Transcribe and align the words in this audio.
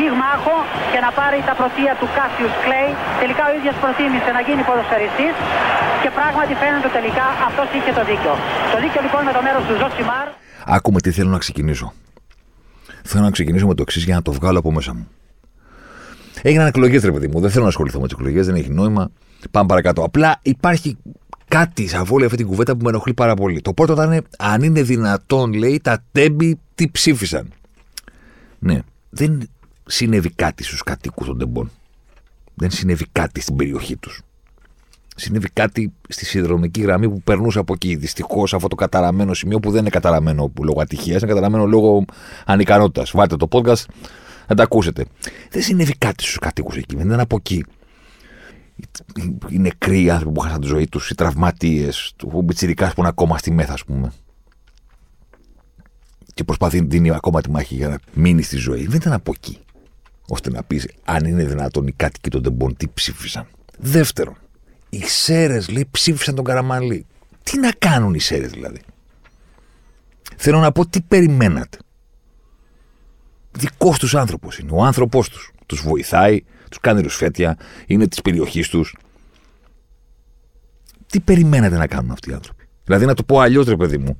πυγμάχο 0.00 0.56
και 0.92 1.00
να 1.06 1.10
πάρει 1.18 1.38
τα 1.48 1.54
πρωτεία 1.60 1.92
του 2.00 2.08
Κάσιους 2.16 2.54
Κλέη. 2.64 2.90
Τελικά 3.22 3.42
ο 3.50 3.52
ίδιος 3.58 3.76
προτίμησε 3.82 4.30
να 4.36 4.40
γίνει 4.46 4.62
ποδοσφαιριστής 4.68 5.34
και 6.02 6.10
πράγματι 6.18 6.52
φαίνεται 6.60 6.90
τελικά 6.98 7.26
αυτός 7.48 7.66
είχε 7.76 7.92
το 7.98 8.02
δίκιο. 8.10 8.32
Το 8.72 8.76
δίκιο 8.82 9.00
λοιπόν 9.06 9.20
με 9.28 9.32
το 9.36 9.40
μέρος 9.46 9.62
του 9.68 9.74
Ζωσιμάρ. 9.80 10.26
Άκου 10.76 10.91
με 10.91 10.98
τι 11.04 11.10
θέλω 11.16 11.30
να 11.36 11.40
ξεκινήσω. 11.44 11.86
Θέλω 13.10 13.24
να 13.28 13.32
ξεκινήσω 13.36 13.66
με 13.70 13.74
το 13.78 13.82
εξής 13.86 14.04
για 14.08 14.16
να 14.18 14.22
το 14.26 14.32
βγάλω 14.38 14.58
από 14.62 14.70
μέσα 14.76 14.92
μου. 14.96 15.06
Έγιναν 16.48 16.66
εκλογές, 16.66 17.02
ρε 17.08 17.12
παιδί 17.14 17.28
μου. 17.30 17.38
Δεν 17.44 17.50
θέλω 17.50 17.64
να 17.68 17.72
ασχοληθώ 17.74 17.98
με 18.00 18.06
τις 18.06 18.16
εκλογές, 18.18 18.46
δεν 18.46 18.54
έχει 18.54 18.70
νόημα. 18.70 19.10
Πάμε 19.50 19.66
παρακάτω. 19.66 20.00
Απλά 20.02 20.30
υπάρχει 20.42 20.90
κάτι 21.48 21.88
σ' 21.88 22.04
όλη 22.04 22.26
αυτή 22.26 22.38
την 22.38 22.46
κουβέντα 22.46 22.76
που 22.76 22.84
με 22.84 22.90
ενοχλεί 22.90 23.14
πάρα 23.14 23.34
πολύ. 23.34 23.60
Το 23.60 23.72
πρώτο 23.72 23.92
ήταν 23.92 24.26
αν 24.38 24.62
είναι 24.62 24.82
δυνατόν, 24.82 25.52
λέει, 25.52 25.80
τα 25.84 26.02
Τέμπη 26.12 26.58
τι 26.74 26.90
ψήφισαν. 26.90 27.52
Ναι, 28.58 28.78
δεν 29.10 29.48
συνέβη 29.90 30.30
κάτι 30.30 30.64
στους 30.64 30.82
κατοίκους 30.82 31.26
των 31.26 31.38
τεμπών. 31.38 31.70
Δεν 32.54 32.70
συνέβη 32.70 33.06
κάτι 33.12 33.40
στην 33.40 33.56
περιοχή 33.56 33.96
τους. 33.96 34.22
Συνέβη 35.16 35.48
κάτι 35.52 35.92
στη 36.08 36.24
συνδρομική 36.24 36.80
γραμμή 36.80 37.08
που 37.08 37.22
περνούσε 37.22 37.58
από 37.58 37.72
εκεί. 37.72 37.96
Δυστυχώς 37.96 38.54
αυτό 38.54 38.68
το 38.68 38.76
καταραμένο 38.76 39.34
σημείο 39.34 39.60
που 39.60 39.70
δεν 39.70 39.80
είναι 39.80 39.90
καταραμένο 39.90 40.52
λόγω 40.62 40.80
ατυχίας, 40.80 41.22
είναι 41.22 41.30
καταραμένο 41.32 41.66
λόγω 41.66 42.04
ανικανότητας. 42.46 43.10
Βάλτε 43.10 43.36
το 43.36 43.48
podcast 43.50 43.84
να 44.48 44.54
τα 44.56 44.62
ακούσετε. 44.62 45.04
Δεν 45.50 45.62
συνέβη 45.62 45.94
κάτι 45.98 46.22
στους 46.22 46.38
κατοίκους 46.38 46.76
εκεί. 46.76 46.96
Δεν 46.96 47.06
ήταν 47.06 47.20
από 47.20 47.36
εκεί. 47.36 47.64
Οι 49.48 49.58
νεκροί 49.58 50.10
άνθρωποι 50.10 50.34
που 50.34 50.40
χάσαν 50.40 50.60
τη 50.60 50.66
ζωή 50.66 50.86
τους, 50.88 51.10
οι 51.10 51.14
τραυματίες, 51.14 52.12
του 52.16 52.42
Μπιτσυρικά 52.42 52.86
που 52.86 52.94
είναι 52.98 53.08
ακόμα 53.08 53.38
στη 53.38 53.50
μέθα, 53.50 53.72
ας 53.72 53.84
πούμε. 53.84 54.12
Και 56.34 56.44
προσπαθεί 56.44 56.80
να 56.80 56.86
δίνει 56.86 57.10
ακόμα 57.10 57.40
τη 57.40 57.50
μάχη 57.50 57.74
για 57.74 57.88
να 57.88 57.98
μείνει 58.14 58.42
στη 58.42 58.56
ζωή. 58.56 58.86
Δεν 58.86 58.96
ήταν 58.96 59.12
από 59.12 59.32
εκεί. 59.36 59.58
Ώστε 60.32 60.50
να 60.50 60.62
πεις 60.62 60.88
αν 61.04 61.24
είναι 61.24 61.44
δυνατόν 61.44 61.86
οι 61.86 61.92
κάτοικοι 61.92 62.30
των 62.30 62.42
Τεμπών 62.42 62.76
τι 62.76 62.88
ψήφισαν. 62.88 63.46
Δεύτερον, 63.78 64.36
οι 64.90 65.02
Σέρες 65.02 65.68
λέει 65.68 65.88
ψήφισαν 65.90 66.34
τον 66.34 66.44
Καραμαλή. 66.44 67.06
Τι 67.42 67.58
να 67.58 67.70
κάνουν 67.72 68.14
οι 68.14 68.20
Σέρες 68.20 68.50
δηλαδή; 68.50 68.80
Θέλω 70.36 70.58
να 70.60 70.72
πω 70.72 70.86
τι 70.86 71.00
περιμένατε. 71.00 71.78
Δικός 73.52 73.98
τους 73.98 74.14
άνθρωπος 74.14 74.58
είναι. 74.58 74.70
Ο 74.72 74.84
άνθρωπός 74.84 75.28
τους. 75.28 75.52
Τους 75.66 75.80
βοηθάει, 75.82 76.42
τους 76.68 76.80
κάνει 76.80 77.00
ρουσφέτια, 77.00 77.56
είναι 77.86 78.06
της 78.08 78.20
περιοχής 78.22 78.68
τους. 78.68 78.96
Τι 81.06 81.20
περιμένατε 81.20 81.76
να 81.76 81.86
κάνουν 81.86 82.10
αυτοί 82.10 82.30
οι 82.30 82.32
άνθρωποι; 82.32 82.68
Δηλαδή 82.84 83.06
να 83.06 83.14
το 83.14 83.22
πω 83.22 83.38
αλλιώς, 83.40 83.66
ρε 83.66 83.76
παιδί 83.76 83.98
μου. 83.98 84.18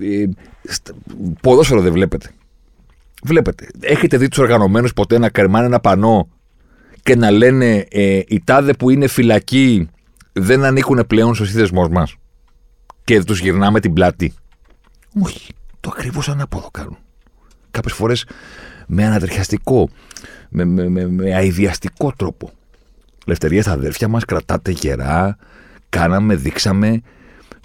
Ε, 0.00 0.24
στα- 0.64 0.94
ποδόσφαιρο 1.40 1.80
δεν 1.80 1.92
βλέπετε. 1.92 2.30
Βλέπετε. 3.26 3.68
Έχετε 3.80 4.16
δει 4.16 4.28
τους 4.28 4.38
οργανωμένους 4.38 4.92
ποτέ 4.92 5.18
να 5.18 5.28
κερμάνε 5.28 5.66
ένα 5.66 5.80
πανό 5.80 6.28
και 7.02 7.16
να 7.16 7.30
λένε 7.30 7.86
ε, 7.90 8.20
οι 8.26 8.42
τάδε 8.44 8.72
που 8.72 8.90
είναι 8.90 9.06
φυλακοί 9.06 9.88
δεν 10.32 10.64
ανήκουν 10.64 11.04
πλέον 11.06 11.34
στο 11.34 11.44
σύνδεσμός 11.44 11.88
μας. 11.88 12.14
Και 13.04 13.22
τους 13.22 13.40
γυρνάμε 13.40 13.80
την 13.80 13.92
πλάτη. 13.92 14.32
Όχι. 15.22 15.52
Το 15.80 15.90
ακριβώς 15.92 16.28
ανάποδο 16.28 16.68
κάνουν. 16.70 16.96
Κάποιες 17.70 17.94
φορές 17.94 18.26
με 18.86 19.04
ανατριχιαστικό, 19.04 19.88
με, 20.48 20.64
με, 20.64 20.88
με, 20.88 21.06
με 21.06 21.34
αειδιαστικό 21.34 22.12
τρόπο. 22.16 22.50
Ελευθερία 23.26 23.62
στα 23.62 23.72
αδέρφια 23.72 24.08
μας, 24.08 24.24
κρατάτε 24.24 24.70
γερά, 24.70 25.36
κάναμε, 25.88 26.34
δείξαμε. 26.36 27.00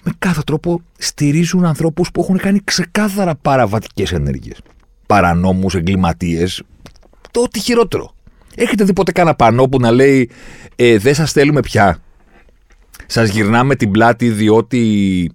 Με 0.03 0.11
κάθε 0.19 0.41
τρόπο 0.45 0.81
στηρίζουν 0.97 1.65
ανθρώπους 1.65 2.11
που 2.11 2.21
έχουν 2.21 2.37
κάνει 2.37 2.59
ξεκάθαρα 2.63 3.35
παραβατικές 3.35 4.11
ενέργειες. 4.11 4.57
Παρανόμους, 5.09 5.75
εγκληματίες, 5.75 6.63
το 7.31 7.41
ό,τι 7.41 7.59
χειρότερο. 7.59 8.15
Έχετε 8.55 8.83
δει 8.83 8.93
ποτέ 8.93 9.11
κανένα 9.11 9.35
πανό 9.35 9.67
που 9.67 9.79
να 9.79 9.91
λέει 9.91 10.29
ε, 10.75 10.97
Δεν 10.97 11.15
σας 11.15 11.31
θέλουμε 11.31 11.59
πια. 11.59 12.01
Σας 13.05 13.29
γυρνάμε 13.29 13.75
την 13.75 13.91
πλάτη 13.91 14.29
διότι. 14.29 15.31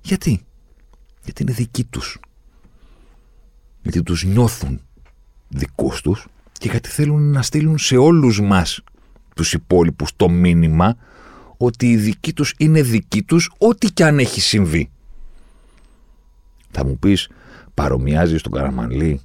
Γιατί; 0.00 0.44
Γιατί 1.24 1.42
είναι 1.42 1.52
δικοί 1.52 1.84
τους. 1.84 2.20
Γιατί 3.82 4.02
τους 4.02 4.24
νιώθουν 4.24 4.80
δικούς 5.48 6.00
τους 6.00 6.26
και 6.52 6.68
γιατί 6.70 6.88
θέλουν 6.88 7.30
να 7.30 7.42
στείλουν 7.42 7.78
σε 7.78 7.96
όλους 7.96 8.40
μας 8.40 8.80
τους 9.34 9.52
υπόλοιπους 9.52 10.10
το 10.16 10.28
μήνυμα 10.28 10.96
ότι 11.56 11.90
οι 11.90 11.96
δικοί 11.96 12.32
τους 12.32 12.54
είναι 12.58 12.82
δικοί 12.82 13.22
τους 13.22 13.50
ό,τι 13.58 13.90
και 13.92 14.04
αν 14.04 14.18
έχει 14.18 14.40
συμβεί. 14.40 14.90
Θα 16.70 16.84
μου 16.84 16.98
πεις 16.98 17.28
παρομοιάζει 17.76 18.36
τον 18.36 18.52
Καραμανλή 18.52 19.20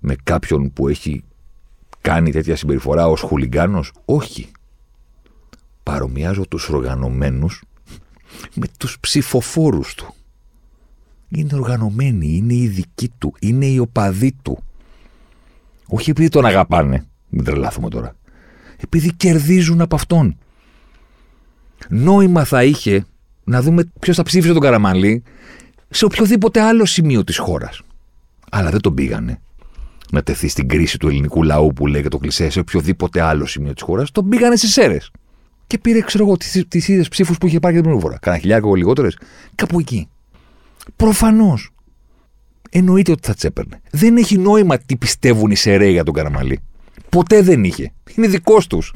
με 0.00 0.16
κάποιον 0.22 0.72
που 0.72 0.88
έχει 0.88 1.24
κάνει 2.00 2.30
τέτοια 2.30 2.56
συμπεριφορά 2.56 3.08
ως 3.08 3.20
χουλιγκάνος; 3.20 3.92
Όχι. 4.04 4.50
Παρομοιάζω 5.82 6.46
τους 6.46 6.68
οργανωμένους 6.68 7.62
με 8.54 8.66
τους 8.78 8.96
ψηφοφόρους 9.00 9.94
του. 9.94 10.14
Είναι 11.28 11.54
οργανωμένοι, 11.54 12.36
είναι 12.36 12.54
οι 12.54 12.68
δικοί 12.68 13.12
του, 13.18 13.34
είναι 13.40 13.66
οι 13.66 13.78
οπαδοί 13.78 14.32
του. 14.42 14.62
Όχι 15.86 16.10
επειδή 16.10 16.28
τον 16.28 16.44
αγαπάνε, 16.46 17.06
μην 17.28 17.44
τρελάθουμε 17.44 17.88
τώρα. 17.88 18.16
Επειδή 18.76 19.12
κερδίζουν 19.12 19.80
από 19.80 19.94
αυτόν. 19.94 20.36
Νόημα 21.88 22.44
θα 22.44 22.64
είχε 22.64 23.06
να 23.44 23.62
δούμε 23.62 23.92
ποιος 24.00 24.16
θα 24.16 24.22
ψήφισε 24.22 24.52
τον 24.52 24.62
Καραμαλή 24.62 25.22
σε 25.94 26.04
οποιοδήποτε 26.04 26.60
άλλο 26.60 26.84
σημείο 26.84 27.24
της 27.24 27.38
χώρας. 27.38 27.80
Αλλά 28.50 28.70
δεν 28.70 28.80
τον 28.80 28.94
πήγανε 28.94 29.40
να 30.10 30.22
τεθεί 30.22 30.48
στην 30.48 30.68
κρίση 30.68 30.98
του 30.98 31.08
ελληνικού 31.08 31.42
λαού 31.42 31.72
που 31.72 31.86
λέγεται 31.86 32.08
το 32.08 32.18
κλεισέ 32.18 32.50
σε 32.50 32.58
οποιοδήποτε 32.60 33.20
άλλο 33.20 33.46
σημείο 33.46 33.72
της 33.72 33.82
χώρας. 33.82 34.10
Τον 34.10 34.28
πήγανε 34.28 34.56
στις 34.56 34.76
αίρες. 34.76 35.10
Και 35.66 35.78
πήρε, 35.78 36.00
ξέρω 36.00 36.24
εγώ, 36.24 36.36
τις 36.68 36.88
ίδιες 36.88 37.08
ψήφους 37.08 37.38
που 37.38 37.46
είχε 37.46 37.60
πάρει 37.60 37.74
και 37.74 37.80
την 37.80 37.90
πρώτη 37.90 38.06
φορά. 38.06 38.18
Κάνα 38.18 38.38
χιλιάρικο 38.38 38.74
λιγότερες. 38.74 39.18
Κάπου 39.54 39.78
εκεί. 39.78 40.08
Προφανώς. 40.96 41.70
Εννοείται 42.70 43.12
ότι 43.12 43.26
θα 43.26 43.34
τσέπαιρνε. 43.34 43.80
Δεν 43.90 44.16
έχει 44.16 44.38
νόημα 44.38 44.78
τι 44.78 44.96
πιστεύουν 44.96 45.50
οι 45.50 45.56
Σεραίοι 45.56 45.92
για 45.92 46.04
τον 46.04 46.14
Καραμαλή. 46.14 46.60
Ποτέ 47.08 47.42
δεν 47.42 47.64
είχε. 47.64 47.92
Είναι 48.14 48.26
δικός 48.26 48.66
τους. 48.66 48.94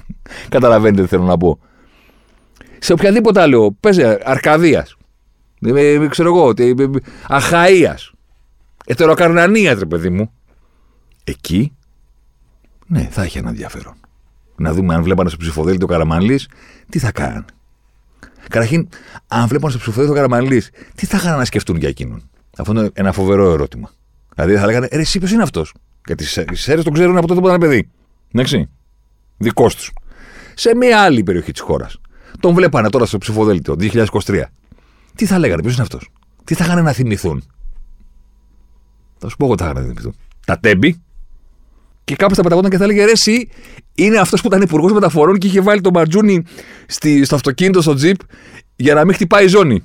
Καταλαβαίνετε 0.49 1.03
τι 1.03 1.09
θέλω 1.09 1.25
να 1.25 1.37
πω. 1.37 1.59
Σε 2.79 2.93
οποιαδήποτε 2.93 3.41
άλλο, 3.41 3.77
πες 3.81 3.99
Αρκαδίας. 4.25 4.98
Ξέρω 6.09 6.29
εγώ, 6.29 6.55
Αχαία. 7.29 7.99
Ετεροκαρνανία, 8.87 9.75
ρε 9.75 9.87
παιδί 9.87 10.11
μου. 10.11 10.33
Εκεί, 11.25 11.73
ναι, 12.87 13.09
θα 13.11 13.23
έχει 13.23 13.39
ένα 13.39 13.49
ενδιαφέρον. 13.49 13.95
Να 14.57 14.73
δούμε 14.73 14.95
αν 14.95 15.03
βλέπανε 15.03 15.29
στο 15.29 15.39
ψηφοδέλτιο 15.39 15.87
Καραμαλής, 15.87 16.49
τι 16.89 16.99
θα 16.99 17.13
κάνανε. 17.13 17.45
Καταρχήν, 18.49 18.89
αν 19.29 19.47
βλέπανε 19.49 19.71
στο 19.71 19.81
ψηφοδέλτιο 19.81 20.15
Καραμαλής, 20.15 20.71
τι 20.95 21.07
θα 21.07 21.17
είχαν 21.17 21.39
να 21.39 21.45
σκεφτούν 21.45 21.77
για 21.77 21.89
εκείνον. 21.89 22.31
Αυτό 22.59 22.73
είναι 22.73 22.91
ένα 22.93 23.13
φοβερό 23.13 23.53
ερώτημα. 23.53 23.91
Δηλαδή 24.35 24.57
θα 24.57 24.67
λέγανε, 24.67 24.89
ρε, 24.93 25.01
εσύ 25.01 25.19
ποιος 25.19 25.31
είναι 25.31 25.43
αυτός; 25.43 25.75
Γιατί 26.07 26.25
οι 26.51 26.55
Σέρες 26.55 26.85
τον 26.85 26.93
ξέρουν 26.93 27.17
από 27.17 27.27
τότε 27.27 27.41
που 27.41 27.47
ήταν 27.47 27.61
παιδί. 27.61 27.91
Εντάξει. 28.33 28.69
Δικός 29.39 29.75
τους. 29.75 29.93
Σε 30.55 30.75
μια 30.75 31.01
άλλη 31.01 31.23
περιοχή 31.23 31.53
της 31.53 31.61
χώρας. 31.61 32.01
Τον 32.41 32.55
βλέπανε 32.55 32.91
τώρα 32.91 33.07
στο 33.07 33.19
ψηφοδέλτιο 33.19 33.75
2023. 33.75 34.43
Τι 35.19 35.27
θα 35.27 35.39
λέγανε, 35.39 35.63
ποιος 35.63 35.75
είναι 35.75 35.83
αυτός; 35.83 36.11
Τι 36.45 36.55
θα 36.55 36.65
είχαν 36.65 36.85
να 36.85 36.93
θυμηθούν; 36.93 37.43
Θα 39.19 39.29
σου 39.29 39.37
πω 39.37 39.45
εγώ 39.45 39.55
τι 39.55 39.63
θα 39.63 39.71
είχαν 39.71 39.83
να 39.83 39.89
θυμηθούν. 39.89 40.15
Τα 40.47 40.59
τέμπη. 40.59 41.03
Και 42.05 42.17
κάποιο 42.17 42.37
θα 42.37 42.43
πεταγόταν 42.43 42.71
και 42.71 42.77
θα 42.77 42.85
έλεγε 42.85 43.05
ρε, 43.05 43.11
εσύ 43.11 43.49
είναι 43.95 44.19
αυτός 44.19 44.41
που 44.41 44.47
ήταν 44.47 44.63
υπουργός 44.63 44.93
μεταφορών 44.93 45.39
και 45.39 45.47
είχε 45.47 45.61
βάλει 45.61 45.81
το 45.81 45.91
Μαρτζούνι 45.91 46.45
στη, 46.87 47.25
στο 47.25 47.35
αυτοκίνητο, 47.35 47.83
στο 47.83 47.95
τζιπ, 47.95 48.17
για 48.77 48.95
να 48.95 49.05
μην 49.05 49.15
χτυπάει 49.15 49.45
η 49.45 49.49
ζώνη. 49.49 49.83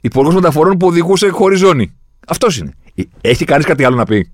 Υπουργός 0.00 0.34
μεταφορών 0.34 0.76
που 0.76 0.86
οδηγούσε 0.86 1.28
χωρίς 1.28 1.58
ζώνη. 1.58 1.94
Αυτός 2.26 2.58
είναι. 2.58 2.72
Έχει 3.20 3.44
κανείς 3.44 3.66
κάτι 3.66 3.84
άλλο 3.84 3.96
να 3.96 4.04
πει; 4.04 4.32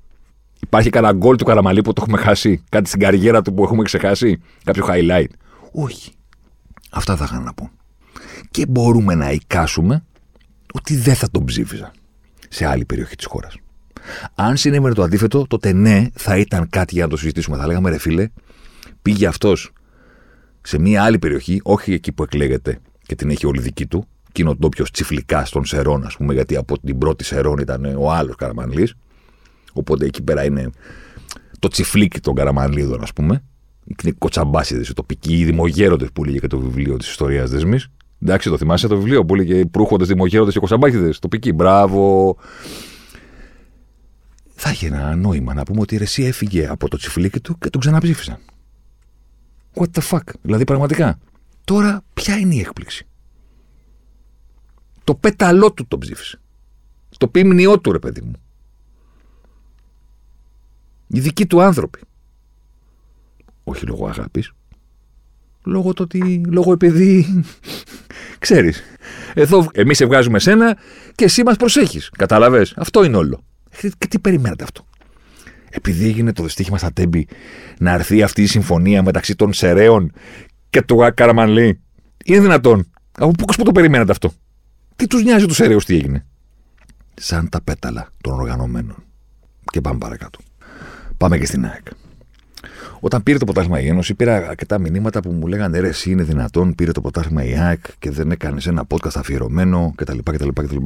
Υπάρχει 0.61 0.91
κανένα 0.91 1.13
γκολ 1.13 1.37
του 1.37 1.45
Καραμαλή 1.45 1.83
που 1.83 1.93
το 1.93 2.03
έχουμε 2.07 2.23
χάσει; 2.23 2.65
Κάτι 2.69 2.89
στην 2.89 3.01
καριέρα 3.01 3.43
του 3.43 3.55
που 3.55 3.63
έχουμε 3.63 3.83
ξεχάσει; 3.83 4.43
Κάποιο 4.65 4.87
highlight; 4.89 5.31
Όχι. 5.73 6.13
Αυτά 6.91 7.17
θα 7.17 7.25
είχαν 7.25 7.43
να 7.43 7.55
πούν. 7.55 7.71
Και 8.51 8.67
μπορούμε 8.67 9.15
να 9.15 9.31
εικάσουμε 9.31 10.05
ότι 10.73 10.97
δεν 10.97 11.15
θα 11.15 11.31
τον 11.31 11.45
ψήφιζαν 11.45 11.91
σε 12.49 12.67
άλλη 12.67 12.85
περιοχή 12.85 13.17
της 13.17 13.27
χώρας. 13.27 13.57
Αν 14.35 14.57
συνέβαινε 14.57 14.95
το 14.95 15.03
αντίθετο, 15.03 15.47
τότε 15.47 15.73
ναι, 15.73 16.07
θα 16.15 16.37
ήταν 16.37 16.69
κάτι 16.69 16.95
για 16.95 17.05
να 17.05 17.11
το 17.11 17.17
συζητήσουμε. 17.17 17.57
Θα 17.57 17.67
λέγαμε 17.67 17.91
ρε 17.91 17.99
φίλε, 17.99 18.29
πήγε 19.03 19.27
αυτός 19.27 19.73
σε 20.63 20.79
μια 20.79 21.03
άλλη 21.03 21.19
περιοχή, 21.19 21.61
όχι 21.63 21.93
εκεί 21.93 22.13
που 22.13 22.23
εκλέγεται 22.23 22.79
και 23.07 23.15
την 23.15 23.31
έχει 23.31 23.47
όλη 23.47 23.61
δική 23.61 23.87
του, 23.87 24.07
εκείνο 24.29 24.55
ντόπιος 24.55 24.91
τσιφλικά 24.91 25.45
στον 25.45 25.65
Σερών, 25.65 26.05
ας 26.05 26.17
πούμε, 26.17 26.35
γιατί 26.35 26.57
από 26.57 26.79
την 26.79 26.99
πρώτη 26.99 27.25
Σερών 27.25 27.59
ήταν 27.59 27.95
ο 27.97 28.13
άλλος 28.13 28.37
Καραμανλής. 28.37 28.95
Οπότε 29.73 30.07
εκεί 30.07 30.23
πέρα 30.23 30.45
είναι 30.45 30.71
το 31.59 31.69
τσιφλίκι 31.69 32.21
των 32.21 32.35
Καραμανλίδων, 32.35 33.03
ας 33.03 33.13
πούμε. 33.13 33.43
Είναι 34.05 34.15
κοτσαμπάσιδες, 34.19 34.89
οι 34.89 34.93
τοπικοί, 34.93 35.39
οι 35.39 35.45
δημογέροντες 35.45 36.09
που 36.13 36.25
λέγε 36.25 36.39
και 36.39 36.47
το 36.47 36.59
βιβλίο 36.59 36.97
της 36.97 37.09
ιστορίας 37.09 37.51
δεσμής. 37.51 37.89
Εντάξει, 38.23 38.49
το 38.49 38.57
θυμάσαι 38.57 38.89
το 38.89 38.97
βιβλίο 38.97 39.25
που 39.25 39.35
έλεγε 39.35 39.65
Προύχοντε, 39.65 40.05
δημογέροντε 40.05 40.51
και 40.51 40.59
κοτσαμπάσιδε. 40.59 41.11
Τοπικοί, 41.21 41.53
μπράβο. 41.53 42.37
Θα 44.55 44.71
έχει 44.71 44.87
ένα 44.87 45.17
νόημα 45.17 45.55
να 45.55 45.63
πούμε 45.63 45.81
ότι 45.81 45.95
η 45.95 45.99
Ρεσί 45.99 46.23
έφυγε 46.23 46.67
από 46.67 46.89
το 46.89 46.97
τσιφλίκι 46.97 47.41
του 47.41 47.59
και 47.59 47.71
τον 47.71 47.81
ξαναψήφισαν. 47.81 48.39
What 49.75 49.87
the 49.93 50.03
fuck; 50.11 50.23
Δηλαδή 50.43 50.65
πραγματικά. 50.65 51.19
Τώρα 51.65 52.05
ποια 52.15 52.37
είναι 52.37 52.55
η 52.55 52.61
έκπληξη; 52.61 53.07
Το 55.05 55.15
πέταλό 55.15 55.73
του 55.73 55.87
τον 55.87 55.99
ψήφισε. 55.99 56.41
Το 57.19 57.29
πίμνιό 57.29 57.81
του, 57.81 57.93
ρε 57.93 57.99
παιδί 57.99 58.21
μου. 58.21 58.33
Οι 61.07 61.21
δικοί 61.21 61.47
του 61.47 61.63
άνθρωποι. 61.63 62.01
Όχι 63.65 63.87
λόγω 63.87 64.07
αγάπης. 64.07 64.53
Λόγω 65.65 65.93
το 65.93 66.03
ότι. 66.03 66.43
Λόγω 66.47 66.73
επειδή. 66.73 67.43
Ξέρεις. 68.41 68.83
Εδώ 69.35 69.69
εμείς 69.73 69.97
σε 69.97 70.07
βγάζουμε 70.07 70.39
σένα 70.39 70.77
και 71.15 71.25
εσύ 71.25 71.43
μας 71.43 71.57
προσέχεις. 71.57 72.11
Κατάλαβες; 72.19 72.75
Αυτό 72.77 73.05
είναι 73.05 73.17
όλο. 73.17 73.45
Και 73.99 74.07
τι 74.09 74.19
περιμένετε 74.19 74.65
αυτό; 74.65 74.87
Επειδή 75.71 76.07
έγινε 76.07 76.33
το 76.33 76.43
δυστύχημα 76.43 76.79
στα 76.79 76.93
τέμπη 76.93 77.29
να 77.79 77.93
έρθει 77.93 78.23
αυτή 78.23 78.43
η 78.43 78.47
συμφωνία 78.47 79.03
μεταξύ 79.03 79.35
των 79.35 79.53
Σεραίων 79.53 80.13
και 80.71 80.83
του 80.83 81.13
Καραμανλή. 81.15 81.81
Είναι 82.25 82.41
δυνατόν; 82.41 82.91
Από 83.13 83.31
πού 83.31 83.63
το 83.63 83.73
περιμένετε 83.73 84.13
αυτό; 84.13 84.33
Τι 84.97 85.07
τους 85.07 85.23
νοιάζει 85.23 85.47
τους 85.47 85.57
Σεραίους 85.57 85.85
τι 85.85 85.95
έγινε; 85.95 86.27
Σαν 87.15 87.49
τα 87.49 87.63
πέταλα 87.63 88.09
των 88.21 88.41
οργανωμένων. 88.41 89.05
Και 89.65 89.81
πάμε 89.81 89.99
παρακάτω. 89.99 90.39
Πάμε 91.17 91.39
και 91.39 91.47
στην 91.47 91.65
ΑΕΚ. 91.65 91.87
Όταν 93.01 93.23
πήρε 93.23 93.39
το 93.39 93.45
ποτάσμα 93.45 93.81
η 93.81 93.89
Ένωση, 93.89 94.15
πήρα 94.15 94.49
αρκετά 94.49 94.79
μηνύματα 94.79 95.21
που 95.21 95.31
μου 95.33 95.47
λέγανε 95.47 95.79
ρε, 95.79 95.89
εσύ 95.89 96.11
είναι 96.11 96.23
δυνατόν, 96.23 96.75
πήρε 96.75 96.93
το 96.93 97.01
ποτάσμα 97.01 97.45
η 97.45 97.59
ΑΕΚ 97.59 97.85
και 97.99 98.11
δεν 98.11 98.31
έκανες 98.31 98.67
ένα 98.67 98.85
podcast 98.89 99.15
αφιερωμένο 99.15 99.93
κτλ. 99.97 100.19
κτλ, 100.19 100.49
κτλ. 100.49 100.77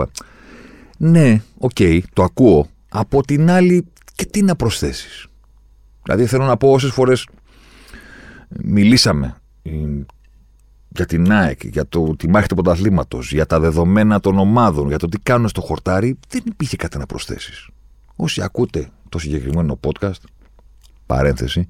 Ναι, 0.96 1.43
ok, 1.59 1.71
okay, 1.78 2.00
το 2.12 2.22
ακούω. 2.22 2.66
Από 2.88 3.22
την 3.22 3.50
άλλη, 3.50 3.87
και 4.14 4.25
τι 4.25 4.43
να 4.43 4.56
προσθέσεις; 4.56 5.26
Δηλαδή, 6.02 6.26
θέλω 6.26 6.44
να 6.44 6.56
πω 6.56 6.70
όσες 6.70 6.90
φορές 6.90 7.26
μιλήσαμε 8.49 9.37
για 10.88 11.06
την 11.06 11.32
ΑΕΚ, 11.32 11.64
για 11.64 11.87
το, 11.87 12.16
τη 12.16 12.28
μάχη 12.28 12.49
του 12.49 12.55
πρωταθλήματος, 12.55 13.32
για 13.32 13.46
τα 13.46 13.61
δεδομένα 13.61 14.20
των 14.20 14.38
ομάδων, 14.38 14.88
για 14.88 14.99
το 14.99 15.08
τι 15.08 15.19
κάνουν 15.19 15.49
στο 15.49 15.61
χορτάρι, 15.61 16.19
δεν 16.28 16.43
υπήρχε 16.46 16.76
κάτι 16.76 16.99
να 16.99 17.06
προσθέσεις. 17.06 17.69
Όσοι 18.16 18.43
ακούτε 18.43 18.88
το 19.08 19.19
συγκεκριμένο 19.19 19.78
podcast, 19.81 20.20
παρένθεση, 21.06 21.69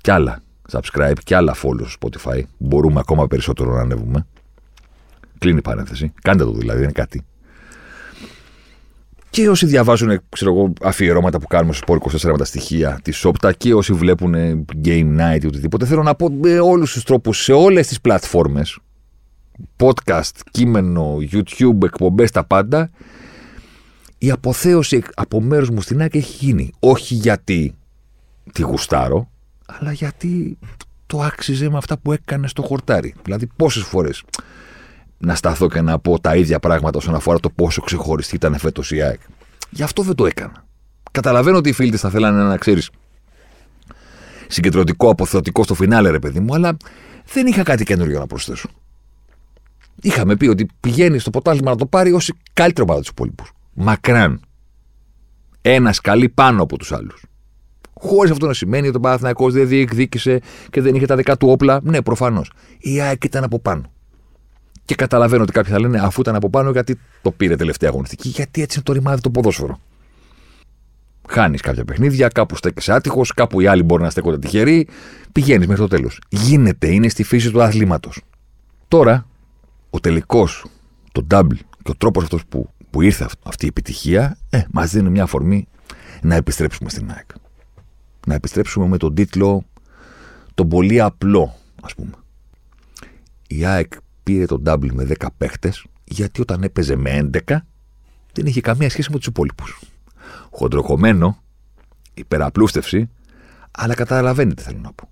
κι 0.00 0.10
άλλα 0.10 0.42
subscribe 0.72 1.18
και 1.24 1.36
άλλα 1.36 1.54
follow 1.62 1.86
στο 1.86 1.98
Spotify, 2.00 2.42
μπορούμε 2.58 3.00
ακόμα 3.00 3.26
περισσότερο 3.26 3.74
να 3.74 3.80
ανέβουμε. 3.80 4.26
Κλείνει 5.38 5.62
παρένθεση. 5.62 6.12
Κάντε 6.22 6.44
το 6.44 6.52
δηλαδή, 6.52 6.82
είναι 6.82 6.92
κάτι. 6.92 7.24
Και 9.30 9.48
όσοι 9.48 9.66
διαβάζουν 9.66 10.20
ξέρω 10.28 10.52
εγώ, 10.54 10.72
αφιερώματα 10.82 11.38
που 11.38 11.46
κάνουμε 11.46 11.72
στο 11.72 11.86
Sport 11.86 12.10
24 12.10 12.30
με 12.30 12.38
τα 12.38 12.44
στοιχεία 12.44 13.00
της 13.02 13.16
Σόπτα 13.16 13.52
και 13.52 13.74
όσοι 13.74 13.92
βλέπουν 13.92 14.34
Game 14.84 15.18
Night 15.18 15.42
ή 15.42 15.46
οτιδήποτε, 15.46 15.86
θέλω 15.86 16.02
να 16.02 16.14
πω 16.14 16.30
με 16.30 16.58
όλους 16.58 16.92
τους 16.92 17.02
τρόπους 17.02 17.42
σε 17.42 17.52
όλες 17.52 17.86
τις 17.86 18.00
πλατφόρμες, 18.00 18.78
podcast, 19.76 20.30
κείμενο, 20.50 21.16
YouTube, 21.32 21.82
εκπομπές, 21.84 22.30
τα 22.30 22.44
πάντα, 22.44 22.90
η 24.18 24.30
αποθέωση 24.30 25.02
από 25.14 25.40
μέρους 25.40 25.70
μου 25.70 25.80
στην 25.80 26.02
άκρη 26.02 26.18
έχει 26.18 26.44
γίνει. 26.44 26.72
Όχι 26.78 27.14
γιατί 27.14 27.74
τη 28.52 28.62
γουστάρω, 28.62 29.30
αλλά 29.78 29.92
γιατί 29.92 30.58
το 31.06 31.20
άξιζε 31.20 31.70
με 31.70 31.76
αυτά 31.76 31.98
που 31.98 32.12
έκανε 32.12 32.48
στο 32.48 32.62
χορτάρι. 32.62 33.14
Δηλαδή, 33.22 33.46
πόσες 33.56 33.82
φορές 33.82 34.22
να 35.18 35.34
σταθώ 35.34 35.68
και 35.68 35.80
να 35.80 35.98
πω 35.98 36.20
τα 36.20 36.36
ίδια 36.36 36.58
πράγματα 36.58 36.98
όσον 36.98 37.14
αφορά 37.14 37.40
το 37.40 37.50
πόσο 37.50 37.80
ξεχωριστή 37.82 38.34
ήταν 38.34 38.58
φέτος 38.58 38.90
η 38.90 39.02
ΑΕΚ. 39.02 39.20
Γι' 39.70 39.82
αυτό 39.82 40.02
δεν 40.02 40.14
το 40.14 40.26
έκανα. 40.26 40.64
Καταλαβαίνω 41.10 41.56
ότι 41.56 41.68
οι 41.68 41.72
φίλοι 41.72 41.90
της 41.90 42.00
θα 42.00 42.10
θέλανε 42.10 42.42
να 42.42 42.56
ξέρεις 42.56 42.90
συγκεντρωτικό, 44.46 45.10
αποθεωτικό 45.10 45.64
στο 45.64 45.74
φινάλε, 45.74 46.10
ρε 46.10 46.18
παιδί 46.18 46.40
μου, 46.40 46.54
αλλά 46.54 46.76
δεν 47.32 47.46
είχα 47.46 47.62
κάτι 47.62 47.84
καινούριο 47.84 48.18
να 48.18 48.26
προσθέσω. 48.26 48.68
Είχαμε 50.02 50.36
πει 50.36 50.46
ότι 50.46 50.68
πηγαίνει 50.80 51.18
στο 51.18 51.30
ποτάλιμα 51.30 51.70
να 51.70 51.76
το 51.76 51.86
πάρει 51.86 52.12
όσοι 52.12 52.34
καλύτερο 52.52 52.86
ομάδα 52.88 53.00
τους 53.00 53.10
υπόλοιπους. 53.10 53.52
Μακράν. 53.72 54.40
Ένας 55.62 56.00
καλή 56.00 56.28
πάνω 56.28 56.62
από 56.62 56.78
τους 56.78 56.92
άλλους. 56.92 57.24
Χωρίς 58.02 58.30
αυτό 58.30 58.46
να 58.46 58.52
σημαίνει 58.52 58.88
ότι 58.88 58.96
ο 58.96 59.00
Παναθηναϊκός 59.00 59.52
δεν 59.52 59.68
διεκδίκησε 59.68 60.40
και 60.70 60.80
δεν 60.80 60.94
είχε 60.94 61.06
τα 61.06 61.16
δικά 61.16 61.36
του 61.36 61.48
όπλα. 61.48 61.80
Ναι, 61.82 62.02
προφανώς. 62.02 62.52
Η 62.78 63.00
ΑΕΚ 63.00 63.24
ήταν 63.24 63.44
από 63.44 63.58
πάνω. 63.58 63.92
Και 64.84 64.94
καταλαβαίνω 64.94 65.42
ότι 65.42 65.52
κάποιοι 65.52 65.72
θα 65.72 65.80
λένε 65.80 66.00
αφού 66.00 66.20
ήταν 66.20 66.34
από 66.34 66.50
πάνω, 66.50 66.70
γιατί 66.70 66.98
το 67.22 67.30
πήρε 67.30 67.56
τελευταία 67.56 67.90
αγωνιστική, 67.90 68.28
γιατί 68.28 68.62
έτσι 68.62 68.74
είναι 68.74 68.84
το 68.84 68.92
ρημάδι 68.92 69.20
το 69.20 69.30
ποδόσφαιρο. 69.30 69.80
Χάνεις 71.28 71.60
κάποια 71.60 71.84
παιχνίδια, 71.84 72.28
κάπου 72.28 72.56
στέκεσαι 72.56 72.92
άτυχος, 72.92 73.32
κάπου 73.32 73.60
οι 73.60 73.66
άλλοι 73.66 73.82
μπορεί 73.82 74.02
να 74.02 74.10
στέκονται 74.10 74.38
τυχεροί. 74.38 74.88
Πηγαίνεις 75.32 75.66
μέχρι 75.66 75.82
το 75.82 75.88
τέλος. 75.88 76.20
Γίνεται, 76.28 76.92
είναι 76.92 77.08
στη 77.08 77.22
φύση 77.22 77.50
του 77.50 77.62
αθλήματος. 77.62 78.22
Τώρα, 78.88 79.26
ο 79.90 80.00
τελικός, 80.00 80.64
το 81.12 81.26
double 81.30 81.56
και 81.82 81.90
ο 81.90 81.94
τρόπος 81.98 82.22
αυτός 82.22 82.46
που, 82.48 82.68
που 82.90 83.02
ήρθε 83.02 83.26
αυτή 83.42 83.64
η 83.64 83.68
επιτυχία, 83.68 84.38
ε, 84.50 84.62
μας 84.70 84.90
δίνει 84.90 85.10
μια 85.10 85.22
αφορμή 85.22 85.68
να 86.22 86.34
επιστρέψουμε 86.34 86.90
στην 86.90 87.10
ΑΕΚ. 87.10 87.30
Να 88.30 88.36
επιστρέψουμε 88.36 88.86
με 88.86 88.96
τον 88.96 89.14
τίτλο 89.14 89.64
τον 90.54 90.68
πολύ 90.68 91.00
απλό, 91.00 91.54
ας 91.82 91.94
πούμε. 91.94 92.10
Η 93.46 93.64
ΑΕΚ 93.64 93.92
πήρε 94.22 94.44
τον 94.46 94.62
double 94.66 94.90
με 94.92 95.04
10 95.04 95.26
παίχτες, 95.36 95.84
γιατί 96.04 96.40
όταν 96.40 96.62
έπαιζε 96.62 96.96
με 96.96 97.28
11 97.48 97.66
δεν 98.32 98.46
είχε 98.46 98.60
καμία 98.60 98.90
σχέση 98.90 99.10
με 99.10 99.16
τους 99.16 99.26
υπόλοιπους. 99.26 99.80
Χοντροχωμένο, 100.50 101.42
υπεραπλούστευση, 102.14 103.08
αλλά 103.70 103.94
καταλαβαίνετε 103.94 104.62
θέλω 104.62 104.78
να 104.78 104.92
πω. 104.92 105.08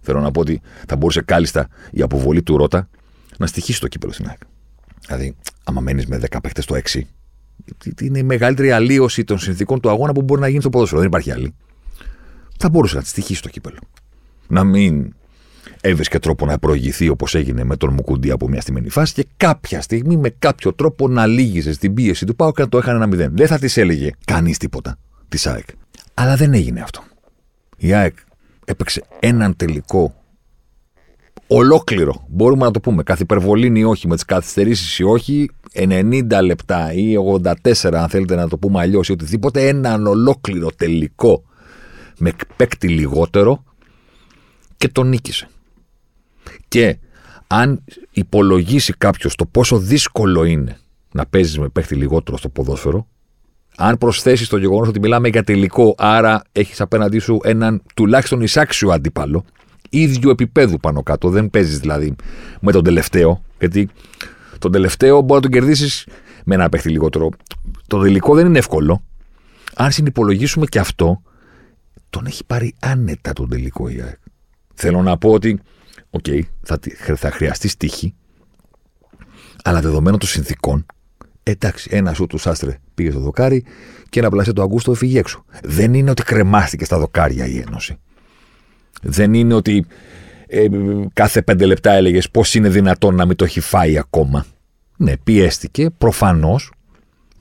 Θέλω 0.00 0.20
να 0.20 0.30
πω 0.30 0.40
ότι 0.40 0.60
θα 0.88 0.96
μπορούσε 0.96 1.22
κάλλιστα 1.22 1.68
η 1.90 2.02
αποβολή 2.02 2.42
του 2.42 2.56
Ρότα 2.56 2.88
να 3.38 3.46
στοιχήσει 3.46 3.80
το 3.80 3.88
κύπελο 3.88 4.12
στην 4.12 4.28
ΑΕΚ. 4.28 4.40
Δηλαδή, 5.06 5.36
άμα 5.64 5.80
μένεις 5.80 6.06
με 6.06 6.20
10 6.30 6.38
παίχτες 6.42 6.64
στο 6.64 6.74
6, 6.74 7.00
είναι 8.00 8.18
η 8.18 8.22
μεγαλύτερη 8.22 8.70
αλλίωση 8.70 9.24
των 9.24 9.38
συνθήκων 9.38 9.80
του 9.80 9.90
αγώνα 9.90 10.12
που 10.12 10.22
μπορεί 10.22 10.40
να 10.40 10.48
γίνει 10.48 10.60
στο 10.60 10.70
ποδόσφαιρο. 10.70 11.00
Δεν 11.00 11.08
υπάρχει 11.08 11.30
άλλη. 11.30 11.54
Θα 12.58 12.68
μπορούσε 12.68 12.96
να 12.96 13.02
τη 13.02 13.08
στοιχήσει 13.08 13.42
το 13.42 13.48
κύπελο. 13.48 13.78
Να 14.48 14.64
μην 14.64 15.14
έβρισκε 15.80 16.18
τρόπο 16.18 16.46
να 16.46 16.58
προηγηθεί 16.58 17.08
όπως 17.08 17.34
έγινε 17.34 17.64
με 17.64 17.76
τον 17.76 17.92
Μουκουντή 17.92 18.30
από 18.30 18.48
μια 18.48 18.60
στιγμένη 18.60 18.88
φάση 18.88 19.12
και 19.12 19.26
κάποια 19.36 19.80
στιγμή 19.80 20.16
με 20.16 20.28
κάποιο 20.38 20.72
τρόπο 20.72 21.08
να 21.08 21.26
λύγιζε 21.26 21.72
στην 21.72 21.94
πίεση 21.94 22.24
του 22.24 22.36
Πάου 22.36 22.52
και 22.52 22.62
να 22.62 22.68
το 22.68 22.78
έκανε 22.78 22.96
ένα 22.96 23.06
μηδέν. 23.06 23.36
Δεν 23.36 23.46
θα 23.46 23.58
της 23.58 23.76
έλεγε 23.76 24.10
κανείς 24.24 24.58
τίποτα 24.58 24.98
της 25.28 25.46
ΑΕΚ. 25.46 25.66
Αλλά 26.14 26.36
δεν 26.36 26.54
έγινε 26.54 26.80
αυτό. 26.80 27.02
Η 27.76 27.92
ΑΕΚ 27.92 28.16
έπαιξε 28.64 29.02
έναν 29.20 29.56
τελικό 29.56 30.14
ολόκληρο. 31.46 32.26
Μπορούμε 32.28 32.64
να 32.64 32.70
το 32.70 32.80
πούμε. 32.80 33.02
Καθ' 33.02 33.20
υπερβολή 33.20 33.78
ή 33.78 33.84
όχι, 33.84 34.08
με 34.08 34.14
τις 34.14 34.24
καθυστερήσεις 34.24 34.98
ή 34.98 35.02
όχι, 35.02 35.50
90 35.74 36.40
λεπτά 36.42 36.92
ή 36.92 37.14
84, 37.42 37.92
αν 37.92 38.08
θέλετε 38.08 38.34
να 38.34 38.48
το 38.48 38.58
πούμε 38.58 38.80
αλλιώς 38.80 39.08
ή 39.08 39.12
οτιδήποτε, 39.12 39.68
έναν 39.68 40.06
ολόκληρο 40.06 40.70
τελικό 40.76 41.44
με 42.18 42.32
παίκτη 42.56 42.88
λιγότερο 42.88 43.64
και 44.76 44.88
τον 44.88 45.08
νίκησε. 45.08 45.48
Και 46.68 46.98
αν 47.46 47.84
υπολογίσει 48.10 48.92
κάποιος 48.92 49.34
το 49.34 49.46
πόσο 49.46 49.78
δύσκολο 49.78 50.44
είναι 50.44 50.78
να 51.12 51.26
παίζεις 51.26 51.58
με 51.58 51.68
παίχτη 51.68 51.94
λιγότερο 51.94 52.36
στο 52.36 52.48
ποδόσφαιρο, 52.48 53.06
αν 53.76 53.98
προσθέσεις 53.98 54.48
το 54.48 54.56
γεγονός 54.56 54.88
ότι 54.88 55.00
μιλάμε 55.00 55.28
για 55.28 55.42
τελικό, 55.42 55.94
άρα 55.98 56.42
έχεις 56.52 56.80
απέναντί 56.80 57.18
σου 57.18 57.40
έναν 57.44 57.82
τουλάχιστον 57.94 58.40
εισάξιο 58.40 58.90
αντίπαλο, 58.90 59.44
ίδιου 59.90 60.30
επίπεδου 60.30 60.76
πάνω 60.76 61.02
κάτω, 61.02 61.28
δεν 61.28 61.50
παίζεις 61.50 61.78
δηλαδή 61.78 62.16
με 62.60 62.72
τον 62.72 62.84
τελευταίο, 62.84 63.42
γιατί 63.58 63.88
τον 64.58 64.72
τελευταίο 64.72 65.20
μπορεί 65.20 65.34
να 65.34 65.40
τον 65.40 65.50
κερδίσεις 65.50 66.06
με 66.44 66.54
ένα 66.54 66.68
παίχτη 66.68 66.88
λιγότερο. 66.88 67.28
Το 67.86 68.00
τελικό 68.00 68.34
δεν 68.34 68.46
είναι 68.46 68.58
εύκολο. 68.58 69.02
Αν 69.74 69.90
συνυπολογίσουμε 69.90 70.66
και 70.66 70.78
αυτό, 70.78 71.22
τον 72.16 72.26
έχει 72.26 72.44
πάρει 72.44 72.74
άνετα 72.80 73.32
τον 73.32 73.48
τελικό 73.48 73.88
η 73.88 74.02
Θέλω 74.74 75.02
να 75.02 75.18
πω 75.18 75.30
ότι 75.30 75.60
Ok, 76.10 76.24
okay, 76.28 76.40
θα, 76.62 76.78
θα 77.16 77.30
χρειαστείς 77.30 77.68
τύχη, 77.68 78.14
αλλά 79.64 79.80
δεδομένων 79.80 80.18
των 80.18 80.28
συνθήκων, 80.28 80.86
εντάξει, 81.42 81.88
ένα 81.92 82.12
σουτ 82.12 82.26
του 82.26 82.38
Σάστρε 82.38 82.78
πήγε 82.94 83.10
στο 83.10 83.20
δοκάρι 83.20 83.64
και 84.08 84.20
ένα 84.20 84.30
πλασέ 84.30 84.52
του 84.52 84.62
Αγκούστο 84.62 84.92
έφυγε 84.92 85.18
έξω. 85.18 85.44
Δεν 85.62 85.94
είναι 85.94 86.10
ότι 86.10 86.22
κρεμάστηκε 86.22 86.84
στα 86.84 86.98
δοκάρια 86.98 87.46
η 87.46 87.58
Ένωση. 87.58 87.96
Δεν 89.02 89.34
είναι 89.34 89.54
ότι 89.54 89.86
ε, 90.46 90.66
κάθε 91.12 91.42
πέντε 91.42 91.66
λεπτά 91.66 91.92
έλεγες 91.92 92.30
πώς 92.30 92.54
είναι 92.54 92.68
δυνατόν 92.68 93.14
να 93.14 93.26
μην 93.26 93.36
το 93.36 93.44
έχει 93.44 93.60
φάει 93.60 93.98
ακόμα. 93.98 94.46
Ναι, 94.96 95.16
πιέστηκε, 95.16 95.90
προφανώς. 95.90 96.72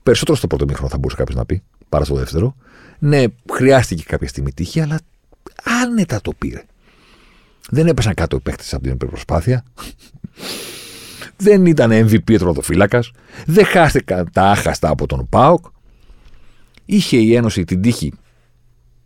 Περισσότερο 0.04 0.38
στο 0.38 0.48
πρώτο 0.48 0.66
μήχρονο 0.66 0.90
θα 0.90 0.98
μπορούσε 0.98 1.16
κάποιος 1.18 1.38
να 1.38 1.46
πει, 1.46 1.64
παρά 1.90 2.06
στο 2.06 2.16
δεύτερο. 2.16 2.56
Ναι, 3.00 3.24
χρειάστηκε 3.52 4.04
κάποια 4.04 4.28
στιγμή 4.28 4.54
τύχη, 4.54 4.80
αλλά 4.80 5.00
άνετα 5.84 6.22
το 6.22 6.34
πήρε. 6.38 6.64
Δεν 7.70 7.88
έπεσαν 7.88 8.14
κάτω 8.14 8.36
οι 8.36 8.40
παίχτες 8.40 8.74
από 8.74 8.84
την 8.84 8.98
προσπάθεια. 8.98 9.64
Δεν 11.38 11.66
ήταν 11.66 11.92
MVP 11.92 12.38
τροδοφύλακα. 12.38 13.04
Δεν 13.46 13.66
χάστηκαν 13.66 14.30
τα 14.32 14.44
άχαστα 14.44 14.90
από 14.90 15.06
τον 15.06 15.30
Πάοκ. 15.30 15.66
Είχε 16.86 17.18
η 17.18 17.36
Ένωση 17.36 17.64
την 17.64 17.82
τύχη, 17.82 18.14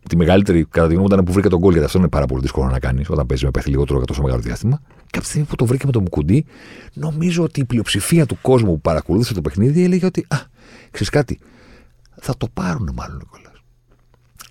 τη 0.08 0.16
μεγαλύτερη 0.16 0.64
κατά 0.64 0.86
τη 0.86 0.92
γνώμη 0.92 1.08
μου 1.08 1.14
ήταν 1.14 1.24
που 1.24 1.32
βρήκε 1.32 1.48
τον 1.48 1.60
κόλ, 1.60 1.70
γιατί 1.70 1.86
αυτό 1.86 1.98
είναι 1.98 2.08
πάρα 2.08 2.26
πολύ 2.26 2.40
δύσκολο 2.40 2.70
να 2.70 2.78
κάνεις 2.78 3.10
όταν 3.10 3.26
παίζει 3.26 3.44
με 3.44 3.50
παίχτη 3.50 3.70
λιγότερο 3.70 3.98
για 3.98 4.06
τόσο 4.06 4.22
μεγάλο 4.22 4.40
διάστημα. 4.40 4.80
Και 4.96 5.18
από 5.18 5.20
τη 5.20 5.26
στιγμή 5.26 5.46
που 5.46 5.56
το 5.56 5.66
βρήκε 5.66 5.86
με 5.86 5.92
το 5.92 6.00
Μουκουντή, 6.00 6.44
νομίζω 6.92 7.42
ότι 7.42 7.60
η 7.60 7.64
πλειοψηφία 7.64 8.26
του 8.26 8.38
κόσμου 8.42 8.70
που 8.70 8.80
παρακολούθησε 8.80 9.34
το 9.34 9.40
παιχνίδι 9.40 9.84
έλεγε 9.84 10.06
ότι 10.06 10.26
Α, 10.28 10.36
ξέρεις 10.90 11.08
κάτι, 11.08 11.38
θα 12.20 12.36
το 12.36 12.48
πάρουν 12.54 12.90
μάλλον 12.94 13.28
κιόλα. 13.30 13.49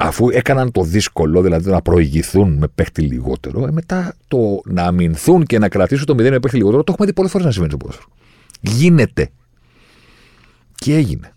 Αφού 0.01 0.29
έκαναν 0.29 0.72
το 0.72 0.84
δύσκολο, 0.84 1.41
δηλαδή 1.41 1.70
να 1.70 1.82
προηγηθούν 1.82 2.58
με 2.58 2.68
παίχτη 2.68 3.01
λιγότερο, 3.01 3.68
ε, 3.68 3.72
μετά 3.72 4.15
το 4.27 4.62
να 4.65 4.84
αμυνθούν 4.84 5.46
και 5.46 5.60
να 5.60 5.70
κρατήσουν 5.70 6.06
το 6.06 6.13
0 6.13 6.29
με 6.29 6.39
παίχτη 6.39 6.58
λιγότερο, 6.58 6.84
το 6.84 6.91
έχουμε 6.91 7.08
δει 7.08 7.13
πολλές 7.13 7.32
φορές 7.32 7.46
να 7.46 7.51
συμβαίνει 7.51 7.74
στο 7.74 7.86
ποδόσφαιρο. 7.86 8.15
Γίνεται. 8.62 9.29
Και 10.75 10.96
έγινε. 10.96 11.34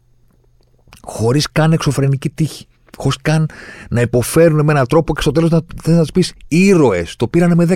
Χωρίς 1.03 1.53
καν 1.53 1.73
εξωφρενική 1.73 2.31
τύχη. 2.31 2.67
Χωρίς 2.97 3.17
καν 3.23 3.49
να 3.91 4.01
υποφέρουν 4.01 4.65
με 4.65 4.73
έναν 4.73 4.87
τρόπο 4.87 5.15
και 5.15 5.21
στο 5.21 5.33
τέλος 5.33 5.51
να, 5.51 5.61
να 5.85 6.01
τους 6.01 6.13
πεις 6.13 6.35
ήρωες. 6.49 7.17
Το 7.17 7.29
πήρανε 7.29 7.55
με 7.55 7.65
10. 7.65 7.75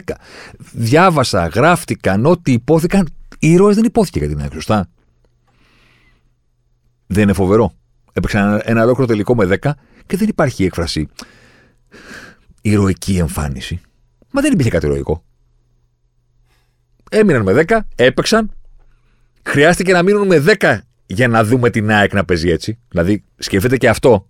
Διάβασα, 0.72 1.46
γράφτηκαν, 1.46 2.26
ό,τι 2.26 2.52
υπόθηκαν. 2.52 3.08
Ήρωες 3.38 3.74
δεν 3.74 3.84
υπόθηκε 3.84 4.18
για 4.18 4.28
την 4.28 4.40
άκρη, 4.40 4.54
σωστά; 4.54 4.88
Δεν 7.06 7.22
είναι 7.22 7.32
φοβερό. 7.32 7.72
Έπαιξαν 8.12 8.42
ένα, 8.42 8.62
ένα 8.64 8.82
ολόκληρο 8.82 9.06
τελικό 9.06 9.34
με 9.34 9.58
10 9.62 9.70
και 10.06 10.16
δεν 10.16 10.28
υπάρχει 10.28 10.64
έκφραση 10.64 11.08
ηρωική 12.60 13.16
εμφάνιση. 13.16 13.80
Μα 14.30 14.40
δεν 14.40 14.52
υπήρχε 14.52 14.70
κάτι 14.70 14.86
ηρωικό. 14.86 15.24
Έμειναν 17.10 17.42
με 17.42 17.64
10, 17.68 17.78
έπαιξαν. 17.94 18.50
Χρειάστηκε 19.42 19.92
να 19.92 20.02
μείνουν 20.02 20.26
με 20.26 20.44
10 20.60 20.78
για 21.06 21.28
να 21.28 21.44
δούμε 21.44 21.70
την 21.70 21.90
ΑΕΚ 21.90 22.12
να 22.12 22.24
παίζει 22.24 22.48
έτσι. 22.48 22.78
Δηλαδή, 22.88 23.24
σκεφτείτε 23.36 23.76
και 23.76 23.88
αυτό. 23.88 24.26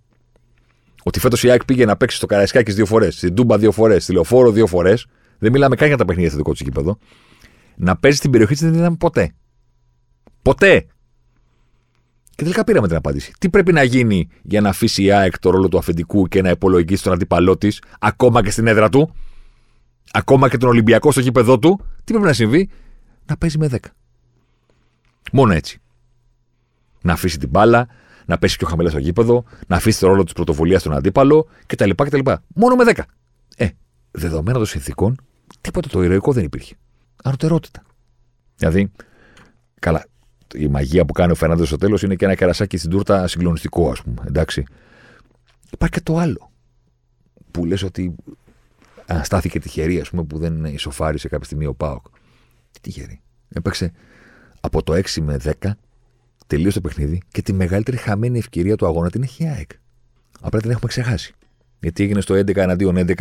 Ότι 1.03 1.19
φέτος 1.19 1.43
η 1.43 1.49
ΑΕΚ 1.49 1.65
πήγε 1.65 1.85
να 1.85 1.97
παίξει 1.97 2.17
στο 2.17 2.25
Καραϊσκάκης 2.25 2.75
δύο 2.75 2.85
φορές, 2.85 3.15
στην 3.15 3.35
Τούμπα 3.35 3.57
δύο 3.57 3.71
φορές, 3.71 4.03
στη 4.03 4.13
Λεωφόρο 4.13 4.51
δύο 4.51 4.67
φορές. 4.67 5.07
Δεν 5.37 5.51
μιλάμε 5.51 5.75
καν 5.75 5.87
για 5.87 5.97
τα 5.97 6.05
παιχνίδια 6.05 6.29
στο 6.29 6.37
δικό 6.37 6.53
του 6.53 6.63
γήπεδο. 6.63 6.97
Να 7.75 7.97
παίζει 7.97 8.17
στην 8.17 8.31
περιοχή 8.31 8.53
της 8.53 8.61
δεν 8.61 8.73
είδαμε 8.73 8.95
ποτέ. 8.95 9.33
Ποτέ. 10.41 10.87
Και 12.37 12.43
τελικά 12.43 12.63
πήραμε 12.63 12.87
την 12.87 12.95
απάντηση. 12.95 13.33
Τι 13.39 13.49
πρέπει 13.49 13.73
να 13.73 13.83
γίνει 13.83 14.29
για 14.41 14.61
να 14.61 14.69
αφήσει 14.69 15.03
η 15.03 15.11
ΑΕΚ 15.11 15.39
το 15.39 15.49
ρόλο 15.49 15.67
του 15.67 15.77
αφεντικού 15.77 16.27
και 16.27 16.41
να 16.41 16.49
υπολογίσει 16.49 17.03
τον 17.03 17.13
αντίπαλό 17.13 17.57
της, 17.57 17.81
ακόμα 17.99 18.43
και 18.43 18.51
στην 18.51 18.67
έδρα 18.67 18.89
του, 18.89 19.15
ακόμα 20.11 20.49
και 20.49 20.57
τον 20.57 20.69
Ολυμπιακό 20.69 21.11
στο 21.11 21.21
γήπεδό 21.21 21.59
του, 21.59 21.79
τι 22.03 22.11
πρέπει 22.11 22.25
να 22.25 22.33
συμβεί, 22.33 22.69
να 23.25 23.37
παίζει 23.37 23.57
με 23.57 23.69
10. 23.71 23.77
Μόνο 25.31 25.53
έτσι. 25.53 25.81
Να 27.01 27.13
αφήσει 27.13 27.37
την 27.37 27.49
μπάλα, 27.49 27.87
να 28.25 28.37
πέσει 28.37 28.57
πιο 28.57 28.67
χαμηλά 28.67 28.89
στο 28.89 28.99
γήπεδο, 28.99 29.43
να 29.67 29.75
αφήσει 29.75 29.99
το 29.99 30.07
ρόλο 30.07 30.23
της 30.23 30.33
πρωτοβουλίας 30.33 30.81
στον 30.81 30.93
αντίπαλο 30.93 31.47
κτλ. 31.65 31.89
κτλ. 31.95 32.31
Μόνο 32.55 32.75
με 32.75 32.83
10. 32.95 33.01
Ε, 33.57 33.67
δεδομένα 34.11 34.57
των 34.57 34.67
συνθήκων, 34.67 35.17
τίποτα 35.61 35.89
το 35.89 36.03
ηρωικό 36.03 36.31
δεν 36.33 36.43
υπήρχε. 36.43 36.75
Ανωτερότητα. 37.23 37.81
Δηλαδή, 38.55 38.91
καλά, 39.79 40.05
η 40.55 40.67
μαγεία 40.67 41.05
που 41.05 41.13
κάνει 41.13 41.31
ο 41.31 41.35
Φερνάνδε 41.35 41.65
στο 41.65 41.77
τέλος 41.77 42.01
είναι 42.01 42.15
και 42.15 42.25
ένα 42.25 42.35
κερασάκι 42.35 42.77
στην 42.77 42.89
τούρτα 42.89 43.27
συγκλονιστικό, 43.27 43.91
ας 43.91 44.01
πούμε. 44.01 44.23
Εντάξει. 44.27 44.63
Υπάρχει 45.71 45.95
και 45.95 46.01
το 46.01 46.17
άλλο. 46.17 46.51
Που 47.51 47.65
λες 47.65 47.83
ότι 47.83 48.15
αναστάθηκε 49.05 49.59
τυχερή, 49.59 49.99
ας 49.99 50.09
πούμε, 50.09 50.23
που 50.23 50.37
δεν 50.37 50.65
ισοφάρισε 50.65 51.27
κάποια 51.27 51.45
στιγμή 51.45 51.65
ο 51.65 51.73
Πάοκ. 51.73 52.05
Τι 52.71 52.79
τυχερή. 52.79 53.21
Έπαιξε 53.49 53.91
από 54.59 54.83
το 54.83 54.93
6 54.93 55.21
με 55.21 55.37
10, 55.43 55.51
τελείωσε 56.47 56.79
το 56.79 56.87
παιχνίδι 56.87 57.21
και 57.31 57.41
τη 57.41 57.53
μεγαλύτερη 57.53 57.97
χαμένη 57.97 58.37
ευκαιρία 58.37 58.75
του 58.75 58.85
αγώνα 58.85 59.09
την 59.09 59.23
έχει 59.23 59.43
η 59.43 59.47
ΑΕΚ. 59.47 59.69
Απλά 60.41 60.59
την 60.59 60.71
έχουμε 60.71 60.87
ξεχάσει. 60.87 61.33
Γιατί 61.79 62.03
έγινε 62.03 62.21
στο 62.21 62.35
11 62.35 62.55
εναντίον 62.55 62.95
11 62.97 63.13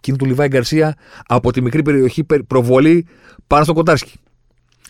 και 0.00 0.10
είναι 0.10 0.16
του 0.16 0.24
Λιβάη 0.24 0.48
Γκαρσία 0.48 0.96
από 1.26 1.52
τη 1.52 1.60
μικρή 1.60 1.82
περιοχή 1.82 2.24
προβολή 2.24 3.06
πάνω 3.46 3.64
στο 3.64 3.72
Κοντάρσκι. 3.72 4.20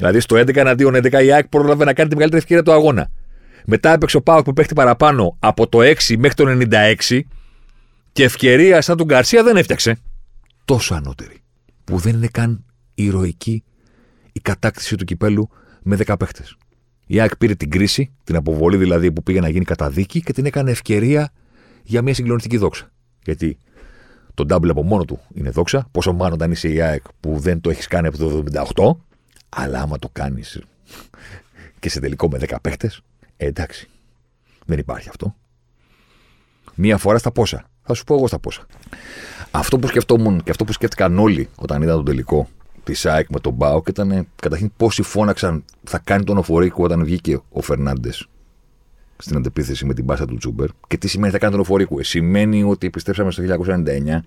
Δηλαδή 0.01 0.21
στο 0.21 0.37
11 0.37 0.57
εναντίον 0.57 0.95
11 0.95 1.13
η 1.25 1.33
ΑΕΚ 1.33 1.49
πρόλαβε 1.49 1.85
να 1.85 1.93
κάνει 1.93 2.09
τη 2.09 2.15
μεγαλύτερη 2.15 2.43
ευκαιρία 2.43 2.63
του 2.63 2.73
αγώνα. 2.73 3.11
Μετά 3.67 3.93
έπαιξε 3.93 4.17
ο 4.17 4.23
Πάοκ 4.23 4.45
που 4.45 4.53
παίχτη 4.53 4.75
παραπάνω 4.75 5.37
από 5.39 5.69
το 5.69 5.79
6 5.81 6.17
μέχρι 6.19 6.35
το 6.35 6.67
96 7.09 7.21
και 8.13 8.25
ευκαιρία 8.25 8.81
σαν 8.81 8.97
τον 8.97 9.07
Γκαρσία 9.07 9.43
δεν 9.43 9.57
έφτιαξε. 9.57 9.97
Τόσο 10.65 10.95
ανώτερη. 10.95 11.43
Που 11.85 11.99
δεν 11.99 12.15
είναι 12.15 12.27
καν 12.27 12.65
ηρωική 12.95 13.65
η 14.33 14.41
κατάκτηση 14.41 14.97
του 14.97 15.05
κυπέλου 15.05 15.51
με 15.83 15.99
10 16.07 16.15
παίχτες. 16.19 16.57
Η 17.07 17.21
ΑΕΚ 17.21 17.37
πήρε 17.37 17.55
την 17.55 17.71
κρίση, 17.71 18.13
την 18.25 18.37
αποβολή 18.37 18.77
δηλαδή 18.77 19.13
που 19.13 19.23
πήγε 19.23 19.41
να 19.41 19.49
γίνει 19.49 19.65
καταδίκη 19.65 20.23
και 20.23 20.33
την 20.33 20.47
έκανε 20.47 20.71
ευκαιρία 20.71 21.33
για 21.83 22.03
μια 22.03 22.15
συγκλονιστική 22.15 22.57
δόξα. 22.57 22.91
Γιατί 23.25 23.59
το 24.35 24.45
double 24.49 24.69
από 24.69 24.83
μόνο 24.83 25.05
του 25.05 25.21
είναι 25.35 25.51
δόξα. 25.51 25.89
Πόσο 25.91 26.13
μάλλον 26.13 26.33
όταν 26.33 26.51
είσαι 26.51 26.69
η 26.69 26.81
ΑΕΚ 26.81 27.03
που 27.21 27.39
δεν 27.39 27.61
το 27.61 27.71
έχεις 27.71 27.87
κάνει 27.87 28.07
από 28.07 28.19
το 28.19 28.45
78 28.53 29.10
αλλά 29.57 29.81
άμα 29.81 29.99
το 29.99 30.09
κάνεις 30.13 30.61
και 31.79 31.89
σε 31.89 32.01
τελικό 32.01 32.29
με 32.29 32.39
10 32.39 32.57
παίχτες, 32.63 33.01
ε, 33.37 33.47
εντάξει. 33.47 33.89
Δεν 34.67 34.79
υπάρχει 34.79 35.09
αυτό. 35.09 35.35
Μία 36.75 36.97
φορά 36.97 37.19
στα 37.19 37.31
πόσα. 37.31 37.65
Θα 37.83 37.95
σου 37.95 38.05
πω 38.05 38.15
εγώ 38.15 38.27
στα 38.27 38.39
πόσα. 38.39 38.67
Αυτό 39.51 39.79
που 39.79 39.87
σκεφτόμουν 39.87 40.43
και 40.43 40.51
αυτό 40.51 40.65
που 40.65 40.73
σκέφτηκαν 40.73 41.19
όλοι 41.19 41.49
όταν 41.55 41.83
είδαν 41.83 41.97
τον 41.97 42.05
τελικό 42.05 42.49
της 42.85 43.01
ΣΑΕΚ 43.01 43.29
με 43.31 43.41
τον 43.41 43.53
Μπάουκ 43.53 43.89
ήταν 43.89 44.27
καταρχήν 44.37 44.73
πόσοι 44.77 45.03
φώναξαν 45.03 45.65
θα 45.85 45.99
κάνει 45.99 46.25
τον 46.25 46.37
οφορίκο 46.37 46.85
όταν 46.85 47.05
βγήκε 47.05 47.41
ο 47.51 47.61
Φερνάντες 47.61 48.29
στην 49.17 49.37
αντεπίθεση 49.37 49.87
με 49.87 49.95
την 49.95 50.05
μπάσα 50.05 50.27
του 50.27 50.37
Τσούμπερ. 50.37 50.69
Και 50.87 50.97
τι 50.97 51.09
σημαίνει 51.09 51.33
θα 51.33 51.39
κάνει 51.39 51.53
τον 51.53 51.61
οφορίκο. 51.61 52.01
Ε, 52.01 52.03
σημαίνει 52.03 52.63
ότι 52.63 52.87
επιστρέψαμε 52.87 53.31
στο 53.31 53.43
1999 53.43 54.21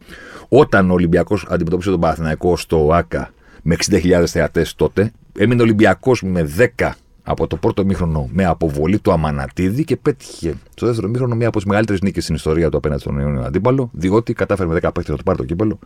όταν 0.50 0.90
ο 0.90 0.94
Ολυμπιακός 0.94 1.46
αντιμετώπισε 1.50 1.90
τον 1.90 2.00
Παναθηναϊκό 2.00 2.58
στο 2.58 2.90
ΑΚΑ 2.94 3.34
με 3.64 3.76
60.000 3.90 4.24
θεατές 4.26 4.76
τότε. 4.76 5.12
Έμεινε 5.38 5.62
Ολυμπιακός 5.62 6.22
με 6.22 6.50
10 6.78 6.92
από 7.24 7.48
το 7.48 7.56
πρώτο 7.56 7.86
μήχρονο 7.86 8.30
με 8.32 8.46
αποβολή 8.46 9.00
του 9.00 9.12
Αμανατίδη 9.12 9.84
και 9.84 9.98
πέτυχε 9.98 10.54
στο 10.76 10.86
δεύτερο 10.86 11.08
μήχρονο 11.08 11.36
μία 11.36 11.48
από 11.48 11.58
τις 11.58 11.66
μεγαλύτερες 11.66 12.02
νίκες 12.02 12.24
στην 12.24 12.36
ιστορία 12.36 12.70
του 12.70 12.78
απέναντι 12.78 13.02
στον 13.02 13.20
Ιόνιο 13.20 13.42
Αντίπαλο, 13.42 13.90
διότι 13.94 14.34
κατάφερε 14.34 14.70
με 14.70 14.76
10 14.76 14.80
παίχτες 14.82 15.10
να 15.10 15.16
το 15.16 15.24
πάρει 15.24 15.38
το 15.38 15.44
κύπελο, 15.44 15.80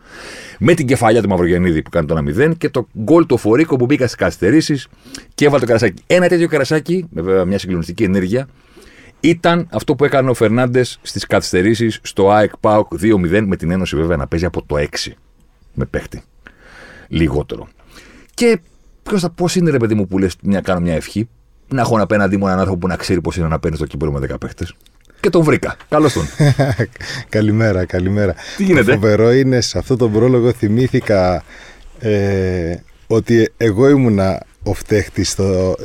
με 0.60 0.74
την 0.74 0.88
κεφαλιά 0.88 1.22
του 1.22 1.30
Μαυρογεννίδη 1.30 1.82
που 1.82 1.90
κάνει 1.90 2.08
το 2.08 2.18
1-0 2.18 2.58
και 2.58 2.70
το 2.70 2.88
γκολ 3.00 3.26
του 3.26 3.38
Φορίκο 3.38 3.76
που 3.76 3.86
μπήκα 3.86 4.04
στις 4.04 4.18
καθυστερήσεις 4.18 4.88
και 5.36 5.46
έβαλε 5.46 5.60
το 5.60 5.66
καρασάκι. 5.66 6.04
Ένα 6.08 6.28
τέτοιο 6.28 6.48
καρασάκι, 6.48 7.06
με 7.10 7.22
βέβαια 7.22 7.46
μια 7.46 7.60
συγκλονιστική 7.60 8.04
ενέργεια, 8.04 8.48
ήταν 9.20 9.68
αυτό 9.72 9.96
που 9.96 10.06
έκανε 10.06 10.30
ο 10.30 10.34
Φερνάντες 10.34 11.00
στις 11.02 11.26
καθυστερήσεις 11.26 12.00
στο 12.04 12.32
ΑΕΚ 12.32 12.58
ΠΑΟΚ 12.58 12.94
2-0 13.02 13.44
με 13.46 13.56
την 13.56 13.72
Ένωση 13.72 13.96
βέβαια 13.96 14.18
να 14.18 14.28
παίζει 14.28 14.46
από 14.46 14.64
το 14.66 14.76
6 14.78 14.86
με 15.74 15.86
παίχτη 15.86 16.22
λιγότερο. 17.08 17.68
Και 18.34 18.60
ποιος 19.04 19.22
θα, 19.22 19.30
πώς 19.30 19.56
είναι 19.56 19.70
ρε 19.70 19.78
παιδί 19.78 19.94
μου 19.96 20.08
που 20.08 20.18
λες, 20.18 20.36
μια, 20.42 20.62
κάνω 20.62 20.80
μια 20.80 20.96
ευχή, 20.96 21.30
να 21.68 21.82
έχω 21.82 22.02
απέναντί 22.02 22.38
μου 22.38 22.46
έναν 22.46 22.60
άνθρωπο 22.60 22.80
που 22.80 22.88
να 22.88 22.96
ξέρει 22.96 23.22
πώς 23.22 23.38
είναι 23.38 23.48
να 23.48 23.60
παίρνεις 23.60 23.80
το 23.80 23.86
κύπελο 23.86 24.12
με 24.12 24.28
10 24.32 24.40
παίχτες. 24.40 24.76
Και 25.20 25.30
τον 25.30 25.44
βρήκα. 25.44 25.76
Καλώς 25.90 26.14
τον. 26.14 26.26
καλημέρα, 27.30 27.86
καλημέρα. 27.86 28.36
Τι 28.58 28.64
γίνεται; 28.64 28.84
Το 28.84 28.92
φοβερό 28.92 29.32
είναι 29.34 29.62
σε 29.62 29.78
αυτό 29.78 29.96
τον 29.96 30.12
πρόλογο 30.12 30.52
θυμήθηκα 30.52 31.44
ε, 32.00 32.76
ότι 33.08 33.52
εγώ 33.58 33.90
ήμουνα 33.90 34.46
ο 34.64 34.74
φταίχτης 34.74 35.36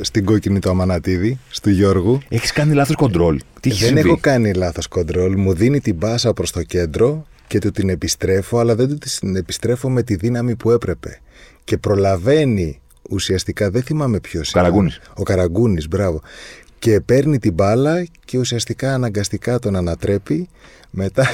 στην 0.01 0.25
κόκκινη 0.25 0.59
του 0.59 0.71
Αμανατίδη, 0.71 1.39
του 1.63 1.71
Γιώργου. 1.71 2.21
Έχεις 2.29 2.53
κάνει 2.53 2.75
λάθος 2.75 2.97
κοντρόλ. 2.97 3.41
Τι 3.61 3.69
Δεν 3.69 3.79
συμβεί; 3.79 4.01
έχω 4.01 4.19
κάνει 4.21 4.53
λάθος 4.53 4.89
κοντρόλ. 4.89 5.39
Μου 5.39 5.55
δίνει 5.55 5.81
την 5.81 5.95
μπάσα 5.95 6.33
προς 6.33 6.51
το 6.51 6.63
κέντρο 6.63 7.27
και 7.53 7.59
του 7.59 7.71
την 7.71 7.89
επιστρέφω, 7.89 8.59
αλλά 8.59 8.75
δεν 8.75 8.89
του 8.89 8.97
την 9.21 9.37
επιστρέφω 9.37 9.91
με 9.91 10.03
τη 10.03 10.15
δύναμη 10.15 10.57
που 10.57 10.71
έπρεπε. 10.71 11.21
Και 11.65 11.79
προλαβαίνει 11.79 12.81
ουσιαστικά, 13.11 13.71
δεν 13.71 13.83
θυμάμαι 13.83 14.21
ποιος 14.21 14.53
είναι. 14.53 14.63
Καραγκούνης. 14.63 15.01
Ο 15.15 15.23
Καραγκούνης, 15.23 15.89
μπράβο. 15.89 16.23
Και 16.79 17.01
παίρνει 17.01 17.39
την 17.39 17.53
μπάλα 17.53 18.05
και 18.25 18.39
ουσιαστικά 18.39 18.95
αναγκαστικά 18.95 19.59
τον 19.59 19.77
ανατρέπει. 19.77 20.49
Μετά, 20.95 21.29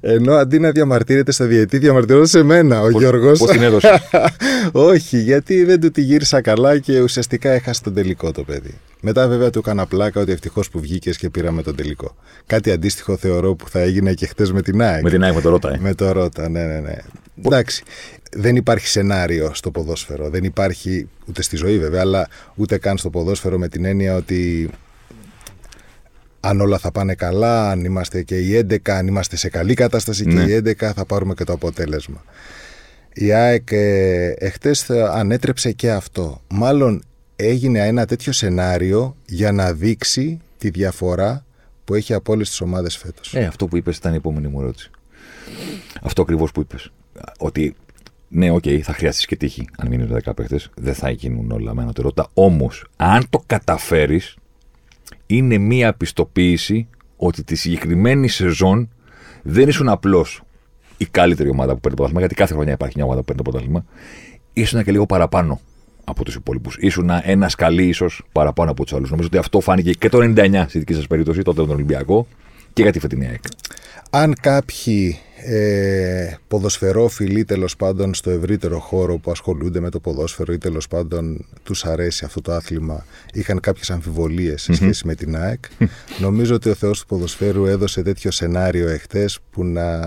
ενώ 0.00 0.34
αντί 0.34 0.58
να 0.58 0.70
διαμαρτύρεται 0.70 1.32
στα 1.32 1.44
διαιτή, 1.44 1.78
διαμαρτυρόταν 1.78 2.26
σε 2.26 2.42
μένα 2.42 2.80
ο 2.82 2.90
Πώς- 2.90 3.00
Γιώργος. 3.02 3.38
πώς 3.38 3.50
την 3.50 3.62
έδωσε; 3.62 4.00
Όχι, 4.72 5.18
γιατί 5.18 5.64
δεν 5.64 5.80
του 5.80 5.90
τη 5.90 6.00
γύρισα 6.00 6.40
καλά 6.40 6.78
και 6.78 7.00
ουσιαστικά 7.00 7.50
έχασε 7.50 7.82
τον 7.82 7.94
τελικό 7.94 8.32
το 8.32 8.42
παιδί. 8.42 8.74
Μετά 9.00 9.28
βέβαια 9.28 9.50
του 9.50 9.58
έκανα 9.58 9.86
πλάκα 9.86 10.20
ότι 10.20 10.32
ευτυχώς 10.32 10.70
που 10.70 10.80
βγήκες 10.80 11.16
και 11.16 11.30
πήραμε 11.30 11.62
τον 11.62 11.76
τελικό. 11.76 12.16
Κάτι 12.46 12.70
αντίστοιχο 12.70 13.16
θεωρώ 13.16 13.54
που 13.54 13.68
θα 13.68 13.80
έγινε 13.80 14.12
και 14.12 14.26
χτες 14.26 14.52
με 14.52 14.62
την 14.62 14.82
ΑΕΚ. 14.82 15.02
Με 15.02 15.10
την 15.10 15.22
ΑΕΚ 15.24 15.34
με 15.34 15.40
το 15.40 15.50
Ρώτα, 15.50 15.72
ε. 15.74 15.78
Με 15.80 15.94
το 15.94 16.12
Ρώτα, 16.12 16.48
ναι, 16.48 16.64
ναι, 16.64 16.78
ναι. 16.80 16.96
Εντάξει. 17.44 17.82
δεν 18.32 18.56
υπάρχει 18.56 18.86
σενάριο 18.86 19.50
στο 19.54 19.70
ποδόσφαιρο. 19.70 20.28
Δεν 20.30 20.44
υπάρχει 20.44 21.08
ούτε 21.28 21.42
στη 21.42 21.56
ζωή 21.56 21.78
βέβαια, 21.78 22.00
αλλά 22.00 22.28
ούτε 22.54 22.78
καν 22.78 22.98
στο 22.98 23.10
ποδόσφαιρο 23.10 23.58
με 23.58 23.68
την 23.68 23.84
έννοια 23.84 24.16
ότι 24.16 24.70
αν 26.46 26.60
όλα 26.60 26.78
θα 26.78 26.90
πάνε 26.92 27.14
καλά, 27.14 27.70
αν 27.70 27.84
είμαστε 27.84 28.22
και 28.22 28.38
οι 28.38 28.54
11, 28.70 28.76
αν 28.90 29.06
είμαστε 29.06 29.36
σε 29.36 29.48
καλή 29.48 29.74
κατάσταση 29.74 30.24
και 30.24 30.34
Ναι. 30.34 30.42
οι 30.42 30.52
11 30.52 30.92
θα 30.92 31.04
πάρουμε 31.04 31.34
και 31.34 31.44
το 31.44 31.52
αποτέλεσμα. 31.52 32.24
Η 33.14 33.32
ΑΕΚ 33.32 33.68
ε, 33.72 34.34
εχθές 34.38 34.82
θα- 34.82 35.10
ανέτρεψε 35.12 35.72
και 35.72 35.90
αυτό. 35.90 36.40
Μάλλον 36.48 37.02
έγινε 37.36 37.86
ένα 37.86 38.06
τέτοιο 38.06 38.32
σενάριο 38.32 39.16
για 39.26 39.52
να 39.52 39.72
δείξει 39.72 40.38
τη 40.58 40.70
διαφορά 40.70 41.44
που 41.84 41.94
έχει 41.94 42.12
από 42.14 42.32
όλες 42.32 42.48
τις 42.48 42.60
ομάδες 42.60 42.96
φέτος. 42.96 43.34
Ε, 43.34 43.44
αυτό 43.44 43.66
που 43.66 43.76
είπες 43.76 43.96
ήταν 43.96 44.12
η 44.12 44.16
επόμενη 44.16 44.46
μου 44.48 44.60
ερώτηση. 44.60 44.90
Αυτό 46.02 46.22
ακριβώς 46.22 46.52
που 46.52 46.60
είπες. 46.60 46.90
Ότι 47.38 47.74
ναι, 48.28 48.50
οκ, 48.50 48.64
θα 48.82 48.92
χρειαστείς 48.92 49.26
και 49.26 49.36
τύχη 49.36 49.68
αν 49.78 49.88
μείνουν 49.88 50.08
10 50.24 50.34
παίχτες. 50.34 50.60
Δεν 50.74 50.94
θα 50.94 51.10
γίνουν 51.10 51.50
όλα 51.50 51.74
με 51.74 51.82
ανωτερότητα. 51.82 52.28
Όμως, 52.34 52.86
αν 52.96 53.26
το 53.30 53.42
καταφέρεις, 53.46 54.36
είναι 55.26 55.58
μία 55.58 55.94
πιστοποίηση 55.94 56.88
ότι 57.16 57.44
τη 57.44 57.54
συγκεκριμένη 57.54 58.28
σεζόν 58.28 58.88
δεν 59.42 59.68
ήσουν 59.68 59.88
απλώς 59.88 60.42
η 60.96 61.04
καλύτερη 61.04 61.48
ομάδα 61.48 61.74
που 61.74 61.80
παίρνει 61.80 61.96
το 61.96 62.02
πρωτάθλημα, 62.02 62.20
γιατί 62.20 62.34
κάθε 62.34 62.54
χρονιά 62.54 62.72
υπάρχει 62.72 62.94
μια 62.96 63.04
ομάδα 63.04 63.20
που 63.20 63.26
παίρνει 63.26 63.42
το 63.42 63.50
πρωτάθλημα. 63.50 63.84
Ήσουν 64.52 64.84
και 64.84 64.90
λίγο 64.90 65.06
παραπάνω 65.06 65.60
από 66.04 66.24
τους 66.24 66.34
υπόλοιπους. 66.34 66.76
Ήσουν 66.80 67.10
ένα 67.22 67.48
σκαλί, 67.48 67.86
ίσως 67.88 68.22
παραπάνω 68.32 68.70
από 68.70 68.82
τους 68.82 68.92
άλλους. 68.92 69.10
Νομίζω 69.10 69.28
ότι 69.28 69.38
αυτό 69.38 69.60
φάνηκε 69.60 69.92
και 69.92 70.08
το 70.08 70.18
99 70.18 70.64
στη 70.68 70.78
δική 70.78 70.94
σας 70.94 71.06
περίπτωση, 71.06 71.42
τότε 71.42 71.60
με 71.60 71.66
τον 71.66 71.76
Ολυμπιακό 71.76 72.26
και 72.76 72.82
για 72.82 72.92
τη 72.92 72.98
φετινή 72.98 73.26
ΑΕΚ. 73.26 73.42
αν 74.10 74.34
κάποιοι 74.40 75.18
ε, 75.44 76.34
ποδοσφαιρόφιλοι 76.48 77.44
τέλος 77.44 77.76
πάντων 77.76 78.14
στο 78.14 78.30
ευρύτερο 78.30 78.78
χώρο 78.78 79.18
που 79.18 79.30
ασχολούνται 79.30 79.80
με 79.80 79.90
το 79.90 80.00
ποδόσφαιρο 80.00 80.52
ή 80.52 80.58
τέλος 80.58 80.88
πάντων 80.88 81.46
τους 81.62 81.84
αρέσει 81.84 82.24
αυτό 82.24 82.40
το 82.40 82.52
άθλημα 82.52 83.06
είχαν 83.32 83.60
κάποιες 83.60 83.90
αμφιβολίες 83.90 84.62
σε 84.62 84.72
σχέση 84.74 85.06
με 85.06 85.14
την 85.14 85.36
ΑΕΚ 85.36 85.64
νομίζω 86.24 86.54
ότι 86.54 86.68
ο 86.68 86.74
Θεός 86.74 87.00
του 87.00 87.06
ποδοσφαίρου 87.06 87.66
έδωσε 87.66 88.02
τέτοιο 88.02 88.30
σενάριο 88.30 88.88
εχθές 88.88 89.38
που 89.50 89.64
να 89.64 90.00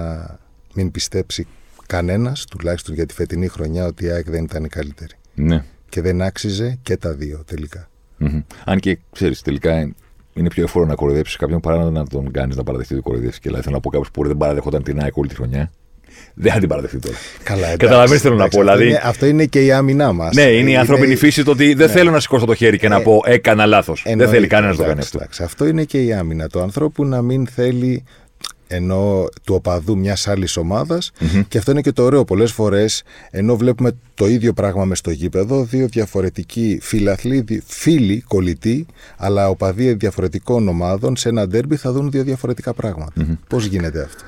μην 0.73 0.91
πιστέψει 0.91 1.47
κανένας 1.85 2.45
τουλάχιστον 2.45 2.95
για 2.95 3.05
τη 3.05 3.13
φετινή 3.13 3.47
χρονιά 3.47 3.85
ότι 3.85 4.05
η 4.05 4.09
ΑΕΚ 4.09 4.29
δεν 4.29 4.43
ήταν 4.43 4.63
η 4.63 4.67
καλύτερη 4.69 5.13
Ναι. 5.33 5.63
και 5.89 6.01
δεν 6.01 6.21
άξιζε 6.21 6.77
και 6.81 6.97
τα 6.97 7.13
δύο 7.13 7.43
τελικά 7.45 7.89
Μμμ. 8.17 8.41
Αν 8.65 8.79
και 8.79 8.97
ξέρεις, 9.11 9.41
τελικά 9.41 9.93
είναι 10.33 10.49
πιο 10.49 10.63
εύκολο 10.63 10.85
να 10.85 10.95
κοροϊδέψεις 10.95 11.35
κάποιον 11.35 11.59
παρά 11.59 11.89
να 11.89 12.07
τον 12.07 12.31
κάνεις 12.31 12.55
να 12.55 12.63
παραδεχτεί 12.63 12.93
ότι 12.93 13.03
κοροϊδεύεις. 13.03 13.35
Και 13.35 13.41
δηλαδή 13.43 13.63
θέλω 13.63 13.75
να 13.75 13.81
πω 13.81 13.89
κάποιο 13.89 14.09
που 14.13 14.27
δεν 14.27 14.37
παραδεχόταν 14.37 14.83
την 14.83 15.01
ΑΕΚ 15.01 15.17
όλη 15.17 15.27
τη 15.27 15.35
χρονιά. 15.35 15.71
Δεν 16.33 16.51
θα 16.51 16.59
την 16.59 16.67
παραδεχτεί 16.69 16.99
τώρα. 16.99 17.15
Καλά, 17.43 17.59
εντάξει, 17.59 17.77
Καταλαβαίνεις 17.77 18.21
τι 18.21 18.27
θέλω 18.27 18.35
να 18.35 18.43
εντάξει, 18.43 18.57
πω, 18.57 18.63
αυτό 18.63 18.77
δηλαδή- 18.77 18.97
είναι- 18.99 19.09
Αυτό 19.09 19.25
είναι 19.25 19.45
και 19.45 19.65
η 19.65 19.71
άμυνά 19.71 20.11
μας. 20.11 20.35
Ναι, 20.35 20.41
είναι 20.41 20.69
η 20.71 20.75
ανθρώπινη 20.77 21.15
φύση 21.15 21.43
το 21.43 21.51
ότι 21.51 21.73
δεν 21.73 21.89
θέλω 21.89 22.11
να 22.11 22.19
σηκώσω 22.19 22.45
το 22.45 22.53
χέρι 22.55 22.77
και 22.77 22.87
να 22.87 23.01
πω 23.01 23.21
έκανα 23.25 23.65
λάθος. 23.65 24.01
Δεν 24.03 24.11
Εννοείται, 24.11 24.33
θέλει 24.33 24.47
κανένας 24.47 24.77
να 24.77 24.83
το 24.83 24.89
κάνει 24.89 24.99
εντάξει, 24.99 25.09
αυτό. 25.15 25.23
εντάξει. 25.23 25.43
Αυτό 25.43 25.67
είναι 25.67 25.83
και 25.83 26.03
η 26.03 26.13
άμυνα 26.13 26.47
του 26.47 26.61
ανθρώπου 26.61 27.05
να 27.05 27.21
μην 27.21 27.47
θέλει 27.47 28.03
ενώ 28.71 29.27
του 29.43 29.55
οπαδού 29.55 29.97
μιας 29.97 30.27
άλλης 30.27 30.57
και 31.47 31.57
αυτό 31.57 31.71
είναι 31.71 31.81
και 31.81 31.91
το 31.91 32.03
ωραίο. 32.03 32.25
Πολλές 32.25 32.51
φορές, 32.51 33.03
ενώ 33.31 33.55
βλέπουμε 33.57 33.91
το 34.13 34.27
ίδιο 34.27 34.53
πράγμα 34.53 34.85
μες 34.85 34.97
στο 34.97 35.11
γήπεδο, 35.11 35.63
δύο 35.63 35.87
διαφορετικοί 35.87 36.79
φιλαθλοί, 36.81 37.41
δι- 37.41 37.61
φίλοι, 37.65 38.21
κολλητοί, 38.27 38.85
αλλά 39.17 39.49
οπαδοί 39.49 39.93
διαφορετικών 39.93 40.67
ομάδων 40.67 41.15
σε 41.15 41.29
ένα 41.29 41.47
ντέρμπι 41.47 41.75
θα 41.75 41.91
δουν 41.91 42.11
δύο 42.11 42.23
διαφορετικά 42.23 42.73
πράγματα. 42.73 43.37
Πώς 43.49 43.65
γίνεται 43.65 44.01
αυτό; 44.01 44.23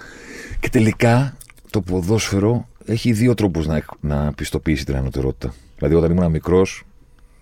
Και 0.59 0.69
τελικά 0.69 1.37
το 1.69 1.81
ποδόσφαιρο 1.81 2.67
έχει 2.85 3.11
δύο 3.11 3.33
τρόπους 3.33 3.67
να, 3.67 3.85
να 3.99 4.33
πιστοποιήσει 4.33 4.85
την 4.85 4.95
ανωτερότητα. 4.95 5.53
Δηλαδή, 5.77 5.95
όταν 5.95 6.11
ήμουν 6.11 6.31
μικρός, 6.31 6.83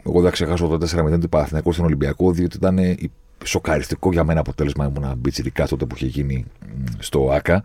εγώ 0.05 0.21
δεν 0.21 0.31
ξεχάσω 0.31 0.67
το 0.67 0.87
4-0 1.13 1.19
του 1.19 1.29
Παναθηναϊκού 1.29 1.71
στον 1.71 1.85
Ολυμπιακό, 1.85 2.31
διότι 2.31 2.57
ήταν 2.57 2.77
ε, 2.77 2.95
σοκαριστικό 3.45 4.11
για 4.11 4.23
μένα 4.23 4.39
αποτέλεσμα. 4.39 4.85
Ήμουν 4.95 5.13
μπιτσιρικά 5.17 5.67
τότε 5.67 5.85
που 5.85 5.95
είχε 5.95 6.05
γίνει 6.05 6.45
μ, 6.61 6.83
στο 6.99 7.29
ΑΚΑ. 7.31 7.63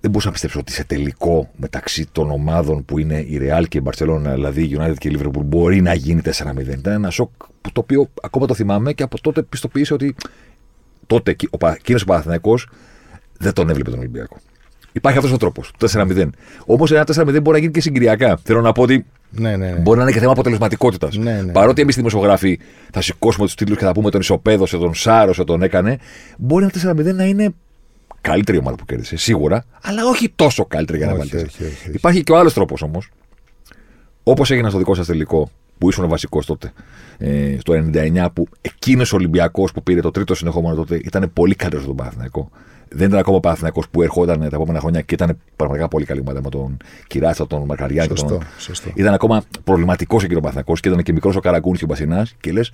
Δεν 0.00 0.10
μπορούσα 0.10 0.26
να 0.26 0.32
πιστέψω 0.32 0.58
ότι 0.58 0.72
σε 0.72 0.84
τελικό 0.84 1.50
μεταξύ 1.56 2.06
των 2.12 2.30
ομάδων 2.30 2.84
που 2.84 2.98
είναι 2.98 3.18
η 3.20 3.38
Real 3.42 3.64
και 3.68 3.78
η 3.78 3.82
Barcelona, 3.84 4.30
δηλαδή 4.34 4.62
η 4.62 4.76
United 4.80 4.94
και 4.98 5.08
η 5.08 5.18
Liverpool, 5.20 5.42
μπορεί 5.44 5.80
να 5.80 5.94
γίνει 5.94 6.20
4-0. 6.24 6.58
Ήταν 6.58 6.92
ένα 6.92 7.10
σοκ 7.10 7.30
που 7.60 7.72
το 7.72 7.80
οποίο 7.80 8.10
ακόμα 8.22 8.46
το 8.46 8.54
θυμάμαι 8.54 8.92
και 8.92 9.02
από 9.02 9.20
τότε 9.20 9.42
πιστοποίησε 9.42 9.94
ότι 9.94 10.14
τότε 11.06 11.30
εκεί- 11.30 11.48
ο, 11.50 11.56
Πα- 11.56 11.72
εκείνος 11.74 12.02
ο 12.02 12.04
Παναθηναϊκός 12.04 12.68
δεν 13.38 13.52
τον 13.52 13.68
έβλεπε 13.68 13.90
τον 13.90 13.98
Ολυμπιακό. 13.98 14.36
Υπάρχει 14.96 15.18
αυτός 15.18 15.32
ο 15.34 15.36
τρόπος, 15.36 15.72
το 15.78 15.86
4-0. 15.92 16.28
Όμως 16.66 16.92
ένα 16.92 17.04
4-0 17.14 17.24
μπορεί 17.24 17.50
να 17.50 17.58
γίνει 17.58 17.70
και 17.72 17.80
συγκυριακά. 17.80 18.38
Θέλω 18.42 18.60
να 18.60 18.72
πω 18.72 18.82
ότι 18.82 19.04
Ναι, 19.30 19.56
ναι, 19.56 19.70
ναι. 19.70 19.78
μπορεί 19.78 19.96
να 19.96 20.02
είναι 20.02 20.12
και 20.12 20.18
θέμα 20.18 20.32
αποτελεσματικότητας. 20.32 21.16
Ναι, 21.16 21.42
ναι. 21.42 21.52
Παρότι 21.52 21.80
εμείς 21.82 21.94
οι 21.94 21.98
δημοσιογράφοι 21.98 22.58
θα 22.92 23.00
σηκώσουμε 23.00 23.46
τους 23.46 23.54
τίτλους 23.54 23.78
και 23.78 23.84
θα 23.84 23.92
πούμε 23.92 24.10
τον 24.10 24.20
ισοπαίδωσε, 24.20 24.76
τον 24.76 24.94
σάρωσε, 24.94 25.44
τον 25.44 25.62
έκανε, 25.62 25.98
μπορεί 26.38 26.66
ένα 26.82 26.94
4-0 26.94 27.14
να 27.14 27.24
είναι 27.24 27.50
καλύτερη 28.20 28.58
ομάδα 28.58 28.76
που 28.76 28.84
κέρδισε, 28.84 29.16
σίγουρα, 29.16 29.64
αλλά 29.82 30.06
όχι 30.06 30.32
τόσο 30.36 30.64
καλύτερη 30.64 30.98
για 30.98 31.06
να 31.06 31.12
Όχι, 31.12 31.20
βάλεις. 31.30 31.34
όχι, 31.48 31.64
όχι, 31.64 31.72
όχι. 31.74 31.90
Υπάρχει 31.96 32.22
και 32.22 32.32
ο 32.32 32.36
άλλος 32.38 32.52
τρόπος 32.54 32.82
όμως. 32.82 33.10
Όπως 34.22 34.50
έγινε 34.50 34.68
στο 34.68 34.78
δικό 34.78 34.94
σας 34.94 35.06
τελικό, 35.06 35.50
που 35.78 35.88
ήσουν 35.88 36.08
βασικός 36.08 36.46
τότε, 36.46 36.72
ε, 37.18 37.56
στο 37.60 37.72
99, 37.72 38.28
που 38.32 38.46
εκείνος 38.60 39.12
ο 39.12 39.16
Ολυμπιακός 39.16 39.72
που 39.72 39.82
πήρε 39.82 40.00
το 40.00 40.10
τρίτο 40.10 40.34
συνεχόμενο 40.34 40.74
τότε 40.74 40.96
ήταν 41.04 41.30
πολύ 41.32 41.54
καλύτερος 41.54 41.84
από 41.86 41.94
τον 41.94 42.04
Παναθηναϊκό. 42.04 42.50
Δεν 42.88 43.06
ήταν 43.08 43.18
ακόμα 43.18 43.36
ο 43.36 43.40
Παναθηναϊκός 43.40 43.88
που 43.88 44.02
ερχόταν 44.02 44.38
τα 44.38 44.46
επόμενα 44.52 44.80
χρόνια 44.80 45.00
και 45.00 45.14
ήταν 45.14 45.38
πραγματικά 45.56 45.88
πολύ 45.88 46.04
καλή 46.04 46.20
ομάδα 46.20 46.40
με 46.42 46.48
τον 46.48 46.76
Κυράτσα, 47.06 47.46
τον 47.46 47.64
Μαρκαριάν 47.64 48.08
και 48.08 48.14
τον. 48.14 48.28
Σωστό, 48.28 48.42
σωστό. 48.58 48.90
Ήταν 48.94 49.14
ακόμα 49.14 49.42
προβληματικός 49.64 50.24
εκεί 50.24 50.34
ο 50.34 50.38
Παναθηναϊκός 50.40 50.80
και 50.80 50.88
ήταν 50.88 51.02
και 51.02 51.12
μικρός 51.12 51.36
ο 51.36 51.40
Καραγκούνης 51.40 51.78
και 51.78 51.84
ο 51.84 51.88
Μπασινάς. 51.88 52.34
Και 52.40 52.52
λες, 52.52 52.72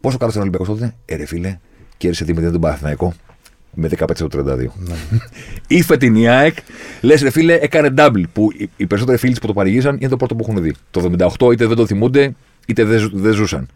πόσο 0.00 0.16
καλός 0.18 0.34
ήταν 0.34 0.46
ο 0.46 0.50
Ολυμπιακός 0.50 0.78
τότε, 0.78 0.94
ε, 1.04 1.16
ρε 1.16 1.26
φίλε, 1.26 1.58
κέρδισε 1.96 2.24
2-0 2.24 2.50
τον 2.52 2.60
Παναθηναϊκό 2.60 3.14
με 3.74 3.88
15 3.88 4.04
στο 4.14 4.26
32. 4.26 4.56
Ναι. 4.76 4.94
Η 5.76 5.82
φετινή 5.82 6.28
ΑΕΚ, 6.28 6.56
λες 7.00 7.22
ρε 7.22 7.30
φίλε, 7.30 7.54
έκανε 7.54 7.94
double. 7.96 8.22
Που 8.32 8.50
οι, 8.56 8.70
οι 8.76 8.86
περισσότεροι 8.86 9.18
φίλοι 9.18 9.36
που 9.40 9.46
το 9.46 9.52
παρηγήσαν 9.52 9.96
είναι 10.00 10.08
το 10.08 10.16
πρώτο 10.16 10.34
που 10.34 10.46
έχουν 10.48 10.62
δει. 10.62 10.74
Το 10.90 11.12
78 11.38 11.52
είτε 11.52 11.66
δεν 11.66 11.76
το 11.76 11.86
θυμούνται, 11.86 12.34
είτε 12.66 12.84
δεν, 12.84 12.98
ζου- 12.98 13.16
δεν 13.16 13.32
ζούσαν. 13.32 13.68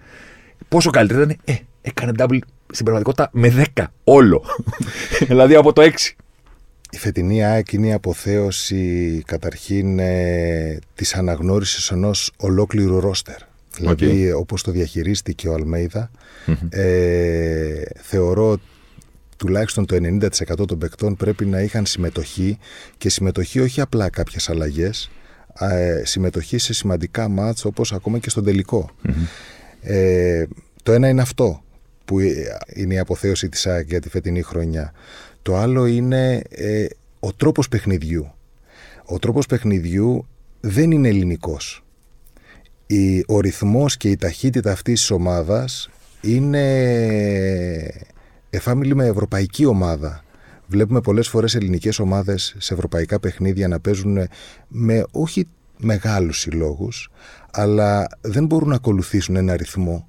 Πόσο 0.68 0.90
καλύτερο 0.90 1.20
ήταν, 1.22 1.36
ε, 1.44 1.54
έκανε 1.80 2.12
double 2.16 2.38
στην 2.72 2.84
πραγματικότητα 2.84 3.30
με 3.32 3.66
10 3.74 3.84
όλο. 4.04 4.44
δηλαδή 5.28 5.54
από 5.54 5.72
το 5.72 5.82
6. 5.82 5.88
Η 6.90 6.96
φετινή 6.96 7.44
ΑΕΚ 7.44 7.72
είναι 7.72 7.86
η 7.86 7.92
αποθέωση 7.92 9.22
καταρχήν 9.26 9.98
ε, 9.98 10.78
της 10.94 11.14
αναγνώρισης 11.14 11.90
ενός 11.90 12.32
ολόκληρου 12.36 13.00
ρόστερ. 13.00 13.36
Δηλαδή 13.76 14.32
όπως 14.32 14.62
το 14.62 14.70
διαχειρίστηκε 14.70 15.48
ο 15.48 15.54
αλμειδα 15.54 16.10
ε, 16.68 17.82
θεωρώ 18.02 18.60
τουλάχιστον 19.36 19.86
το 19.86 19.96
90% 20.56 20.66
των 20.66 20.78
παικτών 20.78 21.16
πρέπει 21.16 21.46
να 21.46 21.60
είχαν 21.60 21.86
συμμετοχή 21.86 22.58
και 22.98 23.10
συμμετοχή 23.10 23.60
όχι 23.60 23.80
απλά 23.80 24.10
κάποιες 24.10 24.48
αλλαγές, 24.48 25.10
ε, 25.58 26.02
συμμετοχή 26.04 26.58
σε 26.58 26.72
σημαντικά 26.72 27.28
μάτς 27.28 27.64
όπως 27.64 27.92
ακόμα 27.92 28.18
και 28.18 28.30
στον 28.30 28.44
τελικο 28.44 28.90
Ε, 29.80 30.44
το 30.82 30.92
ένα 30.92 31.08
είναι 31.08 31.22
αυτό 31.22 31.62
που 32.04 32.18
ε, 32.18 32.32
είναι 32.74 32.94
η 32.94 32.98
αποθέωση 32.98 33.48
της 33.48 33.66
ΑΕΚ 33.66 33.88
για 33.88 34.00
τη 34.00 34.08
φετινή 34.08 34.42
χρονιά. 34.42 34.92
Το 35.42 35.56
άλλο 35.56 35.86
είναι 35.86 36.42
ε, 36.48 36.86
ο 37.20 37.32
τρόπος 37.32 37.68
παιχνιδιού. 37.68 38.32
Ο 39.04 39.18
τρόπος 39.18 39.46
παιχνιδιού 39.46 40.26
δεν 40.60 40.90
είναι 40.90 41.08
ελληνικός. 41.08 41.84
Η, 42.86 43.24
ο 43.26 43.40
ρυθμός 43.40 43.96
και 43.96 44.08
η 44.08 44.16
ταχύτητα 44.16 44.72
αυτής 44.72 45.00
της 45.00 45.10
ομάδας 45.10 45.90
είναι 46.20 46.64
εφάμιλη 48.50 48.94
με 48.94 49.06
ευρωπαϊκή 49.06 49.64
ομάδα. 49.64 50.24
Βλέπουμε 50.66 51.00
πολλές 51.00 51.28
φορές 51.28 51.54
ελληνικές 51.54 51.98
ομάδες 51.98 52.54
σε 52.58 52.74
ευρωπαϊκά 52.74 53.20
παιχνίδια 53.20 53.68
να 53.68 53.80
παίζουν 53.80 54.18
με 54.68 55.04
όχι 55.10 55.48
μεγάλους 55.78 56.38
συλλόγους, 56.38 57.10
αλλά 57.58 58.06
δεν 58.20 58.44
μπορούν 58.46 58.68
να 58.68 58.74
ακολουθήσουν 58.74 59.36
ένα 59.36 59.56
ρυθμό 59.56 60.08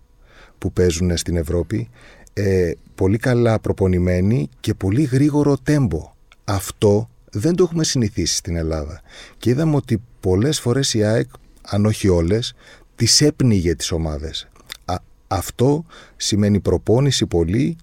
που 0.57 0.71
παίζουν 0.71 1.17
στην 1.17 1.35
Ευρώπη. 1.37 1.89
Ε, 2.33 2.71
πολύ 2.95 3.17
καλά 3.17 3.59
προπονημένοι 3.59 4.49
και 4.59 4.73
πολύ 4.73 5.03
γρήγορο 5.03 5.57
τέμπο. 5.57 6.13
Αυτό 6.43 7.09
δεν 7.31 7.55
το 7.55 7.63
έχουμε 7.63 7.83
συνηθίσει 7.83 8.35
στην 8.35 8.55
Ελλάδα. 8.55 9.01
Και 9.37 9.49
είδαμε 9.49 9.75
ότι 9.75 10.01
πολλές 10.19 10.59
φορές 10.59 10.93
η 10.93 11.03
ΑΕΚ, 11.03 11.29
αν 11.61 11.85
όχι 11.85 12.07
όλες, 12.07 12.53
τις 12.95 13.21
έπνιγε 13.21 13.75
τις 13.75 13.91
ομάδες. 13.91 14.47
Α, 14.85 14.95
αυτό 15.27 15.85
σημαίνει 16.15 16.59
προπόνηση 16.59 17.25
πολύ 17.25 17.77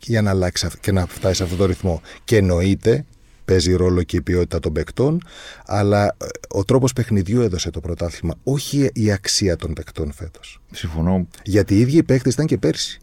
για 0.00 0.22
να 0.22 0.30
αλλάξει 0.30 0.66
αυ- 0.66 0.80
και 0.80 0.92
να 0.92 1.06
φτάσει 1.06 1.34
σε 1.36 1.42
αυτό 1.42 1.56
το 1.56 1.64
ρυθμό. 1.66 2.00
Και 2.24 2.36
εννοείται, 2.36 3.04
παίζει 3.46 3.74
ρόλο 3.74 4.02
και 4.02 4.16
η 4.16 4.22
ποιότητα 4.22 4.60
των 4.60 4.72
παικτών, 4.72 5.22
αλλά 5.66 6.04
ε, 6.04 6.26
ο 6.48 6.64
τρόπος 6.64 6.92
παιχνιδιού 6.92 7.40
έδωσε 7.40 7.70
το 7.70 7.80
πρωτάθλημα, 7.80 8.34
όχι 8.42 8.90
η 8.92 9.12
αξία 9.12 9.56
των 9.56 9.72
παικτών 9.72 10.12
φέτος. 10.12 10.60
Συμφωνώ. 10.72 11.26
Γιατί 11.44 11.74
οι 11.74 11.80
ίδιοι 11.80 11.96
οι 11.96 12.02
παίχτες 12.02 12.32
ήταν 12.32 12.46
και 12.46 12.58
πέρσι. 12.58 13.00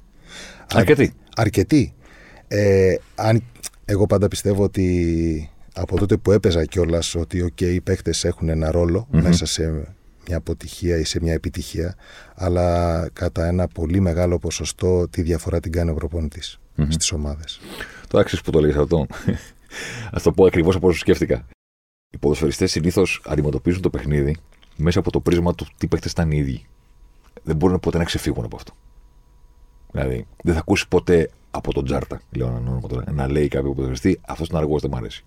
Αρκετοί. 0.74 1.14
Αρκετοί. 1.36 1.94
Ε, 2.48 2.96
αν, 3.16 3.44
εγώ 3.86 4.06
πάντα 4.06 4.28
πιστεύω 4.28 4.64
ότι 4.64 5.50
από 5.74 5.98
τότε 5.98 6.18
που 6.18 6.32
έπαιζα 6.32 6.66
κιόλας 6.66 7.16
ότι 7.16 7.52
okay, 7.52 7.74
οι 7.74 7.82
παίκτες 7.82 8.24
έχουν 8.24 8.50
ένα 8.50 8.72
μέσα 9.10 9.46
σε 9.46 9.94
μια 10.28 10.38
αποτυχία 10.38 10.98
ή 10.98 11.04
σε 11.04 11.20
μια 11.22 11.34
επιτυχία, 11.34 11.96
αλλά 12.36 13.10
κατά 13.14 13.46
ένα 13.46 13.68
πολύ 13.68 14.00
μεγάλο 14.00 14.40
ποσοστό 14.40 15.08
τη 15.10 15.22
διαφορά 15.22 15.60
την 15.60 15.72
κάνει 15.72 15.90
ο 15.90 15.94
προπονητής 15.94 16.60
mm-hmm. 16.78 16.88
στις 16.90 17.12
ομάδες. 17.12 17.60
Τώρα 18.08 18.24
ξέρει 18.24 18.42
που 18.42 18.52
το 18.52 18.60
λέγει 18.60 18.78
αυτό. 18.78 19.08
Α 20.12 20.22
το 20.24 20.32
πω 20.32 20.46
ακριβώς 20.46 20.76
όπως 20.76 21.00
σκέφτηκα. 21.00 21.46
Οι 22.10 22.18
ποδοσφαιριστές 22.18 22.72
συνήθως 22.72 23.22
αντιμετωπίζουν 23.26 23.82
το 23.82 23.90
παιχνίδι 23.90 24.38
μέσα 24.76 25.00
από 25.00 25.12
το 25.12 25.20
πρίσμα 25.20 25.56
του 25.56 25.68
τι 25.78 25.88
παίχτες 25.88 26.12
ήταν 26.12 26.32
οι 26.32 26.38
ίδιοι. 26.38 26.66
Δεν 27.44 27.56
μπορούν 27.56 27.80
ποτέ 27.80 27.98
να 27.98 28.04
ξεφύγουν 28.04 28.46
από 28.46 28.56
αυτό. 28.56 28.74
Δηλαδή, 29.92 30.26
δεν 30.44 30.54
θα 30.54 30.60
ακούσεις 30.60 30.88
ποτέ 30.88 31.30
από 31.52 31.74
τον 31.74 31.86
Τζάρτα, 31.86 32.22
λέω 32.32 32.48
ένα 32.48 32.58
όνομα 32.58 32.88
τώρα, 32.88 33.12
να 33.12 33.28
λέει 33.28 33.48
κάποιο 33.48 33.70
ποδοσφαιριστή 33.70 34.20
αυτός 34.28 34.48
είναι 34.48 34.58
αργό, 34.58 34.80
δεν 34.80 34.90
μου 34.94 34.98
αρέσει. 34.98 35.24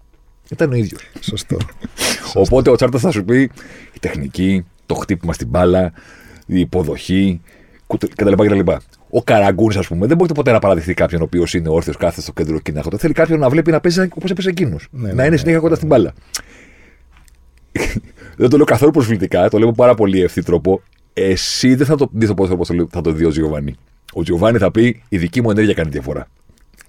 Ήταν 0.51 0.73
ο 0.73 0.75
ίδιος. 0.75 1.03
Σωστό. 1.21 1.57
Οπότε 2.35 2.71
ο 2.71 2.75
Τσάρτα 2.75 2.99
θα 2.99 3.11
σου 3.11 3.25
πει 3.25 3.43
η 3.93 3.99
τεχνική, 4.01 4.65
το 4.87 4.95
χτύπημα 4.95 5.33
στην 5.33 5.49
μπάλα, 5.49 5.93
η 6.47 6.61
υποδοχή 6.61 7.41
κτλ. 7.97 8.33
Ο 9.11 9.23
Καραγκούνης, 9.23 9.77
ας 9.77 9.87
πούμε, 9.87 10.07
δεν 10.07 10.17
μπορεί 10.17 10.35
ποτέ 10.35 10.53
να 10.53 10.59
παραδειχθεί 10.59 10.95
κάποιον 10.95 11.21
ο 11.21 11.25
οποίος 11.25 11.55
είναι 11.55 11.69
όρθιος 11.69 11.97
κάθε 11.97 12.21
στο 12.21 12.33
κέντρο 12.33 12.61
και 12.61 12.73
να 12.73 12.83
Θέλει 12.97 13.13
κάποιον 13.13 13.39
να 13.39 13.49
βλέπει 13.49 13.71
να 13.71 13.81
παίζει 13.81 14.09
όπως 14.15 14.31
έπαιζε 14.31 14.49
εκείνος. 14.49 14.89
Ναι, 14.91 15.09
να 15.09 15.15
ναι, 15.15 15.23
είναι 15.23 15.31
ναι, 15.31 15.37
συνέχεια 15.37 15.61
κοντά 15.61 15.75
στην 15.75 15.89
μπάλα. 15.89 16.13
δεν 18.37 18.49
το 18.49 18.57
λέω 18.57 18.65
καθόλου 18.65 18.91
προσβλητικά, 18.91 19.49
το 19.49 19.59
λέω 19.59 19.73
πάρα 19.73 19.95
πολύ 19.95 20.23
ευθύ 20.23 20.43
τρόπο. 20.43 20.83
Εσύ 21.13 21.75
δεν 21.75 21.87
θα 21.87 21.97
το 21.97 22.09
δει 22.13 22.27
το 22.27 22.35
ποδόσφαιρο 22.35 22.89
θα 22.91 23.01
το 23.01 23.13
δει 23.13 23.25
ο 23.25 23.31
Τζιοβάνι. 23.31 23.75
Ο 24.13 24.23
Τζιοβάνι 24.23 24.59
θα 24.59 24.71
πει: 24.71 25.03
Η 25.09 25.19
δική 25.19 25.43
μου 25.43 25.51
ενέργεια 25.51 25.75
κάνει 25.75 25.91
διαφορά. 25.91 26.29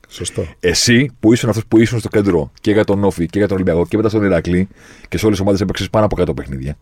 Σωστό. 0.08 0.48
Εσύ 0.60 1.12
που 1.20 1.34
ήσουν 1.34 1.50
αυτός 1.50 1.66
που 1.66 1.80
ήσουν 1.80 2.00
στο 2.00 2.08
κέντρο 2.08 2.52
και 2.62 2.72
για 2.72 2.84
τον 2.84 3.04
Όφη 3.04 3.26
και 3.26 3.38
για 3.38 3.48
τον 3.48 3.56
Ολυμπιακό 3.58 3.86
και 3.86 3.98
μετά 3.98 4.10
στον 4.10 4.24
Ηρακλή 4.24 4.68
και 5.10 5.18
σε 5.18 5.26
όλες 5.26 5.38
τις 5.38 5.46
ομάδες 5.46 5.62
έπαιξες 5.62 5.90
πάνω 5.90 6.06
από 6.06 6.22
100 6.22 6.36
παιχνίδια. 6.36 6.78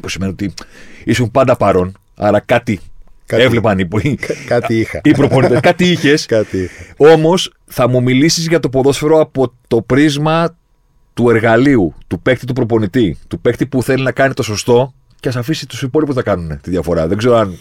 Που 0.00 0.08
σημαίνει 0.08 0.32
ότι 0.32 0.54
ήσουν 1.04 1.30
πάντα 1.30 1.56
παρόν, 1.56 1.98
άρα 2.14 2.40
κάτι, 2.40 2.80
κάτι 3.30 3.42
έβλεπαν 3.42 3.78
οι, 3.78 3.88
κάτι 4.46 4.74
είχα. 4.74 5.00
οι 5.02 5.10
προπονητές. 5.10 5.60
κάτι 5.70 5.90
είχες. 5.90 6.26
Όμως 6.96 7.52
θα 7.66 7.88
μου 7.88 8.02
μιλήσεις 8.02 8.46
για 8.46 8.60
το 8.60 8.68
ποδόσφαιρο 8.68 9.20
από 9.20 9.52
το 9.68 9.82
πρίσμα 9.82 10.56
του 11.14 11.30
εργαλείου, 11.30 11.94
του 12.06 12.20
παίκτη 12.20 12.46
του 12.46 12.52
προπονητή, 12.52 13.16
του 13.28 13.40
παίκτη 13.40 13.66
που 13.66 13.82
θέλει 13.82 14.02
να 14.02 14.12
κάνει 14.12 14.34
το 14.34 14.42
σωστό 14.42 14.94
και 15.20 15.28
ας 15.28 15.36
αφήσει 15.36 15.66
τους 15.66 15.82
υπόλοιπους 15.82 16.14
να 16.14 16.22
κάνουν 16.22 16.60
τη 16.60 16.70
διαφορά. 16.70 17.06
Δεν 17.06 17.18
ξέρω 17.18 17.36
αν. 17.36 17.58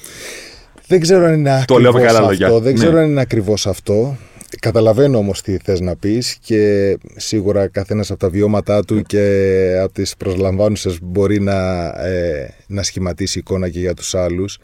Δεν 0.88 1.00
ξέρω 1.00 1.26
αν 1.26 1.34
είναι 1.34 1.62
ακριβώς 1.62 2.14
αυτό. 2.14 2.60
Δεν 2.60 2.74
ξέρω 2.74 2.92
ναι. 2.92 3.00
αν 3.00 3.10
είναι 3.10 3.22
ακριβώς 3.22 3.68
αυτό. 3.68 4.18
Καταλαβαίνω 4.60 5.18
όμως 5.18 5.42
τι 5.42 5.58
θες 5.58 5.80
να 5.80 5.96
πεις 5.96 6.38
και 6.42 6.98
σίγουρα 7.16 7.68
καθένας 7.68 8.12
από 8.12 8.20
τα 8.20 8.30
βιώματά 8.30 8.84
του 8.84 9.02
και 9.02 9.76
από 9.84 9.94
τις 9.94 10.16
προσλαμβάνουσες 10.18 10.98
μπορεί 11.02 11.42
να, 11.42 11.88
ε, 12.08 12.54
να 12.68 12.84
σχηματίσει 12.84 13.40
εικόνα 13.40 13.70
και 13.70 13.80
για 13.80 13.94
τους 13.94 14.16
άλλους. 14.16 14.58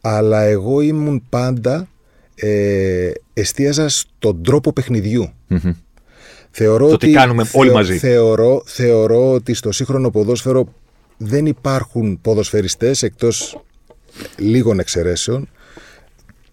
Αλλά 0.00 0.42
εγώ 0.42 0.80
ήμουν 0.80 1.22
πάντα 1.28 1.88
ε, 2.34 3.10
εστίαζα 3.32 3.88
στον 3.88 4.42
τρόπο 4.42 4.72
Θεωρώ 6.50 6.86
το 6.86 6.92
ότι, 6.92 7.06
τι 7.06 7.12
κάνουμε 7.12 7.44
όλοι 7.52 7.72
μαζί. 7.72 7.98
Θεωρώ, 7.98 8.62
θεωρώ 8.66 9.32
ότι 9.32 9.54
στο 9.54 9.72
σύγχρονο 9.72 10.10
ποδόσφαιρο 10.10 10.74
δεν 11.16 11.46
υπάρχουν 11.46 12.18
ποδοσφαιριστές 12.22 13.02
εκτός 13.02 13.62
λίγων 14.36 14.78
εξαιρέσεων 14.78 15.48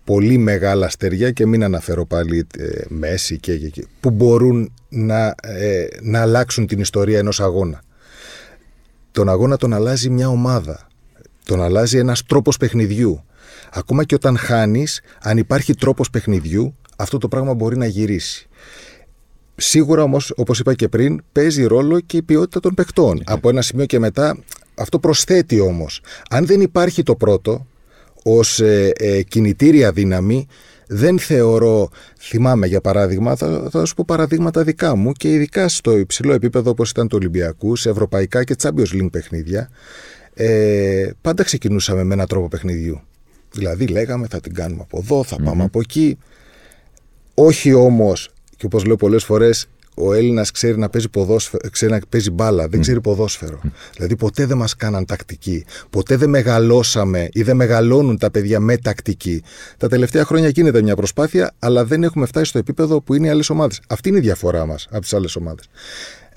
πολύ 0.09 0.37
μεγάλα 0.37 0.85
αστέρια 0.85 1.31
και 1.31 1.45
μην 1.45 1.63
αναφέρω 1.63 2.05
πάλι 2.05 2.47
ε, 2.57 2.81
Μέση 2.87 3.37
και, 3.37 3.57
και, 3.57 3.87
που 3.99 4.09
μπορούν 4.09 4.73
να, 4.89 5.35
ε, 5.41 5.87
να 6.01 6.21
αλλάξουν 6.21 6.67
την 6.67 6.79
ιστορία 6.79 7.17
ενός 7.17 7.39
αγώνα. 7.39 7.81
Τον 9.11 9.29
αγώνα 9.29 9.57
τον 9.57 9.73
αλλάζει 9.73 10.09
μια 10.09 10.27
ομάδα. 10.27 10.87
Τον 11.45 11.61
αλλάζει 11.61 11.97
ένας 11.97 12.23
τρόπος 12.25 12.57
παιχνιδιού. 12.57 13.23
Ακόμα 13.71 14.03
και 14.03 14.15
όταν 14.15 14.37
χάνεις, 14.37 15.01
αν 15.21 15.37
υπάρχει 15.37 15.73
τρόπος 15.73 16.09
παιχνιδιού, 16.09 16.75
αυτό 16.97 17.17
το 17.17 17.27
πράγμα 17.27 17.53
μπορεί 17.53 17.77
να 17.77 17.85
γυρίσει. 17.85 18.47
Σίγουρα 19.55 20.03
όμως, 20.03 20.33
όπως 20.35 20.59
είπα 20.59 20.73
και 20.73 20.87
πριν, 20.87 21.23
παίζει 21.31 21.63
ρόλο 21.63 21.99
και 21.99 22.17
η 22.17 22.21
ποιότητα 22.21 22.59
των 22.59 22.73
παιχτών. 22.73 23.15
Ναι. 23.17 23.23
Από 23.25 23.49
ένα 23.49 23.61
σημείο 23.61 23.85
και 23.85 23.99
μετά, 23.99 24.37
αυτό 24.75 24.99
προσθέτει 24.99 25.59
όμως. 25.59 26.01
Αν 26.29 26.45
δεν 26.45 26.61
υπάρχει 26.61 27.03
το 27.03 27.15
πρώτο, 27.15 27.67
ως 28.37 28.59
ε, 28.59 28.91
ε, 28.97 29.21
κινητήρια 29.21 29.91
δύναμη, 29.91 30.47
δεν 30.87 31.19
θεωρώ, 31.19 31.89
θυμάμαι 32.19 32.67
για 32.67 32.81
παράδειγμα, 32.81 33.35
θα, 33.35 33.67
θα 33.71 33.85
σου 33.85 33.93
πω 33.93 34.03
παραδείγματα 34.07 34.63
δικά 34.63 34.95
μου 34.95 35.11
και 35.11 35.33
ειδικά 35.33 35.67
στο 35.67 35.97
υψηλό 35.97 36.33
επίπεδο 36.33 36.69
όπως 36.69 36.89
ήταν 36.89 37.07
το 37.07 37.15
Ολυμπιακού, 37.15 37.75
σε 37.75 37.89
ευρωπαϊκά 37.89 38.43
και 38.43 38.55
Champions 38.61 38.93
League 38.93 39.11
παιχνίδια, 39.11 39.69
ε, 40.33 41.09
πάντα 41.21 41.43
ξεκινούσαμε 41.43 42.03
με 42.03 42.13
έναν 42.13 42.27
τρόπο 42.27 42.47
παιχνιδιού. 42.47 43.01
Δηλαδή 43.51 43.87
λέγαμε 43.87 44.27
θα 44.29 44.39
την 44.39 44.53
κάνουμε 44.53 44.81
από 44.81 44.97
εδώ, 44.97 45.23
θα 45.23 45.35
πάμε 45.43 45.63
από 45.63 45.79
εκεί. 45.79 46.17
Όχι 47.33 47.73
όμως 47.73 48.29
και 48.57 48.65
όπως 48.65 48.85
λέω 48.85 48.95
πολλές 48.95 49.23
φορές, 49.23 49.67
ο 49.99 50.13
Έλληνας 50.13 50.51
ξέρει 50.51 50.77
να 50.77 50.89
παίζει, 50.89 51.09
ποδόσφαιρο, 51.09 51.69
ξέρει 51.69 51.91
να 51.91 51.99
παίζει 52.09 52.31
μπάλα, 52.31 52.67
δεν 52.67 52.81
ξέρει 52.81 53.01
ποδόσφαιρο. 53.01 53.59
Δηλαδή 53.95 54.15
ποτέ 54.15 54.45
δεν 54.45 54.57
μας 54.57 54.75
κάναν 54.75 55.05
τακτική. 55.05 55.65
Ποτέ 55.89 56.15
δεν 56.15 56.29
μεγαλώσαμε 56.29 57.27
ή 57.31 57.43
δεν 57.43 57.55
μεγαλώνουν 57.55 58.17
τα 58.17 58.31
παιδιά 58.31 58.59
με 58.59 58.77
τακτική. 58.77 59.43
Τα 59.77 59.87
τελευταία 59.87 60.25
χρόνια 60.25 60.49
γίνεται 60.49 60.81
μια 60.81 60.95
προσπάθεια, 60.95 61.53
αλλά 61.59 61.85
δεν 61.85 62.03
έχουμε 62.03 62.25
φτάσει 62.25 62.45
στο 62.45 62.57
επίπεδο 62.57 63.01
που 63.01 63.13
είναι 63.13 63.27
οι 63.27 63.29
άλλες 63.29 63.49
ομάδες. 63.49 63.81
Αυτή 63.87 64.09
είναι 64.09 64.17
η 64.17 64.21
διαφορά 64.21 64.65
μας 64.65 64.87
από 64.89 65.01
τις 65.01 65.13
άλλες 65.13 65.35
ομάδες. 65.35 65.69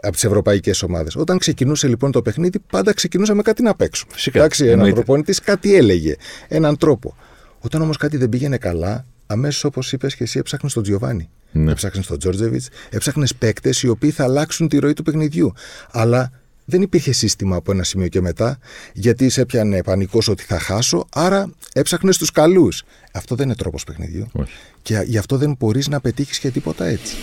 Από 0.03 0.13
τις 0.13 0.25
ευρωπαϊκές 0.25 0.83
ομάδες. 0.83 1.17
Όταν 1.17 1.39
ξεκινούσε 1.39 1.89
λοιπόν 1.89 2.11
το 2.11 2.23
παιχνίδι, 2.23 2.59
πάντα 2.71 2.93
ξεκινούσαμε 2.93 3.43
κάτι 3.43 3.63
να 3.63 3.75
παίξουμε. 3.75 4.13
Φυσικά. 4.15 4.39
Εντάξει, 4.39 4.67
ένα 4.67 4.93
προπονητής 4.93 5.41
κάτι 5.41 5.75
έλεγε. 5.75 6.17
Έναν 6.49 6.77
τρόπο. 6.77 7.17
Όταν 7.59 7.83
όμως 7.83 7.97
κάτι 7.97 8.17
δεν 8.17 8.29
πήγαινε 8.29 8.57
καλά, 8.57 9.07
αμέσως 9.27 9.65
όπως 9.65 9.93
είπες 9.93 10.17
και 10.17 10.23
εσύ, 10.23 10.39
έψαχνε 10.39 10.71
τον 10.71 10.83
Τζιοβάνι. 10.83 11.31
Ναι. 11.53 11.71
Έψαχνε 11.71 12.03
τον 12.03 12.19
Τζόρτζεβιτς, 12.19 12.69
έψαχνες 12.91 13.35
παίκτες 13.35 13.83
οι 13.83 13.89
οποίοι 13.89 14.11
θα 14.11 14.25
αλλάξουν 14.25 14.69
τη 14.69 14.79
ροή 14.79 14.93
του 14.93 15.03
παιχνιδιού. 15.03 15.53
Αλλά 15.91 16.33
δεν 16.65 16.83
υπήρχε 16.83 17.13
σύστημα 17.13 17.57
από 17.57 17.73
ένα 17.73 17.83
σημείο 17.83 18.09
και 18.09 18.21
μετά, 18.21 18.59
γιατί 18.93 19.29
σε 19.29 19.41
έπιανε 19.41 19.83
πανικός 19.83 20.29
ότι 20.29 20.43
θα 20.43 20.59
χάσω, 20.59 21.07
άρα 21.13 21.51
έψαχνες 21.73 22.19
τους 22.19 22.31
καλούς. 22.31 22.83
Αυτό 23.13 23.35
δεν 23.35 23.47
είναι 23.47 23.55
τρόπος 23.55 23.85
παιχνιδιού. 23.85 24.27
Όχι. 24.33 24.53
Και 24.83 25.03
γι' 25.07 25.19
αυτό 25.19 25.37
δεν 25.37 25.57
μπορείς 25.59 25.89
να 25.89 26.01
πετύχεις 26.01 26.39
και 26.39 26.51
τίποτα 26.51 26.85
έτσι. 26.85 27.15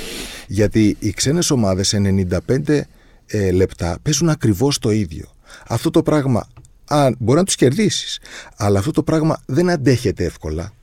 Γιατί 0.48 0.98
οι 1.00 1.12
ξένες 1.12 1.52
ομάδες 1.52 1.88
σε 1.88 1.98
95 2.58 2.82
ε, 3.26 3.52
λεπτά 3.52 3.98
παίζουν 4.02 4.30
ακριβώς 4.30 4.80
το 4.80 4.92
ίδιο. 4.92 5.26
Αυτό 5.68 5.90
το 5.90 6.04
πράγμα, 6.04 6.48
αν, 6.86 7.16
μπορεί 7.20 7.38
να 7.38 7.46
τους 7.46 7.56
κερδίσεις, 7.56 8.20
αλλά 8.56 8.80
αυτό 8.80 8.92
το 8.92 9.04
πράγμα 9.04 9.42
δεν 9.46 9.70
αντέχεται 9.70 10.24
εύκολα 10.24 10.74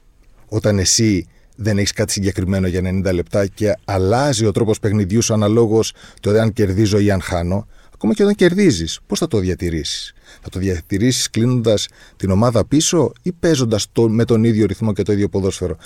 όταν 0.49 0.79
εσύ 0.79 1.27
δεν 1.57 1.79
έχεις 1.79 1.93
κάτι 1.93 2.13
συγκεκριμένο 2.13 2.67
για 2.67 2.81
90 2.81 3.13
λεπτά 3.15 3.47
και 3.47 3.77
αλλάζει 3.85 4.47
ο 4.47 4.53
τρόπος 4.53 4.79
παιχνιδιού 4.79 5.23
σου 5.23 5.35
αναλόγως 5.35 5.93
το 6.21 6.31
αν 6.31 6.53
κερδίζω 6.53 6.99
ή 6.99 7.11
αν 7.11 7.21
χάνω, 7.21 7.67
ακόμα 7.95 8.15
και 8.15 8.23
όταν 8.23 8.35
κερδίζεις, 8.35 9.01
πώς 9.07 9.19
θα 9.19 9.27
το 9.27 9.39
διατηρήσεις; 9.39 10.15
Θα 10.43 10.49
το 10.49 10.59
διατηρήσεις 10.59 11.31
κλείνοντας 11.31 11.89
την 12.17 12.31
ομάδα 12.31 12.67
πίσω 12.67 13.13
ή 13.23 13.33
παίζοντας 13.33 13.87
με 14.09 14.25
τον 14.25 14.45
ίδιο 14.45 14.67
ρυθμό 14.67 14.93
και 14.93 15.03
το 15.03 15.13
ίδιο 15.13 15.29
ποδόσφαιρο; 15.29 15.77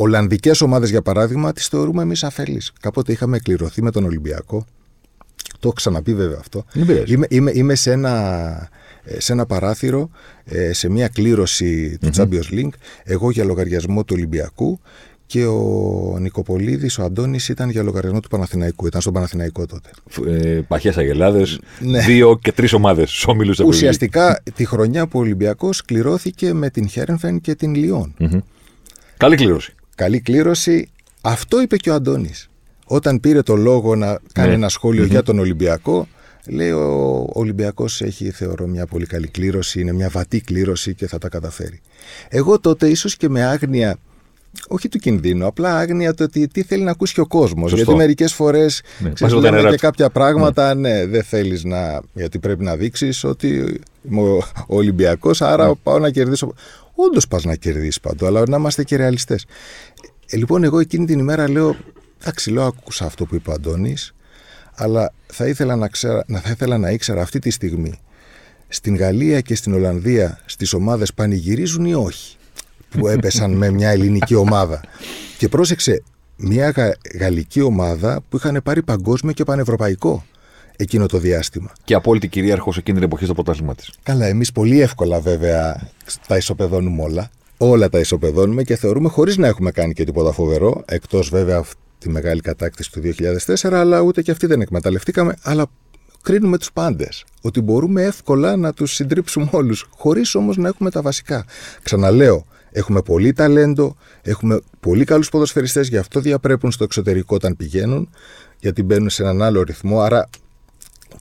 Ολλανδικές 0.00 0.60
ομάδες, 0.60 0.90
για 0.90 1.02
παράδειγμα, 1.02 1.52
τις 1.52 1.66
θεωρούμε 1.66 2.02
εμείς 2.02 2.24
αφελεί. 2.24 2.62
Κάποτε 2.80 3.12
είχαμε 3.12 3.38
κληρωθεί 3.38 3.82
με 3.82 3.90
τον 3.90 4.04
Ολυμπιακό. 4.04 4.64
Το 5.50 5.58
έχω 5.62 5.72
ξαναπεί 5.72 6.14
βέβαια 6.14 6.36
αυτό. 6.40 6.64
Είμαι, 7.06 7.26
είμαι, 7.28 7.50
είμαι 7.54 7.74
σε 7.74 7.92
ένα 7.92 8.10
ε, 8.62 8.68
σε 9.18 9.32
ένα 9.32 9.46
παράθυρο, 9.46 10.10
ε, 10.44 10.72
σε 10.72 10.88
μια 10.88 11.08
κλήρωση 11.08 11.98
του 12.00 12.10
Champions 12.16 12.52
League, 12.52 12.74
εγώ 13.04 13.30
για 13.30 13.44
λογαριασμό 13.44 14.04
του 14.04 14.14
Ολυμπιακού 14.16 14.80
και 15.28 15.44
ο 15.44 16.16
Νικοπολίδης, 16.20 16.98
ο 16.98 17.02
Αντώνης 17.02 17.48
ήταν 17.48 17.70
για 17.70 17.82
λογαριασμό 17.82 18.20
του 18.20 18.28
Παναθηναϊκού. 18.28 18.86
Ήταν 18.86 19.00
στον 19.00 19.12
Παναθηναϊκό 19.12 19.66
τότε. 19.66 19.90
Ε, 20.26 20.60
Παχές 20.68 20.96
αγελάδες, 20.96 21.60
ναι. 21.80 22.00
δύο 22.00 22.38
και 22.38 22.52
τρεις 22.52 22.72
ομάδες 22.72 23.24
όμιλους. 23.26 23.58
Ουσιαστικά 23.58 24.42
τη 24.54 24.64
χρονιά 24.64 25.06
που 25.06 25.18
ο 25.18 25.22
Ολυμπιακός 25.22 25.82
κληρώθηκε 25.82 26.52
με 26.52 26.70
την 26.70 26.88
Χέρενφεν 26.88 27.40
και 27.40 27.54
την 27.54 27.74
λιον 27.74 28.14
Καλή 29.16 29.36
κλήρωση. 29.36 29.74
Καλή 29.94 30.20
κλήρωση. 30.20 30.90
Αυτό 31.20 31.60
είπε 31.60 31.76
και 31.76 31.90
ο 31.90 31.94
Αντώνης. 31.94 32.50
Όταν 32.84 33.20
πήρε 33.20 33.42
το 33.42 33.56
λόγο 33.56 33.96
να 33.96 34.18
κάνει 34.32 34.48
ναι. 34.48 34.54
ένα 34.54 34.70
για 35.04 35.22
τον 35.22 35.38
Ολυμπιακό, 35.38 36.08
Λέει 36.48 36.70
ο 36.70 37.26
Ολυμπιακός 37.32 38.02
έχει, 38.02 38.30
θεωρώ, 38.30 38.66
μια 38.66 38.86
πολύ 38.86 39.06
καλή 39.06 39.28
κλήρωση, 39.28 39.80
είναι 39.80 39.92
μια 39.92 40.08
βατή 40.08 40.40
κλήρωση 40.40 40.94
και 40.94 41.06
θα 41.06 41.18
τα 41.18 41.28
καταφέρει. 41.28 41.80
Εγώ 42.28 42.60
τότε, 42.60 42.88
ίσως 42.88 43.16
και 43.16 43.28
με 43.28 43.44
άγνοια, 43.44 43.98
όχι 44.68 44.88
του 44.88 44.98
κινδύνου, 44.98 45.46
απλά 45.46 45.78
άγνοια 45.78 46.14
το 46.14 46.24
ότι 46.24 46.48
τι 46.48 46.62
θέλει 46.62 46.82
να 46.82 46.90
ακούσει 46.90 47.14
και 47.14 47.20
ο 47.20 47.26
κόσμος. 47.26 47.72
Γιατί 47.72 47.94
μερικές 47.94 48.32
φορές 48.32 48.82
ναι, 48.98 49.10
και 49.70 49.76
κάποια 49.76 50.10
πράγματα, 50.10 50.74
ναι, 50.74 50.88
ναι 50.88 51.06
δεν 51.06 51.22
θέλεις 51.22 51.64
να. 51.64 52.00
Γιατί 52.12 52.38
πρέπει 52.38 52.64
να 52.64 52.76
δείξεις 52.76 53.24
ότι 53.24 53.80
είμαι 54.10 54.20
ο 54.20 54.42
Ολυμπιακός, 54.66 55.42
άρα 55.42 55.66
ναι. 55.66 55.74
πάω 55.82 55.98
να 55.98 56.10
κερδίσω. 56.10 56.54
Όντως 56.94 57.28
πας 57.28 57.44
να 57.44 57.54
κερδίσεις 57.54 58.00
παντού, 58.00 58.26
αλλά 58.26 58.42
να 58.48 58.56
είμαστε 58.56 58.84
και 58.84 58.96
ρεαλιστές. 58.96 59.46
Ε, 60.26 60.36
λοιπόν, 60.36 60.64
εγώ 60.64 60.78
εκείνη 60.78 61.06
την 61.06 61.18
ημέρα 61.18 61.50
λέω, 61.50 61.76
εντάξει, 62.20 62.50
λέω, 62.50 62.64
άκουσα 62.64 63.04
αυτό 63.04 63.24
που 63.24 63.34
είπε 63.34 63.50
ο 63.50 63.52
Αντώνης, 63.52 64.14
αλλά 64.78 65.12
θα 65.26 65.46
ήθελα 65.46 65.76
να, 65.76 65.88
ξέρα, 65.88 66.24
να, 66.26 66.40
θα 66.40 66.50
ήθελα 66.50 66.78
να 66.78 66.90
ήξερα 66.90 67.22
αυτή 67.22 67.38
τη 67.38 67.50
στιγμή 67.50 67.98
στην 68.68 68.96
Γαλλία 68.96 69.40
και 69.40 69.54
στην 69.54 69.74
Ολλανδία 69.74 70.40
στις 70.46 70.72
ομάδες 70.72 71.14
πανηγυρίζουν 71.14 71.84
ή 71.84 71.94
όχι 71.94 72.36
που 72.88 73.08
έπεσαν 73.14 73.50
με 73.52 73.70
μια 73.70 73.90
ελληνική 73.90 74.34
ομάδα. 74.34 74.80
Και 75.38 75.48
πρόσεξε, 75.48 76.02
μια 76.36 76.94
γαλλική 77.18 77.60
ομάδα 77.60 78.20
που 78.28 78.36
είχαν 78.36 78.60
πάρει 78.64 78.82
παγκόσμιο 78.82 79.32
και 79.32 79.44
πανευρωπαϊκό 79.44 80.24
εκείνο 80.76 81.06
το 81.06 81.18
διάστημα. 81.18 81.72
Και 81.84 81.94
απόλυτη 81.94 82.28
κυρίαρχος 82.28 82.76
εκείνη 82.76 82.96
την 82.96 83.06
εποχή 83.06 83.24
στο 83.24 83.34
πρωτάθλημα 83.34 83.74
της. 83.74 83.90
Καλά, 84.02 84.26
εμείς 84.26 84.52
πολύ 84.52 84.80
εύκολα 84.80 85.20
βέβαια 85.20 85.88
τα 86.26 86.36
ισοπεδώνουμε 86.36 87.02
όλα. 87.02 87.30
Όλα 87.56 87.88
τα 87.88 87.98
ισοπεδώνουμε 87.98 88.62
και 88.62 88.76
θεωρούμε 88.76 89.08
χωρίς 89.08 89.36
να 89.36 89.46
έχουμε 89.46 89.70
κάνει 89.70 89.92
και 89.92 90.04
τίποτα 90.04 90.32
φοβερό, 90.32 90.82
εκτός 90.86 91.28
βέβαια 91.28 91.64
τη 91.98 92.08
μεγάλη 92.08 92.40
κατάκτηση 92.40 92.92
του 92.92 93.00
2004, 93.46 93.72
αλλά 93.72 94.00
ούτε 94.00 94.22
και 94.22 94.30
αυτή 94.30 94.46
δεν 94.46 94.60
εκμεταλλευτήκαμε. 94.60 95.34
Αλλά 95.42 95.66
κρίνουμε 96.22 96.58
τους 96.58 96.72
πάντες. 96.72 97.24
Ότι 97.40 97.60
μπορούμε 97.60 98.02
εύκολα 98.02 98.56
να 98.56 98.72
τους 98.72 98.94
συντρίψουμε 98.94 99.48
όλους, 99.52 99.86
χωρίς 99.90 100.34
όμως 100.34 100.56
να 100.56 100.68
έχουμε 100.68 100.90
τα 100.90 101.02
βασικά. 101.02 101.44
Ξαναλέω, 101.82 102.46
έχουμε 102.70 103.02
πολύ 103.02 103.32
ταλέντο, 103.32 103.96
έχουμε 104.22 104.60
πολύ 104.80 105.04
καλούς 105.04 105.28
ποδοσφαιριστές, 105.28 105.88
γι' 105.88 105.96
αυτό 105.96 106.20
διαπρέπουν 106.20 106.70
στο 106.70 106.84
εξωτερικό 106.84 107.34
όταν 107.34 107.56
πηγαίνουν, 107.56 108.08
γιατί 108.58 108.82
μπαίνουν 108.82 109.10
σε 109.10 109.22
έναν 109.22 109.42
άλλο 109.42 109.62
ρυθμό. 109.62 110.00
Άρα 110.00 110.28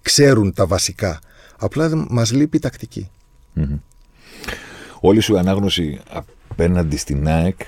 ξέρουν 0.02 0.54
τα 0.54 0.66
βασικά. 0.66 1.20
Απλά 1.60 2.06
μας 2.10 2.32
λείπει 2.32 2.58
η 2.58 2.60
τακτικη 2.60 3.10
Όλη 5.00 5.20
σου 5.20 5.34
η 5.34 5.38
ανάγνωση 5.38 6.00
απέναντι 6.50 6.98
στην 6.98 7.28
ΑΕΚ 7.28 7.60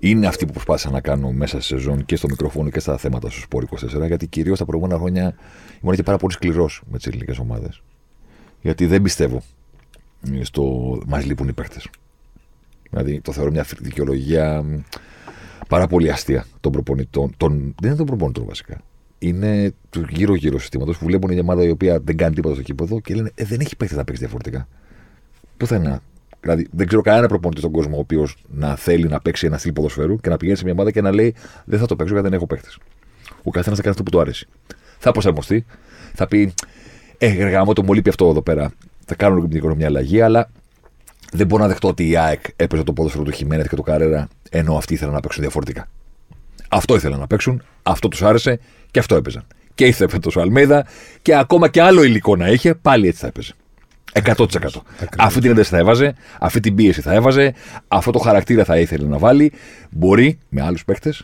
είναι 0.00 0.26
αυτή 0.26 0.46
που 0.46 0.52
προσπάθησα 0.52 0.90
να 0.90 1.00
κάνω 1.00 1.32
μέσα 1.32 1.60
σε 1.60 1.66
σεζόν 1.66 2.04
και 2.04 2.16
στο 2.16 2.28
μικρόφωνο 2.28 2.70
και 2.70 2.80
στα 2.80 2.96
θέματα 2.96 3.30
στο 3.30 3.40
Σπόρ 3.40 3.64
24, 4.02 4.06
γιατί 4.06 4.26
κυρίως 4.26 4.58
τα 4.58 4.64
προηγούμενα 4.64 4.98
χρόνια 4.98 5.34
ήμουν 5.82 5.94
και 5.94 6.02
πάρα 6.02 6.18
πολύ 6.18 6.32
σκληρός 6.32 6.82
με 6.90 6.96
τις 6.96 7.06
ελληνικές 7.06 7.38
ομάδες. 7.38 7.82
Γιατί 8.60 8.86
δεν 8.86 9.02
πιστεύω 9.02 9.42
στο 10.42 10.98
μας 11.06 11.24
λείπουν 11.24 11.48
οι 11.48 11.52
παίχτε. 11.52 11.80
Δηλαδή 12.90 13.20
το 13.20 13.32
θεωρώ 13.32 13.50
μια 13.50 13.66
δικαιολογία 13.78 14.64
πάρα 15.68 15.86
πολύ 15.86 16.10
αστεία 16.10 16.46
των 16.60 16.72
προπονητών. 16.72 17.34
Των, 17.36 17.50
δεν 17.80 17.88
είναι 17.88 17.96
των 17.96 18.06
προπονητών 18.06 18.44
βασικά 18.46 18.80
είναι 19.20 19.72
του 19.90 20.06
γύρω-γύρω 20.08 20.58
συστήματος 20.58 20.98
που 20.98 21.04
βλέπουν 21.04 21.32
μια 21.32 21.40
ομάδα 21.40 21.64
η 21.64 21.70
οποία 21.70 22.00
δεν 22.00 22.16
κάνει 22.16 22.34
τίποτα 22.34 22.54
στο 22.54 22.62
κήπεδο 22.62 23.00
και 23.00 23.14
λένε 23.14 23.30
ε, 23.34 23.44
δεν 23.44 23.60
έχει 23.60 23.76
παίχτη 23.76 23.94
να 23.94 24.04
παίξει 24.04 24.20
διαφορετικά. 24.20 24.68
Πουθενά. 25.56 26.02
Δηλαδή 26.40 26.68
δεν 26.70 26.86
ξέρω 26.86 27.02
κανένα 27.02 27.28
προπονητή 27.28 27.60
στον 27.60 27.72
κόσμο 27.72 27.96
ο 27.96 27.98
οποίος 27.98 28.36
να 28.48 28.76
θέλει 28.76 29.08
να 29.08 29.20
παίξει 29.20 29.46
ένα 29.46 29.58
στυλ 29.58 29.72
ποδοσφαίρου 29.72 30.20
και 30.20 30.28
να 30.28 30.36
πηγαίνει 30.36 30.56
σε 30.56 30.64
μια 30.64 30.72
ομάδα 30.72 30.90
και 30.90 31.00
να 31.00 31.12
λέει 31.12 31.34
Δεν 31.64 31.78
θα 31.78 31.86
το 31.86 31.96
παίξω 31.96 32.12
γιατί 32.12 32.28
δεν 32.28 32.36
έχω 32.38 32.46
παίχτε. 32.46 32.68
Ο 33.42 33.50
καθένας 33.50 33.76
θα 33.78 33.82
κάνει 33.82 33.90
αυτό 33.90 34.02
που 34.02 34.10
του 34.10 34.20
άρεσει. 34.20 34.46
Θα 34.98 35.12
προσαρμοστεί, 35.12 35.64
θα 36.14 36.26
πει 36.26 36.54
Ε, 37.18 37.26
γργαμό 37.26 37.72
το 37.72 37.82
μου 37.82 37.92
λείπει 37.92 38.08
αυτό 38.08 38.28
εδώ 38.28 38.42
πέρα. 38.42 38.72
Θα 39.06 39.14
κάνω 39.14 39.48
λίγο 39.50 39.74
μια 39.74 39.86
αλλαγή, 39.86 40.20
αλλά 40.20 40.50
δεν 41.32 41.46
μπορώ 41.46 41.62
να 41.62 41.68
δεχτώ 41.68 41.88
ότι 41.88 42.08
η 42.08 42.16
ΑΕΚ 42.16 42.40
έπαιζε 42.56 42.82
το 42.82 42.92
ποδοσφαίρο 42.92 43.24
του 43.24 43.30
Χιμένεθ 43.30 43.68
και 43.68 43.76
του 43.76 43.82
Καρέρα 43.82 44.28
ενώ 44.50 44.76
αυτοί 44.76 44.94
ήθελαν 44.94 45.14
να 45.14 45.20
παίξουν 45.20 45.42
διαφορετικά. 45.42 45.88
Αυτό 46.68 46.94
ήθελαν 46.94 47.18
να 47.18 47.26
παίξουν, 47.26 47.62
αυτό 47.82 48.08
τους 48.08 48.22
άρεσε 48.22 48.60
και 48.90 48.98
αυτό 48.98 49.14
έπαιζαν. 49.14 49.46
Και 49.74 49.86
ήθελε 49.86 50.08
φέτο 50.08 50.30
ο 50.36 50.40
Αλμέδα 50.40 50.86
και 51.22 51.36
ακόμα 51.36 51.68
και 51.68 51.82
άλλο 51.82 52.02
υλικό 52.02 52.36
να 52.36 52.48
είχε, 52.48 52.74
πάλι 52.74 53.08
έτσι 53.08 53.20
θα 53.20 53.26
έπαιζε. 53.26 53.52
100%. 54.12 54.44
Αυτή 55.16 55.40
την 55.40 55.50
ένταση 55.50 55.70
θα 55.70 55.78
έβαζε, 55.78 56.14
αυτή 56.40 56.60
την 56.60 56.74
πίεση 56.74 57.00
θα 57.00 57.12
έβαζε, 57.12 57.54
αυτό 57.88 58.10
το 58.10 58.18
χαρακτήρα 58.18 58.64
θα 58.64 58.78
ήθελε 58.78 59.06
να 59.06 59.18
βάλει. 59.18 59.52
Μπορεί 59.90 60.38
με 60.48 60.62
άλλους 60.62 60.84
παίχτε 60.84 61.14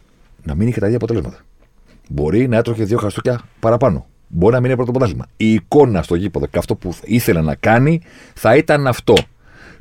να 0.43 0.55
μην 0.55 0.69
είχε 0.69 0.81
τα 0.81 0.87
ίδια 0.87 0.97
αποτελέσματα. 0.97 1.39
Μπορεί 2.09 2.49
να 2.49 2.57
έτρωχε 2.57 2.85
δύο 2.85 2.99
χαστούκια 2.99 3.41
παραπάνω. 3.61 4.07
Μπορεί 4.29 4.53
να 4.53 4.61
μην 4.61 4.67
είναι 4.67 4.77
πρώτο 4.77 4.93
πρωτάθλημα. 4.93 5.27
Η 5.37 5.53
εικόνα 5.53 6.03
στο 6.03 6.15
γήπεδο 6.15 6.47
και 6.47 6.59
αυτό 6.59 6.75
που 6.75 6.95
ήθελε 7.05 7.41
να 7.41 7.55
κάνει 7.55 8.01
θα 8.35 8.57
ήταν 8.57 8.87
αυτό. 8.87 9.15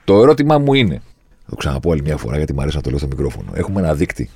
Το 0.03 0.21
ερώτημά 0.21 0.57
μου 0.57 0.73
είναι. 0.73 1.01
Θα 1.43 1.49
το 1.49 1.55
ξαναπώ 1.55 1.91
άλλη 1.91 2.01
μια 2.01 2.17
φορά 2.17 2.37
γιατί 2.37 2.53
μου 2.53 2.61
αρέσει 2.61 2.75
να 2.75 2.81
το 2.81 2.89
λέω 2.89 2.97
στο 2.97 3.07
μικρόφωνο. 3.07 3.51
Έχουμε 3.53 3.79
ένα 3.79 3.93
δείκτη 3.93 4.29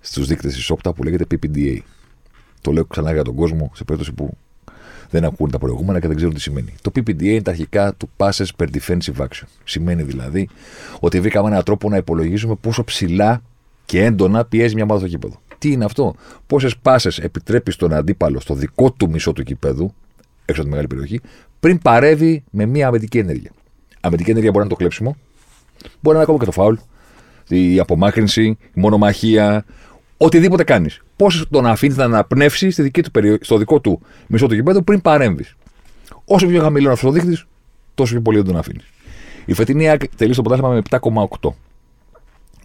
στους 0.00 0.26
δείκτες 0.26 0.54
της 0.54 0.64
ΣΟΠΤΑ 0.64 0.92
που 0.92 1.02
λέγεται 1.02 1.24
PPDA. 1.30 1.78
Το 2.60 2.72
λέω 2.72 2.84
ξανά 2.84 3.12
για 3.12 3.24
τον 3.24 3.34
κόσμο 3.34 3.70
σε 3.74 3.84
περίπτωση 3.84 4.14
που 4.14 4.36
δεν 5.10 5.24
ακούνε 5.24 5.50
τα 5.50 5.58
προηγούμενα 5.58 6.00
και 6.00 6.06
δεν 6.06 6.16
ξέρουν 6.16 6.34
τι 6.34 6.40
σημαίνει. 6.40 6.74
Το 6.82 6.90
PPDA 6.94 7.22
είναι 7.22 7.42
τα 7.42 7.50
αρχικά 7.50 7.94
του 7.94 8.10
Passes 8.16 8.46
per 8.56 8.66
Defensive 8.66 9.16
Action. 9.16 9.46
Σημαίνει 9.64 10.02
δηλαδή 10.02 10.48
ότι 11.00 11.20
βρήκαμε 11.20 11.48
έναν 11.48 11.62
τρόπο 11.64 11.88
να 11.88 11.96
υπολογίζουμε 11.96 12.54
πόσο 12.54 12.84
ψηλά 12.84 13.42
και 13.84 14.04
έντονα 14.04 14.44
πιέζει 14.44 14.74
μια 14.74 14.84
ομάδα 14.84 15.00
στο 15.00 15.08
κήπεδο. 15.08 15.40
Τι 15.58 15.72
είναι 15.72 15.84
αυτό, 15.84 16.14
πόσες 16.46 16.76
πάσε 16.76 17.10
επιτρέπει 17.22 17.70
στον 17.70 17.92
αντίπαλο 17.92 18.40
στο 18.40 18.54
δικό 18.54 18.92
του 18.92 19.10
μισό 19.10 19.32
του 19.32 19.42
κήπεδου, 19.42 19.94
έξω 20.44 20.60
από 20.60 20.62
τη 20.62 20.68
μεγάλη 20.68 20.86
περιοχή, 20.86 21.20
πριν 21.60 21.78
παρεύει 21.78 22.44
με 22.50 22.66
μια 22.66 22.86
αμυντική 22.86 23.18
ενέργεια. 23.18 23.50
Αμυντική 24.00 24.30
ενέργεια 24.30 24.50
μπορεί 24.50 24.64
να 24.64 24.70
είναι 24.70 24.74
το 24.74 24.76
κλέψιμο, 24.76 25.16
μπορεί 26.00 26.16
να 26.16 26.22
είναι 26.22 26.22
ακόμα 26.22 26.38
και 26.38 26.44
το 26.44 26.52
φάουλ, 26.52 26.74
η 27.48 27.78
απομάκρυνση, 27.78 28.44
η 28.44 28.58
μονομαχία, 28.74 29.64
οτιδήποτε 30.22 30.64
κάνεις. 30.64 31.00
Πώς 31.16 31.46
τον 31.50 31.66
αφήνεις 31.66 31.96
να 31.96 32.04
αναπνεύσει 32.04 32.70
στη 32.70 32.82
δική 32.82 33.02
του 33.02 33.38
στο 33.40 33.56
δικό 33.56 33.80
του 33.80 34.00
μισό 34.26 34.46
του 34.46 34.54
γηπέδου 34.54 34.84
πριν 34.84 35.00
παρέμβεις. 35.00 35.56
Όσο 36.24 36.46
πιο 36.46 36.62
χαμηλό 36.62 36.84
είναι 36.84 36.92
αυτό 36.92 37.08
ο 37.08 37.12
δείκτη, 37.12 37.38
τόσο 37.94 38.12
πιο 38.12 38.22
πολύ 38.22 38.36
δεν 38.36 38.46
τον 38.46 38.56
αφήνεις. 38.56 38.84
Η 39.44 39.52
φετινή 39.52 39.88
ΑΕΚ 39.88 40.16
τελείωσε 40.16 40.42
το 40.42 40.48
πρωτάθλημα 40.48 40.74
με 40.74 40.82
7,8. 41.40 41.54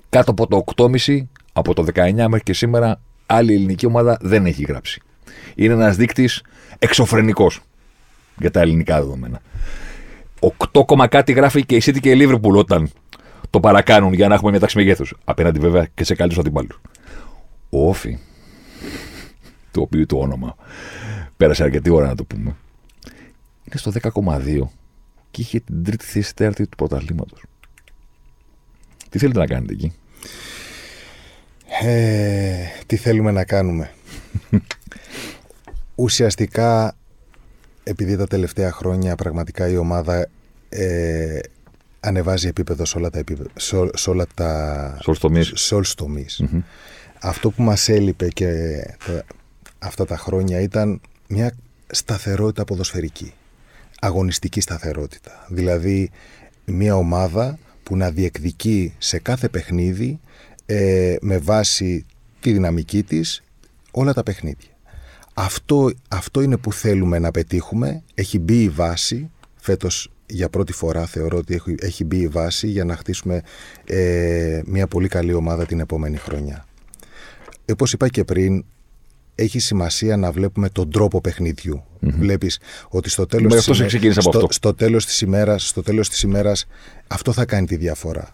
Κάτω 0.09 0.31
από 0.31 0.47
το 0.47 0.63
8,5 0.75 1.27
από 1.53 1.73
το 1.73 1.85
19 1.93 2.13
μέχρι 2.13 2.43
και 2.43 2.53
σήμερα 2.53 3.01
άλλη 3.25 3.53
ελληνική 3.53 3.85
ομάδα 3.85 4.17
δεν 4.21 4.45
έχει 4.45 4.63
γράψει. 4.63 5.01
Είναι 5.55 5.73
ένας 5.73 5.95
δείκτης 5.95 6.43
εξωφρενικός 6.79 7.61
για 8.39 8.51
τα 8.51 8.59
ελληνικά 8.59 8.95
δεδομένα. 8.95 9.41
8, 10.39 11.07
κάτι 11.09 11.31
γράφει 11.31 11.65
και 11.65 11.75
η 11.75 11.81
City 11.85 11.99
και 11.99 12.11
η 12.11 12.17
Liverpool 12.21 12.55
όταν 12.55 12.89
το 13.49 13.59
παρακάνουν 13.59 14.13
για 14.13 14.27
να 14.27 14.33
έχουμε 14.33 14.51
μια 14.51 14.59
τάξη 14.59 14.77
μεγέθους. 14.77 15.13
Απέναντι 15.23 15.59
βέβαια 15.59 15.87
και 15.93 16.03
σε 16.03 16.15
καλύτερους 16.15 16.45
αντιπάλους. 16.45 16.79
Ο 17.75 17.89
Όφη, 17.89 18.17
το 19.71 19.81
οποίο 19.81 20.05
το 20.05 20.17
όνομα 20.17 20.55
πέρασε 21.37 21.63
αρκετή 21.63 21.89
ώρα 21.89 22.07
να 22.07 22.15
το 22.15 22.23
πούμε, 22.23 22.55
είναι 23.63 23.75
στο 23.75 23.91
10,2 24.01 24.61
και 25.31 25.41
είχε 25.41 25.59
την 25.59 25.83
τρίτη 25.83 26.05
θέση 26.05 26.35
τέταρτη 26.35 26.67
του 26.67 26.75
πρωταθλήματος. 26.77 27.43
Τι 29.09 29.19
θέλετε 29.19 29.39
να 29.39 29.47
κάνετε 29.47 29.73
εκεί; 29.73 29.93
Ε, 31.83 32.55
τι 32.85 32.95
θέλουμε 32.95 33.31
να 33.31 33.43
κάνουμε; 33.43 33.91
Ουσιαστικά, 35.95 36.95
επειδή 37.83 38.17
τα 38.17 38.27
τελευταία 38.27 38.71
χρόνια 38.71 39.15
πραγματικά 39.15 39.67
η 39.67 39.77
ομάδα 39.77 40.29
ε, 40.69 41.39
ανεβάζει 41.99 42.47
επίπεδο 42.47 42.85
σε 42.85 42.97
όλα 42.97 43.09
τα 43.09 43.19
επίπεδα, 43.19 43.49
σε, 43.93 44.09
όλα 44.09 44.27
τα... 44.33 44.97
Σε 45.53 45.75
όλους 45.75 45.93
τομείς 45.95 46.43
αυτό 47.27 47.51
που 47.51 47.63
μας 47.63 47.89
έλειπε 47.89 48.27
και 48.27 48.81
αυτά 49.79 50.05
τα 50.05 50.17
χρόνια 50.17 50.59
ήταν 50.59 51.01
μια 51.27 51.51
σταθερότητα 51.87 52.65
ποδοσφαιρική. 52.65 53.33
Αγωνιστική 53.99 54.61
σταθερότητα. 54.61 55.45
Δηλαδή 55.49 56.11
μια 56.65 56.95
ομάδα 56.95 57.57
που 57.83 57.97
να 57.97 58.11
διεκδικεί 58.11 58.93
σε 58.97 59.19
κάθε 59.19 59.49
παιχνίδι 59.49 60.19
ε, 60.65 61.15
με 61.21 61.37
βάση 61.37 62.05
τη 62.39 62.51
δυναμική 62.51 63.03
της 63.03 63.43
όλα 63.91 64.13
τα 64.13 64.23
παιχνίδια. 64.23 64.69
Αυτό, 65.33 65.91
αυτό 66.07 66.41
είναι 66.41 66.57
που 66.57 66.73
θέλουμε 66.73 67.19
να 67.19 67.31
πετύχουμε. 67.31 68.03
Έχει 68.13 68.39
μπει 68.39 68.63
η 68.63 68.69
βάση. 68.69 69.29
Φέτος 69.55 70.11
για 70.25 70.49
πρώτη 70.49 70.73
φορά 70.73 71.05
θεωρώ 71.05 71.37
ότι 71.37 71.53
έχει, 71.53 71.75
έχει 71.79 72.03
μπει 72.03 72.17
η 72.17 72.27
βάση 72.27 72.67
για 72.67 72.83
να 72.85 72.95
χτίσουμε 72.95 73.41
ε, 73.85 74.61
μια 74.65 74.87
πολύ 74.87 75.07
καλή 75.07 75.33
ομάδα 75.33 75.65
την 75.65 75.79
επόμενη 75.79 76.17
χρονιά. 76.17 76.65
Όπως 77.71 77.93
είπα 77.93 78.07
και 78.07 78.23
πριν, 78.23 78.65
έχει 79.35 79.59
σημασία 79.59 80.17
να 80.17 80.31
βλέπουμε 80.31 80.69
τον 80.69 80.91
τρόπο 80.91 81.21
παιχνιδιού. 81.21 81.83
Mm-hmm. 81.83 82.13
Βλέπεις 82.17 82.59
ότι 82.89 83.09
στο 83.09 83.25
τέλος, 83.25 83.65
της, 83.65 83.79
ημέρα, 83.79 84.21
στο, 84.21 84.47
στο, 84.49 84.73
τέλος 84.73 85.05
της 85.05 85.21
ημέρας, 85.21 85.67
στο 85.67 85.83
τέλος 85.83 86.09
της 86.09 86.21
ημέρας 86.21 86.65
αυτό 87.07 87.31
θα 87.31 87.45
κάνει 87.45 87.65
τη 87.65 87.75
διαφορά. 87.75 88.29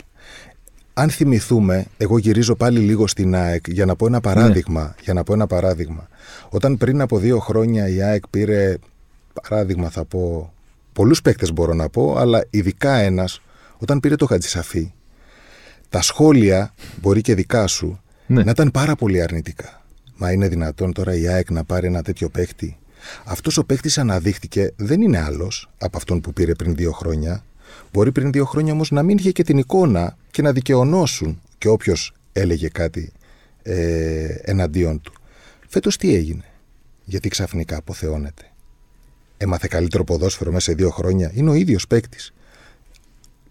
Αν 0.94 1.10
θυμηθούμε, 1.10 1.86
εγώ 1.98 2.18
γυρίζω 2.18 2.56
πάλι 2.56 2.80
λίγο 2.80 3.08
στην 3.08 3.36
ΑΕΚ 3.36 3.68
για 3.68 3.86
να 3.86 3.96
πω 3.96 4.06
ένα 4.06 4.22
παράδειγμα. 4.22 4.82
Ναι. 4.82 4.94
Για 5.04 5.14
να 5.14 5.24
πω 5.24 5.34
ένα 5.34 5.48
παράδειγμα. 5.48 6.08
Όταν 6.50 6.78
πριν 6.78 7.02
από 7.02 7.18
δύο 7.18 7.40
χρόνια 7.40 7.88
η 7.88 8.02
ΑΕΚ 8.02 8.28
πήρε, 8.28 8.78
παράδειγμα 9.42 9.90
θα 9.90 10.06
πω, 10.06 10.54
πολλούς 10.94 11.22
παίκτες 11.22 11.54
μπορώ 11.54 11.74
να 11.74 11.90
πω, 11.90 12.16
αλλά 12.18 12.46
ειδικά 12.50 12.94
ένας, 12.94 13.42
όταν 13.78 14.00
πήρε 14.00 14.16
το 14.16 14.26
Χατζησαφή, 14.26 14.94
τα 15.90 16.02
σχόλια, 16.02 16.74
μπορεί 17.02 17.22
και 17.22 17.36
δικά 17.36 17.68
σου, 17.68 18.02
ναι. 18.34 18.44
να 18.44 18.52
ήταν 18.52 18.72
πάρα 18.72 18.96
πολύ 18.96 19.22
αρνητικά. 19.22 19.82
Μα 20.16 20.32
είναι 20.32 20.48
δυνατόν 20.48 20.94
τώρα 20.94 21.16
η 21.16 21.28
ΑΕΚ 21.28 21.52
να 21.52 21.64
πάρει 21.64 21.88
ένα 21.88 22.02
τέτοιο 22.02 22.30
παίχτη; 22.30 22.78
Αυτός 23.24 23.58
ο 23.58 23.64
παίχτης 23.64 23.98
αναδείχθηκε 23.98 24.74
δεν 24.76 25.02
είναι 25.02 25.20
άλλος 25.20 25.70
από 25.78 25.98
αυτόν 25.98 26.22
που 26.22 26.34
πήρε 26.34 26.56
πριν 26.56 26.76
δύο 26.76 26.92
χρόνια. 26.92 27.46
Μπορεί 27.94 28.12
πριν 28.12 28.32
δύο 28.32 28.46
χρόνια 28.46 28.74
όμως 28.74 28.92
να 28.92 29.04
μην 29.04 29.18
είχε 29.18 29.32
και 29.32 29.44
την 29.44 29.58
εικόνα 29.58 30.18
και 30.32 30.42
να 30.42 30.52
δικαιωνώσουν 30.52 31.42
και 31.58 31.68
όποιος 31.68 32.14
έλεγε 32.32 32.68
κάτι 32.68 33.12
ε, 33.64 34.26
εναντίον 34.42 35.02
του. 35.02 35.14
Φέτος 35.68 35.98
τι 35.98 36.16
έγινε; 36.16 36.44
γιατί 37.04 37.30
ξαφνικά 37.30 37.78
αποθεώνεται. 37.78 38.44
Έμαθε 39.38 39.68
καλύτερο 39.70 40.04
ποδόσφαιρο 40.04 40.52
μέσα 40.52 40.72
σε 40.72 40.74
δύο 40.78 40.90
χρόνια; 40.90 41.32
Είναι 41.34 41.50
ο 41.50 41.54
ίδιος 41.54 41.88
παίκτης. 41.88 42.34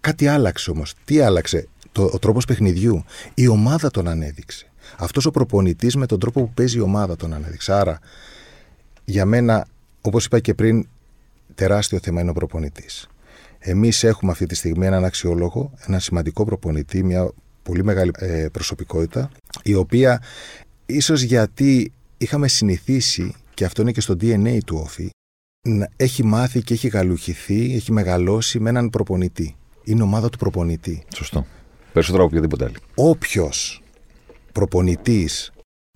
Κάτι 0.00 0.26
άλλαξε 0.26 0.70
όμως. 0.70 0.94
Τι 1.04 1.20
άλλαξε, 1.20 1.68
το, 1.92 2.10
ο 2.12 2.18
τρόπος 2.18 2.44
παιχνιδιού. 2.44 3.04
Η 3.34 3.46
ομάδα 3.46 3.90
τον 3.90 4.08
ανέδειξε. 4.08 4.69
Αυτός 5.00 5.26
ο 5.26 5.30
προπονητής 5.30 5.96
με 5.96 6.06
τον 6.06 6.18
τρόπο 6.18 6.40
που 6.40 6.52
παίζει 6.54 6.78
η 6.78 6.80
ομάδα 6.80 7.16
τον 7.16 7.32
ανέδειξε. 7.32 7.72
Άρα, 7.72 7.98
για 9.04 9.24
μένα, 9.24 9.66
όπως 10.00 10.24
είπα 10.24 10.40
και 10.40 10.54
πριν, 10.54 10.88
τεράστιο 11.54 11.98
θέμα 12.02 12.20
είναι 12.20 12.30
ο 12.30 12.32
προπονητής. 12.32 13.08
Εμείς 13.58 14.04
έχουμε 14.04 14.32
αυτή 14.32 14.46
τη 14.46 14.54
στιγμή 14.54 14.86
έναν 14.86 15.04
αξιόλογο, 15.04 15.72
έναν 15.86 16.00
σημαντικό 16.00 16.44
προπονητή, 16.44 17.02
μια 17.04 17.30
πολύ 17.62 17.84
μεγάλη 17.84 18.10
ε, 18.14 18.46
προσωπικότητα, 18.52 19.30
η 19.62 19.74
οποία 19.74 20.22
ίσως 20.86 21.22
γιατί 21.22 21.92
είχαμε 22.18 22.48
συνηθίσει, 22.48 23.34
και 23.54 23.64
αυτό 23.64 23.82
είναι 23.82 23.92
και 23.92 24.00
στο 24.00 24.14
DNA 24.20 24.58
του 24.66 24.80
Όφη, 24.84 25.10
να 25.68 25.88
έχει 25.96 26.24
μάθει 26.24 26.62
και 26.62 26.74
έχει 26.74 26.88
γαλουχηθεί, 26.88 27.74
έχει 27.74 27.92
μεγαλώσει 27.92 28.60
με 28.60 28.68
έναν 28.68 28.90
προπονητή. 28.90 29.56
Είναι 29.84 30.02
ομάδα 30.02 30.28
του 30.28 30.38
προπονητή. 30.38 31.04
Σωστό. 31.14 31.46
Περισσότερο 31.92 32.24
από 32.24 32.32
οποιοδήποτε 32.32 32.64
άλλο. 32.64 32.76
Όποιος 32.94 33.82
προπονητής 34.52 35.52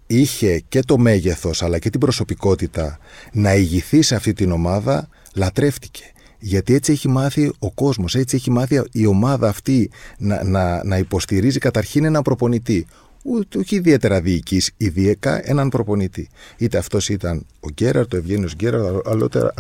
είχε 0.06 0.58
και 0.68 0.80
το 0.80 0.98
μέγεθος 0.98 1.62
αλλά 1.62 1.78
και 1.78 1.90
την 1.90 2.00
προσωπικότητα 2.00 2.98
να 3.32 3.54
ηγηθεί 3.54 4.02
σε 4.02 4.14
αυτή 4.14 4.32
την 4.32 4.52
ομάδα, 4.52 5.08
λατρεύτηκε. 5.34 6.04
Γιατί 6.38 6.74
έτσι 6.74 6.92
έχει 6.92 7.08
μάθει 7.08 7.52
ο 7.58 7.70
κόσμος, 7.70 8.14
έτσι 8.14 8.36
έχει 8.36 8.50
μάθει 8.50 8.82
η 8.92 9.06
ομάδα 9.06 9.48
αυτή 9.48 9.90
να, 10.18 10.44
να, 10.44 10.84
να 10.84 10.98
υποστηρίζει 10.98 11.58
καταρχήν 11.58 12.04
έναν 12.04 12.22
προπονητή. 12.22 12.86
Ούτε 13.26 13.58
όχι 13.58 13.76
ιδιαίτερα 13.76 14.20
διοική, 14.20 14.62
ιδιαίκα 14.76 15.48
έναν 15.48 15.68
προπονητή. 15.68 16.28
Είτε 16.56 16.78
αυτός 16.78 17.08
ήταν 17.08 17.46
ο 17.60 17.68
Γκέραρτ, 17.70 18.14
ο 18.14 18.16
Ευγένιο 18.16 18.48
Γκέραρτ, 18.56 19.08
αλλότερα 19.08 19.52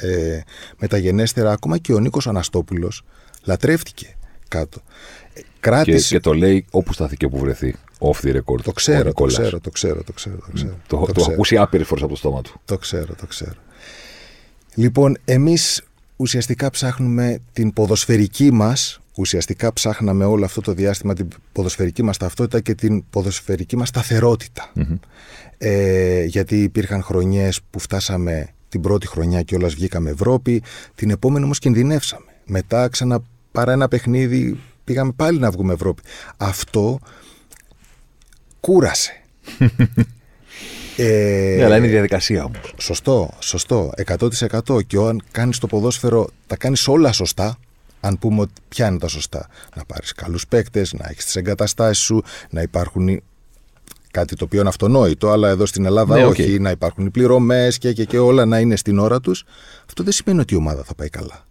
ε, 0.00 0.40
μεταγενέστερα 0.78 1.52
ακόμα 1.52 1.78
και 1.78 1.92
ο 1.92 1.98
Νίκος 1.98 2.26
Αναστόπουλος 2.26 3.02
λατρεύτηκε 3.44 4.16
κάτω. 4.48 4.82
Κράτησε... 5.60 6.08
Και, 6.08 6.14
και 6.14 6.20
το 6.20 6.32
λέει 6.32 6.64
όπου 6.70 6.92
σταθεί 6.92 7.16
και 7.16 7.24
όπου 7.24 7.38
βρεθεί. 7.38 7.74
Off 7.98 8.26
the 8.26 8.36
record. 8.36 8.60
Το 8.62 8.72
ξέρω, 8.72 9.12
το 9.12 9.24
ξέρω, 9.24 9.60
το 9.60 9.70
ξέρω, 9.70 10.02
το 10.02 10.12
ξέρω. 10.12 10.36
Το, 10.36 10.52
ξέρω, 10.52 10.76
το, 10.86 10.96
το, 10.96 11.12
το 11.12 11.20
έχω 11.20 11.32
ακούσει 11.32 11.56
άπειρε 11.56 11.84
φορέ 11.84 12.00
από 12.00 12.10
το 12.10 12.16
στόμα 12.16 12.42
του. 12.42 12.60
Το 12.64 12.78
ξέρω, 12.78 13.14
το 13.14 13.26
ξέρω. 13.26 13.54
Λοιπόν, 14.74 15.16
εμείς 15.24 15.82
ουσιαστικά 16.16 16.70
ψάχνουμε 16.70 17.38
την 17.52 17.72
ποδοσφαιρική 17.72 18.52
μας, 18.52 19.00
ουσιαστικά 19.16 19.72
ψάχναμε 19.72 20.24
όλο 20.24 20.44
αυτό 20.44 20.60
το 20.60 20.72
διάστημα 20.72 21.14
την 21.14 21.28
ποδοσφαιρική 21.52 22.02
μας 22.02 22.16
ταυτότητα 22.16 22.60
και 22.60 22.74
την 22.74 23.04
ποδοσφαιρική 23.10 23.76
μας 23.76 23.88
σταθεροτητα 23.88 24.72
Ε, 25.58 26.24
γιατί 26.24 26.62
υπήρχαν 26.62 27.02
χρονιές 27.02 27.60
που 27.70 27.78
φτάσαμε 27.78 28.48
την 28.68 28.80
πρώτη 28.80 29.06
χρονιά 29.06 29.42
και 29.42 29.54
όλας 29.54 29.74
βγήκαμε 29.74 30.10
Ευρώπη, 30.10 30.62
την 30.94 31.10
επόμενη 31.10 31.44
όμως 31.44 31.58
κινδυνεύσαμε. 31.58 32.24
Μετά 32.44 32.88
ξανά 32.88 33.18
παρά 33.52 33.72
ένα 33.72 33.88
παιχνίδι 33.88 34.58
πήγαμε 34.84 35.12
πάλι 35.16 35.38
να 35.38 35.50
βγούμε 35.50 35.72
Ευρώπη. 35.72 36.02
Αυτό 36.36 36.98
κούρασε. 38.66 39.12
Ε, 40.98 41.54
ναι, 41.56 41.64
αλλά 41.64 41.76
είναι 41.76 41.86
η 41.86 41.90
διαδικασία 41.90 42.44
όμως. 42.44 42.74
Σωστό, 42.76 43.30
σωστό. 43.38 43.92
100% 44.18 44.86
και 44.86 44.96
αν 44.96 45.22
κάνεις 45.30 45.58
το 45.58 45.66
ποδόσφαιρο, 45.66 46.28
τα 46.46 46.56
κάνεις 46.56 46.88
όλα 46.88 47.12
σωστά. 47.12 47.58
Αν 48.00 48.18
πούμε 48.18 48.40
ότι 48.40 48.52
ποια 48.68 48.86
είναι 48.86 48.98
τα 48.98 49.08
σωστά. 49.08 49.48
Να 49.74 49.84
πάρεις 49.84 50.12
καλούς 50.12 50.46
παίκτες, 50.46 50.92
να 50.92 51.06
έχεις 51.08 51.24
τις 51.24 51.36
εγκαταστάσεις 51.36 52.04
σου, 52.04 52.22
να 52.50 52.62
υπάρχουν. 52.62 53.22
Κάτι 54.10 54.36
το 54.36 54.44
οποίο 54.44 54.60
είναι 54.60 54.68
αυτονόητο, 54.68 55.30
αλλά 55.30 55.48
εδώ 55.48 55.66
στην 55.66 55.84
Ελλάδα 55.84 56.16
ναι, 56.16 56.24
όχι. 56.24 56.58
Να 56.58 56.70
υπάρχουν 56.70 57.06
οι 57.06 57.10
πληρωμές 57.10 57.78
και, 57.78 57.92
και, 57.92 58.04
και 58.04 58.18
όλα 58.18 58.44
να 58.44 58.58
είναι 58.58 58.76
στην 58.76 58.98
ώρα 58.98 59.20
τους. 59.20 59.44
Αυτό 59.86 60.02
δεν 60.02 60.12
σημαίνει 60.12 60.40
ότι 60.40 60.54
η 60.54 60.56
ομάδα 60.56 60.84
θα 60.84 60.94
πάει 60.94 61.08
καλά. 61.08 61.46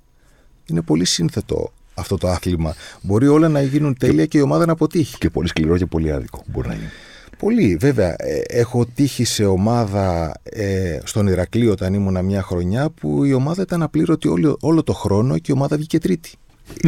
Είναι 0.65 0.81
πολύ 0.81 1.05
σύνθετο 1.05 1.71
αυτό 1.95 2.17
το 2.17 2.27
άθλημα. 2.27 2.75
Μπορεί 3.01 3.27
όλα 3.27 3.47
να 3.47 3.61
γίνουν 3.61 3.97
τέλεια 3.97 4.23
και, 4.23 4.27
και 4.27 4.37
η 4.37 4.41
ομάδα 4.41 4.65
να 4.65 4.71
αποτύχει. 4.71 5.17
Και 5.17 5.29
πολύ 5.29 5.47
σκληρό 5.47 5.77
και 5.77 5.85
πολύ 5.85 6.11
άδικο. 6.11 6.43
Μπορεί 6.47 6.67
να 6.67 6.73
γίνει. 6.73 6.89
Πολύ, 7.37 7.77
βέβαια. 7.79 8.15
Ε, 8.17 8.41
έχω 8.47 8.85
τύχει 8.85 9.23
σε 9.23 9.45
ομάδα 9.45 10.31
ε, 10.43 10.99
στον 11.03 11.27
Ηρακλείο 11.27 11.71
όταν 11.71 11.93
ήμουνα 11.93 12.21
μια 12.21 12.41
χρονιά 12.41 12.89
που 12.89 13.23
η 13.23 13.33
ομάδα 13.33 13.61
ήταν 13.61 13.81
απλήρωτη 13.81 14.27
όλο, 14.27 14.57
όλο 14.61 14.83
το 14.83 14.93
χρόνο 14.93 15.37
και 15.37 15.51
η 15.51 15.55
ομάδα 15.55 15.77
βγήκε 15.77 15.99
τρίτη. 15.99 16.31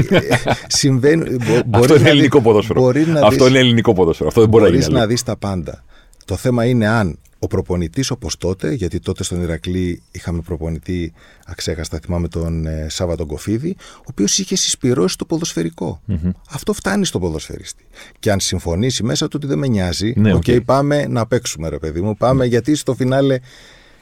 Ε, 0.09 0.19
συμβαίνει, 0.67 1.37
Αυτό 1.71 1.95
είναι 1.95 2.09
ελληνικό 2.09 2.41
ποδόσφαιρο. 2.41 2.91
Αυτό 3.23 3.47
είναι 3.47 3.59
ελληνικό 3.59 3.93
ποδόσφαιρο. 3.93 4.27
Αυτό 4.27 4.41
δεν 4.41 4.49
μπορεί 4.49 4.63
να 4.63 4.77
γίνει. 4.77 4.93
να 4.93 5.07
δεις 5.07 5.23
τα 5.23 5.37
πάντα. 5.37 5.83
Το 6.25 6.35
θέμα 6.35 6.65
είναι 6.65 6.87
αν 6.87 7.19
ο 7.39 7.47
προπονητής 7.47 8.11
όπως 8.11 8.37
τότε, 8.37 8.73
γιατί 8.73 8.99
τότε 8.99 9.23
στον 9.23 9.41
Ηρακλή 9.41 10.01
είχαμε 10.11 10.41
προπονητή, 10.41 11.13
αξέχαστα 11.45 11.99
θυμάμαι 11.99 12.27
τον 12.27 12.65
ε, 12.65 12.87
Σάββατο 12.89 13.25
Κοφίδη, 13.25 13.75
ο 13.79 14.03
οποίος 14.09 14.39
είχε 14.39 14.55
συσπηρώσει 14.55 15.17
το 15.17 15.25
ποδοσφαιρικό. 15.25 16.01
Mm-hmm. 16.07 16.31
Αυτό 16.49 16.73
φτάνει 16.73 17.05
στο 17.05 17.19
ποδοσφαιριστή. 17.19 17.85
Και 18.19 18.31
αν 18.31 18.39
συμφωνήσει 18.39 19.03
μέσα 19.03 19.25
του 19.25 19.33
ότι 19.35 19.47
δεν 19.47 19.57
με 19.57 19.67
νοιάζει, 19.67 20.13
ναι, 20.15 20.33
okay, 20.33 20.37
okay. 20.37 20.65
πάμε 20.65 21.07
να 21.07 21.27
παίξουμε, 21.27 21.69
ρε 21.69 21.77
παιδί 21.77 22.01
μου. 22.01 22.17
Πάμε 22.17 22.45
mm. 22.45 22.49
γιατί 22.49 22.75
στο 22.75 22.93
φινάλε 22.93 23.39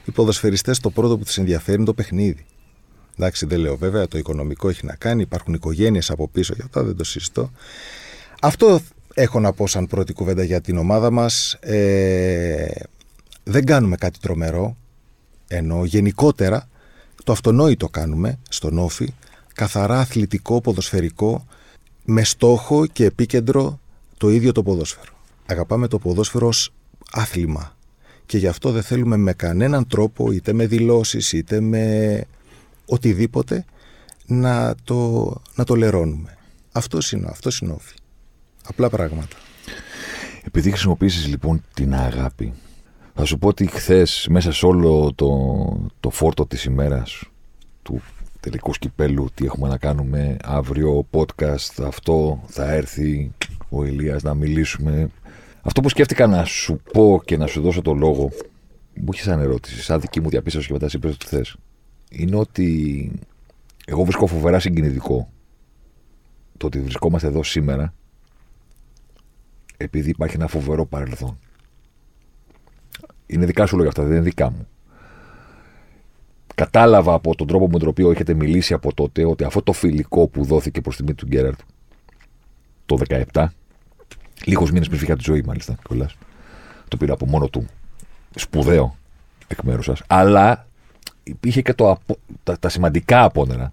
οι 0.04 0.10
ποδοσφαιριστές 0.10 0.78
το 0.78 0.90
πρώτο 0.90 1.18
που 1.18 1.24
τους 1.24 1.38
ενδιαφέρει 1.38 1.76
είναι 1.76 1.86
το 1.86 1.94
παιχνίδι. 1.94 2.46
Εντάξει, 3.18 3.46
δεν 3.46 3.58
λέω 3.58 3.76
βέβαια, 3.76 4.08
το 4.08 4.18
οικονομικό 4.18 4.68
έχει 4.68 4.86
να 4.86 4.94
κάνει, 4.94 5.22
υπάρχουν 5.22 5.54
οικογένειες 5.54 6.10
από 6.10 6.28
πίσω, 6.28 6.52
για 6.56 6.64
αυτά 6.64 6.82
δεν 6.82 6.96
το 6.96 7.04
συζητώ. 7.04 7.50
Αυτό 8.40 8.80
έχω 9.14 9.40
να 9.40 9.52
πω 9.52 9.66
σαν 9.66 9.86
πρώτη 9.86 10.12
κουβέντα 10.12 10.42
για 10.42 10.60
την 10.60 10.76
ομάδα 10.78 11.10
μας. 11.10 11.52
Ε, 11.60 12.66
δεν 13.48 13.64
κάνουμε 13.64 13.96
κάτι 13.96 14.18
τρομερό, 14.18 14.76
ενώ 15.48 15.84
γενικότερα 15.84 16.68
το 17.24 17.32
αυτονόητο 17.32 17.88
κάνουμε 17.88 18.38
στον 18.48 18.78
Όφη, 18.78 19.14
καθαρά 19.54 20.00
αθλητικό, 20.00 20.60
ποδοσφαιρικό, 20.60 21.46
με 22.04 22.24
στόχο 22.24 22.86
και 22.86 23.04
επίκεντρο 23.04 23.80
το 24.16 24.30
ίδιο 24.30 24.52
το 24.52 24.62
ποδόσφαιρο. 24.62 25.12
Αγαπάμε 25.46 25.88
το 25.88 25.98
ποδόσφαιρο 25.98 26.46
ως 26.46 26.72
άθλημα 27.12 27.76
και 28.26 28.38
γι' 28.38 28.46
αυτό 28.46 28.70
δεν 28.70 28.82
θέλουμε 28.82 29.16
με 29.16 29.32
κανέναν 29.32 29.86
τρόπο, 29.86 30.32
είτε 30.32 30.52
με 30.52 30.66
δηλώσεις, 30.66 31.32
είτε 31.32 31.60
με 31.60 32.24
οτιδήποτε, 32.86 33.64
να 34.26 34.74
το, 34.84 35.32
να 35.54 35.64
το 35.64 35.74
λερώνουμε. 35.74 36.36
Αυτός 36.72 37.12
είναι, 37.12 37.26
αυτός 37.30 37.58
είναι 37.58 37.72
όφη. 37.72 37.94
Απλά 38.64 38.88
πράγματα. 38.88 39.36
Επειδή 40.44 40.70
χρησιμοποιήσεις 40.70 41.26
λοιπόν 41.26 41.62
την 41.74 41.94
αγάπη 41.94 42.52
θα 43.18 43.24
σου 43.24 43.38
πω 43.38 43.48
ότι 43.48 43.66
χθες 43.66 44.26
μέσα 44.30 44.52
σε 44.52 44.66
όλο 44.66 45.12
το, 45.14 45.30
το 46.00 46.10
φόρτο 46.10 46.46
της 46.46 46.64
ημέρας 46.64 47.24
του 47.82 48.02
τελικού 48.40 48.74
σκυπέλου 48.74 49.28
τι 49.34 49.44
έχουμε 49.44 49.68
να 49.68 49.78
κάνουμε 49.78 50.36
αύριο 50.42 51.06
podcast 51.10 51.84
αυτό 51.84 52.42
θα 52.46 52.72
έρθει 52.72 53.32
ο 53.68 53.84
Ηλίας 53.84 54.22
να 54.22 54.34
μιλήσουμε. 54.34 55.10
Αυτό 55.62 55.80
που 55.80 55.88
σκέφτηκα 55.88 56.26
να 56.26 56.44
σου 56.44 56.80
πω 56.92 57.22
και 57.24 57.36
να 57.36 57.46
σου 57.46 57.60
δώσω 57.60 57.82
το 57.82 57.92
λόγο 57.94 58.30
μου 58.94 59.08
είχε 59.12 59.22
σαν 59.22 59.40
ερώτηση 59.40 59.82
σαν 59.82 60.00
δική 60.00 60.20
μου 60.20 60.28
διαπίστωση 60.28 60.66
και 60.66 60.72
μετά 60.72 60.86
εσύ 60.86 60.98
το 60.98 61.14
θες 61.24 61.56
είναι 62.10 62.36
ότι 62.36 63.10
εγώ 63.86 64.02
βρίσκω 64.02 64.26
φοβερά 64.26 64.58
συγκινητικό 64.58 65.30
το 66.56 66.66
ότι 66.66 66.80
βρισκόμαστε 66.80 67.26
εδώ 67.26 67.42
σήμερα 67.42 67.94
επειδή 69.76 70.10
υπάρχει 70.10 70.36
ένα 70.36 70.46
φοβερό 70.46 70.86
παρελθόν 70.86 71.38
είναι 73.26 73.46
δικά 73.46 73.66
σου 73.66 73.74
λόγια 73.76 73.90
αυτά, 73.90 74.02
δεν 74.02 74.12
είναι 74.12 74.20
δικά 74.20 74.50
μου. 74.50 74.66
Κατάλαβα 76.54 77.14
από 77.14 77.34
τον 77.34 77.46
τρόπο 77.46 77.68
με 77.68 77.78
τον 77.78 77.88
οποίο 77.88 78.10
έχετε 78.10 78.34
μιλήσει 78.34 78.74
από 78.74 78.94
τότε 78.94 79.24
ότι 79.24 79.44
αυτό 79.44 79.62
το 79.62 79.72
φιλικό 79.72 80.26
που 80.26 80.44
δόθηκε 80.44 80.80
προς 80.80 80.96
τιμή 80.96 81.14
του 81.14 81.26
Γκέραρτ 81.26 81.58
το 82.86 82.98
17, 83.32 83.46
λίγους 84.44 84.70
μήνες 84.70 84.86
πριν 84.86 84.98
φύγει 84.98 85.12
από 85.12 85.22
τη 85.22 85.30
ζωή, 85.30 85.42
μάλιστα 85.42 85.76
κιόλας. 85.86 86.16
Το 86.88 86.96
πήρα 86.96 87.12
από 87.12 87.26
μόνο 87.26 87.48
του. 87.48 87.66
Σπουδαίο 88.34 88.96
εκ 89.46 89.62
μέρους 89.62 89.84
σας. 89.84 90.02
Αλλά 90.06 90.66
υπήρχε 91.22 91.62
και 91.62 91.74
το, 91.74 91.98
τα, 92.42 92.58
τα 92.58 92.68
σημαντικά 92.68 93.24
απόνερα 93.24 93.72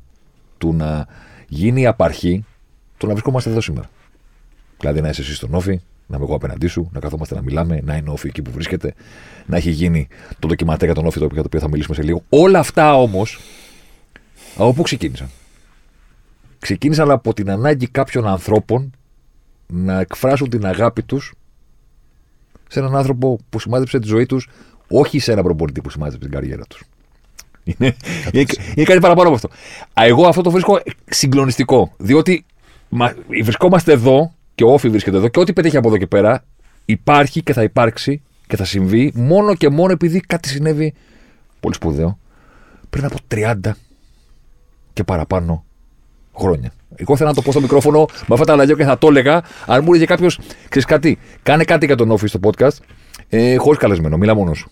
του 0.57 0.73
να 0.73 1.07
γίνει 1.47 1.81
η 1.81 1.85
απαρχή 1.85 2.45
του 2.97 3.05
να 3.05 3.11
βρισκόμαστε 3.11 3.49
εδώ 3.49 3.61
σήμερα. 3.61 3.89
Δηλαδή 4.79 5.01
να 5.01 5.09
είσαι 5.09 5.21
εσύ 5.21 5.33
στον 5.33 5.53
Όφη, 5.53 5.81
να 6.13 6.19
είμαι 6.19 6.27
εγώ 6.27 6.35
απέναντί 6.35 6.67
σου, 6.67 6.89
να 6.93 6.99
καθόμαστε 6.99 7.35
να 7.35 7.41
μιλάμε, 7.41 7.79
να 7.83 7.95
είναι 7.95 8.09
όφη 8.09 8.27
εκεί 8.27 8.41
που 8.41 8.51
βρίσκεται, 8.51 8.93
να 9.45 9.57
έχει 9.57 9.69
γίνει 9.69 10.07
το 10.39 10.47
ντοκιμαντέρ 10.47 10.85
για 10.85 10.95
τον 10.95 11.05
όφη 11.05 11.19
το 11.19 11.25
οποίο 11.45 11.59
θα 11.59 11.69
μιλήσουμε 11.69 11.95
σε 11.95 12.03
λίγο. 12.03 12.23
Όλα 12.29 12.59
αυτά 12.59 12.95
όμως 12.95 13.39
από 14.57 14.73
πού 14.73 14.81
ξεκίνησαν; 14.81 15.29
Ξεκίνησαν 16.59 17.11
από 17.11 17.33
την 17.33 17.49
ανάγκη 17.49 17.87
κάποιων 17.87 18.27
ανθρώπων 18.27 18.91
να 19.67 19.99
εκφράσουν 19.99 20.49
την 20.49 20.65
αγάπη 20.65 21.03
τους 21.03 21.33
σε 22.67 22.79
έναν 22.79 22.95
άνθρωπο 22.95 23.39
που 23.49 23.59
σημάδεψε 23.59 23.99
τη 23.99 24.07
ζωή 24.07 24.25
τους, 24.25 24.49
όχι 24.87 25.19
σε 25.19 25.31
έναν 25.31 25.43
προπονητή 25.43 25.81
που 25.81 25.89
σημάδεψε 25.89 26.19
την 26.19 26.31
καριέρα 26.31 26.63
τους. 26.63 26.83
Είναι, 27.63 27.95
είναι, 28.31 28.83
κάτι 28.83 28.99
παραπάνω 28.99 29.27
από 29.27 29.35
αυτό. 29.35 29.49
Εγώ 29.93 30.27
αυτό 30.27 30.41
το 30.41 30.51
βρίσκω 30.51 30.81
συγκλονιστικό. 31.05 31.93
Διότι 31.97 32.45
βρισκόμαστε 33.43 33.91
εδώ 33.91 34.33
και 34.55 34.63
ο 34.63 34.73
Όφη 34.73 34.89
βρίσκεται 34.89 35.17
εδώ 35.17 35.27
και 35.27 35.39
ό,τι 35.39 35.53
πετύχει 35.53 35.77
από 35.77 35.87
εδώ 35.87 35.97
και 35.97 36.07
πέρα 36.07 36.43
υπάρχει 36.85 37.43
και 37.43 37.53
θα 37.53 37.63
υπάρξει 37.63 38.21
Και 38.47 38.55
θα 38.55 38.65
συμβεί 38.65 39.11
μόνο 39.15 39.55
και 39.55 39.69
μόνο 39.69 39.91
επειδή 39.91 40.19
κάτι 40.19 40.47
συνέβη 40.47 40.93
πολύ 41.59 41.75
σπουδαίο 41.75 42.17
πριν 42.89 43.05
από 43.05 43.15
30 43.31 43.55
και 44.93 45.03
παραπάνω 45.03 45.65
χρόνια. 46.35 46.71
Εγώ 46.95 47.13
ήθελα 47.13 47.29
να 47.29 47.35
το 47.35 47.41
πω 47.41 47.51
στο 47.51 47.61
μικρόφωνο 47.61 48.05
με 48.27 48.33
αυτά 48.33 48.45
τα 48.45 48.55
λαγιά 48.55 48.75
και 48.75 48.83
θα 48.83 48.97
το 48.97 49.07
έλεγα. 49.07 49.41
Αν 49.65 49.83
μου 49.83 49.89
έλεγε 49.89 50.05
κάποιος, 50.05 50.39
ξέρεις 50.69 50.85
κάτι, 50.87 51.17
κάνε 51.43 51.63
κάτι 51.63 51.85
για 51.85 51.95
τον 51.95 52.11
Όφη 52.11 52.27
στο 52.27 52.39
podcast, 52.43 52.77
ε, 53.29 53.55
χωρίς 53.55 53.79
καλεσμένο, 53.79 54.17
μίλα 54.17 54.35
μόνος 54.35 54.57
σου. 54.57 54.71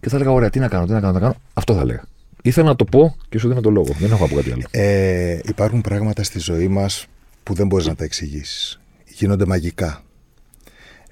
Και 0.00 0.08
θα 0.08 0.16
έλεγα, 0.16 0.32
ωραία, 0.32 0.50
τι 0.50 0.58
να 0.58 0.68
κάνω, 0.68 0.86
τι 0.86 0.92
να 0.92 1.00
κάνω, 1.00 1.12
τι 1.12 1.18
να 1.18 1.24
κάνω. 1.24 1.40
Αυτό 1.54 1.74
θα 1.74 1.80
έλεγα. 1.80 2.02
Ήθελα 2.42 2.68
να 2.68 2.76
το 2.76 2.84
πω 2.84 3.16
και 3.28 3.38
σου 3.38 3.48
δίνω 3.48 3.60
το 3.60 3.70
λόγο. 3.70 3.94
Δεν 3.98 4.10
έχω 4.10 4.22
να 4.22 4.28
πω 4.28 4.34
κάτι 4.34 4.52
άλλο. 4.52 4.62
Ε, 4.70 5.38
υπάρχουν 5.44 5.80
πράγματα 5.80 6.22
στη 6.22 6.38
ζωή 6.38 6.68
μας 6.68 7.06
που 7.48 7.54
δεν 7.54 7.66
μπορείς 7.66 7.86
να 7.86 7.94
τα 7.94 8.04
εξηγήσεις. 8.04 8.80
Γίνονται 9.04 9.46
μαγικά. 9.46 10.02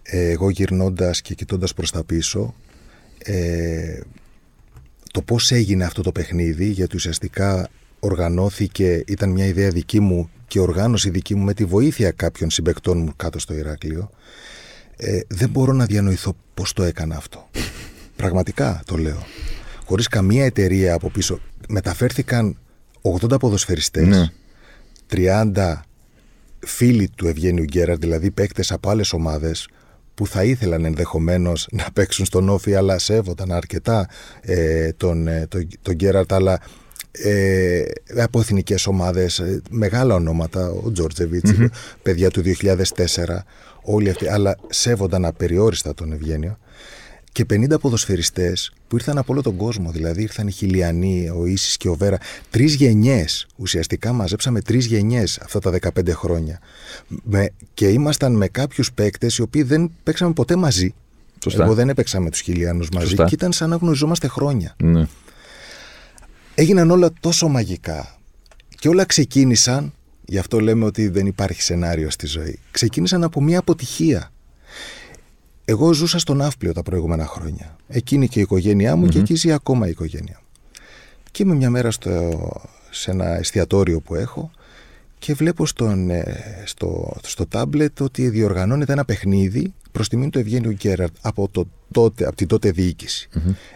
Ε, 0.03 0.31
εγώ 0.31 0.51
γυρνώντας 0.51 1.21
και 1.21 1.35
κοιτώντας 1.35 1.75
προς 1.75 1.91
τα 1.91 2.05
πίσω, 2.05 2.55
ε, 3.19 4.01
το 5.13 5.23
πώς 5.23 5.51
έγινε 5.53 5.85
αυτό 5.85 6.03
το 6.03 6.13
παιχνίδι, 6.13 6.67
γιατί 6.67 6.97
ουσιαστικά 6.97 7.69
οργανώθηκε, 8.01 9.05
ήταν 9.07 9.31
μια 9.31 9.47
ιδέα 9.47 9.71
δική 9.71 10.01
μου 10.01 10.31
και 10.47 10.61
οργάνωση 10.61 11.11
δική 11.11 11.35
μου 11.35 11.45
με 11.45 11.55
τη 11.55 11.65
βοήθεια 11.65 12.11
κάποιων 12.11 12.51
συμπεκτών 12.51 12.99
μου 12.99 13.13
κάτω 13.17 13.39
στο 13.39 13.55
Ηράκλειο, 13.55 14.11
ε, 14.97 15.21
δεν 15.29 15.49
μπορώ 15.49 15.73
να 15.73 15.85
διανοηθώ 15.85 16.37
πώς 16.55 16.73
το 16.73 16.83
έκανα 16.83 17.17
αυτό. 17.17 17.49
Πραγματικά 18.17 18.83
το 18.87 18.97
λέω. 18.97 19.27
Χωρίς 19.85 20.09
καμία 20.09 20.45
εταιρεία 20.45 20.95
από 20.95 21.11
πίσω. 21.11 21.41
Μεταφέρθηκαν 21.69 22.59
80 23.03 23.39
ποδοσφαιριστές, 23.39 24.07
Ναι. 24.07 24.31
30 25.07 25.86
φίλοι 26.59 27.09
του 27.15 27.27
Ευγένιου 27.27 27.65
Γκέραρ, 27.65 27.97
δηλαδή 27.97 28.31
παίκτες 28.31 28.73
από 28.73 28.91
άλλες 28.91 29.13
ομάδες, 29.13 29.69
που 30.15 30.27
θα 30.27 30.45
ήθελαν 30.45 30.85
ενδεχομένως 30.85 31.69
να 31.73 31.87
παίξουν 31.93 32.25
στον 32.25 32.49
Όφη, 32.49 32.75
αλλά 32.75 32.99
σέβονταν 32.99 33.53
αρκετά 33.53 34.09
ε, 34.41 34.93
τον, 34.93 35.27
ε, 35.27 35.47
τον, 35.49 35.69
τον 35.83 35.95
Γκέραρτ, 35.95 36.33
αλλά 36.33 36.61
ε, 37.13 37.83
από 38.17 38.41
εθνικές 38.41 38.87
ομάδες, 38.87 39.39
ε, 39.39 39.63
μεγάλα 39.71 40.15
ονόματα, 40.15 40.71
ο 40.71 40.93
τζορτζεβιτς 40.93 41.51
παιδιά 42.03 42.31
του 42.31 42.43
2004, 42.43 42.75
όλοι 43.83 44.11
αυτοί, 44.11 44.29
αλλά 44.29 44.57
σέβονταν 44.69 45.25
απεριόριστα 45.25 45.95
τον 45.95 46.13
Ευγένιο. 46.13 46.59
Και 47.37 47.47
50 47.51 47.81
ποδοσφαιριστές 47.81 48.73
που 48.89 48.97
ήρθαν 48.97 49.19
από 49.19 49.33
όλο 49.33 49.43
τον 49.43 49.57
κόσμο, 49.57 49.91
δηλαδή 49.91 50.23
ήρθαν 50.23 50.47
οι 50.47 50.51
Χιλιανοί, 50.51 51.31
ο 51.31 51.47
Ίσης 51.47 51.77
και 51.77 51.89
ο 51.89 51.95
Βέρα. 51.95 52.19
Τρεις 52.51 52.75
γενιές, 52.75 53.47
ουσιαστικά 53.57 54.13
μαζέψαμε 54.13 54.61
τρεις 54.61 54.87
γενιές 54.87 55.39
αυτά 55.39 55.61
τα 55.61 55.71
15 55.71 56.11
χρόνια. 56.11 56.59
Με, 57.23 57.51
και 57.75 57.89
ήμασταν 57.89 58.33
με 58.37 58.49
κάποιους 58.49 58.93
παίκτες 58.93 59.37
οι 59.37 59.43
οποίοι 59.43 59.63
δεν 59.63 59.91
παίξαμε 60.03 60.33
ποτέ 60.33 60.57
μαζί. 60.57 60.95
Σωστά. 61.43 61.65
Εγώ 61.65 61.75
δεν 61.75 61.89
έπαιξα 61.89 62.21
με 62.21 62.31
τους 62.31 62.41
Χιλιανούς 62.41 62.89
μαζί 62.89 63.07
Σωστά. 63.07 63.25
και 63.25 63.35
ήταν 63.35 63.53
σαν 63.53 63.71
να 63.71 63.77
γνωριζόμαστε 63.77 64.29
χρόνια. 64.29 64.75
Ναι. 64.83 65.07
Έγιναν 66.55 66.91
όλα 66.91 67.11
τόσο 67.21 67.49
μαγικά 67.49 68.19
και 68.69 68.89
όλα 68.89 69.05
ξεκίνησαν, 69.05 69.93
γι' 70.25 70.39
αυτό 70.39 70.61
λέμε 70.61 70.85
ότι 70.85 71.09
δεν 71.09 71.27
υπάρχει 71.27 71.63
σενάριο 71.63 72.11
στη 72.11 72.27
ζωή, 72.27 72.59
ξεκίνησαν 72.71 73.25
από 73.25 73.43
μια 73.43 73.59
αποτυχία. 73.59 74.31
Εγώ 75.69 75.93
ζούσα 75.93 76.19
στον 76.19 76.37
Ναύπλιο 76.37 76.73
τα 76.73 76.83
προηγούμενα 76.83 77.27
χρόνια. 77.27 77.77
Εκείνη 77.89 78.29
και 78.29 78.39
η 78.39 78.43
οικογένειά 78.43 78.97
μου 78.97 79.07
και 79.07 79.19
εκεί 79.19 79.35
ζει 79.35 79.53
ακόμα 79.53 79.87
η 79.87 79.91
οικογένεια. 79.91 80.41
Και 81.31 81.43
είμαι 81.43 81.55
μια 81.55 81.71
μέρα 81.71 81.91
στο, 81.91 82.51
σε 82.91 83.11
ένα 83.11 83.39
εστιατόριο 83.39 84.01
που 84.01 84.15
έχω 84.15 84.51
και 85.19 85.35
βλέπω 85.35 85.67
στον, 85.67 86.11
ε, 86.11 86.63
στο, 86.65 87.17
στο 87.23 87.47
τάμπλετ 87.47 88.01
ότι 88.01 88.29
διοργανώνεται 88.29 88.93
ένα 88.93 89.05
παιχνίδι 89.05 89.75
προς 89.93 90.09
τιμήν 90.09 90.31
του 90.31 90.39
Ευγένιου 90.39 90.73
Γκέραρτ 90.73 91.15
από, 91.21 91.49
το 91.49 91.69
τότε, 91.93 92.27
από 92.27 92.37
την 92.37 92.47
τότε 92.47 92.71
διοίκηση. 92.71 93.29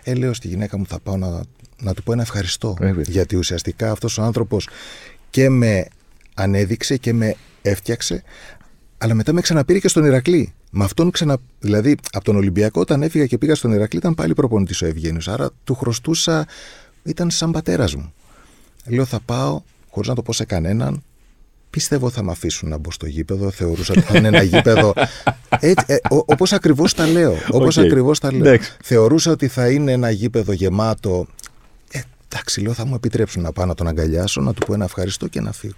Ε, 0.03 0.15
λέω 0.15 0.35
στη 0.35 0.49
γυναίκα 0.49 0.79
μου 0.79 0.87
θα 0.87 1.01
πάω 1.01 1.17
να, 1.17 1.43
να 1.81 1.95
του 1.95 2.03
πω 2.03 2.13
ένα 2.13 2.23
ευχαριστώ. 2.23 2.77
Ε, 2.81 2.87
βέβαια. 2.87 3.05
γιατί 3.09 3.37
ουσιαστικά 3.37 3.91
αυτός 3.91 4.19
ο 4.19 4.23
άνθρωπος 4.23 4.69
και 5.31 5.49
με 5.49 5.87
ανέδειξε 6.35 6.97
και 6.97 7.13
με 7.13 7.35
έφτιαξε 7.63 8.23
αλλά 9.03 9.15
μετά 9.15 9.33
με 9.33 9.41
ξαναπήρε 9.41 9.79
και 9.79 9.89
στον 9.89 10.05
Ηρακλή. 10.05 10.53
Με 10.71 10.85
αυτόν 10.85 11.11
ξανα... 11.11 11.37
Δηλαδή, 11.61 11.97
από 12.13 12.25
τον 12.25 12.37
Ολυμπιακό, 12.37 12.81
όταν 12.81 13.03
έφυγα 13.03 13.27
και 13.27 13.39
πήγα 13.39 13.55
στον 13.55 13.73
Ηρακλή, 13.73 13.99
ήταν 13.99 14.15
πάλι 14.15 14.35
προπονητής 14.35 14.83
ο 14.83 14.87
Ευγένιος. 14.87 15.29
Άρα 15.29 15.51
του 15.65 15.75
χρωστούσα, 15.75 16.47
ήταν 17.03 17.31
σαν 17.31 17.51
πατέρας 17.51 17.95
μου. 17.95 18.13
Λέω, 18.87 19.05
θα 19.05 19.21
πάω, 19.21 19.63
χωρίς 19.91 20.09
να 20.09 20.15
το 20.15 20.23
πω 20.23 20.33
σε 20.33 20.45
κανέναν. 20.45 21.03
Πίστευω 21.71 22.11
θα 22.11 22.23
με 22.23 22.31
αφήσουν 22.31 22.69
να 22.69 22.79
μπω 22.79 22.91
στο 22.91 23.07
γήπεδο. 23.07 23.51
Θεωρούσα 23.51 23.93
ότι 23.97 24.03
θα 24.03 24.19
είναι 24.19 24.29
ένα 24.29 24.43
γήπεδο. 24.43 24.93
Ε, 25.61 25.73
ε, 25.87 25.97
Όπως 26.09 26.53
ακριβώς 26.53 26.95
τα 26.95 27.07
λέω. 27.07 27.37
Όπως 27.51 27.77
Οκ. 27.77 27.85
ακριβώς 27.85 28.19
τα 28.19 28.33
λέω. 28.33 28.41
Εντάξει. 28.41 28.77
Θεωρούσα 28.83 29.31
ότι 29.31 29.49
θα 29.49 29.71
είναι 29.71 29.93
ένα 29.93 30.11
γήπεδο 30.11 30.53
γεμάτο. 30.53 31.27
Ε, 31.91 32.01
εντάξει, 32.29 32.61
λέω, 32.61 32.73
θα 32.73 32.87
μου 32.87 32.95
επιτρέψουν 32.95 33.43
να 33.43 33.53
πάω 33.53 33.67
να 33.67 33.75
τον 33.75 33.89
αγκαλιάσω, 33.89 34.41
να 34.41 34.55
του 34.55 34.67
πω 34.67 34.75
ένα 34.75 34.85
ευχαριστώ 34.85 35.29
και 35.29 35.41
να 35.41 35.53
φύγω. 35.53 35.75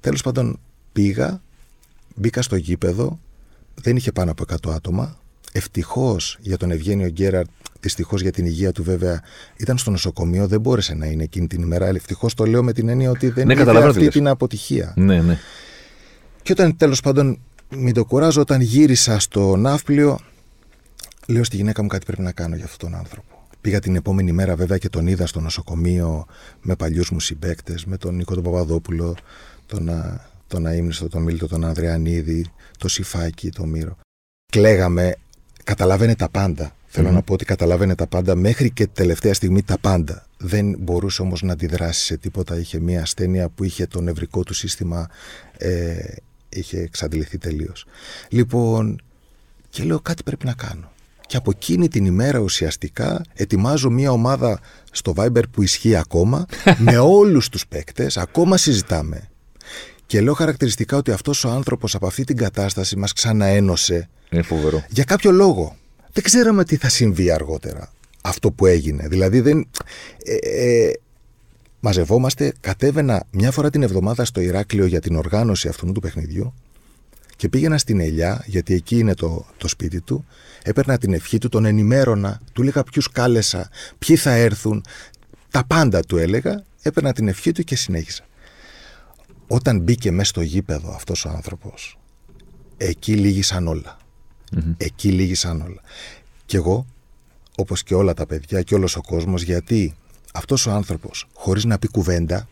Τέλος 0.00 0.22
πάντων, 0.22 0.58
πήγα, 0.92 1.40
μπήκα 2.20 2.42
στο 2.42 2.56
γήπεδο, 2.56 3.18
δεν 3.74 3.96
είχε 3.96 4.12
πάνω 4.12 4.30
από 4.30 4.44
100 4.68 4.70
άτομα. 4.74 5.18
Ευτυχώς 5.52 6.36
για 6.40 6.56
τον 6.56 6.70
Ευγένιο 6.70 7.08
Γκέραρντ, 7.08 7.48
δυστυχώς 7.80 8.20
για 8.22 8.30
την 8.32 8.44
υγεία 8.46 8.72
του 8.72 8.82
βέβαια, 8.82 9.22
ήταν 9.56 9.78
στο 9.78 9.90
νοσοκομείο, 9.90 10.46
δεν 10.46 10.60
μπόρεσε 10.60 10.94
να 10.94 11.06
είναι 11.06 11.22
εκείνη 11.22 11.46
την 11.46 11.62
ημέρα. 11.62 11.86
Ευτυχώς 11.86 12.34
το 12.34 12.44
λέω 12.44 12.62
με 12.62 12.72
την 12.72 12.88
έννοια 12.88 13.10
ότι 13.10 13.28
δεν 13.30 13.46
Ναι, 13.46 13.52
είχε 13.52 13.62
καταλαβαίνω 13.62 13.92
τι 13.92 13.96
αυτή 13.98 14.04
λες. 14.04 14.14
την 14.14 14.26
αποτυχία. 14.28 14.92
ναι, 14.96 15.20
ναι. 15.22 15.38
Και 16.42 16.52
όταν 16.52 16.76
τέλος 16.76 17.00
πάντων, 17.00 17.40
μην 17.70 17.94
το 17.94 18.04
κουράζω, 18.04 18.40
όταν 18.40 18.60
γύρισα 18.60 19.18
στο 19.18 19.56
ναύπλιο, 19.56 20.18
λέω 21.26 21.44
στη 21.44 21.56
γυναίκα 21.56 21.82
μου 21.82 21.88
κάτι 21.88 22.06
πρέπει 22.06 22.22
να 22.22 22.32
κάνω 22.32 22.56
για 22.56 22.64
αυτόν 22.64 22.90
τον 22.90 22.98
άνθρωπο. 22.98 23.44
Πήγα 23.60 23.78
την 23.78 23.96
επόμενη 23.96 24.32
μέρα 24.32 24.56
βέβαια 24.56 24.78
και 24.78 24.88
τον 24.88 25.06
είδα 25.06 25.26
στο 25.26 25.40
νοσοκομείο 25.40 26.26
με 26.62 26.74
παλιούς 26.76 27.10
μου 27.10 27.20
συμπαίκτες, 27.20 27.84
με 27.84 27.96
τον 27.96 28.14
Νίκο 28.14 28.34
τον 28.34 28.42
Παπαδόπουλο, 28.42 29.16
τον, 29.66 29.88
Α- 29.88 30.29
τον 30.50 30.66
Αίμνηστο, 30.66 31.08
τον 31.08 31.22
Μίλτο, 31.22 31.46
τον 31.46 31.64
Ανδρεανίδη, 31.64 32.46
το 32.78 32.88
Σιφάκι, 32.88 33.50
τον 33.50 33.68
Μύρο. 33.68 33.96
Κλαίγαμε, 34.52 35.14
καταλάβαινε 35.64 36.14
τα 36.14 36.28
πάντα. 36.28 36.74
Θέλω 36.86 37.10
να 37.10 37.22
πω 37.22 37.32
ότι 37.32 37.44
καταλάβαινε 37.44 37.94
τα 37.94 38.06
πάντα 38.06 38.34
μέχρι 38.34 38.70
και 38.70 38.86
τελευταία 38.86 39.34
στιγμή 39.34 39.62
τα 39.62 39.78
πάντα. 39.78 40.26
Δεν 40.38 40.76
μπορούσε 40.78 41.22
όμως 41.22 41.42
να 41.42 41.52
αντιδράσει 41.52 42.04
σε 42.04 42.16
τίποτα. 42.16 42.58
Είχε 42.58 42.80
μια 42.80 43.00
ασθένεια 43.00 43.48
που 43.48 43.64
είχε 43.64 43.86
το 43.86 44.00
νευρικό 44.00 44.42
του 44.42 44.54
σύστημα, 44.54 45.08
ε, 45.58 45.96
είχε 46.48 46.80
εξαντληθεί 46.80 47.38
τελείως. 47.38 47.86
Λοιπόν, 48.28 49.02
και 49.68 49.82
λέω 49.82 50.00
κάτι 50.00 50.22
πρέπει 50.22 50.46
να 50.46 50.54
κάνω. 50.54 50.92
Και 51.26 51.36
από 51.36 51.50
εκείνη 51.50 51.88
την 51.88 52.04
ημέρα 52.04 52.38
ουσιαστικά 52.38 53.22
ετοιμάζω 53.34 53.90
μια 53.90 54.10
ομάδα 54.10 54.60
στο 54.90 55.12
Viber 55.16 55.42
που 55.50 55.62
ισχύει 55.62 55.96
ακόμα 55.96 56.46
με 56.86 56.98
όλους 56.98 57.48
τους 57.48 57.66
παίκτες, 57.66 58.16
ακόμα 58.16 58.56
συζητάμε. 58.56 59.30
Και 60.10 60.20
λέω 60.20 60.34
χαρακτηριστικά 60.34 60.96
ότι 60.96 61.10
αυτός 61.10 61.44
ο 61.44 61.48
άνθρωπος 61.48 61.94
από 61.94 62.06
αυτή 62.06 62.24
την 62.24 62.36
κατάσταση 62.36 62.96
μας 62.96 63.12
ξαναένωσε 63.12 64.08
Είναι 64.30 64.42
φοβερό. 64.42 64.84
για 64.88 65.04
κάποιο 65.04 65.30
λόγο. 65.30 65.76
Δεν 66.12 66.22
ξέραμε 66.24 66.64
τι 66.64 66.76
θα 66.76 66.88
συμβεί 66.88 67.30
αργότερα. 67.30 67.92
Αυτό 68.22 68.50
που 68.50 68.66
έγινε. 68.66 69.08
Δηλαδή 69.08 69.40
δεν... 69.40 69.68
Ε, 70.24 70.34
ε, 70.34 70.92
μαζευόμαστε, 71.80 72.52
κατέβαινα 72.60 73.24
μια 73.30 73.50
φορά 73.50 73.70
την 73.70 73.82
εβδομάδα 73.82 74.24
στο 74.24 74.40
Ηράκλειο 74.40 74.86
για 74.86 75.00
την 75.00 75.16
οργάνωση 75.16 75.68
αυτού 75.68 75.92
του 75.92 76.00
παιχνιδιού 76.00 76.54
και 77.36 77.48
πήγαινα 77.48 77.78
στην 77.78 78.00
Ελιά, 78.00 78.44
γιατί 78.46 78.74
εκεί 78.74 78.98
είναι 78.98 79.14
το, 79.14 79.46
το 79.56 79.68
σπίτι 79.68 80.00
του, 80.00 80.24
έπαιρνα 80.62 80.98
την 80.98 81.12
ευχή 81.12 81.38
του, 81.38 81.48
τον 81.48 81.64
ενημέρωνα, 81.64 82.40
του 82.52 82.62
έλεγα 82.62 82.82
ποιους 82.82 83.10
κάλεσα, 83.10 83.70
ποιοι 83.98 84.16
θα 84.16 84.30
έρθουν, 84.30 84.84
τα 85.50 85.64
πάντα 85.66 86.00
του 86.00 86.16
έλεγα, 86.16 86.64
έπαιρνα 86.82 87.12
την 87.12 87.28
ευχή 87.28 87.52
του 87.52 87.62
και 87.62 87.76
συνέχισα. 87.76 88.24
Όταν 89.52 89.78
μπήκε 89.78 90.10
μέσα 90.10 90.28
στο 90.28 90.40
γήπεδο 90.40 90.92
αυτός 90.94 91.24
ο 91.24 91.28
άνθρωπος, 91.28 91.98
εκεί 92.76 93.16
λύγησαν 93.16 93.66
όλα. 93.66 93.98
Εκεί 94.76 95.10
λύγησαν 95.10 95.60
όλα. 95.60 95.80
Και 96.46 96.56
εγώ, 96.56 96.86
όπως 97.56 97.82
και 97.82 97.94
όλα 97.94 98.14
τα 98.14 98.26
παιδιά 98.26 98.62
και 98.62 98.74
όλος 98.74 98.96
ο 98.96 99.00
κόσμος, 99.00 99.42
γιατί 99.42 99.96
αυτός 100.32 100.66
ο 100.66 100.70
άνθρωπος, 100.70 101.26
χωρίς 101.34 101.64
να 101.64 101.78
πει 101.78 101.88
κουβέντα, 101.88 102.48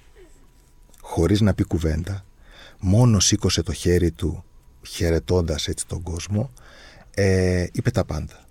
χωρίς 1.01 1.41
να 1.41 1.55
πει 1.55 1.65
κουβέντα, 1.65 2.25
μόνο 2.79 3.21
σήκωσε 3.21 3.63
το 3.63 3.73
χέρι 3.73 4.11
του 4.11 4.45
χαιρετώντας 4.87 5.69
έτσι 5.69 5.87
τον 5.87 6.03
κόσμο, 6.03 6.51
ε, 7.15 7.67
είπε 7.73 7.91
τα 7.91 8.05
πάντα. 8.05 8.45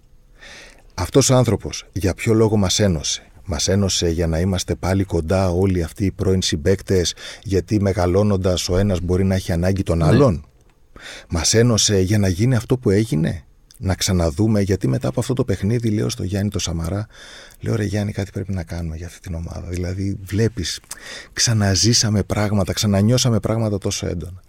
Αυτός 0.94 1.30
ο 1.30 1.36
άνθρωπος 1.36 1.86
για 1.94 2.14
ποιο 2.14 2.34
λόγο 2.34 2.58
μας 2.58 2.80
ένωσε; 2.80 3.32
Μας 3.50 3.68
ένωσε 3.68 4.10
για 4.10 4.28
να 4.28 4.40
είμαστε 4.40 4.76
πάλι 4.76 5.04
κοντά 5.04 5.50
όλοι 5.50 5.84
αυτοί 5.84 6.06
οι 6.06 6.12
πρώην 6.12 6.42
συμπαίκτες 6.42 7.16
γιατί 7.44 7.82
μεγαλώνοντας 7.82 8.70
ο 8.70 8.78
ένας 8.78 9.00
μπορεί 9.00 9.24
να 9.24 9.36
έχει 9.36 9.52
ανάγκη 9.52 9.84
των 9.84 10.04
άλλων. 10.04 10.46
Μας 11.30 11.54
ένωσε 11.54 12.00
για 12.00 12.18
να 12.18 12.28
γίνει 12.28 12.56
αυτό 12.56 12.78
που 12.78 12.90
έγινε. 12.90 13.42
Να 13.80 13.96
ξαναδούμε 13.96 14.62
γιατί 14.62 14.88
μετά 14.88 15.08
από 15.08 15.20
αυτό 15.20 15.34
το 15.34 15.44
παιχνίδι 15.44 15.90
λέω 15.90 16.10
στο 16.10 16.24
Γιάννη 16.24 16.50
το 16.50 16.60
Σαμαρά 16.60 17.08
λέω 17.60 17.76
ρε 17.76 17.84
Γιάννη 17.84 18.12
κάτι 18.12 18.32
πρέπει 18.32 18.54
να 18.54 18.64
κάνουμε 18.64 18.96
για 18.96 19.08
αυτή 19.08 19.20
την 19.20 19.34
ομάδα. 19.34 19.68
Δηλαδή 19.68 20.18
βλέπεις 20.24 20.80
ξαναζήσαμε 21.34 22.24
πράγματα, 22.24 22.74
ξανανιώσαμε 22.74 23.40
πράγματα 23.40 23.78
τόσο 23.78 24.08
έντονα. 24.08 24.42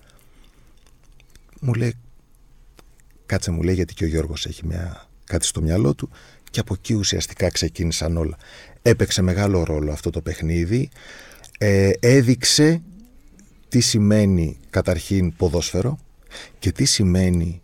Μου 1.61 1.75
λέει 1.75 1.95
κάτσε 3.27 3.51
μου 3.51 3.63
λέει 3.63 3.75
γιατί 3.75 3.95
και 3.95 4.05
ο 4.05 4.07
Γιώργος 4.07 4.47
έχει 4.47 4.67
μια 4.67 5.09
κάτι 5.25 5.47
στο 5.47 5.61
μυαλό 5.61 5.95
του 5.95 6.11
και 6.51 6.61
από 6.61 6.75
εκεί 6.75 6.95
ουσιαστικά 6.95 7.51
ξεκίνησαν 7.51 8.17
όλα. 8.17 8.37
Έπαιξε 8.83 9.23
μεγάλο 9.23 9.65
ρόλο 9.65 9.93
αυτό 9.93 10.11
το 10.11 10.21
παιχνίδι, 10.21 10.89
ε, 11.59 11.91
έδειξε 12.01 12.83
τι 13.69 13.81
σημαίνει 13.81 14.59
καταρχήν 14.71 15.37
ποδόσφαιρο 15.37 15.99
και 16.59 16.73
τι 16.73 16.85
σημαίνει 16.85 17.63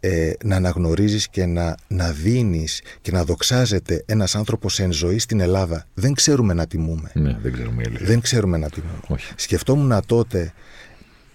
ε, 0.00 0.32
να 0.44 0.56
αναγνωρίζεις 0.56 1.28
και 1.28 1.46
να, 1.46 1.76
να 1.88 2.12
δίνεις 2.12 2.82
και 3.00 3.10
να 3.10 3.24
δοξάζεται 3.24 4.02
ένας 4.06 4.34
άνθρωπος 4.34 4.80
εν 4.80 4.92
ζωή 4.92 5.18
στην 5.18 5.40
Ελλάδα. 5.40 5.86
Δεν 5.94 6.14
ξέρουμε 6.14 6.54
να 6.54 6.66
τιμούμε. 6.66 7.10
Ναι, 7.14 7.38
δεν 7.42 7.52
ξέρουμε. 7.52 7.82
Δεν 8.00 8.20
ξέρουμε 8.20 8.58
να 8.58 8.70
τιμούμε. 8.70 9.00
Όχι. 9.08 9.32
Σκεφτόμουν 9.36 10.00
τότε, 10.06 10.52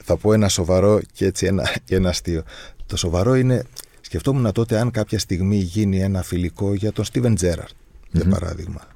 θα 0.04 0.18
πω 0.18 0.34
ένα 0.34 0.49
σοβαρό 0.49 0.99
και 1.14 1.26
έτσι 1.26 1.45
ένα, 1.45 1.76
και 1.84 1.95
ένα 1.95 2.10
αστείο. 2.10 2.43
Το 2.86 2.97
σοβαρό 2.97 3.36
είναι, 3.36 3.64
σκεφτόμουν 4.12 4.51
τότε 4.51 4.80
αν 4.80 4.91
κάποια 4.91 5.20
στιγμή 5.20 5.55
γίνει 5.55 5.99
ένα 5.99 6.22
φιλικό 6.22 6.74
για 6.74 6.91
τον 6.91 7.05
Στίβεν 7.05 7.36
Τζέραρτ, 7.36 7.76
για 8.12 8.26
παράδειγμα, 8.26 8.88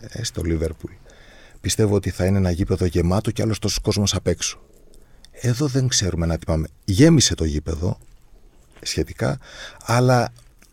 ε, 0.00 0.24
στο 0.24 0.42
Λίβερπουλ. 0.42 0.92
Πιστεύω 1.60 1.94
ότι 1.94 2.10
θα 2.10 2.24
είναι 2.24 2.38
ένα 2.38 2.50
γήπεδο 2.50 2.84
γεμάτο 2.84 3.30
και 3.30 3.42
άλλος 3.42 3.58
τόσος 3.58 3.78
κόσμος 3.78 4.14
απ' 4.14 4.26
έξω. 4.26 4.60
Εδώ 5.30 5.66
δεν 5.66 5.88
ξέρουμε 5.88 6.26
να 6.26 6.38
τιμάμε. 6.38 6.68
Γέμισε 6.84 7.34
το 7.34 7.44
γήπεδο, 7.44 7.98
σχετικά, 8.82 9.38
αλλά 9.84 10.32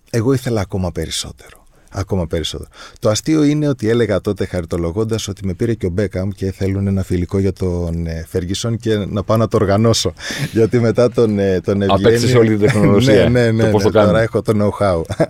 εγώ 0.09 0.33
ήθελα 0.33 0.61
ακόμα 0.61 0.91
περισσότερο. 0.91 1.56
Ακόμα 1.97 2.27
περισσότερο. 2.27 2.69
Το 2.99 3.09
αστείο 3.09 3.43
είναι 3.43 3.67
ότι 3.67 3.89
έλεγα 3.89 4.21
τότε 4.21 4.45
χαριτολογώντα 4.45 5.19
ότι 5.29 5.45
με 5.45 5.53
πήρε 5.53 5.73
και 5.73 5.85
ο 5.85 5.89
Μπέκαμ 5.89 6.29
και 6.29 6.51
θέλουν 6.51 6.87
ένα 6.87 7.03
φιλικό 7.03 7.39
για 7.39 7.53
τον 7.53 8.07
ε, 8.07 8.25
Φέργισον 8.27 8.77
και 8.77 8.95
να 8.95 9.23
πάω 9.23 9.37
να 9.37 9.47
το 9.47 9.57
οργανώσω. 9.57 10.13
Γιατί 10.53 10.79
μετά 10.79 11.11
τον, 11.11 11.39
ε, 11.39 11.61
τον 11.61 11.81
Ευγένη. 11.81 12.33
όλη 12.33 12.49
την 12.49 12.59
τεχνολογία. 12.59 13.13
ναι, 13.29 13.51
ναι, 13.51 13.51
ναι, 13.51 13.71
το 13.71 13.77
ναι, 13.77 13.89
τώρα 13.91 14.21
έχω 14.21 14.41
το 14.41 14.53
know-how. 14.79 15.01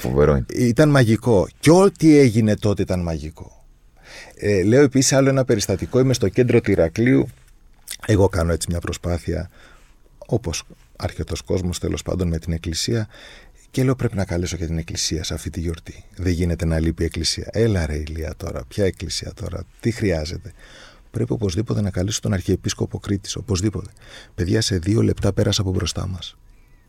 Φοβερό 0.00 0.36
είναι. 0.36 0.46
Ήταν 0.48 0.88
μαγικό. 0.88 1.48
Και 1.60 1.70
ό,τι 1.70 2.18
έγινε 2.18 2.56
τότε 2.56 2.82
ήταν 2.82 3.00
μαγικό. 3.00 3.64
Ε, 4.34 4.62
λέω 4.62 4.82
επίσης 4.82 5.12
άλλο 5.12 5.28
ένα 5.28 5.44
περιστατικό. 5.44 5.98
Είμαι 5.98 6.14
στο 6.14 6.28
κέντρο 6.28 6.60
του 6.60 6.70
Ηρακλείου. 6.70 7.28
Εγώ 8.06 8.28
κάνω 8.28 8.52
έτσι 8.52 8.66
μια 8.70 8.80
προσπάθεια 8.80 9.50
όπως 10.26 10.62
αρκετός 10.96 11.40
κόσμος 11.40 11.78
τέλος 11.78 12.02
πάντων 12.02 12.28
με 12.28 12.38
την 12.38 12.52
Εκκλησία. 12.52 13.08
Και 13.72 13.84
λέω 13.84 13.96
πρέπει 13.96 14.16
να 14.16 14.24
καλέσω 14.24 14.56
και 14.56 14.66
την 14.66 14.78
Εκκλησία 14.78 15.24
σε 15.24 15.34
αυτή 15.34 15.50
τη 15.50 15.60
γιορτή. 15.60 16.04
Δεν 16.16 16.32
γίνεται 16.32 16.64
να 16.64 16.80
λείπει 16.80 17.02
η 17.02 17.06
Εκκλησία. 17.06 17.48
Έλα 17.52 17.86
ρε 17.86 17.96
ηλία 17.96 18.34
τώρα, 18.36 18.64
ποια 18.68 18.84
Εκκλησία 18.84 19.32
τώρα, 19.34 19.64
τι 19.80 19.90
χρειάζεται; 19.90 20.52
Πρέπει 21.10 21.32
οπωσδήποτε 21.32 21.80
να 21.80 21.90
καλέσω 21.90 22.20
τον 22.20 22.32
Αρχιεπίσκοπο 22.32 22.98
Κρήτης. 22.98 23.36
Οπωσδήποτε. 23.36 23.90
Παιδιά, 24.34 24.60
σε 24.60 24.78
δύο 24.78 25.02
λεπτά 25.02 25.32
πέρασε 25.32 25.60
από 25.60 25.70
μπροστά 25.70 26.06
μας. 26.06 26.36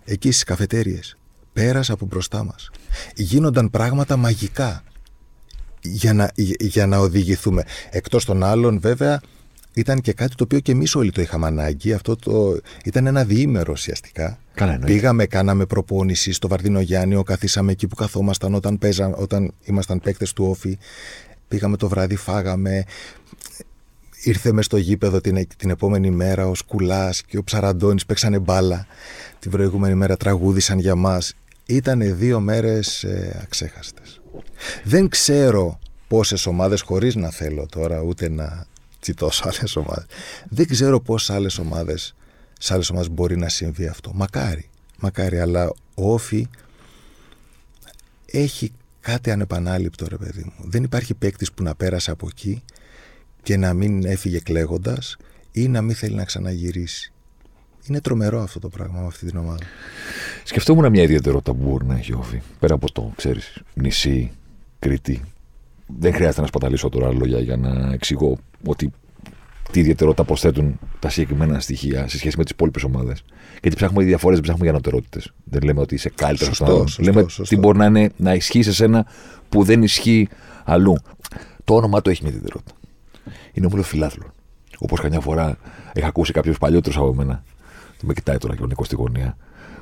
Εκεί 0.04 0.32
στις 0.32 0.44
καφετέρειε. 0.44 1.00
Πέρασε 1.54 1.92
από 1.92 2.06
μπροστά 2.06 2.44
μας. 2.44 2.70
Γίνονταν 3.16 3.70
πράγματα 3.70 4.18
μαγικά 4.18 4.84
για 5.82 6.14
να, 6.14 6.32
για 6.60 6.88
να 6.88 6.98
οδηγηθούμε. 6.98 7.64
Εκτός 7.90 8.26
των 8.26 8.44
άλλων 8.44 8.80
βέβαια 8.80 9.22
ήταν 9.74 10.02
και 10.02 10.14
κάτι 10.14 10.36
το 10.36 10.44
οποίο 10.44 10.60
και 10.60 10.72
εμείς 10.72 10.96
όλοι 10.96 11.12
το 11.12 11.22
είχαμε 11.22 11.48
ανάγκη. 11.48 11.94
Αυτό 11.94 12.16
το... 12.16 12.58
ήταν 12.84 13.06
ένα 13.08 13.24
διήμερο 13.24 13.72
ουσιαστικά. 13.72 14.40
Καλά, 14.54 14.80
Πήγαμε, 14.86 15.26
κάναμε 15.26 15.66
προπόνησης 15.66 16.36
στο 16.36 16.48
Βαρδινογιάννιο, 16.48 17.24
καθίσαμε 17.24 17.72
εκεί 17.72 17.88
που 17.88 17.96
καθόμασταν 17.96 18.54
όταν, 18.54 18.78
παίζα, 18.78 19.16
όταν 19.16 19.54
ήμασταν 19.64 20.00
παίκτες 20.00 20.34
του 20.34 20.46
Όφη. 20.46 20.78
Πήγαμε 21.48 21.78
το 21.78 21.88
βράδυ, 21.88 22.16
φάγαμε. 22.16 22.84
Ήρθε 24.24 24.52
μες 24.52 24.66
στο 24.66 24.78
γήπεδο 24.78 25.22
την, 25.22 25.48
την 25.58 25.70
επόμενη 25.70 26.12
μέρα 26.12 26.48
ο 26.48 26.56
Σκουλάς 26.56 27.24
και 27.24 27.38
ο 27.38 27.44
Ψαραντώνης 27.44 28.06
παίξανε 28.06 28.40
μπάλα. 28.40 28.88
Την 29.40 29.52
προηγούμενη 29.52 29.96
μέρα 29.96 30.18
τραγούδισαν 30.18 30.80
για 30.80 30.96
μας. 30.96 31.34
Ήταν 31.66 32.18
δύο 32.18 32.40
μέρες 32.40 33.04
ε, 33.04 33.40
αξέχαστες. 33.44 34.22
Δεν 34.84 35.10
ξέρω 35.10 35.80
πόσες 36.08 36.46
ομάδες, 36.46 36.82
χωρίς 36.82 37.16
να 37.16 37.30
θέλω 37.30 37.66
τώρα 37.70 38.02
ούτε 38.02 38.30
να 38.30 38.66
τόσο 39.14 39.44
άλλες 39.48 39.76
ομάδες. 39.76 40.06
Δεν 40.50 40.68
ξέρω 40.68 41.00
πώς 41.02 41.30
άλλες 41.30 41.58
ομάδες 41.58 42.16
σε 42.64 42.74
άλλες 42.74 42.90
ομάδες 42.90 43.10
μπορεί 43.10 43.38
να 43.38 43.50
συμβεί 43.50 43.88
αυτό. 43.88 44.12
Μακάρι. 44.14 44.70
Μακάρι, 45.00 45.40
αλλά 45.40 45.68
ο 45.94 46.14
Όφη 46.14 46.48
έχει 48.26 48.72
κάτι 49.00 49.32
ανεπανάληπτο, 49.32 50.06
ρε 50.08 50.18
παιδί 50.18 50.44
μου. 50.44 50.70
Δεν 50.70 50.84
υπάρχει 50.84 51.14
παίκτης 51.14 51.52
που 51.52 51.64
να 51.64 51.76
πέρασε 51.76 52.12
από 52.12 52.28
εκεί 52.32 52.64
και 53.44 53.58
να 53.58 53.74
μην 53.74 54.06
έφυγε 54.06 54.40
κλαίγοντας 54.40 55.18
ή 55.52 55.68
να 55.68 55.82
μην 55.82 55.96
θέλει 55.96 56.16
να 56.16 56.26
ξαναγυρίσει. 56.26 57.14
Είναι 57.88 58.02
τρομερό 58.02 58.42
αυτό 58.42 58.60
το 58.60 58.70
πράγμα 58.70 59.00
με 59.00 59.08
αυτή 59.08 59.26
την 59.26 59.38
ομάδα. 59.38 59.64
Σκεφτόμουν 60.44 60.90
μια 60.90 61.04
ιδιαιτερότητα 61.04 61.54
που 61.54 61.64
μπορεί 61.64 61.86
να 61.86 61.98
έχει 61.98 62.14
ο 62.14 62.18
Όφη. 62.20 62.42
Πέρα 62.60 62.74
από 62.74 62.92
το, 62.92 63.14
ξέρεις, 63.16 63.62
νησί, 63.74 64.32
Κρήτη, 64.80 65.22
δεν 65.86 66.14
χρειάζεται 66.14 66.42
να 66.42 66.48
σπαταλήσω 66.48 66.90
τώρα 66.90 67.14
λόγια 67.14 67.40
για 67.40 67.58
να 67.58 67.94
εξηγώ 67.94 68.38
ότι 68.66 68.92
τι 69.72 69.80
ιδιαιτερότητα 69.80 70.24
προσθέτουν 70.24 70.80
τα 71.00 71.10
συγκεκριμένα 71.10 71.60
στοιχεία 71.60 72.08
σε 72.08 72.18
σχέση 72.18 72.38
με 72.38 72.44
τις 72.44 72.52
υπόλοιπες 72.52 72.84
ομάδες. 72.84 73.24
Γιατί 73.62 73.76
ψάχνουμε 73.76 74.04
διαφορές, 74.04 74.36
δεν 74.36 74.44
ψάχνουμε 74.44 74.70
για 74.70 74.74
ανωτερότητες. 74.74 75.34
Δεν 75.44 75.62
λέμε 75.62 75.80
ότι 75.80 75.96
είσαι 75.96 76.12
καλύτερος 76.16 76.62
από 76.62 76.72
τον 76.72 76.88
Λέμε 77.00 77.22
σωστό. 77.22 77.44
τι 77.44 77.58
μπορεί 77.58 77.78
να, 77.78 77.86
είναι, 77.86 78.12
να 78.18 78.34
ισχύει 78.34 78.62
σε 78.62 78.84
ένα 78.84 79.06
που 79.50 79.64
δεν 79.64 79.84
ισχύει 79.84 80.28
αλλού. 80.64 80.98
Το 81.64 81.76
όνομά 81.76 82.02
του 82.02 82.10
έχει 82.10 82.22
μια 82.22 82.32
ιδιαιτερότητα. 82.32 82.72
Είναι 83.54 83.66
όμω 83.66 83.82
φιλάθλο. 83.82 84.34
Όπως 84.78 85.00
καμιά 85.00 85.20
φορά 85.20 85.58
είχα 85.94 86.08
ακούσει 86.08 86.32
κάποιος 86.32 86.58
παλιότερος 86.58 86.98
από 86.98 87.14
μένα, 87.14 87.44
με 88.02 88.14
κοιτάει 88.14 88.38
τώρα 88.38 88.56
και 88.56 88.64
ο 88.64 88.66
Νίκο 88.66 88.84
στη 88.84 88.96
γωνία, 88.96 89.38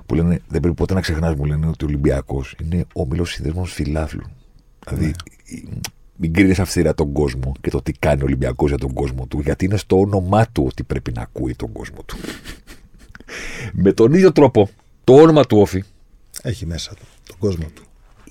που 0.05 0.15
λένε 0.15 0.41
δεν 0.47 0.59
πρέπει 0.59 0.75
ποτέ 0.75 0.93
να 0.93 1.01
ξεχνάς, 1.01 1.35
μου 1.35 1.45
λένε 1.45 1.67
ότι 1.67 1.83
ο 1.83 1.87
Ολυμπιακός 1.87 2.55
είναι 2.63 2.85
όμιλο 2.93 3.25
συνδεσμό 3.25 3.63
φιλάθλου. 3.63 4.25
Δηλαδή, 4.87 5.05
ναι 5.05 5.11
μην 6.15 6.33
κρίνεις 6.33 6.59
αυστηρά 6.59 6.93
τον 6.93 7.11
κόσμο 7.11 7.51
και 7.61 7.69
το 7.69 7.81
τι 7.81 7.91
κάνει 7.91 8.21
ο 8.21 8.25
Ολυμπιακός 8.25 8.69
για 8.69 8.77
τον 8.77 8.93
κόσμο 8.93 9.25
του, 9.25 9.39
γιατί 9.39 9.65
είναι 9.65 9.77
στο 9.77 9.99
όνομά 9.99 10.47
του 10.51 10.65
ότι 10.67 10.83
πρέπει 10.83 11.11
να 11.11 11.21
ακούει 11.21 11.55
τον 11.55 11.71
κόσμο 11.71 11.99
του. 12.05 12.17
Με 13.73 13.91
τον 13.93 14.13
ίδιο 14.13 14.31
τρόπο, 14.31 14.69
το 15.03 15.13
όνομα 15.13 15.45
του 15.45 15.57
Όφη. 15.57 15.83
Έχει 16.41 16.65
μέσα 16.65 16.93
του 16.95 17.05
τον 17.27 17.35
κόσμο 17.39 17.65
του. 17.73 17.83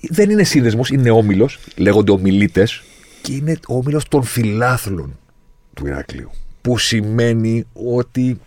Δεν 0.09 0.29
είναι 0.29 0.43
σύνδεσμος, 0.43 0.89
είναι 0.89 1.09
όμιλος, 1.09 1.59
λέγονται 1.75 2.11
ομιλίτε, 2.11 2.67
και 3.21 3.33
είναι 3.33 3.59
όμιλος 3.67 4.07
των 4.07 4.23
φιλάθλων 4.23 5.19
του 5.73 5.87
Ηρακλείου. 5.87 6.29
Που 6.61 6.77
σημαίνει 6.77 7.65
ότι. 7.73 8.39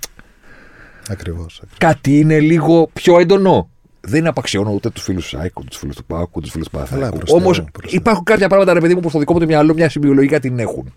Ακριβώς. 1.09 1.63
Κάτι 1.79 2.19
είναι 2.19 2.41
λίγο 2.41 2.91
πιο 2.93 3.19
έντονο 3.19 3.71
δεν 4.07 4.27
απαξιώνω 4.27 4.71
ούτε 4.71 4.91
τους 4.91 5.03
φίλους 5.03 5.29
του 5.29 5.37
Σάικου, 5.37 5.61
ούτε 5.61 5.69
τους 5.69 5.79
φίλους 5.79 5.97
του 5.97 6.05
Πάκου, 6.05 6.31
ούτε 6.33 6.41
τους 6.41 6.51
φίλους 6.51 6.69
του 6.69 6.73
Παναθηναϊκού. 6.73 7.19
Όμως 7.29 7.65
υπάρχουν 7.89 8.25
κάποια 8.25 8.49
πράγματα, 8.49 8.73
ρε 8.73 8.81
παιδί 8.81 8.95
μου, 8.95 9.01
που 9.01 9.09
στο 9.09 9.19
δικό 9.19 9.33
μου 9.33 9.39
το 9.39 9.47
μυαλό 9.47 9.75
μια 9.75 9.89
συμβιολογία 9.89 10.41
την 10.41 10.59
έχουν. 10.59 10.93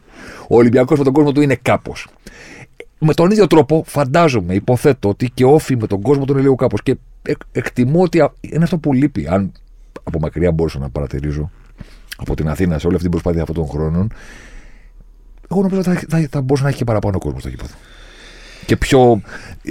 Ο 0.50 0.56
Ολυμπιακός 0.56 0.98
με 0.98 1.04
τον 1.04 1.14
κόσμο 1.14 1.32
του 1.32 1.42
είναι 1.42 1.56
κάπως. 1.62 2.08
Με 3.00 3.14
τον 3.14 3.32
ίδιο 3.32 3.48
τρόπο, 3.48 3.84
φαντάζομαι, 3.88 4.54
υποθέτω 4.54 5.10
ότι 5.10 5.30
και 5.34 5.46
όφη 5.46 5.78
με 5.78 5.88
τον 5.88 6.02
κόσμο 6.02 6.26
του 6.26 6.32
είναι 6.32 6.42
λίγο 6.42 6.56
κάπως. 6.56 6.84
Και 6.84 6.98
εκτιμώ 7.52 8.02
ότι 8.02 8.30
είναι 8.40 8.64
αυτό 8.64 8.78
που 8.78 8.94
λείπει. 8.94 9.28
Αν 9.30 9.52
από 10.04 10.20
μακριά 10.20 10.52
μπορούσα 10.52 10.80
να 10.80 10.90
παρατηρήσω 10.90 11.52
από 12.18 12.36
την 12.36 12.50
Αθήνα 12.50 12.80
σε 12.80 12.88
όλη 12.88 12.96
αυτή 12.96 13.10
την 13.10 13.20
προσπάθεια 13.20 13.42
αυτών 13.42 13.56
των 13.56 13.68
χρόνων, 13.68 14.14
εγώ 15.52 15.62
νομίζω 15.62 15.80
ότι 15.80 15.90
θα, 15.90 16.06
θα, 16.10 16.28
θα 16.32 16.42
μπορούσε 16.42 16.64
να 16.64 16.70
έχει 16.70 16.78
και 16.78 16.84
παραπάνω 16.84 17.18
κόσμο 17.18 17.40
στο 17.40 17.50
γήπεδο 17.50 17.74
και 18.68 18.78
πιο. 18.78 19.22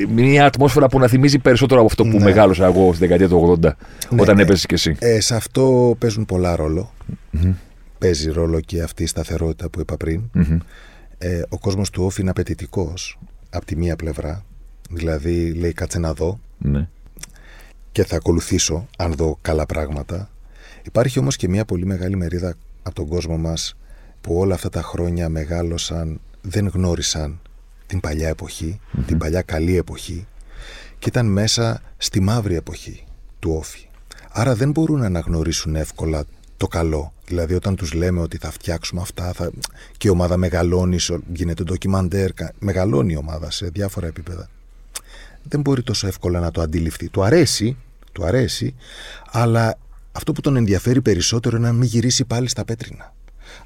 μια 0.08 0.46
ατμόσφαιρα 0.46 0.88
που 0.88 0.98
να 0.98 1.06
θυμίζει 1.06 1.38
περισσότερο 1.38 1.80
από 1.80 1.88
αυτό 1.88 2.02
που 2.02 2.18
ναι. 2.18 2.24
μεγάλωσα 2.24 2.64
εγώ 2.64 2.92
στη 2.92 2.98
δεκαετία 2.98 3.28
του 3.28 3.58
80 3.62 3.64
ναι, 3.64 3.72
όταν 4.20 4.36
ναι. 4.36 4.42
έπεσε 4.42 4.66
κι 4.66 4.74
εσύ. 4.74 4.96
Ε, 4.98 5.20
σε 5.20 5.34
αυτό 5.34 5.96
παίζουν 5.98 6.24
πολλά 6.24 6.56
Παίζει 7.98 8.30
ρόλο 8.30 8.60
και 8.60 8.82
αυτή 8.82 9.02
η 9.02 9.06
σταθερότητα 9.06 9.68
που 9.68 9.80
είπα 9.80 9.96
πριν. 9.96 10.22
Ε, 11.18 11.42
ο 11.48 11.58
κόσμος 11.58 11.90
του 11.90 12.04
Όφη 12.04 12.20
είναι 12.20 12.30
απαιτητικός 12.30 13.18
από 13.50 13.66
τη 13.66 13.76
μία 13.76 13.96
πλευρά. 13.96 14.44
Δηλαδή 14.90 15.52
λέει 15.52 15.72
κάτσε 15.72 15.98
να 15.98 16.12
δω. 16.12 16.40
Ναι. 16.58 16.88
Και 17.92 18.04
θα 18.04 18.16
ακολουθήσω 18.16 18.86
αν 18.98 19.12
δω 19.12 19.38
καλά 19.42 19.66
πράγματα. 19.66 20.30
Υπάρχει 20.82 21.18
όμως 21.18 21.36
και 21.36 21.48
μια 21.48 21.64
πολύ 21.64 21.86
μεγάλη 21.86 22.16
μερίδα 22.16 22.54
από 22.82 22.94
τον 22.94 23.06
κόσμο 23.06 23.36
μας 23.36 23.76
που 24.20 24.38
όλα 24.38 24.54
αυτά 24.54 24.68
τα 24.68 24.82
χρόνια 24.82 25.28
μεγάλωσαν, 25.28 26.20
δεν 26.40 26.68
γνώρισαν 26.68 27.40
την 27.86 28.00
παλιά 28.00 28.34
την 29.06 29.18
παλιά 29.18 29.42
καλή 29.42 29.76
εποχή 29.76 30.26
και 30.98 31.08
ήταν 31.08 31.26
μέσα 31.26 31.82
στη 31.96 32.20
μαύρη 32.20 32.54
εποχή 32.54 33.04
του 33.38 33.52
όφη. 33.52 33.88
Άρα 34.30 34.54
δεν 34.54 34.70
μπορούν 34.70 34.98
να 34.98 35.06
αναγνωρίσουν 35.06 35.76
εύκολα 35.76 36.24
το 36.56 36.66
καλό. 36.66 37.12
Δηλαδή 37.26 37.54
όταν 37.54 37.76
τους 37.76 37.92
λέμε 37.92 38.20
ότι 38.20 38.36
θα 38.36 38.50
φτιάξουμε 38.50 39.00
αυτά 39.00 39.32
θα... 39.32 39.50
και 39.96 40.08
η 40.08 40.10
ομάδα 40.10 40.36
μεγαλώνει, 40.36 40.98
γίνεται 41.32 41.62
ντοκιμαντέρ, 41.62 42.30
μεγαλώνει 42.58 43.12
η 43.12 43.16
ομάδα 43.16 43.50
σε 43.50 43.66
διάφορα 43.66 44.06
επίπεδα. 44.06 44.48
Δεν 45.42 45.60
μπορεί 45.60 45.82
τόσο 45.82 46.06
εύκολα 46.06 46.40
να 46.40 46.50
το 46.50 46.60
αντιληφθεί. 46.60 47.08
Του 47.08 47.22
αρέσει, 47.24 47.76
του 48.12 48.24
αρέσει, 48.24 48.74
αλλά 49.30 49.78
αυτό 50.12 50.32
που 50.32 50.40
τον 50.40 50.56
ενδιαφέρει 50.56 51.02
περισσότερο 51.02 51.56
είναι 51.56 51.66
να 51.66 51.72
μην 51.72 51.88
γυρίσει 51.88 52.24
πάλι 52.24 52.48
στα 52.48 52.64
πέτρινα. 52.64 53.14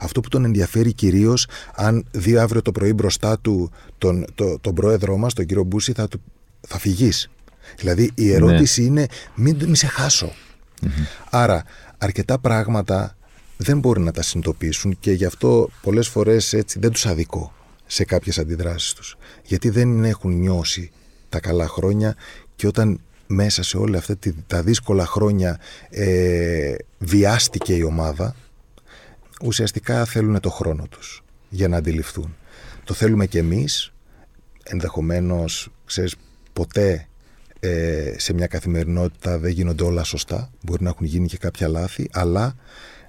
Αυτό 0.02 0.20
που 0.20 0.28
τον 0.28 0.44
ενδιαφέρει 0.44 0.92
κυρίως, 0.92 1.46
αν 1.74 2.06
δει 2.10 2.38
αύριο 2.38 2.62
το 2.62 2.72
πρωί 2.72 2.92
μπροστά 2.92 3.38
του 3.38 3.70
τον, 3.98 4.24
το, 4.34 4.58
τον 4.60 4.74
πρόεδρό 4.74 5.16
μας, 5.16 5.32
τον 5.32 5.46
κύριο 5.46 5.62
Μπούση, 5.62 5.92
θα, 5.92 6.08
του, 6.08 6.22
θα 6.60 6.78
φυγείς. 6.78 7.30
Δηλαδή 7.78 8.10
η 8.14 8.32
ερώτηση 8.32 8.80
ναι. 8.80 8.86
είναι 8.86 9.06
μην, 9.34 9.56
μην 9.56 9.74
σε 9.74 9.86
χάσω. 9.86 10.32
Άρα, 11.30 11.64
αρκετά 11.98 12.38
πράγματα 12.38 13.16
δεν 13.56 13.78
μπορεί 13.78 14.00
να 14.00 14.12
τα 14.12 14.22
συνειδητοποιήσουν 14.22 14.96
και 15.00 15.12
γι' 15.12 15.24
αυτό 15.24 15.70
πολλές 15.82 16.08
φορές 16.08 16.52
έτσι 16.52 16.78
δεν 16.78 16.90
τους 16.90 17.06
αδικώ 17.06 17.52
σε 17.86 18.04
κάποιες 18.04 18.38
αντιδράσεις 18.38 18.92
τους. 18.92 19.16
Γιατί 19.44 19.70
δεν 19.70 20.04
έχουν 20.04 20.38
νιώσει 20.38 20.90
τα 21.28 21.40
καλά 21.40 21.68
χρόνια 21.68 22.16
και 22.56 22.66
όταν 22.66 23.00
μέσα 23.26 23.62
σε 23.62 23.76
όλα 23.76 23.98
αυτά 23.98 24.16
τα 24.46 24.62
δύσκολα 24.62 25.06
χρόνια 25.06 25.60
ε, 25.90 26.74
βιάστηκε 26.98 27.74
η 27.74 27.82
ομάδα, 27.82 28.34
ουσιαστικά 29.44 30.04
θέλουν 30.04 30.40
το 30.40 30.50
χρόνο 30.50 30.86
τους 30.90 31.24
για 31.48 31.68
να 31.68 31.76
αντιληφθούν. 31.76 32.36
Το 32.84 32.94
θέλουμε 32.94 33.26
και 33.26 33.38
εμείς, 33.38 33.92
ενδεχομένως, 34.62 35.70
ξέρεις, 35.84 36.14
ποτέ 36.52 37.08
ε, 37.60 38.14
σε 38.16 38.32
μια 38.32 38.46
καθημερινότητα 38.46 39.38
δεν 39.38 39.50
γίνονται 39.50 39.84
όλα 39.84 40.04
σωστά, 40.04 40.50
μπορεί 40.62 40.82
να 40.82 40.88
έχουν 40.88 41.06
γίνει 41.06 41.26
και 41.26 41.36
κάποια 41.36 41.68
λάθη, 41.68 42.08
αλλά 42.12 42.56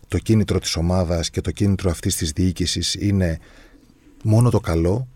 το 0.08 0.18
κίνητρο 0.18 0.60
της 0.60 0.76
ομάδας 0.76 1.30
και 1.30 1.42
το 1.42 1.52
κίνητρο 1.52 1.90
αυτής 1.90 2.16
της 2.16 2.32
διοίκησης 2.32 2.94
είναι 2.94 3.40
μόνο 4.24 4.50
το 4.50 4.60
καλό, 4.60 5.08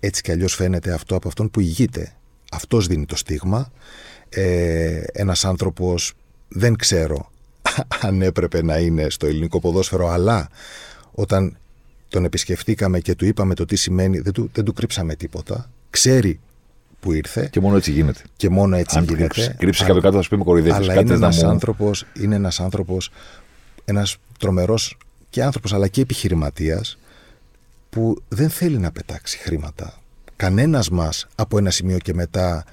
έτσι 0.00 0.22
κι 0.22 0.30
αλλιώς 0.30 0.54
φαίνεται 0.54 0.92
αυτό 0.92 1.16
από 1.16 1.28
αυτόν 1.28 1.50
που 1.50 1.60
ηγείται. 1.60 2.16
Αυτός 2.50 2.86
δίνει 2.86 3.06
το 3.06 3.16
στίγμα. 3.16 3.72
Ε, 4.28 5.02
ένας 5.12 5.44
άνθρωπος 5.44 6.12
δεν 6.48 6.76
ξέρω 6.76 7.31
αν 8.00 8.22
έπρεπε 8.22 8.62
να 8.62 8.78
είναι 8.78 9.10
στο 9.10 9.26
ελληνικό 9.26 9.60
ποδόσφαιρο, 9.60 10.08
αλλά 10.08 10.48
όταν 11.12 11.56
τον 12.08 12.24
επισκεφτήκαμε 12.24 13.00
και 13.00 13.14
του 13.14 13.26
είπαμε 13.26 13.54
το 13.54 13.64
τι 13.64 13.76
σημαίνει, 13.76 14.18
δεν 14.18 14.32
του, 14.32 14.50
δεν 14.52 14.64
του 14.64 14.72
κρύψαμε 14.72 15.14
τίποτα. 15.14 15.70
Ξέρει 15.90 16.40
που 17.00 17.12
ήρθε. 17.12 17.48
Και 17.50 17.60
μόνο 17.60 17.76
έτσι 17.76 17.90
γίνεται. 17.90 18.20
Και 18.36 18.48
μόνο 18.48 18.76
έτσι 18.76 18.98
Αν 18.98 19.04
γίνεται. 19.04 19.54
κρύψεις 19.58 19.86
κάποιο 19.86 20.00
κάτω, 20.00 20.16
θα 20.16 20.22
σου 20.22 20.28
πει 20.28 20.36
με 20.36 20.44
κοροϊδεύεις. 20.44 20.88
Αλλά 20.88 21.00
είναι 21.00 21.14
ένας, 21.14 21.42
άνθρωπος, 21.42 22.06
είναι 22.20 22.34
ένας 22.34 22.60
άνθρωπος, 22.60 23.10
ένας 23.84 24.16
τρομερός 24.38 24.96
και 25.30 25.42
άνθρωπος 25.42 25.72
αλλά 25.72 25.88
και 25.88 26.00
επιχειρηματίας 26.00 26.98
που 27.90 28.22
δεν 28.28 28.50
θέλει 28.50 28.78
να 28.78 28.92
πετάξει 28.92 29.38
χρήματα. 29.38 30.00
Κανένας 30.36 30.90
μας 30.90 31.26
από 31.34 31.58
ένα 31.58 31.70
σημείο 31.70 31.98
και 31.98 32.14
μετά 32.14 32.64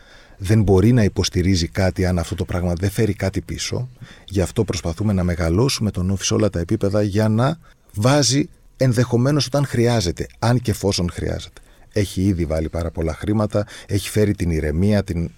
δεν 0.42 0.62
μπορεί 0.62 0.92
να 0.92 1.04
υποστηρίζει 1.04 1.68
κάτι 1.68 2.06
αν 2.06 2.20
αυτό 2.20 2.36
το 2.36 2.46
πράγμα 2.46 2.74
δεν 2.74 2.90
φέρει 2.90 3.14
κάτι 3.14 3.42
πίσω. 3.42 3.90
Γι' 4.26 4.42
αυτό 4.42 4.64
προσπαθούμε 4.64 5.14
να 5.14 5.24
μεγαλώσουμε 5.24 5.92
τον 5.92 6.10
όφη 6.10 6.26
σε 6.26 6.34
όλα 6.34 6.50
τα 6.50 6.60
επίπεδα 6.60 7.02
για 7.02 7.30
να 7.30 7.60
βάζει 7.94 8.50
ενδεχομένως 8.78 9.46
όταν 9.46 9.66
χρειάζεται, 9.66 10.28
αν 10.40 10.60
και 10.60 10.72
εφόσον 10.72 11.10
χρειάζεται. 11.12 11.62
Έχει 11.94 12.22
ήδη 12.22 12.46
βάλει 12.46 12.70
πάρα 12.70 12.92
πολλά 12.92 13.14
χρήματα, 13.14 13.66
έχει 13.88 14.10
φέρει 14.10 14.36
την 14.36 14.50
ηρεμία, 14.50 15.04
την, 15.04 15.32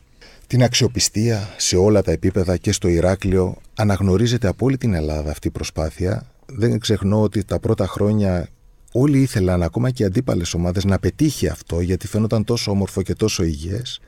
την 0.47 0.63
αξιοπιστία 0.63 1.49
σε 1.57 1.75
όλα 1.75 2.01
τα 2.01 2.11
επίπεδα 2.11 2.57
και 2.57 2.71
στο 2.71 2.87
Ηράκλειο. 2.87 3.57
Αναγνωρίζεται 3.75 4.47
από 4.47 4.65
όλη 4.65 4.77
την 4.77 4.93
Ελλάδα 4.93 5.31
αυτή 5.31 5.47
η 5.47 5.51
προσπάθεια. 5.51 6.25
Δεν 6.45 6.79
ξεχνώ 6.79 7.21
ότι 7.21 7.43
τα 7.43 7.59
πρώτα 7.59 7.87
χρόνια 7.87 8.47
όλοι 8.91 9.21
ήθελαν, 9.21 9.63
ακόμα 9.63 9.89
και 9.89 10.03
οι 10.03 10.05
αντίπαλες 10.05 10.53
ομάδες, 10.53 10.85
να 10.85 10.99
πετύχει 10.99 11.47
αυτό, 11.47 11.79
γιατί 11.79 12.07
φαίνονταν 12.07 12.43
τόσο 12.43 12.71
όμορφο 12.71 13.01
και 13.01 13.15
τόσο 13.15 13.43
υγιές. 13.43 13.99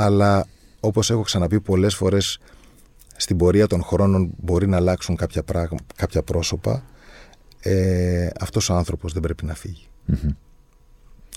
Αλλά 0.00 0.46
όπως 0.80 1.10
έχω 1.10 1.22
ξαναπεί 1.22 1.60
πολλές 1.60 1.94
φορές, 1.94 2.38
στην 3.16 3.36
πορεία 3.36 3.66
των 3.66 3.82
χρόνων 3.82 4.30
μπορεί 4.36 4.68
να 4.68 4.76
αλλάξουν 4.76 5.16
κάποια, 5.16 5.42
πράγμα, 5.42 5.78
κάποια 5.96 6.22
πρόσωπα. 6.22 6.82
Ε, 7.60 8.28
αυτός 8.40 8.70
ο 8.70 8.74
άνθρωπος 8.74 9.12
δεν 9.12 9.22
πρέπει 9.22 9.44
να 9.44 9.54
φύγει. 9.54 9.86
Mm-hmm. 10.12 10.34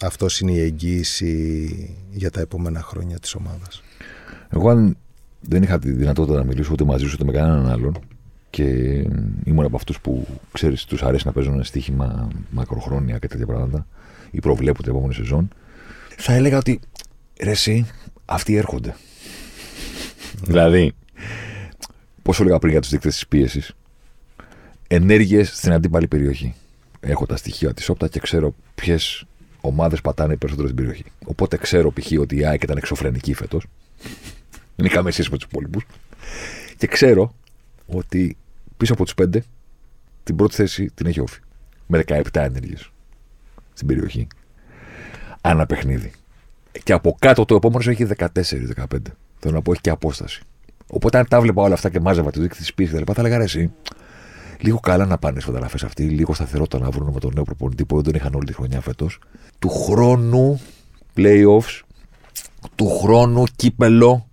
Αυτός 0.02 0.40
είναι 0.40 0.52
η 0.52 0.60
εγγύηση 0.60 1.96
για 2.12 2.32
τα 2.32 2.42
επόμενα 2.42 2.82
χρόνια 2.82 3.20
της 3.20 3.36
ομάδας. 3.36 3.84
Εγώ 4.50 4.70
αν 4.70 4.98
δεν 5.42 5.64
είχα 5.64 5.80
τη 5.80 5.92
δυνατότητα 5.92 6.38
να 6.38 6.44
μιλήσω 6.44 6.70
ούτε 6.72 6.84
μαζί 6.84 7.06
σου 7.06 7.12
ούτε 7.14 7.24
με 7.24 7.32
κανέναν 7.32 7.70
άλλον 7.70 8.00
και 8.50 8.64
ήμουν 9.44 9.66
από 9.66 9.76
αυτούς 9.76 10.00
που 10.00 10.28
ξέρεις, 10.52 10.84
τους 10.84 11.04
αρέσει 11.04 11.26
να 11.26 11.32
παίζουν 11.32 11.64
στοίχημα 11.64 12.28
μακροχρόνια 12.50 13.18
και 13.18 13.28
τέτοια 13.28 13.46
πράγματα 13.46 13.88
ή 14.32 14.40
προβλέπουν 14.40 14.84
την 14.84 14.92
επόμενη 14.92 15.14
σεζόν, 15.14 15.50
θα 16.18 16.34
έλεγα 16.34 16.58
ότι 16.58 16.80
ρε, 17.44 17.52
εσύ, 17.52 17.86
αυτοί 18.32 18.56
έρχονται. 18.56 18.96
δηλαδή, 20.44 20.92
πώ 22.22 22.34
έλεγα 22.40 22.60
πριν 22.60 22.72
για 22.72 22.82
τους 22.82 22.90
δείκτες 22.90 23.14
της 23.14 23.28
πίεσης, 23.28 23.72
ενέργειες 24.88 25.58
στην 25.58 25.74
αντίπαλη 25.74 26.08
περιοχή. 26.08 26.56
Έχω 27.00 27.26
τα 27.26 27.36
στοιχεία 27.36 27.74
της 27.74 27.90
όπτα 27.90 28.08
και 28.08 28.20
ξέρω 28.20 28.56
ποιες 28.76 29.26
ομάδες 29.62 30.02
πατάνε 30.02 30.36
περισσότερο 30.36 30.68
στην 30.68 30.84
περιοχή. 30.84 31.04
Οπότε 31.26 31.58
ξέρω 31.58 31.92
π.χ. 31.92 32.12
ότι 32.20 32.36
η 32.36 32.46
ΑΕΚ 32.46 32.64
ήταν 32.64 32.78
εξωφρενική 32.78 33.34
φέτος. 33.34 33.66
Δεν 34.76 34.86
είχαμε 34.86 35.12
σχέση 35.12 35.32
με 35.32 35.38
τους 35.38 35.46
υπόλοιπους. 35.46 35.86
Και 36.78 36.88
ξέρω 36.88 37.36
ότι 37.86 38.38
πίσω 38.78 38.94
από 38.94 39.04
τους 39.04 39.14
πέντε 39.14 39.44
την 40.24 40.36
πρώτη 40.36 40.56
θέση 40.56 40.92
την 40.94 41.06
έχει 41.06 41.20
όφη. 41.20 41.40
Με 41.88 42.04
17 42.08 42.22
ενέργειες 42.34 42.92
στην 43.74 43.88
περιοχή. 43.88 44.28
Ανά 45.42 45.66
παιχνίδι. 45.66 46.12
Και 46.84 46.94
από 46.94 47.16
κάτω 47.20 47.46
το 47.46 47.56
επόμενο 47.56 47.92
έχει 47.92 48.08
14-15. 48.18 48.32
Θέλω 49.40 49.54
να 49.54 49.62
πω 49.62 49.72
έχει 49.72 49.82
και 49.82 49.90
απόσταση. 49.90 50.42
Οπότε 50.88 51.18
αν 51.18 51.28
τα 51.28 51.42
βλέπα 51.42 51.62
όλα 51.62 51.74
αυτά 51.74 51.90
και 51.90 52.00
μάζευα 52.00 52.32
τη 52.32 52.40
δείκτη 52.40 52.58
της 52.58 52.74
πίστη, 52.74 53.04
θα 53.06 53.14
έλεγα 53.18 53.38
ρε, 53.38 53.44
εσύ, 53.44 53.72
λίγο 54.60 54.80
καλά 54.80 55.06
να 55.06 55.18
πάνε 55.18 55.40
στι 55.40 55.50
μεταγραφέ 55.50 55.86
αυτοί, 55.86 56.04
λίγο 56.04 56.34
σταθερότητα 56.34 56.80
να 56.80 56.90
βρουν 56.90 57.12
με 57.14 57.20
τον 57.20 57.32
νέο 57.36 57.44
προπονητή 57.44 57.86
που 57.86 57.96
δεν 57.96 58.04
τον 58.04 58.14
είχαν 58.14 58.34
όλη 58.34 58.46
τη 58.46 58.54
χρονιά 58.54 58.82
φέτος. 58.82 59.20
Του 59.60 59.70
χρόνου 59.70 60.62
playoffs, 61.18 61.82
του 62.76 63.00
χρόνου 63.00 63.44
κύπελο, 63.56 64.28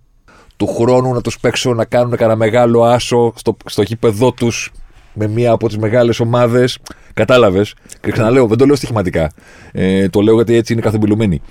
του 0.57 0.67
χρόνου 0.67 1.13
να 1.13 1.21
τους 1.21 1.39
παίξω 1.39 1.73
να 1.73 1.85
κάνουν 1.85 2.15
κανένα 2.15 2.37
μεγάλο 2.37 2.83
άσο 2.83 3.33
στο, 3.35 3.57
στο 3.65 3.81
γήπεδό 3.81 4.31
τους 4.31 4.71
με 5.13 5.27
μία 5.27 5.51
από 5.51 5.67
τις 5.67 5.77
μεγάλες 5.77 6.19
ομάδες. 6.19 6.79
Κατάλαβες. 7.13 7.75
Και 8.01 8.11
ξαναλέω, 8.11 8.47
δεν 8.47 8.57
το 8.57 8.65
λέω 8.65 8.75
στοιχηματικά. 8.75 9.31
Ε, 9.71 10.09
το 10.09 10.21
λέω 10.21 10.35
γιατί 10.35 10.55
έτσι 10.55 10.73
είναι 10.73 10.81
καθεμπιλωμένοι. 10.81 11.41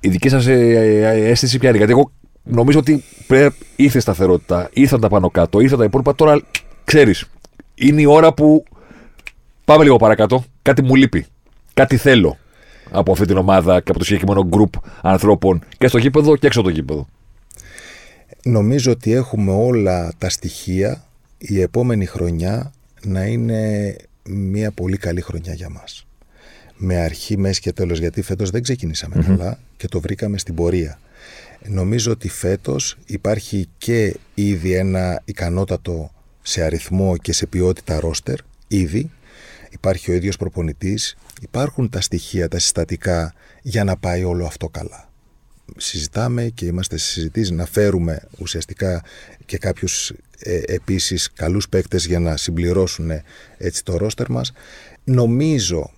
Η 0.00 0.08
δική 0.08 0.28
σας 0.28 0.46
ε, 0.46 0.52
ε, 0.52 1.30
αίσθηση 1.30 1.58
ποια 1.58 1.68
είναι, 1.68 1.78
γιατί 1.78 1.92
εγώ 1.92 2.10
νομίζω 2.42 2.78
ότι 2.78 3.04
πρέπει, 3.26 3.56
ήρθε 3.76 4.00
σταθερότητα, 4.00 4.70
ήρθαν 4.72 5.00
τα 5.00 5.08
πάνω 5.08 5.30
κάτω, 5.30 5.60
ήρθαν 5.60 5.78
τα 5.78 5.84
υπόλοιπα. 5.84 6.14
Τώρα 6.14 6.40
ξέρεις, 6.84 7.24
είναι 7.74 8.00
η 8.00 8.04
ώρα 8.06 8.34
που 8.34 8.64
πάμε 9.64 9.84
λίγο 9.84 9.96
παρακάτω. 9.96 10.44
Κάτι 10.62 10.82
μου 10.82 10.94
λείπει. 10.94 11.26
Κάτι 11.74 11.96
θέλω 11.96 12.38
από 12.90 13.12
αυτή 13.12 13.26
την 13.26 13.36
ομάδα 13.36 13.80
και 13.80 13.90
από 13.90 13.98
το 13.98 14.04
συγκεκριμένο 14.04 14.44
γκρουπ 14.44 14.72
ανθρώπων 15.02 15.62
και 15.78 15.88
στο 15.88 15.98
γήπεδο 15.98 16.36
και 16.36 16.46
έξω 16.46 16.60
από 16.60 16.68
το 16.68 16.74
γήπεδο. 16.74 17.06
Νομίζω 18.42 18.90
ότι 18.92 19.12
έχουμε 19.12 19.52
όλα 19.52 20.12
τα 20.18 20.28
στοιχεία 20.28 21.04
η 21.38 21.60
επόμενη 21.60 22.06
χρονιά 22.06 22.72
να 23.04 23.24
είναι 23.24 23.96
μια 24.22 24.70
πολύ 24.70 24.96
καλή 24.96 25.20
χρονιά 25.20 25.54
για 25.54 25.68
μας. 25.68 26.06
Με 26.82 26.96
αρχή, 26.96 27.38
μέση 27.38 27.60
και 27.60 27.72
τέλος, 27.72 27.98
γιατί 27.98 28.22
φέτος 28.22 28.50
δεν 28.50 28.62
ξεκινησαμε 28.62 29.24
καλά 29.26 29.58
και 29.76 29.88
το 29.88 30.00
βρήκαμε 30.00 30.38
στην 30.38 30.54
πορεία. 30.54 31.00
Νομίζω 31.66 32.12
ότι 32.12 32.28
φέτος 32.28 32.96
υπάρχει 33.06 33.68
και 33.78 34.16
ήδη 34.34 34.72
ένα 34.72 35.22
ικανότατο 35.24 36.10
σε 36.42 36.62
αριθμό 36.62 37.16
και 37.16 37.32
σε 37.32 37.46
ποιότητα 37.46 38.00
ρόστερ, 38.00 38.38
ήδη. 38.68 39.10
Υπάρχει 39.70 40.10
ο 40.10 40.14
ίδιος 40.14 40.36
προπονητής, 40.36 41.16
υπάρχουν 41.40 41.90
τα 41.90 42.00
στοιχεία, 42.00 42.48
τα 42.48 42.58
συστατικά 42.58 43.34
για 43.62 43.84
να 43.84 43.96
πάει 43.96 44.24
όλο 44.24 44.46
αυτό 44.46 44.68
καλά 44.68 45.10
συζητάμε 45.76 46.48
και 46.54 46.66
είμαστε 46.66 46.96
σε 46.96 47.10
συζητήσεις 47.10 47.50
να 47.50 47.66
φέρουμε 47.66 48.22
ουσιαστικά 48.38 49.02
και 49.46 49.58
κάποιους 49.58 50.12
ε, 50.38 50.60
επίσης 50.66 51.32
καλούς 51.32 51.68
παίκτες 51.68 52.06
για 52.06 52.20
να 52.20 52.36
συμπληρώσουν 52.36 53.10
έτσι 53.56 53.84
το 53.84 53.96
ρόστερ 53.96 54.30
μας. 54.30 54.52
Νομίζω 55.04 55.90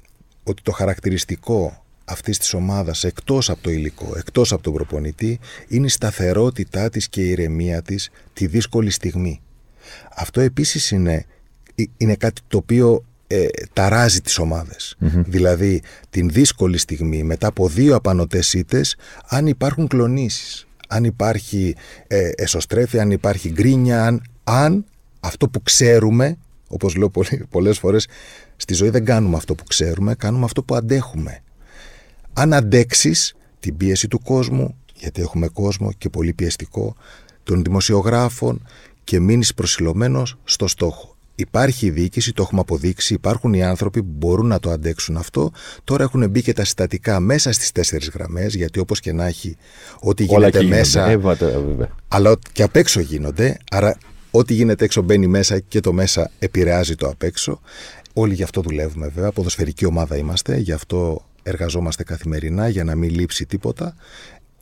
ότι 0.43 0.63
το 0.63 0.73
χαρακτηριστικό 0.73 1.85
αυτής 2.05 2.39
της 2.39 2.55
ομάδας 2.55 3.05
εκτός 3.05 3.51
από 3.51 3.63
το 3.63 3.71
υλικό, 3.71 4.13
εκτός 4.17 4.53
από 4.53 4.63
τον 4.63 4.73
προπονητή 4.73 5.39
είναι 5.69 5.87
η 5.87 5.89
σταθερότητά 5.89 6.89
της 6.89 7.09
και 7.09 7.23
η 7.23 7.31
ηρεμία 7.31 7.83
της 7.83 8.11
τη 8.33 8.47
δύσκολη 8.47 8.91
στιγμή. 8.91 9.41
Αυτό 10.17 10.41
επίσης 10.41 10.91
είναι, 10.91 11.27
ε, 11.75 11.85
είναι 11.97 12.15
κάτι 12.15 12.41
το 12.49 12.57
οποίο 12.57 13.05
ε, 13.27 13.47
ταράζει 13.73 14.21
τις 14.21 14.39
ομαδες 14.39 14.97
Δηλαδή 15.27 15.83
την 16.11 16.31
δύσκολη 16.31 16.79
στιγμή 16.79 17.23
μετά 17.23 17.47
από 17.47 17.69
δύο 17.69 17.95
απανοτές 17.95 18.53
ήττες 18.53 18.97
αν 19.29 19.47
υπάρχουν 19.47 19.89
κλονήσεις, 19.89 20.67
αν 20.89 21.05
υπάρχει 21.05 21.75
ε, 22.07 22.31
εσωστρέφεια, 22.35 23.03
αν 23.03 23.11
υπάρχει 23.11 23.49
γκρίνια, 23.51 24.05
αν, 24.05 24.23
αν 24.45 24.85
αυτό 25.21 25.49
που 25.49 25.63
ξέρουμε, 25.63 26.37
όπως 26.69 26.95
λέω 26.95 27.11
πολλές, 27.11 27.41
πολλές 27.51 27.79
φορές, 27.79 28.07
στη 28.63 28.75
ζωή 28.75 28.89
δεν 28.89 29.05
κάνουμε 29.05 29.37
αυτό 29.37 29.55
που 29.55 29.65
ξέρουμε, 29.65 30.15
κάνουμε 30.15 30.45
αυτό 30.45 30.63
που 30.63 30.75
αντέχουμε. 30.75 31.43
Αν 32.33 32.53
αντέξεις 32.53 33.35
την 33.61 33.77
πίεση 33.77 34.09
του 34.09 34.21
κόσμου, 34.21 34.77
γιατί 34.95 35.21
έχουμε 35.21 35.49
κόσμο 35.49 35.93
και 35.99 36.09
πολύ 36.09 36.33
πιεστικό, 36.33 36.97
των 37.43 37.63
δημοσιογράφων 37.63 38.67
και 39.05 39.21
μείνεις 39.21 39.55
προσιλωμένος 39.55 40.39
στο 40.45 40.67
στόχο. 40.67 41.17
Υπάρχει 41.35 41.87
η 41.87 41.91
διοίκηση, 41.91 42.33
το 42.33 42.43
έχουμε 42.43 42.61
αποδείξει. 42.61 43.15
Υπάρχουν 43.15 43.53
οι 43.53 43.63
άνθρωποι 43.63 44.03
που 44.03 44.13
μπορούν 44.17 44.47
να 44.47 44.59
το 44.59 44.71
αντέξουν 44.71 45.17
αυτό. 45.17 45.51
Τώρα 45.85 46.03
έχουν 46.03 46.31
μπει 46.31 46.43
και 46.43 46.53
τα 46.53 46.65
συστατικά 46.65 47.21
μέσα 47.21 47.53
στις 47.53 47.73
τέσσερις 47.73 48.09
γραμμές, 48.09 48.55
γιατί 48.55 48.79
όπως 48.79 49.01
και 49.01 49.13
να 49.13 49.27
έχει, 49.27 49.57
ό,τι 50.01 50.25
γίνεται 50.25 50.63
μέσα. 50.63 51.09
Ε, 51.09 51.17
βέβαια. 51.17 51.89
Αλλά 52.09 52.37
και 52.53 52.63
απ' 52.63 52.77
έξω 52.77 53.01
γίνονται. 53.01 53.57
Άρα 53.71 53.99
ό,τι 54.31 54.55
γίνεται 54.55 54.85
έξω 54.85 55.03
μπαίνει 55.03 55.27
μέσα 55.27 55.59
και 55.59 55.81
το 55.81 55.93
μέσα 55.93 56.31
επηρεάζει 56.39 56.95
το 56.95 57.09
απ' 57.09 57.23
έξω. 57.23 57.61
Όλοι 58.13 58.35
γι' 58.35 58.43
αυτό 58.43 58.61
δουλεύουμε 58.61 59.09
βέβαια. 59.09 59.33
Ποδοσφαιρική 59.33 59.85
ομάδα 59.85 60.17
είμαστε, 60.17 60.57
γι' 60.57 60.73
αυτό 60.73 61.27
εργαζόμαστε 61.43 62.05
καθημερινά 62.05 62.69
για 62.69 62.85
να 62.85 62.95
μην 62.95 63.11
λείψει 63.11 63.47
τίποτα. 63.47 63.95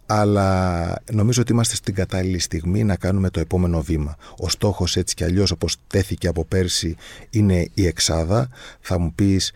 Αλλά 0.06 1.02
νομίζω 1.12 1.40
ότι 1.40 1.52
είμαστε 1.52 1.74
στην 1.74 1.94
κατάλληλη 1.94 2.38
στιγμή 2.38 2.84
να 2.84 2.96
κάνουμε 2.96 3.30
το 3.30 3.40
επόμενο 3.40 3.82
βήμα. 3.82 4.16
Ο 4.36 4.48
στόχος 4.48 4.96
έτσι 4.96 5.14
κι 5.14 5.24
αλλιώς, 5.24 5.50
όπως 5.50 5.76
τέθηκε 5.86 6.28
από 6.28 6.44
πέρσι, 6.44 6.96
είναι 7.30 7.68
η 7.74 7.86
Εξάδα. 7.86 8.48
Θα 8.80 8.98
μου 8.98 9.12
πεις, 9.14 9.52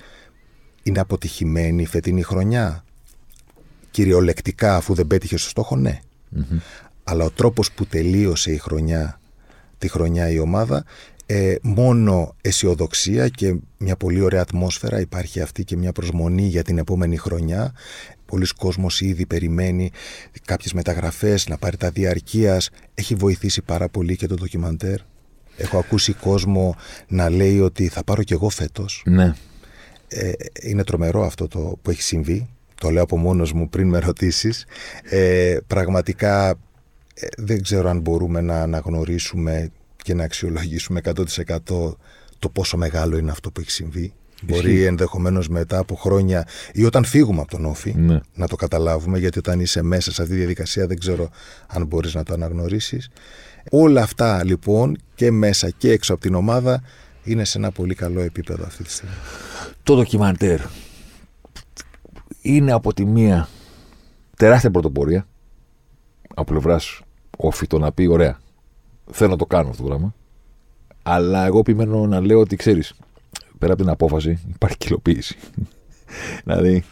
είναι 0.82 1.00
αποτυχημένη 1.00 1.82
η 1.82 1.86
φετινή 1.86 2.22
χρονιά; 2.22 2.84
Κυριολεκτικά, 3.90 4.76
αφού 4.76 4.94
δεν 4.94 5.06
πέτυχε 5.06 5.36
στο 5.36 5.48
στόχο, 5.48 5.76
ναι. 5.76 6.00
Αλλά 7.04 7.24
ο 7.24 7.30
τρόπος 7.30 7.72
που 7.72 7.86
τελείωσε 7.86 8.52
η 8.52 8.58
χρονιά, 8.58 9.20
τη 9.78 9.88
χρονιά 9.88 10.30
η 10.30 10.38
ομάδα, 10.38 10.84
ε, 11.26 11.54
μόνο 11.62 12.34
αισιοδοξία 12.40 13.28
και 13.28 13.56
μια 13.78 13.96
πολύ 13.96 14.20
ωραία 14.20 14.40
ατμόσφαιρα. 14.40 15.00
Υπάρχει 15.00 15.40
αυτή 15.40 15.64
και 15.64 15.76
μια 15.76 15.92
προσμονή 15.92 16.46
για 16.46 16.62
την 16.62 16.78
επόμενη 16.78 17.16
χρονιά. 17.16 17.72
Πολλοί 18.26 18.46
κόσμος 18.58 19.00
ήδη 19.00 19.26
περιμένει 19.26 19.90
κάποιες 20.44 20.72
μεταγραφές, 20.72 21.48
να 21.48 21.58
πάρει 21.58 21.76
τα 21.76 21.90
διαρκείας. 21.90 22.70
Έχει 22.94 23.14
βοηθήσει 23.14 23.62
πάρα 23.62 23.88
πολύ 23.88 24.16
και 24.16 24.26
το 24.26 24.34
ντοκιμαντέρ. 24.34 24.98
Έχω 25.56 25.78
ακούσει 25.78 26.12
κόσμο 26.12 26.76
να 27.08 27.30
λέει 27.30 27.60
ότι 27.60 27.88
θα 27.88 28.04
πάρω 28.04 28.22
κι 28.22 28.32
εγώ 28.32 28.48
φέτος. 28.48 29.02
Ναι. 29.06 29.34
Ε, 30.08 30.32
είναι 30.62 30.84
τρομερό 30.84 31.24
αυτό 31.24 31.48
το 31.48 31.78
που 31.82 31.90
έχει 31.90 32.02
συμβεί. 32.02 32.48
Το 32.74 32.90
λέω 32.90 33.02
από 33.02 33.16
μόνος 33.16 33.52
μου 33.52 33.68
πριν 33.68 33.88
με 33.88 33.98
ρωτήσεις. 33.98 34.64
Ε, 35.02 35.56
πραγματικά 35.66 36.50
ε, 37.14 37.26
δεν 37.36 37.62
ξέρω 37.62 37.88
αν 37.88 38.00
μπορούμε 38.00 38.40
να 38.40 38.62
αναγνωρίσουμε 38.62 39.70
και 40.04 40.14
να 40.14 40.24
αξιολογήσουμε 40.24 41.00
100% 41.04 41.58
το 42.38 42.48
πόσο 42.52 42.76
μεγάλο 42.76 43.16
είναι 43.16 43.30
αυτό 43.30 43.50
που 43.50 43.60
έχει 43.60 43.70
συμβεί. 43.70 44.12
Μπορεί 44.42 44.84
ενδεχομένως 44.84 45.48
μετά 45.48 45.78
από 45.78 45.94
χρόνια 45.94 46.46
ή 46.72 46.84
όταν 46.84 47.04
φύγουμε 47.04 47.40
από 47.40 47.50
τον 47.50 47.64
Όφη 47.64 47.94
Ναι. 47.96 48.20
να 48.34 48.48
το 48.48 48.56
καταλάβουμε, 48.56 49.18
γιατί 49.18 49.38
όταν 49.38 49.60
είσαι 49.60 49.82
μέσα 49.82 50.12
σε 50.12 50.22
αυτή 50.22 50.34
τη 50.34 50.38
διαδικασία 50.38 50.86
δεν 50.86 50.98
ξέρω 50.98 51.30
αν 51.66 51.86
μπορείς 51.86 52.14
να 52.14 52.22
το 52.22 52.32
αναγνωρίσεις. 52.34 53.08
Όλα 53.70 54.02
αυτά 54.02 54.44
λοιπόν 54.44 54.98
και 55.14 55.30
μέσα 55.30 55.70
και 55.70 55.90
έξω 55.90 56.12
από 56.12 56.22
την 56.22 56.34
ομάδα 56.34 56.82
είναι 57.24 57.44
σε 57.44 57.58
ένα 57.58 57.70
πολύ 57.70 57.94
καλό 57.94 58.20
επίπεδο 58.20 58.64
αυτή 58.64 58.82
τη 58.82 58.90
στιγμή. 58.90 59.14
Το 59.82 59.94
ντοκιμαντέρ 59.94 60.60
είναι 62.42 62.72
από 62.72 62.94
τη 62.94 63.04
μία 63.04 63.48
τεράστια 64.36 64.70
πρωτοπορία 64.70 65.26
από 66.34 66.52
πλευράς 66.52 67.00
όφη 67.36 67.66
το 67.66 67.78
να 67.78 67.92
πει: 67.92 68.06
Ωραία, 68.06 68.38
θέλω 69.10 69.30
να 69.30 69.36
το 69.36 69.46
κάνω 69.46 69.68
αυτό 69.68 69.82
το 69.82 69.88
πράγμα. 69.88 70.14
Αλλά 71.02 71.46
εγώ 71.46 71.58
επιμένω 71.58 72.06
να 72.06 72.20
λέω 72.20 72.40
ότι 72.40 72.56
ξέρεις, 72.56 72.94
πέρα 73.58 73.72
από 73.72 73.82
την 73.82 73.90
απόφαση 73.90 74.38
υπάρχει 74.54 74.76
και 74.76 74.86
υλοποίηση. 74.88 75.36
δηλαδή, 76.44 76.84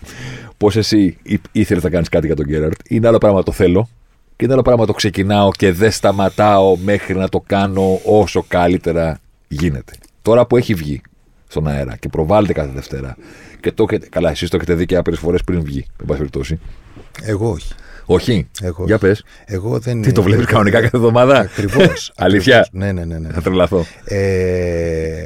πώς 0.56 0.76
εσύ 0.76 1.16
ήθελες 1.52 1.82
να 1.82 1.90
κάνεις 1.90 2.08
κάτι 2.08 2.26
για 2.26 2.36
τον 2.36 2.46
Γκέραρτ, 2.46 2.80
είναι 2.88 3.08
άλλο 3.08 3.18
πράγμα 3.18 3.42
το 3.42 3.52
θέλω 3.52 3.88
και 4.36 4.44
είναι 4.44 4.52
άλλο 4.52 4.62
πράγμα 4.62 4.86
το 4.86 4.92
ξεκινάω 4.92 5.50
και 5.50 5.72
δεν 5.72 5.90
σταματάω 5.90 6.76
μέχρι 6.76 7.14
να 7.14 7.28
το 7.28 7.40
κάνω 7.46 8.00
όσο 8.04 8.44
καλύτερα 8.48 9.20
γίνεται. 9.48 9.92
Τώρα 10.22 10.46
που 10.46 10.56
έχει 10.56 10.74
βγει 10.74 11.00
στον 11.48 11.66
αέρα 11.66 11.96
και 11.96 12.08
προβάλλεται 12.08 12.52
κάθε 12.52 12.70
Δευτέρα 12.74 13.16
και 13.60 13.72
το 13.72 13.86
έχετε, 13.88 14.08
καλά, 14.08 14.30
εσείς 14.30 14.50
το 14.50 14.56
έχετε 14.56 14.74
δει 14.74 14.86
και 14.86 14.96
άπειρες 14.96 15.18
φορές 15.18 15.42
πριν 15.42 15.62
βγει, 15.62 15.86
εν 16.00 16.06
πάση 16.06 16.18
περιπτώσει. 16.18 16.58
Εγώ 17.22 17.50
όχι. 17.50 17.72
Όχι. 18.04 18.48
Εγώ 18.62 18.84
Για 18.84 18.94
όχι. 18.94 19.04
πες. 19.04 19.24
Εγώ 19.44 19.78
δεν. 19.78 20.02
Τι 20.02 20.12
το 20.12 20.22
βλέπεις 20.22 20.44
κανονικά 20.46 20.80
κάθε 20.80 20.96
εβδομάδα; 20.96 21.38
Ακριβώς. 21.38 22.12
Αλήθεια. 22.16 22.68
Ναι, 22.72 22.92
ναι, 22.92 23.04
ναι. 23.04 23.18
ναι. 23.18 23.28
Θα 23.28 23.42
τρελαθώ. 23.42 23.84
Ε, 24.04 25.24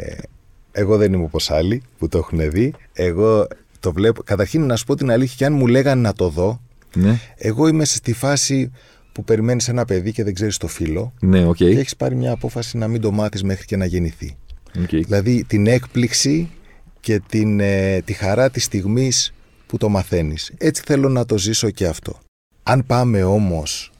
εγώ 0.72 0.96
δεν 0.96 1.12
είμαι 1.12 1.24
όπως 1.24 1.50
άλλοι 1.50 1.82
που 1.98 2.08
το 2.08 2.18
έχουν 2.18 2.50
δει. 2.50 2.74
Εγώ 2.92 3.46
το 3.80 3.92
βλέπω. 3.92 4.22
Καταρχήν 4.22 4.66
να 4.66 4.76
σου 4.76 4.84
πω 4.84 4.94
την 4.94 5.10
αλήθεια, 5.10 5.34
και 5.38 5.44
αν 5.44 5.52
μου 5.52 5.66
λέγανε 5.66 6.00
να 6.00 6.12
το 6.12 6.28
δω, 6.28 6.60
Ναι, 6.94 7.18
εγώ 7.36 7.66
είμαι 7.68 7.84
στη 7.84 8.12
φάση 8.12 8.70
που 9.12 9.24
περιμένεις 9.24 9.68
ένα 9.68 9.84
παιδί 9.84 10.12
και 10.12 10.24
δεν 10.24 10.34
ξέρεις 10.34 10.56
το 10.56 10.66
φύλο. 10.68 11.12
ναι, 11.20 11.46
οκ. 11.46 11.56
Και 11.56 11.68
έχεις 11.68 11.96
πάρει 11.96 12.14
μια 12.14 12.32
απόφαση 12.32 12.76
να 12.76 12.88
μην 12.88 13.00
το 13.00 13.10
μάθεις 13.10 13.42
μέχρι 13.42 13.64
και 13.64 13.76
να 13.76 13.84
γεννηθεί. 13.84 14.36
Οκ. 14.82 14.88
Δηλαδή 14.88 15.44
την 15.48 15.66
έκπληξη 15.66 16.50
και 17.00 17.20
την, 17.28 17.60
ε, 17.60 18.00
τη 18.04 18.12
χαρά 18.12 18.50
της 18.50 18.64
στιγμής 18.64 19.32
που 19.66 19.76
το 19.76 19.88
μαθαίνεις. 19.88 20.52
Έτσι 20.58 20.82
θέλω 20.86 21.08
να 21.08 21.24
το 21.24 21.38
ζήσω 21.38 21.70
και 21.70 21.86
αυτό. 21.86 22.18
Αν 22.68 22.86
πάμε 22.86 23.22
όμως 23.22 23.92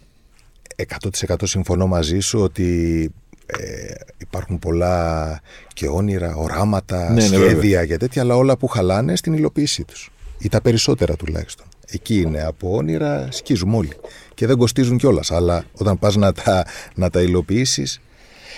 100% 1.29 1.35
συμφωνώ 1.43 1.87
μαζί 1.87 2.19
σου 2.19 2.41
ότι 2.41 3.11
ε, 3.47 3.95
υπάρχουν 4.19 4.59
πολλά 4.59 5.41
και 5.73 5.89
όνειρα, 5.89 6.35
οράματα, 6.35 7.13
Ναι, 7.13 7.29
ναι, 7.29 7.37
σχέδια 7.37 7.87
και 7.87 7.97
τέτοια, 7.97 8.23
αλλά 8.23 8.37
όλα 8.37 8.57
που 8.57 8.67
χαλάνε 8.67 9.17
στην 9.17 9.33
υλοποίησή 9.33 9.85
τους. 9.85 10.11
Ή 10.39 10.49
τα 10.49 10.61
περισσότερα 10.61 11.17
τουλάχιστον. 11.17 11.67
Εκεί 11.87 12.21
είναι 12.21 12.43
από 12.43 12.77
όνειρα, 12.77 13.29
σκίζουμε 13.31 13.77
όλοι. 13.77 13.93
Και 14.35 14.47
δεν 14.47 14.57
κοστίζουν 14.57 14.99
κιόλας. 14.99 15.31
Αλλά 15.31 15.65
όταν 15.73 15.99
πας 15.99 16.17
να 16.17 16.33
τα, 16.33 16.67
να 16.95 17.11
τα 17.11 17.23
υλοποιήσεις, 17.23 18.01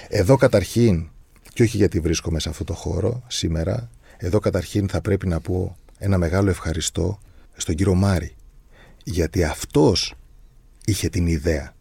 εδώ 0.08 0.36
καταρχήν, 0.36 1.08
και 1.52 1.62
όχι 1.62 1.76
γιατί 1.76 2.00
βρίσκομαι 2.00 2.40
σε 2.40 2.48
αυτό 2.48 2.64
το 2.64 2.74
χώρο 2.74 3.22
σήμερα, 3.26 3.90
εδώ 4.16 4.38
καταρχήν 4.38 4.88
θα 4.88 5.00
πρέπει 5.00 5.28
να 5.28 5.40
πω 5.40 5.76
ένα 5.98 6.18
μεγάλο 6.18 6.50
ευχαριστώ 6.50 7.18
στον 7.56 7.74
κύριο 7.74 7.94
Μάρη. 7.94 8.32
Γιατί 9.10 9.44
αυτός 9.44 10.14
είχε 10.84 11.08
την 11.08 11.26
ιδέα 11.26 11.74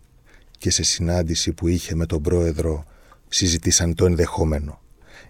και 0.57 0.71
σε 0.71 0.83
συνάντηση 0.83 1.53
που 1.53 1.67
είχε 1.67 1.95
με 1.95 2.05
τον 2.05 2.21
πρόεδρο 2.21 2.83
συζητήσαν 3.27 3.95
το 3.95 4.05
ενδεχόμενο. 4.05 4.81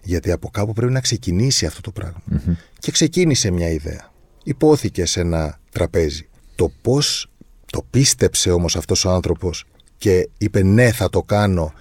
Γιατί 0.02 0.30
από 0.30 0.48
κάπου 0.50 0.72
πρέπει 0.72 0.92
να 0.92 1.00
ξεκινήσει 1.00 1.66
αυτό 1.66 1.80
το 1.80 1.90
πραγμα 1.90 2.22
Και 2.78 2.90
ξεκίνησε 2.90 3.50
μια 3.50 3.68
ιδέα. 3.68 4.12
Υπόθηκε 4.44 5.06
σε 5.06 5.20
ένα 5.20 5.60
τραπέζι. 5.70 6.28
Το 6.54 6.72
πώς 6.82 7.30
το 7.66 7.86
πίστεψε 7.90 8.50
όμως 8.50 8.76
αυτός 8.76 9.04
ο 9.04 9.10
άνθρωπος 9.10 9.64
και 9.98 10.28
είπε 10.38 10.62
ναι 10.62 10.92
θα 10.92 11.08
το 11.10 11.22
κάνω 11.22 11.72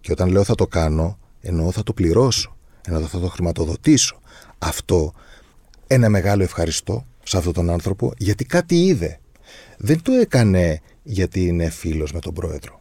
και 0.00 0.12
όταν 0.12 0.30
λέω 0.30 0.44
θα 0.44 0.54
το 0.54 0.66
κάνω 0.66 1.18
εννοώ 1.40 1.70
θα 1.70 1.82
το 1.82 1.92
πληρώσω, 1.92 2.56
εννοώ 2.86 3.06
θα 3.06 3.18
το 3.20 3.28
χρηματοδοτήσω. 3.28 4.20
Αυτό 4.58 5.12
ένα 5.86 6.08
μεγάλο 6.08 6.42
ευχαριστώ 6.42 7.06
σε 7.22 7.36
αυτόν 7.36 7.52
τον 7.52 7.70
άνθρωπο 7.70 8.12
γιατί 8.18 8.44
κάτι 8.44 8.84
είδε. 8.84 9.16
Δεν 9.76 10.02
το 10.02 10.12
έκανε 10.12 10.80
γιατί 11.02 11.46
είναι 11.46 11.70
φίλος 11.70 12.12
με 12.12 12.20
τον 12.20 12.34
πρόεδρο 12.34 12.80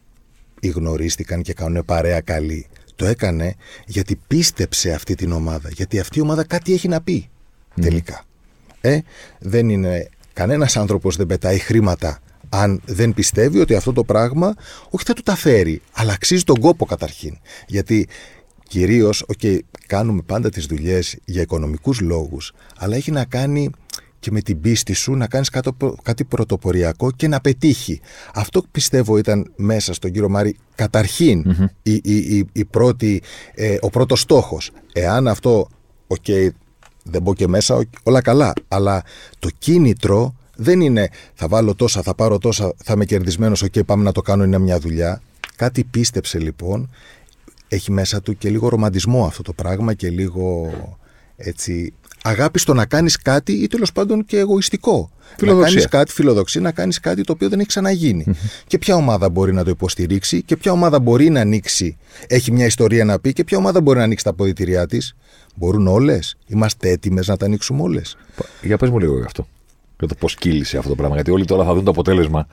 ή 0.60 0.68
γνωρίστηκαν 0.68 1.42
και 1.42 1.54
κάνουν 1.54 1.86
παρέα 1.86 2.22
καλή. 2.22 2.68
Το 2.96 3.06
έκανε 3.06 3.56
γιατί 3.86 4.20
πίστεψε 4.28 4.92
αυτή 4.92 5.16
την 5.16 5.32
ομάδα. 5.32 5.70
Γιατί 5.74 6.00
αυτή 6.00 6.20
η 6.20 6.22
ομάδα 6.22 6.44
κάτι 6.44 6.74
έχει 6.74 6.88
να 6.88 7.02
πει 7.02 7.30
τελικά. 7.82 8.24
Ε, 8.82 9.00
δεν 9.40 9.70
είναι 9.70 10.10
κανένας 10.34 10.78
άνθρωπος 10.78 11.16
δεν 11.16 11.28
πετάει 11.28 11.58
χρήματα 11.58 12.20
αν 12.50 12.82
δεν 12.86 13.14
πιστεύει 13.14 13.60
ότι 13.60 13.76
αυτό 13.76 13.94
το 13.94 14.04
πράγμα 14.04 14.54
όχι 14.90 15.06
θα 15.06 15.14
του 15.14 15.22
τα 15.22 15.36
φέρει, 15.36 15.82
αλλά 15.92 16.14
αξίζει 16.14 16.44
τον 16.44 16.60
κόπο 16.60 16.86
καταρχήν. 16.86 17.38
Γιατί 17.68 18.08
κυρίως, 18.68 19.24
οκ, 19.28 19.64
κάνουμε 19.88 20.22
πάντα 20.26 20.50
τις 20.50 20.66
δουλειές 20.66 21.18
για 21.26 21.42
οικονομικούς 21.42 22.00
λόγους, 22.00 22.54
αλλά 22.78 22.96
έχει 22.96 23.12
να 23.12 23.26
κάνει 23.26 23.70
και 24.22 24.32
με 24.32 24.42
την 24.42 24.62
πίστη 24.62 24.94
σου 24.94 25.14
να 25.14 25.28
κάνεις 25.28 25.50
κάτι, 25.50 25.72
κάτι 26.02 26.24
πρωτοποριακό 26.24 27.12
και 27.12 27.28
να 27.28 27.42
πετύχει. 27.42 28.02
Αυτό 28.34 28.64
πιστεύω 28.72 29.18
ήταν 29.18 29.52
μέσα 29.56 29.94
στον 29.94 30.12
κύριο 30.12 30.30
Μάρη 30.30 30.56
καταρχήν 30.76 31.40
η, 31.84 31.94
η, 31.94 32.16
η, 32.16 32.48
η 32.52 32.66
πρώτη, 32.66 33.22
ε, 33.56 33.78
ο 33.82 33.90
πρώτος 33.90 34.20
στόχος. 34.22 34.72
Εάν 34.94 35.28
αυτό, 35.28 35.68
οκ, 36.08 36.26
δεν 37.04 37.22
μπω 37.22 37.34
και 37.34 37.48
μέσα, 37.48 37.76
οκ, 37.76 37.88
όλα 38.04 38.22
καλά, 38.22 38.54
αλλά 38.68 39.04
το 39.40 39.50
κίνητρο 39.58 40.36
δεν 40.56 40.82
είναι 40.82 41.10
θα 41.34 41.48
βάλω 41.48 41.76
τόσα, 41.76 42.02
θα 42.02 42.16
πάρω 42.16 42.38
τόσα, 42.38 42.74
θα 42.84 42.94
είμαι 42.94 43.06
κερδισμένος, 43.06 43.62
οκ, 43.62 43.80
πάμε 43.86 44.04
να 44.04 44.12
το 44.12 44.22
κάνω, 44.22 44.44
είναι 44.44 44.58
μια 44.58 44.80
δουλειά. 44.80 45.22
Κάτι 45.56 45.84
πίστεψε 45.84 46.40
λοιπόν, 46.40 46.90
έχει 47.68 47.92
μέσα 47.92 48.22
του 48.22 48.38
και 48.38 48.50
λίγο 48.50 48.70
ρομαντισμό 48.70 49.26
αυτό 49.26 49.42
το 49.42 49.54
πράγμα 49.54 49.94
και 49.94 50.10
λίγο 50.10 50.72
έτσι 51.36 51.94
αγάπη 52.24 52.60
στο 52.60 52.74
να 52.74 52.86
κάνεις 52.86 53.18
κάτι 53.18 53.52
ή 53.52 53.68
τέλος 53.68 53.92
πάντων 53.92 54.26
και 54.26 54.38
εγωιστικό. 54.38 55.12
Φιλοδοξία. 55.38 55.66
Να 55.66 55.74
κάνεις 55.74 55.88
κάτι, 55.88 56.12
φιλοδοξία, 56.12 56.62
να 56.62 56.72
κάνεις 56.72 57.00
κάτι 57.00 57.24
το 57.24 57.34
οποίο 57.34 57.50
δεν 57.50 57.60
έχει 57.60 57.68
ξαναγίνει. 57.68 58.26
και 58.68 58.78
ποια 58.78 58.96
ομάδα 58.96 59.30
μπορεί 59.30 59.54
να 59.54 59.64
το 59.64 59.70
υποστηρίξει 59.70 60.42
και 60.42 60.58
ποια 60.58 60.72
ομάδα 60.72 61.00
μπορεί 61.00 61.30
να 61.30 61.40
ανοίξει, 61.40 61.98
έχει 62.28 62.52
μια 62.52 62.66
ιστορία 62.66 63.06
να 63.06 63.20
πει 63.20 63.34
και 63.34 63.44
ποια 63.44 63.58
ομάδα 63.58 63.82
μπορεί 63.82 63.98
να 63.98 64.04
ανοίξει 64.04 64.24
τα 64.24 64.30
αποδητηριά 64.30 64.88
της. 64.88 65.16
Μπορούν 65.56 65.88
όλες. 65.88 66.38
Είμαστε 66.48 66.90
έτοιμες 66.90 67.28
να 67.28 67.38
τα 67.38 67.46
ανοίξουμε 67.46 67.82
όλες. 67.82 68.18
Για 68.62 68.78
πες 68.78 68.90
μου 68.90 69.00
λίγο 69.00 69.18
γι' 69.18 69.26
αυτό. 69.26 69.48
Για 70.00 70.08
το 70.08 70.16
πώς 70.20 70.36
κύλησε 70.36 70.78
αυτό 70.78 70.90
το 70.90 70.96
πράγμα. 70.96 71.16
Γιατί 71.16 71.32
όλοι 71.32 71.46
τώρα 71.46 71.66
θα 71.66 71.74
δουν 71.74 71.84
το 71.84 71.92
αποτελεσμα 71.92 72.48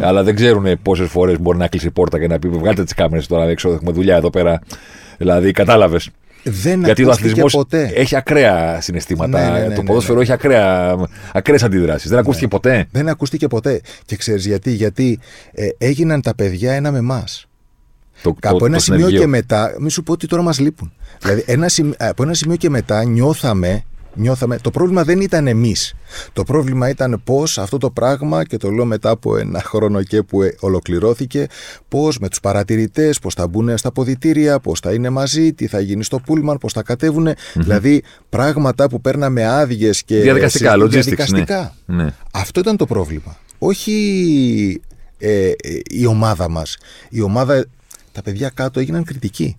αλλά 0.00 0.22
δεν 0.22 0.34
ξέρουν 0.34 0.82
πόσες 0.82 1.08
φορές 1.08 1.40
μπορεί 1.40 1.58
να 1.58 1.68
κλείσει 1.68 1.86
η 1.86 1.90
πόρτα 1.90 2.18
και 2.18 2.26
να 2.26 2.38
πει: 2.38 2.48
Βγάλτε 2.48 2.84
τις 2.84 2.94
κάμερες 2.94 3.26
τώρα 3.26 3.44
έξω, 3.44 3.68
έχουμε 3.72 3.92
δουλειά 3.92 4.16
εδώ 4.16 4.30
πέρα. 4.30 4.60
Δηλαδή, 5.18 5.52
κατάλαβες. 5.52 6.10
Δεν 6.42 6.82
Γιατί 6.84 7.02
ο 7.02 7.04
ακούστηκε 7.04 7.10
αθλητισμός 7.10 7.52
ποτέ. 7.52 7.90
έχει 7.94 8.16
ακραία 8.16 8.80
συναισθήματα. 8.80 9.50
Ναι, 9.50 9.58
ναι, 9.58 9.66
ναι, 9.66 9.74
το 9.74 9.80
ναι, 9.80 9.86
ποδόσφαιρο 9.86 10.16
ναι. 10.16 10.22
έχει 10.22 10.32
ακραία, 10.32 10.96
ακραίες 11.32 11.62
αντιδράσεις. 11.62 12.10
Δεν 12.10 12.18
ακούστηκε 12.18 12.48
ποτέ. 12.48 12.86
Δεν 12.90 13.08
ακούστηκε 13.08 13.48
ποτέ. 13.48 13.80
Και 14.04 14.16
ξέρεις 14.16 14.46
γιατί; 14.46 14.70
Γιατί 14.70 15.18
ε, 15.52 15.68
έγιναν 15.78 16.20
τα 16.22 16.34
παιδιά 16.34 16.72
ένα 16.72 16.90
με 16.92 16.98
εμάς. 16.98 17.46
Το, 18.22 18.36
από 18.42 18.58
το- 18.58 18.64
ένα 18.64 18.74
το 18.76 18.82
σημείο 18.82 18.98
συνεργείο. 19.00 19.20
και 19.20 19.26
μετά, 19.26 19.74
μη 19.80 19.90
σου 19.90 20.02
πω 20.02 20.12
ότι 20.12 20.26
τώρα 20.26 20.42
μας 20.42 20.58
λείπουν. 20.58 20.92
δηλαδή, 21.22 21.42
ένα, 21.46 21.68
σημ- 21.68 21.92
από 21.98 22.22
ένα 22.22 22.34
σημείο 22.34 22.56
και 22.56 22.70
μετά 22.70 23.04
νιώθαμε, 23.04 23.82
νιώθαμε. 24.18 24.58
Το 24.58 24.70
πρόβλημα 24.70 25.04
δεν 25.04 25.20
ήταν 25.20 25.46
εμείς. 25.46 25.94
Το 26.32 26.42
πρόβλημα 26.42 26.88
ήταν 26.88 27.20
πώς 27.24 27.58
αυτό 27.58 27.78
το 27.78 27.90
πράγμα, 27.90 28.44
και 28.44 28.56
το 28.56 28.70
λέω 28.70 28.84
μετά 28.84 29.10
από 29.10 29.36
ένα 29.36 29.62
χρόνο 29.62 30.02
και 30.02 30.22
που 30.22 30.42
ε, 30.42 30.54
ολοκληρώθηκε, 30.60 31.46
πώς 31.88 32.18
με 32.18 32.28
τους 32.28 32.40
παρατηρητές, 32.40 33.18
πώς 33.18 33.34
θα 33.34 33.48
μπουν 33.48 33.76
στα 33.78 33.92
ποδητήρια, 33.92 34.58
πώς 34.60 34.80
θα 34.80 34.92
είναι 34.92 35.10
μαζί, 35.10 35.52
τι 35.52 35.66
θα 35.66 35.80
γίνει 35.80 36.04
στο 36.04 36.18
πούλμαν, 36.20 36.58
πώς 36.58 36.72
θα 36.72 36.82
κατεβουν 36.82 37.28
Δηλαδή, 37.54 38.02
πράγματα 38.28 38.88
που 38.88 39.00
παίρναμε 39.00 39.44
άδειες 39.46 40.02
και. 40.02 40.20
Διαδικαστικά, 40.20 40.70
συ- 40.72 40.80
logistics, 40.82 40.88
διαδικαστικά. 40.90 41.74
ναι. 41.86 42.02
Ναι. 42.02 42.10
Αυτό 42.32 42.60
ήταν 42.60 42.76
το 42.76 42.86
πρόβλημα. 42.86 43.36
Όχι 43.58 44.80
ε, 45.18 45.48
ε, 45.48 45.52
η 45.90 46.06
ομάδα 46.06 46.48
μας. 46.48 46.76
Η 47.08 47.20
ομάδα, 47.20 47.64
τα 48.12 48.22
παιδιά 48.22 48.50
κάτω 48.54 48.80
έγιναν 48.80 49.04
κριτικοί. 49.04 49.56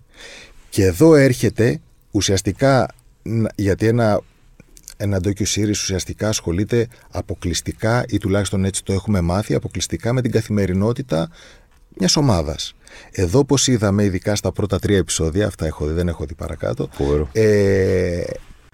Και 0.70 0.84
εδώ 0.86 1.16
έρχεται 1.16 1.80
ουσιαστικά, 2.12 2.88
ν- 3.24 3.45
γιατί 3.55 3.88
ένα, 3.88 4.22
ένα 5.01 5.19
docu 5.23 5.43
series 5.55 5.69
ουσιαστικά 5.69 6.27
ασχολείται 6.27 6.87
αποκλειστικά 7.11 8.05
ή 8.07 8.17
τουλάχιστον 8.17 8.65
έτσι 8.65 8.83
το 8.83 8.93
έχουμε 8.93 9.21
μάθει, 9.21 9.53
αποκλειστικά 9.53 10.13
με 10.13 10.21
την 10.21 10.31
καθημερινότητα 10.31 11.29
μιας 11.97 12.15
ομάδας. 12.15 12.75
Εδώ 13.11 13.39
όπως 13.39 13.67
είδαμε 13.67 14.03
ειδικά 14.03 14.35
στα 14.35 14.51
πρώτα 14.51 14.79
τρία 14.79 14.97
επεισόδια, 14.97 15.47
αυτά 15.47 15.65
έχω 15.65 15.85
δει, 15.85 15.93
δεν 15.93 16.07
έχω 16.07 16.25
δει 16.25 16.33
παρακάτω, 16.33 16.89
Φοβερό. 16.91 17.29
ε, 17.31 18.21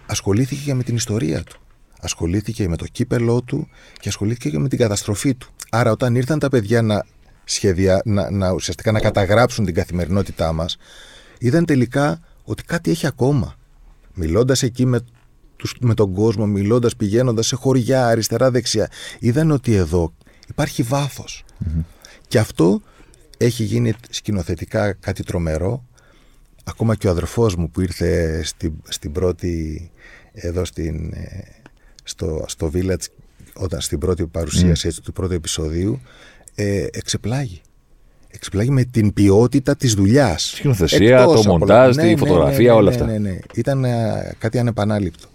ασχολήθηκε 0.06 0.62
και 0.66 0.74
με 0.74 0.84
την 0.84 0.96
ιστορία 0.96 1.44
του. 1.44 1.60
Ασχολήθηκε 2.00 2.68
με 2.68 2.76
το 2.76 2.86
κύπελό 2.92 3.42
του 3.42 3.68
και 4.00 4.10
ασχολήθηκε 4.10 4.50
και 4.50 4.60
με 4.60 4.68
την 4.68 4.78
καταστροφή 4.78 5.36
του. 5.36 5.50
Άρα, 5.70 5.92
όταν 5.92 6.16
ήρθαν 6.16 6.40
τα 6.40 6.50
παιδιά 6.50 6.82
να, 6.82 7.06
σχεδια, 7.44 8.02
να, 8.06 8.32
να 8.32 8.52
ουσιαστικά 8.52 8.92
να 8.92 9.00
καταγράψουν 9.00 9.66
την 9.66 9.74
καθημερινότητά 9.74 10.54
μας, 10.54 10.78
είδαν 11.40 11.66
τελικά 11.66 12.20
ότι 12.44 12.64
κάτι 12.64 12.92
έχει 12.92 13.08
ακόμα. 13.08 13.56
Μιλώντας 14.14 14.64
εκεί 14.64 14.86
με, 14.86 15.00
τους, 15.56 15.76
με 15.80 15.94
τον 15.94 16.14
κόσμο, 16.14 16.46
μιλώντας, 16.46 16.96
πηγαίνοντας 16.96 17.48
σε 17.48 17.56
χωριά, 17.56 18.08
αριστερά-δεξιά, 18.08 18.90
είδαν 19.20 19.52
ότι 19.52 19.74
εδώ 19.76 20.14
υπάρχει 20.50 20.84
βάθος. 20.84 21.44
Και 22.28 22.40
αυτό 22.40 22.82
έχει 23.38 23.64
γίνει 23.64 23.94
σκηνοθετικά 24.10 24.94
κάτι 24.94 25.24
τρομερό. 25.24 25.86
Ακόμα 26.64 26.96
και 26.96 27.08
ο 27.08 27.10
αδερφός 27.10 27.56
μου 27.56 27.70
που 27.70 27.82
ήρθε 27.82 28.42
στην, 28.44 28.74
στην 28.84 29.12
πρώτη, 29.12 29.92
εδώ 30.34 30.66
στην, 30.66 31.14
ε, 31.14 31.28
στο, 32.04 32.46
στο 32.48 32.72
Village, 32.74 33.06
όταν 33.54 33.82
στην 33.82 34.00
πρώτη 34.00 34.26
παρουσίαση 34.26 34.88
έτσι, 34.88 35.02
του 35.02 35.14
πρώτου 35.14 35.34
επεισοδίου, 35.34 36.02
ε, 36.56 36.88
εξεπλάγει. 36.92 37.62
Εξεπλάγει 38.28 38.70
με 38.70 38.84
την 38.84 39.14
ποιότητα 39.14 39.76
της 39.76 39.94
δουλειάς. 39.94 40.44
Σκηνοθεσία, 40.44 41.20
Εκτός 41.20 41.34
το 41.34 41.50
από- 41.50 41.58
μοντάζ, 41.58 41.96
τη 41.96 42.16
φωτογραφία, 42.18 42.76
όλα 42.76 42.90
αυτά. 42.90 43.06
Ναι, 43.06 43.12
ναι, 43.12 43.30
ναι. 43.30 43.38
Ήταν 43.54 43.84
ε, 43.86 44.36
κάτι 44.38 44.60
ανεπανάληπτο. 44.60 45.28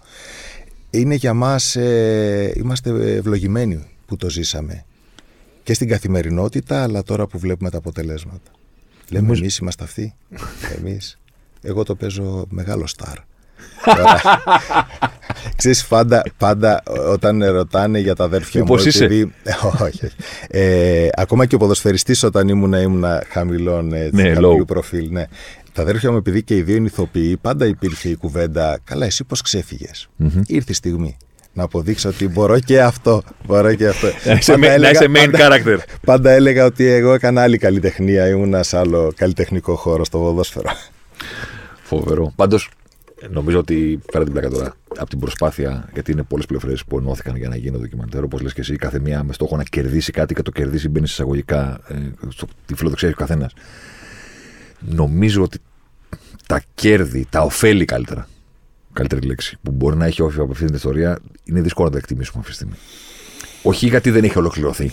Είναι 0.91 1.15
για 1.15 1.33
μας, 1.33 1.75
ε, 1.75 2.53
είμαστε 2.55 2.89
ευλογημένοι 3.15 3.85
που 4.05 4.15
το 4.17 4.29
ζήσαμε. 4.29 4.85
Και 5.63 5.73
στην 5.73 5.87
καθημερινότητα, 5.87 6.83
αλλά 6.83 7.03
τώρα 7.03 7.27
που 7.27 7.39
βλέπουμε 7.39 7.69
τα 7.69 7.77
αποτελέσματα. 7.77 8.51
Λέμε 9.09 9.23
Νομίζω- 9.23 9.41
εμείς 9.41 9.57
είμαστε 9.57 9.83
αυτοί. 9.83 10.15
εμείς. 10.79 11.19
Εγώ 11.61 11.83
το 11.83 11.95
παίζω 11.95 12.45
μεγάλο 12.49 12.87
στάρ. 12.87 13.15
Τώρα, 13.85 14.19
Ξέρεις, 15.57 15.85
πάντα, 15.87 16.23
πάντα 16.37 16.83
όταν 17.09 17.43
ρωτάνε 17.45 17.99
για 17.99 18.15
τα 18.15 18.23
αδέρφια 18.23 18.59
μου. 18.61 18.65
Μήπως 18.69 18.85
είσαι; 18.85 19.03
επειδή- 19.05 19.33
όχι, 19.81 19.83
όχι. 20.05 20.15
Ε, 20.47 21.07
ακόμα 21.13 21.45
και 21.45 21.55
ο 21.55 21.57
ποδοσφαιριστής 21.57 22.23
όταν 22.23 22.47
ήμουν, 22.47 22.73
ήμουν 22.73 23.05
χαμηλών 23.29 23.93
έτσι, 23.93 24.15
Ναι, 24.21 24.33
χαμηλού 24.33 24.61
low. 24.61 24.67
προφίλ. 24.67 25.07
Ναι. 25.11 25.25
Τα 25.73 25.81
αδέρφια 25.81 26.11
μου, 26.11 26.17
επειδή 26.17 26.43
και 26.43 26.55
οι 26.55 26.61
δύο 26.61 26.75
είναι 26.75 26.87
ηθοποιοί, 26.87 27.37
πάντα 27.37 27.65
υπήρχε 27.65 28.09
η 28.09 28.15
κουβέντα. 28.15 28.79
Καλά, 28.83 29.05
εσύ 29.05 29.23
πώς 29.23 29.41
ξέφυγες». 29.41 30.07
Ήρθε 30.45 30.71
η 30.71 30.75
στιγμή 30.75 31.17
να 31.53 31.63
αποδείξω 31.63 32.09
ότι 32.09 32.27
μπορώ 32.27 32.59
και 32.59 32.81
αυτό. 32.81 33.21
Μπορώ 33.45 33.73
και 33.75 33.87
αυτό. 33.87 34.07
Να 34.25 34.31
είσαι 34.33 34.51
Πάντα 34.51 34.63
ma- 34.65 34.67
να 34.67 34.73
έλεγα- 34.73 34.91
είσαι 34.91 35.05
main 35.15 35.31
πάντα- 35.31 35.61
character. 35.63 35.77
Πάντα 36.05 36.31
έλεγα 36.31 36.65
ότι 36.65 36.85
εγώ 36.85 37.13
έκανα 37.13 37.41
άλλη 37.41 37.57
καλλιτεχνία. 37.57 38.27
Ήμουνα 38.27 38.63
σε 38.63 38.77
άλλο 38.77 39.13
καλλιτεχνικό 39.15 39.75
χώρο 39.75 40.05
στο 40.05 40.17
ποδόσφαιρο. 40.17 40.69
Φοβερό. 41.83 42.33
Πάντως, 42.35 42.69
νομίζω 43.29 43.57
ότι 43.59 43.99
πέρα 44.11 44.23
την 44.23 44.33
πλάκα 44.33 44.49
τώρα 44.49 44.75
από 44.97 45.09
την 45.09 45.19
προσπάθεια, 45.19 45.89
γιατί 45.93 46.11
είναι 46.11 46.23
πολλές 46.23 46.45
πληροφορίες 46.45 46.83
που 46.85 46.97
ενώθηκαν 46.97 47.35
για 47.35 47.49
να 47.49 47.55
γίνει 47.55 47.71
το 47.71 47.77
ντοκιμαντέρ, 47.79 48.23
όπως 48.23 48.41
λες 48.41 48.53
και 48.53 48.61
εσύ, 48.61 48.75
κάθε 48.75 48.99
μία 48.99 49.23
με 49.23 49.33
στόχο 49.33 49.57
να 49.57 49.63
κερδίσει 49.63 50.11
κάτι 50.11 50.33
και 50.33 50.41
το 50.41 50.51
κερδίσει 50.51 50.89
μπαίνει 50.89 51.07
σε 51.07 51.13
εισαγωγικά 51.13 51.79
ε, 51.87 51.95
στο, 52.29 52.47
τη 52.65 52.75
φιλοδοξία 52.75 53.07
έχει 53.09 53.17
ο 53.21 53.25
καθένας. 53.25 53.53
Νομίζω 54.85 55.43
ότι 55.43 55.59
τα 56.47 56.61
κέρδη, 56.73 57.27
τα 57.29 57.41
ωφέλη 57.41 57.85
καλύτερα, 57.85 58.27
καλύτερη 58.93 59.27
λέξη, 59.27 59.57
που 59.63 59.71
μπορεί 59.71 59.95
να 59.95 60.05
έχει 60.05 60.21
όφη 60.21 60.39
από 60.39 60.51
αυτή 60.51 60.65
την 60.65 60.75
ιστορία, 60.75 61.19
είναι 61.43 61.61
δύσκολο 61.61 61.87
να 61.87 61.93
τα 61.93 61.97
εκτιμήσουμε 61.99 62.37
αυτή 62.39 62.49
τη 62.49 62.55
στιγμή. 62.55 62.75
Όχι 63.63 63.87
γιατί 63.87 64.09
δεν 64.09 64.23
έχει 64.23 64.37
ολοκληρωθεί. 64.37 64.91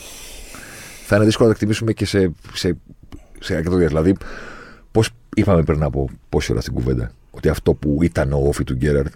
Θα 1.07 1.17
είναι 1.17 1.25
δύσκολο 1.25 1.49
να 1.49 1.55
τα 1.55 1.61
εκτιμήσουμε 1.61 1.93
και 1.93 2.07
σε, 2.07 2.33
σε, 2.55 2.77
σε 3.41 3.55
αρκετό 3.55 3.77
διάστημα. 3.77 4.03
Δηλαδή, 4.03 4.25
πώς 4.93 5.11
είπαμε 5.35 5.63
πριν 5.63 5.83
από 5.83 6.09
πόση 6.29 6.53
ώρα 6.53 6.61
στην 6.61 6.73
κουβέντα, 6.73 7.13
ότι 7.31 7.49
αυτό 7.49 7.75
που 7.75 7.99
ήταν 8.03 8.33
ο 8.33 8.43
όφη 8.49 8.65
του 8.65 8.75
Γκέραρτ, 8.75 9.13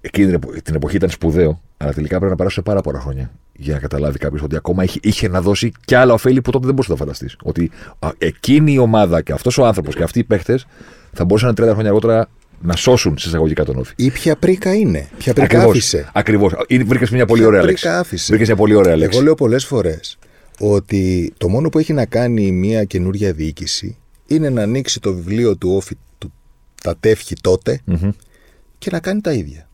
εκείνη 0.00 0.26
την, 0.26 0.34
επο- 0.34 0.62
την 0.62 0.74
εποχή 0.74 0.96
ήταν 0.96 1.10
σπουδαίο, 1.10 1.60
αλλά 1.76 1.92
τελικά 1.92 2.14
πρέπει 2.16 2.30
να 2.30 2.36
περάσουν 2.36 2.62
πάρα 2.62 2.80
πολλά 2.80 3.00
χρόνια 3.00 3.30
για 3.52 3.74
να 3.74 3.80
καταλάβει 3.80 4.18
κάποιος 4.18 4.42
ότι 4.42 4.56
ακόμα 4.56 4.84
είχε, 4.84 4.98
είχε 5.02 5.28
να 5.28 5.40
δώσει 5.40 5.72
και 5.84 5.96
άλλα 5.96 6.12
ωφέλη 6.12 6.40
που 6.42 6.50
τότε 6.50 6.64
δεν 6.66 6.74
μπορούσε 6.74 6.92
να 6.92 6.98
φανταστείς. 6.98 7.36
Ότι 7.42 7.70
α, 7.98 8.08
εκείνη 8.18 8.72
η 8.72 8.78
ομάδα 8.78 9.22
και 9.22 9.32
αυτός 9.32 9.58
ο 9.58 9.66
άνθρωπος 9.66 9.94
και 9.94 10.02
αυτοί 10.02 10.18
οι 10.18 10.24
παίχτες 10.24 10.66
θα 11.12 11.24
μπορούσαν 11.24 11.50
30 11.50 11.54
χρόνια 11.54 11.86
αργότερα 11.88 12.28
να 12.62 12.76
σώσουν 12.76 13.18
σε 13.18 13.28
εισαγωγικά 13.28 13.64
τον 13.64 13.76
όφη. 13.78 13.92
Ή 13.96 14.10
ποια 14.10 14.36
πρίκα 14.36 14.74
είναι. 14.74 15.08
Ποια 15.18 15.32
πρίκα 15.32 15.46
Ακριβώς. 15.46 15.68
άφησε. 15.70 16.10
Ακριβώς. 16.12 16.52
Βρήκες 16.86 17.10
μια 17.10 17.26
πολύ 17.26 17.40
Ποια 17.40 17.48
ωραία 17.48 17.62
πρίκα 17.62 17.88
λέξη. 17.88 17.88
άφησε. 17.88 18.26
Βρήκες 18.28 18.46
μια 18.46 18.56
πολύ 18.56 18.74
ωραία 18.74 18.96
λέξη. 18.96 19.16
Εγώ 19.16 19.24
λέω 19.24 19.34
πολλές 19.34 19.64
φορές 19.64 20.18
ότι 20.60 21.32
το 21.38 21.48
μόνο 21.48 21.68
που 21.68 21.78
έχει 21.78 21.92
να 21.92 22.04
κάνει 22.06 22.50
μια 22.52 22.84
καινούργια 22.84 23.32
διοίκηση 23.32 23.96
είναι 24.26 24.48
να 24.50 24.62
ανοίξει 24.62 25.00
το 25.00 25.14
βιβλίο 25.14 25.56
του 25.56 25.70
ΟΦΗ 25.74 25.94
του 26.18 26.32
τα 26.82 26.96
τεύχη 27.00 27.34
τότε 27.40 27.80
και 28.80 28.90
να 28.92 29.00
κάνει 29.00 29.20
τα 29.20 29.32
ίδια. 29.32 29.68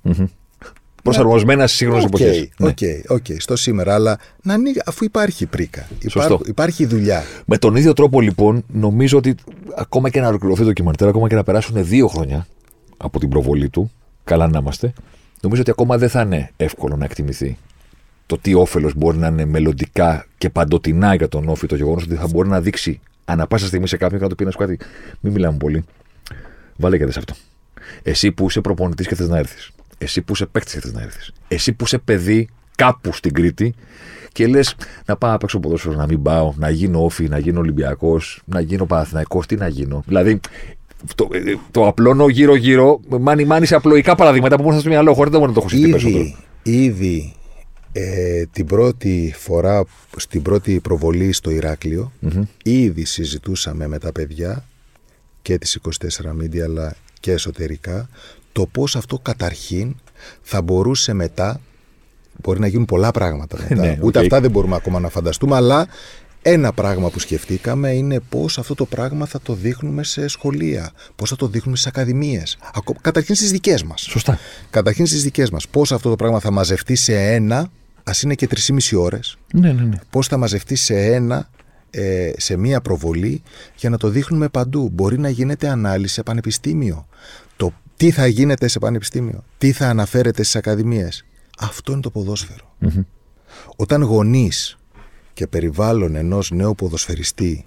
Προσαρμοσμένα 1.03 1.67
στις 1.67 1.79
σύγχρονες 1.79 2.05
Οκ, 2.05 2.21
εποχές. 2.21 2.49
ok, 2.61 2.79
ok, 3.09 3.25
στο 3.41 3.57
σήμερα, 3.57 3.95
αλλά 3.95 4.19
να 4.43 4.55
ανοίγει, 4.55 4.81
αφού 4.87 5.05
υπάρχει 5.05 5.47
προίκα. 5.47 5.89
Σωστό. 6.09 6.21
Υπάρχ- 6.35 6.49
υπάρχει 6.49 6.87
δουλειά. 6.87 7.23
Με 7.47 7.59
τον 7.59 7.77
ίδιο 7.77 7.93
τρόπο 7.93 8.21
λοιπόν, 8.21 8.65
νομίζω 8.73 9.19
ότι 9.19 9.35
ακόμα 9.77 10.11
και 10.11 10.21
να 10.21 10.29
ολοκληρωθεί 10.29 10.61
το 10.61 10.67
ντοκιμαντέρ, 10.67 11.09
ακόμα 11.09 11.29
και 11.29 11.35
να 11.35 11.43
περάσουν 11.43 11.85
δύο 11.85 12.07
χρόνια 12.09 12.47
από 12.97 13.19
την 13.19 13.29
προβολή 13.29 13.69
του, 13.69 13.91
καλά 14.25 14.47
να 14.49 14.59
είμαστε, 14.59 14.93
νομίζω 15.41 15.61
ότι 15.61 15.71
ακόμα 15.71 15.99
δεν 15.99 16.09
θα 16.09 16.21
είναι 16.21 16.51
εύκολο 16.57 16.97
να 16.97 17.05
εκτιμηθεί 17.05 17.57
το 18.27 18.39
τι 18.39 18.55
όφελος 18.55 18.95
μπορεί 18.97 19.19
να 19.19 19.27
είναι 19.27 19.45
μελλοντικά 19.45 20.27
και 20.39 20.51
παντοτινά 20.51 21.15
για 21.15 21.29
τον 21.29 21.49
όφη 21.49 21.67
το 21.67 21.77
γεγονός 21.77 22.03
ότι 22.03 22.15
θα 22.15 22.27
μπορεί 22.27 22.49
να 22.49 22.61
δείξει 22.61 23.01
ανά 23.25 23.47
πάσα 23.47 23.67
στιγμή 23.67 23.89
σε 23.89 23.97
κάποιον 23.97 24.19
και 24.19 24.25
να 24.25 24.31
του 24.31 24.37
πει 24.37 24.45
να 24.45 24.51
σου 24.51 24.59
κάτι. 24.59 24.79
Μην 25.21 25.33
μιλάμε 25.33 25.57
πολύ. 25.57 25.85
Βάλε 26.77 26.99
και 26.99 27.05
δες 27.05 27.13
σε 27.13 27.19
αυτό. 27.19 27.35
Εσύ 28.03 28.33
που 28.33 28.47
είσαι 28.47 28.61
προπονητής 28.61 29.07
και 29.07 29.15
θες 29.15 29.29
να 29.29 29.39
έρθεις. 29.39 29.71
Εσύ 29.99 30.23
που 30.23 30.33
είσαι 30.33 30.47
παίκτης 30.47 30.73
και 30.73 30.81
θες 30.81 30.93
να 30.93 31.03
έρθεις. 31.03 31.33
Εσύ 31.49 31.73
που 31.73 31.85
είσαι 31.85 31.99
παιδί 31.99 32.49
κάπου 32.77 33.13
στην 33.13 33.33
Κρήτη 33.33 33.75
και 34.33 34.47
λες 34.47 34.75
να 35.07 35.17
πάω 35.17 35.31
να 35.31 35.39
παίξω 35.39 35.61
ποδόσφαιρο, 35.61 35.95
να 35.95 36.07
μην 36.07 36.23
πάω, 36.23 36.53
να 36.57 36.71
γίνω 36.71 37.05
όφη, 37.05 37.29
να 37.29 37.39
γίνω 37.39 37.61
Ολυμπιακός, 37.61 38.43
να 38.45 38.61
γίνω 38.61 38.87
Παναθηναϊκός, 38.87 39.47
τι 39.47 39.57
να 39.57 39.69
γίνω. 39.69 40.03
Δηλαδή 40.07 40.41
το, 41.15 41.29
ε, 41.33 41.41
το 41.71 41.87
απλώνω 41.87 42.29
γύρω-γύρω, 42.29 43.01
μάνι 43.21 43.45
μάνι 43.45 43.67
σε 43.67 43.75
απλοϊκά 43.75 44.15
παραδείγματα 44.15 44.57
που 44.57 44.63
μπορεί 44.63 44.75
να 44.75 44.81
στο 44.81 44.89
μυαλό, 44.89 45.15
χωρίς 45.15 45.31
δεν 45.31 45.41
μπορεί 45.41 45.53
να 45.53 45.59
το 45.59 45.67
έχω 45.67 45.77
συζητήσει 45.77 46.05
περισσότερο. 46.05 46.39
Ήδη, 46.63 46.85
ήδη 46.85 47.35
ε, 47.99 48.47
την 48.53 48.67
πρώτη 48.67 49.35
φορά, 49.37 49.85
στην 50.17 50.43
πρώτη 50.43 50.81
προβολή 50.81 51.33
στο 51.33 51.51
Ηράκλειο 51.51 52.13
ήδη 52.63 53.05
συζητούσαμε 53.05 53.87
με 53.87 53.99
τα 53.99 54.13
παιδιά 54.13 54.65
και 55.43 55.59
τις 55.59 55.79
24 55.83 56.43
Media 56.43 56.61
αλλά 56.61 56.97
και 57.27 57.33
εσωτερικά 57.33 58.09
το 58.53 58.67
πώς 58.67 58.97
αυτό 58.97 59.19
καταρχήν 59.19 59.97
θα 60.43 60.63
μπορούσε 60.63 61.13
μετά 61.13 61.61
μπορεί 62.43 62.61
να 62.61 62.67
γίνουν 62.67 62.85
πολλά 62.85 63.11
πράγματα 63.11 63.57
μετά. 63.69 63.75
Ναι, 63.83 63.99
Ούτε 64.03 64.19
οκ. 64.19 64.25
αυτά 64.25 64.41
δεν 64.41 64.51
μπορούμε 64.51 64.77
ακόμα 64.77 65.01
να 65.01 65.09
φανταστούμε 65.09 65.57
αλλά 65.57 65.87
ένα 66.43 66.73
πράγμα 66.73 67.11
που 67.11 67.19
σκεφτήκαμε 67.19 67.91
είναι 67.91 68.21
πώς 68.29 68.59
αυτό 68.59 68.75
το 68.75 68.87
πράγμα 68.87 69.27
θα 69.27 69.41
το 69.41 69.55
δείχνουμε 69.55 70.05
σε 70.05 70.29
σχολεία, 70.29 70.91
πώς 71.17 71.29
θα 71.29 71.37
το 71.37 71.47
δείχνουμε 71.49 71.77
στις 71.77 71.89
ακαδημίες, 71.89 72.59
ακο- 72.75 72.97
καταρχήν 73.01 73.35
στις 73.35 73.51
δικές 73.51 73.83
μας. 73.83 74.01
Σωστά. 74.01 74.39
Καταρχήν 74.71 75.07
στις 75.07 75.23
δικές 75.23 75.51
μας. 75.51 75.69
Πώς 75.69 75.93
αυτό 75.93 76.09
το 76.11 76.17
πράγμα 76.17 76.41
θα 76.41 76.51
μαζευτεί 76.51 76.95
σε 76.95 77.33
ένα, 77.35 77.71
ας 78.05 78.23
είναι 78.23 78.35
και 78.35 78.47
3,5 78.47 78.97
ώρες, 79.01 79.37
Ναι, 79.55 79.73
ναι, 79.73 79.83
ναι. 79.83 79.97
πώς 80.11 80.27
θα 80.27 80.37
μαζευτεί 80.37 80.75
σε 80.77 80.95
ένα, 81.05 81.49
ε, 81.91 82.31
σε 82.37 82.57
μία 82.57 82.81
προβολή 82.81 83.43
για 83.77 83.91
να 83.91 83.97
το 83.97 84.09
δείχνουμε 84.09 84.49
παντού. 84.49 84.89
Μπορεί 84.93 85.19
να 85.19 85.29
γίνεται 85.29 85.69
ανάλυση 85.69 86.15
σε 86.15 86.23
πανεπιστήμιο. 86.23 87.07
Το 87.97 88.05
τι 88.05 88.11
θα 88.11 88.27
γίνεται 88.27 88.69
σε 88.69 88.79
πανεπιστήμιο, 88.79 89.45
τι 89.59 89.73
θα 89.73 89.89
αναφέρεται 89.89 90.43
στις 90.43 90.57
ακαδημίες; 90.57 91.25
Αυτό 91.59 91.93
είναι 91.93 92.01
το 92.01 92.11
ποδόσφαιρο. 92.11 92.77
Όταν 93.77 94.03
γονείς 94.03 94.79
και 95.33 95.47
περιβάλλον 95.47 96.15
ενός 96.15 96.51
νέου 96.51 96.75
ποδοσφαιριστή 96.75 97.67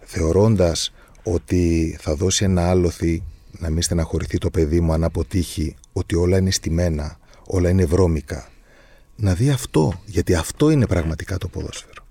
θεωρώντας 0.00 0.92
ότι 1.22 1.96
θα 2.00 2.14
δώσει 2.14 2.44
ένα 2.44 2.70
άλοθη 2.70 3.22
να 3.50 3.70
μην 3.70 3.82
στεναχωρηθεί 3.82 4.38
το 4.38 4.50
παιδί 4.50 4.80
μου 4.80 4.92
αν 4.92 5.04
αποτύχει 5.04 5.76
ότι 5.92 6.14
όλα 6.14 6.38
είναι 6.38 6.50
στημένα, 6.50 7.18
όλα 7.46 7.68
είναι 7.68 7.84
βρώμικα. 7.84 8.48
Να 9.16 9.34
δει 9.34 9.50
αυτό, 9.50 10.00
γιατί 10.04 10.34
αυτό 10.34 10.70
είναι 10.70 10.86
πραγματικά 10.86 11.38
το 11.38 11.48
ποδοσφαιρο 11.48 12.06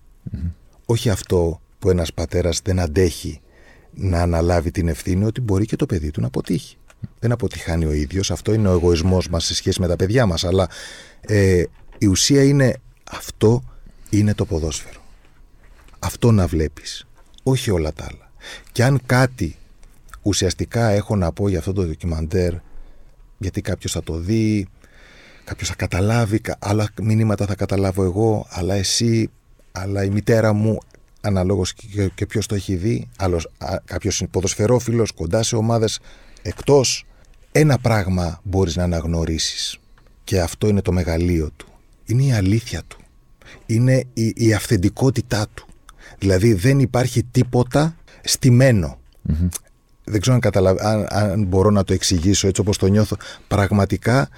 Όχι 0.86 1.10
αυτό 1.10 1.62
που 1.80 1.90
ένας 1.90 2.14
πατέρας 2.14 2.62
δεν 2.64 2.80
αντέχει 2.80 3.42
να 3.94 4.22
αναλάβει 4.22 4.72
την 4.72 4.88
ευθύνη 4.88 5.26
ότι 5.26 5.42
μπορεί 5.42 5.66
και 5.66 5.76
το 5.76 5.86
παιδί 5.86 6.12
του 6.12 6.22
να 6.22 6.28
αποτύχει. 6.28 6.78
Δεν 7.20 7.32
αποτυχάνει 7.32 7.86
ο 7.86 7.92
ίδιος, 7.92 8.32
αυτό 8.32 8.54
είναι 8.54 8.68
ο 8.68 8.72
εγωισμός 8.72 9.30
μας 9.30 9.46
σε 9.46 9.56
σχέση 9.56 9.82
με 9.82 9.88
τα 9.88 9.96
παιδιά 9.96 10.26
μας, 10.26 10.44
αλλά 10.44 10.70
ε, 11.22 11.64
η 11.98 12.06
ουσία 12.06 12.44
είναι 12.44 12.76
αυτό 13.12 13.64
είναι 14.10 14.34
το 14.34 14.46
ποδόσφαιρο. 14.46 15.02
Αυτό 16.00 16.32
να 16.32 16.48
βλέπεις, 16.48 17.08
όχι 17.44 17.72
όλα 17.72 17.94
τα 17.94 18.04
άλλα. 18.04 18.32
Και 18.72 18.84
αν 18.84 19.00
κάτι 19.06 19.56
ουσιαστικά 20.22 20.90
έχω 20.90 21.16
να 21.16 21.32
πω 21.32 21.50
για 21.50 21.60
αυτό 21.60 21.74
το 21.74 21.84
ντοκιμαντέρ, 21.84 22.54
γιατί 23.38 23.62
κάποιος 23.62 23.92
θα 23.92 24.04
το 24.04 24.18
δει, 24.18 24.68
κάποιος 25.44 25.70
θα 25.70 25.76
καταλάβει, 25.76 26.42
άλλα 26.60 26.88
μηνύματα 27.02 27.46
θα 27.46 27.56
καταλάβω 27.56 28.04
εγώ, 28.04 28.48
αλλά 28.50 28.74
εσύ, 28.74 29.30
αλλά 29.72 30.04
η 30.04 30.10
μητέρα 30.10 30.54
μου, 30.54 30.78
αναλόγως 31.22 31.74
και, 31.74 32.12
και 32.16 32.26
ποιος 32.26 32.48
το 32.48 32.56
έχει 32.56 32.76
δει, 32.76 33.10
άλλος, 33.18 33.50
κάποιος 33.86 34.24
ποδοσφαιρόφιλος, 34.32 35.12
κοντά 35.12 35.44
σε 35.44 35.56
ομάδες 35.56 36.00
εκτός, 36.44 37.06
ένα 37.52 37.78
πράγμα 37.78 38.42
μπορείς 38.44 38.76
να 38.76 38.84
αναγνωρίσεις 38.84 39.80
και 40.24 40.42
αυτό 40.42 40.68
είναι 40.68 40.82
το 40.82 40.92
μεγαλείο 40.92 41.50
του. 41.58 41.68
Είναι 42.06 42.24
η 42.24 42.32
αλήθεια 42.32 42.82
του. 42.88 42.98
Είναι 43.66 44.04
η, 44.14 44.34
η 44.36 44.54
αυθεντικότητά 44.54 45.48
του. 45.54 45.68
Δηλαδή 46.20 46.54
δεν 46.54 46.80
υπάρχει 46.80 47.24
τίποτα 47.24 47.96
Δεν 50.04 50.22
ξέρω 50.22 50.40
αν, 50.42 50.68
αν, 50.68 51.06
αν 51.10 51.44
μπορώ 51.44 51.70
να 51.70 51.84
το 51.84 51.94
εξηγήσω 51.94 52.48
έτσι 52.48 52.62
όπως 52.62 52.78
το 52.78 52.88
νιώθω. 52.88 53.18
Πραγματικά 53.48 54.30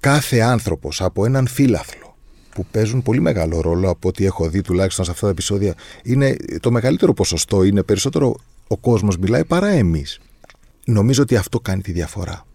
κάθε 0.00 0.40
άνθρωπος 0.40 1.00
από 1.00 1.24
έναν 1.24 1.46
φύλαθλο 1.46 2.16
που 2.54 2.66
παίζουν 2.70 3.02
πολύ 3.02 3.20
μεγάλο 3.20 3.60
ρόλο 3.60 3.90
από 3.90 4.08
ό,τι 4.08 4.24
έχω 4.24 4.48
δει 4.48 4.60
τουλάχιστον 4.60 5.04
σε 5.04 5.10
αυτά 5.10 5.24
τα 5.24 5.32
επεισόδια 5.32 5.74
είναι 6.02 6.36
το 6.60 6.70
μεγαλύτερο 6.70 7.12
ποσοστό, 7.12 7.62
είναι 7.62 7.82
περισσότερο 7.82 8.36
ο 8.68 8.76
κόσμος 8.76 9.16
μιλάει 9.16 9.44
παρά 9.44 9.68
εμείς. 9.68 10.20
Νομίζω 10.84 11.22
ότι 11.22 11.36
αυτό 11.36 11.60
κάνει 11.60 11.82
τη 11.82 11.92
διαφορά. 11.92 12.46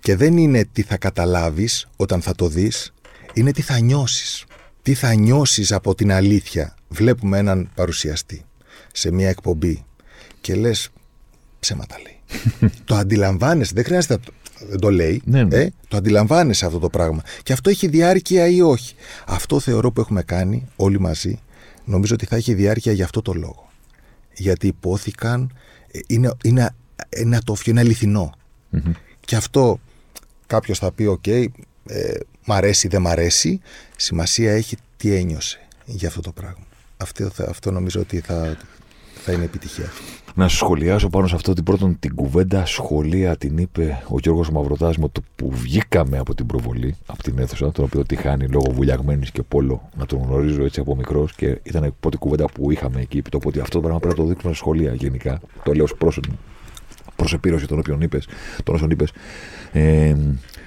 Και 0.00 0.16
δεν 0.16 0.36
είναι 0.36 0.64
τι 0.72 0.82
θα 0.82 0.96
καταλάβεις 0.96 1.88
όταν 1.96 2.22
θα 2.22 2.34
το 2.34 2.48
δεις, 2.48 2.94
είναι 3.32 3.52
τι 3.52 3.62
θα 3.62 3.78
νιώσεις. 3.78 4.44
Τι 4.82 4.94
θα 4.94 5.14
νιώσεις 5.14 5.72
από 5.72 5.94
την 5.94 6.12
αλήθεια. 6.12 6.74
Βλέπουμε 6.88 7.38
έναν 7.38 7.70
παρουσιαστή 7.74 8.44
σε 8.92 9.10
μια 9.10 9.28
εκπομπή 9.28 9.84
και 10.40 10.54
λες 10.54 10.88
ψέματα 11.60 11.96
λέει. 12.02 12.16
το 12.84 12.94
αντιλαμβάνεσαι, 12.94 13.72
δεν 13.74 13.84
χρειάζεται 13.84 14.18
δεν 14.66 14.80
το 14.80 14.90
λέει, 14.90 15.22
ναι, 15.24 15.44
ναι. 15.44 15.56
Ε, 15.56 15.70
το 15.88 15.96
αντιλαμβάνεσαι 15.96 16.66
αυτό 16.66 16.78
το 16.78 16.88
πράγμα. 16.88 17.22
Και 17.42 17.52
αυτό 17.52 17.70
έχει 17.70 17.88
διάρκεια 17.88 18.46
ή 18.46 18.60
όχι. 18.60 18.94
Αυτό 19.26 19.60
θεωρώ 19.60 19.92
που 19.92 20.00
έχουμε 20.00 20.22
κάνει 20.22 20.68
όλοι 20.76 21.00
μαζί, 21.00 21.40
νομίζω 21.84 22.14
ότι 22.14 22.26
θα 22.26 22.36
έχει 22.36 22.54
διάρκεια 22.54 22.92
για 22.92 23.04
αυτό 23.04 23.22
το 23.22 23.32
λόγο. 23.32 23.68
Γιατί 24.32 24.66
ειπώθηκαν, 24.66 25.52
ε, 25.90 25.98
είναι, 26.06 26.32
είναι 26.44 26.74
ένα 27.08 27.36
ατόφιο, 27.36 27.72
είναι 27.72 27.80
αληθινό. 27.80 28.32
Και 29.20 29.36
αυτό 29.36 29.80
κάποιος 30.46 30.78
θα 30.78 30.92
πει: 30.92 31.06
OK, 31.06 31.22
okay, 31.26 31.46
ε, 31.86 32.12
μ' 32.46 32.52
αρέσει, 32.52 32.88
δεν 32.88 33.00
μ' 33.00 33.08
αρέσει. 33.08 33.60
Σημασία 33.96 34.52
έχει 34.52 34.76
τι 34.96 35.14
ένιωσε 35.14 35.58
για 35.84 36.08
αυτό 36.08 36.20
το 36.20 36.32
πράγμα. 36.32 36.66
Αυτό, 36.96 37.30
αυτό 37.48 37.70
νομίζω 37.70 38.00
ότι 38.00 38.20
θα, 38.20 38.56
θα 39.24 39.32
είναι 39.32 39.44
επιτυχία. 39.44 39.90
Να 40.34 40.48
σου 40.48 40.56
σχολιάσω 40.56 41.08
πάνω 41.08 41.26
σε 41.26 41.34
αυτό 41.34 41.52
την 41.52 41.64
πρώτον 41.64 41.98
την 41.98 42.14
κουβέντα 42.14 42.66
σχολεία 42.66 43.36
την 43.36 43.58
είπε 43.58 44.02
ο 44.08 44.18
Γιώργος 44.18 44.50
Μαυροτάς 44.50 44.96
με 44.96 45.08
το 45.12 45.20
που 45.36 45.50
βγήκαμε 45.50 46.18
από 46.18 46.34
την 46.34 46.46
προβολή, 46.46 46.96
από 47.06 47.22
την 47.22 47.38
αίθουσα, 47.38 47.72
τον 47.72 47.84
οποίο 47.84 48.04
τυγχάνει 48.04 48.46
λόγω 48.48 48.72
Βουλιαγμένης 48.72 49.30
και 49.30 49.42
πόλο, 49.42 49.88
να 49.96 50.06
τον 50.06 50.22
γνωρίζω 50.22 50.64
έτσι 50.64 50.80
από 50.80 50.96
μικρός 50.96 51.34
και 51.34 51.60
ήταν 51.62 51.84
η 51.84 51.94
πρώτη 52.00 52.16
κουβέντα 52.16 52.44
που 52.44 52.70
είχαμε 52.70 53.00
εκεί. 53.00 53.22
Το 53.22 53.38
ότι 53.44 53.60
αυτό 53.60 53.74
το 53.74 53.80
πράγμα 53.80 53.98
πρέπει 54.00 54.18
να 54.18 54.24
το 54.24 54.28
δείξουμε 54.28 54.54
σχολεία 54.54 54.94
γενικά. 54.94 55.40
Το 55.64 55.72
λέω 55.72 55.86
ω 57.18 57.22
προσεπίρωση 57.22 57.66
των 57.66 57.78
όποιων 57.78 58.00
είπες, 58.00 58.28
των 58.64 58.74
όσων 58.74 58.90
είπες. 58.90 59.12
Ε, 59.72 60.14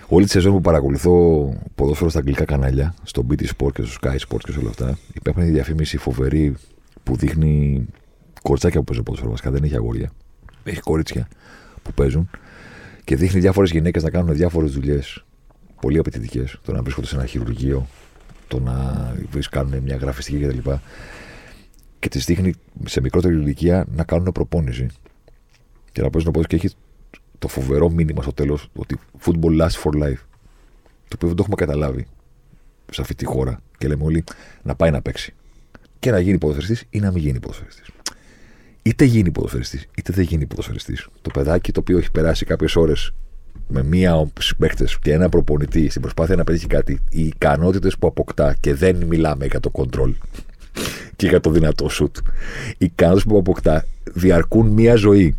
όλη 0.08 0.26
τη 0.26 0.32
σεζόν 0.32 0.54
που 0.54 0.62
παρακολουθώ 0.62 1.14
ποδόσφαιρο 1.76 2.10
στα 2.10 2.20
αγγλικά 2.20 2.46
κανάλια, 2.46 2.94
στο 3.04 3.26
BT 3.30 3.42
Sport 3.42 3.72
και 3.74 3.84
στο 3.84 4.00
Sky 4.02 4.16
Sport 4.16 4.40
και 4.44 4.52
σε 4.52 4.60
όλα 4.60 4.70
αυτά, 4.70 4.98
υπάρχει 5.14 5.40
μια 5.40 5.52
διαφήμιση 5.52 5.98
φοβερή 5.98 6.56
που 7.04 7.16
δείχνει 7.16 7.86
κορτσάκια 8.42 8.80
που 8.80 8.86
παίζουν 8.86 9.04
ποδόσφαιρο 9.04 9.32
βασικά, 9.32 9.52
δεν 9.52 9.64
έχει 9.64 9.76
αγόρια. 9.76 10.12
Έχει 10.64 10.80
κορίτσια 10.80 11.28
που 11.82 11.94
παίζουν 11.94 12.30
και 13.04 13.16
δείχνει 13.16 13.40
διάφορες 13.40 13.72
γυναίκες 13.72 14.04
να 14.04 14.10
κάνουν 14.10 14.36
διάφορες 14.36 14.72
δουλειές 14.72 15.26
πολύ 15.82 15.98
απαιτητικές. 15.98 16.60
Το 16.66 16.72
να 16.72 16.82
βρίσκονται 16.82 17.08
σε 17.08 17.16
ένα 17.16 17.26
χειρουργείο, 17.26 17.88
το 18.48 18.60
να 18.60 19.16
κάνουν 19.50 19.82
μια 19.84 19.96
γραφιστική 19.96 20.46
κτλ. 20.46 20.58
Και, 20.58 20.78
και 22.00 22.10
τις 22.10 22.26
δείχνει 22.26 22.54
σε 22.86 23.02
μικρότερη 23.02 23.36
ηλικία 23.36 23.86
να 23.96 24.04
κάνουν 24.04 24.32
προπόνηση 24.32 24.88
και 25.92 26.02
να 26.02 26.10
παίζουν 26.10 26.32
ποδόσφαιρο 26.32 26.48
και 26.48 26.56
έχεις 26.56 26.76
το 27.40 27.48
φοβερό 27.48 27.90
μήνυμα 27.90 28.22
στο 28.22 28.34
τέλος 28.34 28.70
ότι 28.76 28.98
football 29.26 29.62
lasts 29.62 29.82
for 29.84 29.92
life. 30.04 30.22
Το 31.08 31.16
οποίο 31.16 31.28
δεν 31.28 31.36
το 31.36 31.42
έχουμε 31.42 31.56
καταλάβει 31.56 32.08
σε 32.92 33.02
αυτή 33.02 33.16
τη 33.16 33.26
χώρα 33.26 33.62
και 33.78 33.88
λέμε 33.88 34.04
όλοι 34.04 34.24
να 34.64 34.76
πάει 34.76 34.92
να 34.92 35.02
παίξει. 35.02 35.34
Και 36.00 36.12
να 36.12 36.20
γίνει 36.20 36.38
ποδοσφαιριστής 36.38 36.88
ή 36.90 37.00
να 37.00 37.12
μην 37.12 37.24
γίνει 37.24 37.40
ποδοσφαιριστής. 37.40 37.90
Είτε 38.82 39.06
γίνει 39.06 39.32
ποδοσφαιριστής, 39.32 39.88
είτε 39.98 40.14
δεν 40.14 40.24
γίνει 40.24 40.46
ποδοσφαιριστής. 40.46 41.08
Το 41.22 41.30
παιδάκι 41.30 41.72
το 41.72 41.80
οποίο 41.80 41.98
έχει 41.98 42.12
περάσει 42.12 42.46
κάποιες 42.46 42.76
ώρες 42.76 43.14
με 43.68 43.84
μία 43.84 44.32
παίχτε 44.58 44.86
και 45.02 45.14
ένα 45.14 45.30
προπονητή 45.30 45.90
στην 45.90 46.02
προσπάθεια 46.02 46.36
να 46.36 46.44
πετύχει 46.44 46.68
κάτι, 46.68 47.00
οι 47.10 47.26
ικανότητες 47.26 47.98
που 47.98 48.08
αποκτά 48.08 48.56
και 48.60 48.74
δεν 48.74 48.96
μιλάμε 49.06 49.46
για 49.46 49.60
το 49.60 49.70
κοντρόλ 49.70 50.16
και 51.16 51.28
για 51.28 51.40
το 51.40 51.52
δυνατό 51.52 51.90
σουτ. 51.90 52.18
Οι 52.78 52.86
ικανότητες 52.86 53.32
που 53.32 53.38
αποκτά 53.38 53.86
διαρκούν 54.14 54.68
μία 54.68 54.96
ζωή 54.96 55.36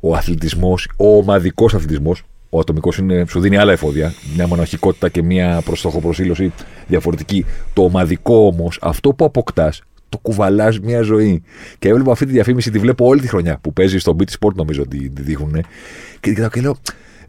ο 0.00 0.14
αθλητισμός, 0.14 0.88
ο 0.96 1.16
ομαδικός 1.16 1.74
αθλητισμός, 1.74 2.22
ο 2.50 2.58
ατομικός 2.58 3.00
σου 3.28 3.40
δίνει 3.40 3.56
άλλα 3.56 3.72
εφόδια, 3.72 4.12
μια 4.36 4.46
μοναχικότητα 4.46 5.08
και 5.08 5.22
μια 5.22 5.62
προσήλωση 6.00 6.52
διαφορετική. 6.86 7.44
Το 7.72 7.82
ομαδικό 7.82 8.46
όμως, 8.46 8.78
αυτό 8.82 9.14
που 9.14 9.24
αποκτάς, 9.24 9.82
το 10.08 10.18
κουβαλάς 10.18 10.80
μια 10.80 11.02
ζωή. 11.02 11.42
Και 11.78 11.88
έβλεπα 11.88 12.12
αυτή 12.12 12.26
τη 12.26 12.32
διαφήμιση, 12.32 12.70
τη 12.70 12.78
βλέπω 12.78 13.06
όλη 13.06 13.20
τη 13.20 13.28
χρονιά 13.28 13.58
που 13.60 13.72
παίζει 13.72 13.98
στο 13.98 14.16
Beat 14.18 14.38
Sport, 14.38 14.54
νομίζω 14.54 14.82
ότι 14.82 15.10
τη 15.10 15.22
δείχνουν. 15.22 15.64
Και, 16.20 16.32
και 16.32 16.60
λέω, 16.60 16.76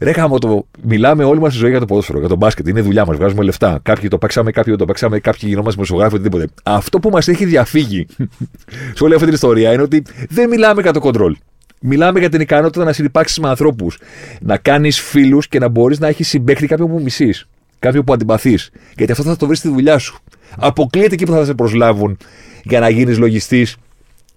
Ρε 0.00 0.12
χάμω 0.12 0.38
το. 0.38 0.66
Μιλάμε 0.82 1.24
όλη 1.24 1.40
μας 1.40 1.52
τη 1.52 1.58
ζωή 1.58 1.70
για 1.70 1.78
το 1.80 1.84
ποδόσφαιρο, 1.84 2.18
για 2.18 2.28
το 2.28 2.36
μπάσκετ. 2.36 2.68
Είναι 2.68 2.80
δουλειά 2.80 3.04
μας. 3.04 3.16
Βγάζουμε 3.16 3.42
λεφτά. 3.42 3.78
Κάποιοι 3.82 4.08
το 4.08 4.18
παίξαμε, 4.18 4.50
κάποιοι 4.50 4.70
δεν 4.70 4.78
το 4.80 4.84
παίξαμε, 4.84 5.18
κάποιοι 5.18 5.40
γινόμαστε 5.42 5.72
δημοσιογράφοι, 5.74 6.14
οτιδήποτε. 6.14 6.48
Αυτό 6.62 6.98
που 6.98 7.10
μας 7.10 7.28
έχει 7.28 7.44
διαφύγει 7.44 8.06
σε 8.96 9.04
όλη 9.04 9.12
αυτή 9.14 9.24
την 9.24 9.34
ιστορία 9.34 9.72
είναι 9.72 9.82
ότι 9.82 10.02
δεν 10.28 10.48
μιλάμε 10.48 10.82
για 10.82 10.92
το 10.92 11.00
κοντρόλ. 11.00 11.36
Μιλάμε 11.82 12.18
για 12.18 12.28
την 12.28 12.40
ικανότητα 12.40 12.84
να 12.84 12.92
συνεπάρξεις 12.92 13.38
με 13.38 13.48
ανθρώπους. 13.48 13.98
Να 14.40 14.56
κάνεις 14.56 15.00
φίλους 15.00 15.48
και 15.48 15.58
να 15.58 15.68
μπορείς 15.68 15.98
να 15.98 16.08
έχεις 16.08 16.28
συμπέκτη 16.28 16.66
κάποιον 16.66 16.88
που 16.88 17.00
μισείς. 17.02 17.48
Κάποιον 17.78 18.04
που 18.04 18.12
αντιπαθείς. 18.12 18.70
Γιατί 18.96 19.12
αυτό 19.12 19.24
θα 19.24 19.36
το 19.36 19.46
βρεις 19.46 19.58
στη 19.58 19.68
δουλειά 19.68 19.98
σου. 19.98 20.18
Αποκλείεται 20.58 21.14
εκεί 21.14 21.24
που 21.24 21.32
θα 21.32 21.44
σε 21.44 21.54
προσλάβουν 21.54 22.16
για 22.62 22.80
να 22.80 22.88
γίνεις 22.88 23.18
λογιστής 23.18 23.76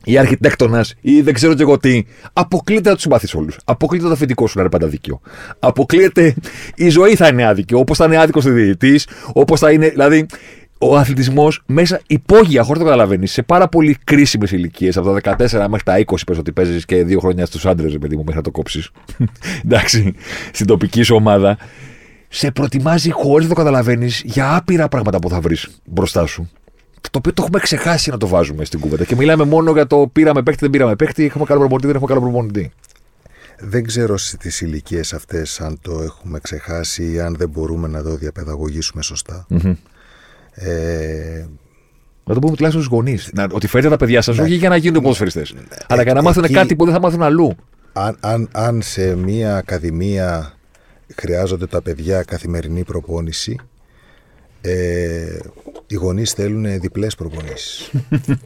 ή 0.04 0.18
αρχιτέκτονας 0.18 0.94
ή 1.02 1.22
δεν 1.22 1.34
ξέρω 1.34 1.54
και 1.54 1.62
εγώ 1.62 1.78
τι. 1.78 2.04
Αποκλείεται 2.34 2.89
να 2.89 2.94
τους 2.94 3.04
συμπαθείς 3.04 3.34
όλους. 3.34 3.58
Αποκλείεται 3.66 4.08
το 4.08 4.14
αφεντικό 4.14 4.48
σου 4.48 4.54
να 4.56 4.62
είναι 4.62 4.72
πάντα 4.72 4.88
δίκαιο. 4.88 5.22
Αποκλείεται 5.60 6.36
η 6.76 6.89
ζωή 6.89 7.16
θα 7.16 7.28
είναι 7.28 7.46
άδικη. 7.46 7.74
Όπως 7.74 7.98
θα 7.98 8.06
είναι 8.06 8.18
άδικος 8.18 8.46
ο 8.46 8.50
διαιτητής, 8.50 9.08
όπως 9.34 9.60
θα 9.60 9.72
είναι. 9.72 9.89
Δηλαδή, 9.89 10.26
ο 10.89 10.97
αθλητισμός 10.97 11.61
μέσα 11.65 12.01
υπόγεια, 12.07 12.63
χωρίς 12.63 12.81
το 12.81 12.86
καταλαβαίνεις, 12.88 13.31
σε 13.31 13.41
πάρα 13.41 13.67
πολύ 13.67 13.97
κρίσιμες 14.03 14.51
ηλικίες, 14.51 14.97
από 14.97 15.19
τα 15.19 15.36
14 15.38 15.67
μέχρι 15.69 15.84
τα 15.84 15.97
20, 15.97 16.15
πες 16.25 16.38
ότι 16.38 16.51
παίζεις 16.51 16.86
και 16.86 17.03
δύο 17.03 17.19
χρόνια 17.19 17.45
στους 17.45 17.65
άντρες, 17.65 17.97
παιδί 17.97 18.15
μου, 18.15 18.21
μέχρι 18.21 18.36
να 18.36 18.41
το 18.41 18.51
κόψεις. 18.51 18.89
Εντάξει, 19.65 20.13
στην 20.51 20.65
τοπική 20.65 21.01
σου 21.01 21.15
ομάδα. 21.15 21.57
Σε 22.27 22.51
προετοιμάζει 22.51 23.11
χωρίς 23.11 23.47
να 23.47 23.53
το 23.53 23.59
καταλαβαίνεις 23.59 24.21
για 24.25 24.55
άπειρα 24.55 24.88
πράγματα 24.88 25.19
που 25.19 25.29
θα 25.29 25.41
βρεις 25.41 25.69
μπροστά 25.86 26.25
σου. 26.25 26.49
Το 27.01 27.17
οποίο 27.17 27.34
το 27.34 27.41
έχουμε 27.41 27.59
ξεχάσει 27.59 28.09
να 28.09 28.17
το 28.17 28.27
βάζουμε 28.27 28.65
στην 28.65 28.79
κούβεντα. 28.79 29.03
Και 29.03 29.15
μιλάμε 29.15 29.43
μόνο 29.43 29.71
για 29.71 29.88
το 29.88 30.09
πήραμε 30.13 30.43
παίχτη, 30.43 30.59
δεν 30.61 30.69
πήραμε 30.69 30.95
παίχτη, 30.95 31.25
έχουμε 31.25 31.45
καλό 31.45 31.59
προπονητή, 31.59 31.88
δεν 31.88 31.95
έχουμε 31.95 32.13
καλό 32.13 32.21
προπονητή. 32.21 32.71
Δεν 33.59 33.84
ξέρω 33.84 34.17
στι 34.17 34.65
ηλικίες 34.65 35.13
αυτές 35.13 35.61
αν 35.61 35.77
το 35.81 36.01
έχουμε 36.01 36.39
ξεχάσει 36.39 37.11
ή 37.11 37.19
αν 37.19 37.36
δεν 37.36 37.49
μπορούμε 37.49 37.88
να 37.88 38.03
το 38.03 38.15
διαπαιδαγωγήσουμε 38.15 39.01
ε, 40.54 41.45
να 42.26 42.34
το 42.34 42.39
πούμε 42.39 42.56
τουλάχιστον 42.56 42.84
στους 42.84 42.86
γονείς. 42.86 43.32
Ότι 43.51 43.68
φέρετε 43.68 43.89
τα 43.89 43.97
παιδιά 43.97 44.22
σας 44.22 44.38
ναι. 44.38 44.43
όχι 44.43 44.56
για 44.56 44.70
να 44.70 44.76
γίνουν 44.76 44.95
ναι. 44.95 45.01
ποδοσφαιριστές, 45.01 45.45
αλλά 45.88 46.04
για 46.04 46.14
να 46.14 46.22
μάθουν 46.22 46.51
κάτι 46.51 46.76
που 46.76 46.86
δεν 46.86 46.93
θα 46.93 46.99
μάθουν 46.99 47.22
αλλού. 47.22 47.56
Αν, 47.93 48.18
αν, 48.20 48.49
αν 48.51 48.82
σε 48.82 49.16
μια 49.16 49.58
ακαδημία 49.58 50.54
χρειάζονται 51.16 51.68
τα 51.68 51.82
παιδιά 51.82 52.24
καθημερινή 52.24 52.84
προπόνηση, 52.84 53.60
ε, 54.62 55.38
οι 55.88 55.95
γονείς 55.95 56.32
θέλουν 56.32 56.80
διπλές 56.80 57.16
προπονήσεις. 57.16 57.91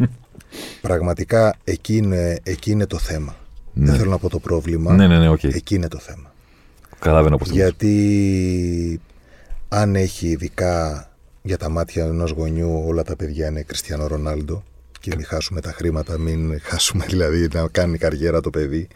Πραγματικά 0.82 1.56
εκεί 1.64 1.98
είναι, 1.98 2.40
εκεί 2.44 2.72
είναι 2.72 2.86
το 2.86 2.98
θέμα. 2.98 3.36
Δεν 3.74 3.96
θέλω 3.96 4.10
να 4.10 4.18
πω 4.18 4.30
το 4.30 4.40
πρόβλημα. 4.40 4.94
Ναι, 4.94 5.08
ναι, 5.08 5.18
ναι, 5.20 5.30
οκ. 5.30 5.44
Εκεί 5.44 5.76
είναι 5.76 5.88
το 5.88 5.98
θέμα. 5.98 6.34
Καταλαβαίνω 7.00 7.38
πώς 7.38 7.44
το 7.46 7.54
λες. 7.54 7.64
Γιατί 7.64 9.02
αν 9.68 9.96
έχει 9.96 10.28
ειδικά 10.28 11.08
για 11.48 11.58
τα 11.58 11.70
μάτια 11.70 12.04
ενός 12.04 12.32
γονιού 12.32 12.84
όλα 12.86 13.04
τα 13.04 13.16
παιδιά 13.16 13.48
είναι 13.48 13.62
Κριστιανό 13.62 14.08
Ρονάλντο 14.08 14.64
και 15.00 15.12
μην 15.16 15.26
χάσουμε 15.26 15.62
τα 15.62 15.72
χρήματα, 15.72 16.18
μην 16.18 16.60
χάσουμε 16.62 17.06
δηλαδή 17.10 17.48
να 17.54 17.68
κάνει 17.68 17.98
καριέρα 17.98 18.42
το 18.42 18.50
παιδί. 18.50 18.88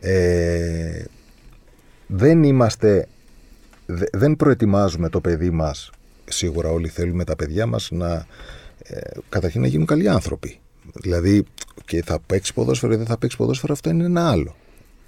Ε, 0.00 1.04
δεν 2.06 2.42
είμαστε, 2.42 3.08
δε- 3.86 4.06
δεν 4.12 4.36
προετοιμάζουμε 4.36 5.08
το 5.08 5.20
παιδί 5.20 5.50
μας, 5.50 5.90
σίγουρα 6.24 6.68
όλοι 6.70 6.88
θέλουμε 6.88 7.24
τα 7.24 7.36
παιδιά 7.36 7.66
μας 7.66 7.88
να 7.90 8.26
ε, 8.82 9.00
καταρχήν 9.28 9.60
να 9.60 9.66
γίνουν 9.66 9.86
καλοί 9.86 10.08
άνθρωποι. 10.08 10.58
Δηλαδή 10.94 11.44
και 11.84 12.02
θα 12.02 12.18
παίξει 12.26 12.52
ποδόσφαιρο 12.54 12.92
ή 12.92 12.96
δεν 12.96 13.06
θα 13.06 13.18
παίξει 13.18 13.36
ποδόσφαιρο 13.36 13.72
αυτό 13.72 13.90
είναι 13.90 14.04
ένα 14.04 14.30
άλλο. 14.30 14.56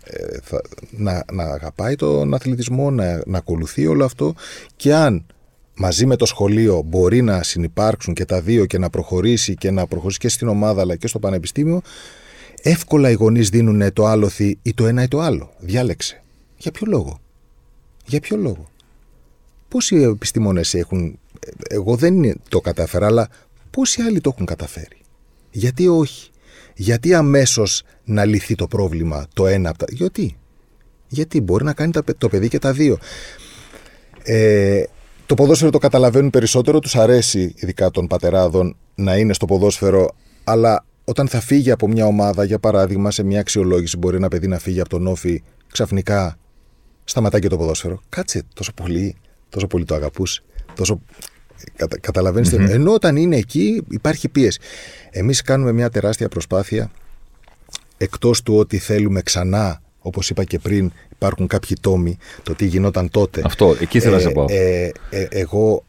Ε, 0.05 0.39
θα, 0.43 0.63
να, 0.91 1.25
να 1.33 1.45
αγαπάει 1.45 1.95
τον 1.95 2.35
αθλητισμό, 2.35 2.91
να, 2.91 3.23
να 3.27 3.39
ακολουθεί 3.39 3.87
όλο 3.87 4.05
αυτό 4.05 4.35
και 4.77 4.95
αν 4.95 5.27
μαζί 5.77 6.07
με 6.07 6.17
το 6.17 6.27
σχολείο 6.27 6.83
μπορεί 6.83 7.23
να 7.23 7.43
συνεπάρξουν 7.43 8.15
και 8.15 8.25
τα 8.25 8.41
δύο 8.41 8.67
και 8.67 8.79
να 8.79 8.91
προχωρήσει 8.91 9.55
και 9.55 9.71
να 9.71 9.87
προχωρήσει 9.87 10.19
και 10.19 10.29
στην 10.29 10.49
ομάδα 10.49 10.81
αλλά 10.81 10.97
και 10.97 11.07
στο 11.07 11.19
πανεπιστήμιο, 11.19 11.81
εύκολα 12.63 13.11
οι 13.11 13.15
γονείς 13.15 13.49
δίνουν 13.49 13.93
το 13.93 14.07
άλοθη 14.07 14.59
ή 14.63 14.75
το 14.75 14.87
ένα 14.87 15.03
ή 15.03 15.09
το 15.09 15.21
άλλο. 15.21 15.53
Διάλεξε. 15.59 16.23
Για 16.57 16.71
ποιο 16.71 16.87
λόγο; 16.91 17.21
Για 18.07 18.21
ποιο 18.21 18.37
λόγο; 18.37 18.71
Πόσοι 19.69 19.97
επιστήμονες 19.97 20.75
έχουν. 20.75 21.19
Εγώ 21.69 21.97
δεν 21.97 22.41
το 22.49 22.61
κατάφερα, 22.61 23.07
αλλά 23.07 23.29
πόσοι 23.71 24.03
άλλοι 24.03 24.21
το 24.21 24.31
έχουν 24.35 24.47
καταφέρει; 24.47 24.99
Γιατί 25.51 25.87
όχι; 25.89 26.31
Γιατί 26.75 27.15
αμέσως 27.15 27.83
να 28.05 28.25
λυθεί 28.25 28.55
το 28.55 28.67
πρόβλημα 28.67 29.27
το 29.33 29.47
ένα 29.47 29.69
από 29.69 29.79
τα. 29.79 29.87
Γιατί; 29.89 30.37
Γιατί 31.09 31.41
μπορεί 31.41 31.65
να 31.65 31.73
κάνει 31.73 31.93
τα 31.93 32.03
παι- 32.03 32.19
το 32.19 32.29
παιδί 32.29 32.49
και 32.49 32.59
τα 32.59 32.73
δύο. 32.73 32.99
Ε, 34.23 34.83
το 35.27 35.35
ποδόσφαιρο 35.35 35.71
το 35.71 35.79
καταλαβαίνουν 35.79 36.31
περισσότερο, 36.31 36.79
τους 36.79 36.97
αρέσει 36.97 37.55
ειδικά 37.57 37.91
των 37.91 38.07
πατεράδων 38.07 38.77
να 38.95 39.17
είναι 39.17 39.33
στο 39.33 39.47
ποδόσφαιρο, 39.47 40.15
αλλά 40.45 40.85
όταν 41.05 41.29
θα 41.29 41.41
φύγει 41.41 41.71
από 41.71 41.89
μια 41.89 42.07
ομάδα, 42.07 42.45
για 42.45 42.59
παράδειγμα, 42.59 43.11
σε 43.11 43.23
μια 43.23 43.41
αξιολόγηση, 43.41 43.97
μπορεί 43.97 44.17
ένα 44.17 44.29
παιδί 44.29 44.47
να 44.47 44.59
φύγει 44.59 44.81
από 44.81 44.89
τον 44.89 45.07
όφη, 45.07 45.43
ξαφνικά 45.73 46.39
σταματάει 47.05 47.41
και 47.41 47.49
το 47.49 47.57
ποδόσφαιρο. 47.57 48.01
Κάτσε 48.09 48.43
τόσο 48.55 48.73
πολύ, 48.73 49.17
τόσο 49.49 49.67
πολύ 49.67 49.85
το 49.85 49.95
αγαπούσε. 49.95 50.43
Τόσο... 50.75 51.01
Κατα, 51.77 51.99
καταλαβαίνεις 51.99 52.49
τι 52.49 52.55
εννοώ. 52.55 52.73
Ενώ 52.73 52.93
όταν 52.93 53.17
είναι 53.17 53.37
εκεί 53.37 53.83
υπάρχει 53.89 54.29
πίεση. 54.29 54.61
Εμείς 55.11 55.43
κάνουμε 55.43 55.73
μια 55.73 55.91
τεράστια 55.91 56.29
προσπάθεια 56.29 56.91
εκτός 57.97 58.43
του 58.43 58.57
ότι 58.57 58.79
θέλουμε 58.79 59.23
ξανά, 59.23 59.83
όπως 59.99 60.31
είπα 60.31 60.45
και 60.45 60.59
πριν, 60.59 60.93
υπάρχουν 61.17 61.47
κάποιοι 61.47 61.77
τόμοι, 61.81 62.19
το 62.43 62.55
τι 62.55 62.67
γινόταν 62.67 63.11
τότε. 63.11 63.43
Αυτό, 63.45 63.77
εκεί 63.81 63.97
ήθελα 63.97 64.15
να 64.15 64.23
σε 64.23 64.31
πάω. 64.31 64.47
Ε, 64.49 64.93
ε, 65.11 65.27
εγώ 65.31 65.85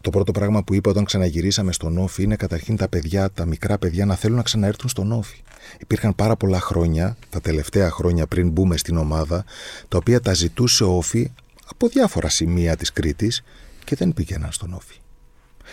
το 0.00 0.10
πρώτο 0.10 0.32
πράγμα 0.32 0.62
που 0.62 0.74
είπα 0.74 0.90
όταν 0.90 1.04
ξαναγυρίσαμε 1.04 1.72
στον 1.72 1.98
Όφη 1.98 2.22
είναι 2.22 2.36
καταρχήν 2.36 2.76
τα 2.76 2.88
παιδιά, 2.88 3.30
τα 3.30 3.44
μικρά 3.46 3.78
παιδιά 3.78 4.06
να 4.06 4.14
θέλουν 4.14 4.36
να 4.36 4.42
ξαναέρθουν 4.42 4.88
στον 4.88 5.12
Όφη. 5.12 5.42
Υπήρχαν 5.78 6.14
πάρα 6.14 6.36
πολλά 6.36 6.60
χρόνια, 6.60 7.16
τα 7.30 7.40
τελευταία 7.40 7.90
χρόνια 7.90 8.26
πριν 8.26 8.50
μπούμε 8.50 8.76
στην 8.76 8.96
ομάδα, 8.96 9.44
τα 9.88 9.96
οποία 9.98 10.20
τα 10.20 10.34
ζητούσε 10.34 10.84
ο 10.84 10.96
Όφη 10.96 11.30
από 11.70 11.88
διάφορα 11.88 12.28
σημεία 12.28 12.76
της 12.76 12.92
Κρήτης 12.92 13.42
και 13.84 13.96
δεν 13.96 14.12
πήγαιναν 14.12 14.52
στον 14.52 14.72
Όφη. 14.74 14.96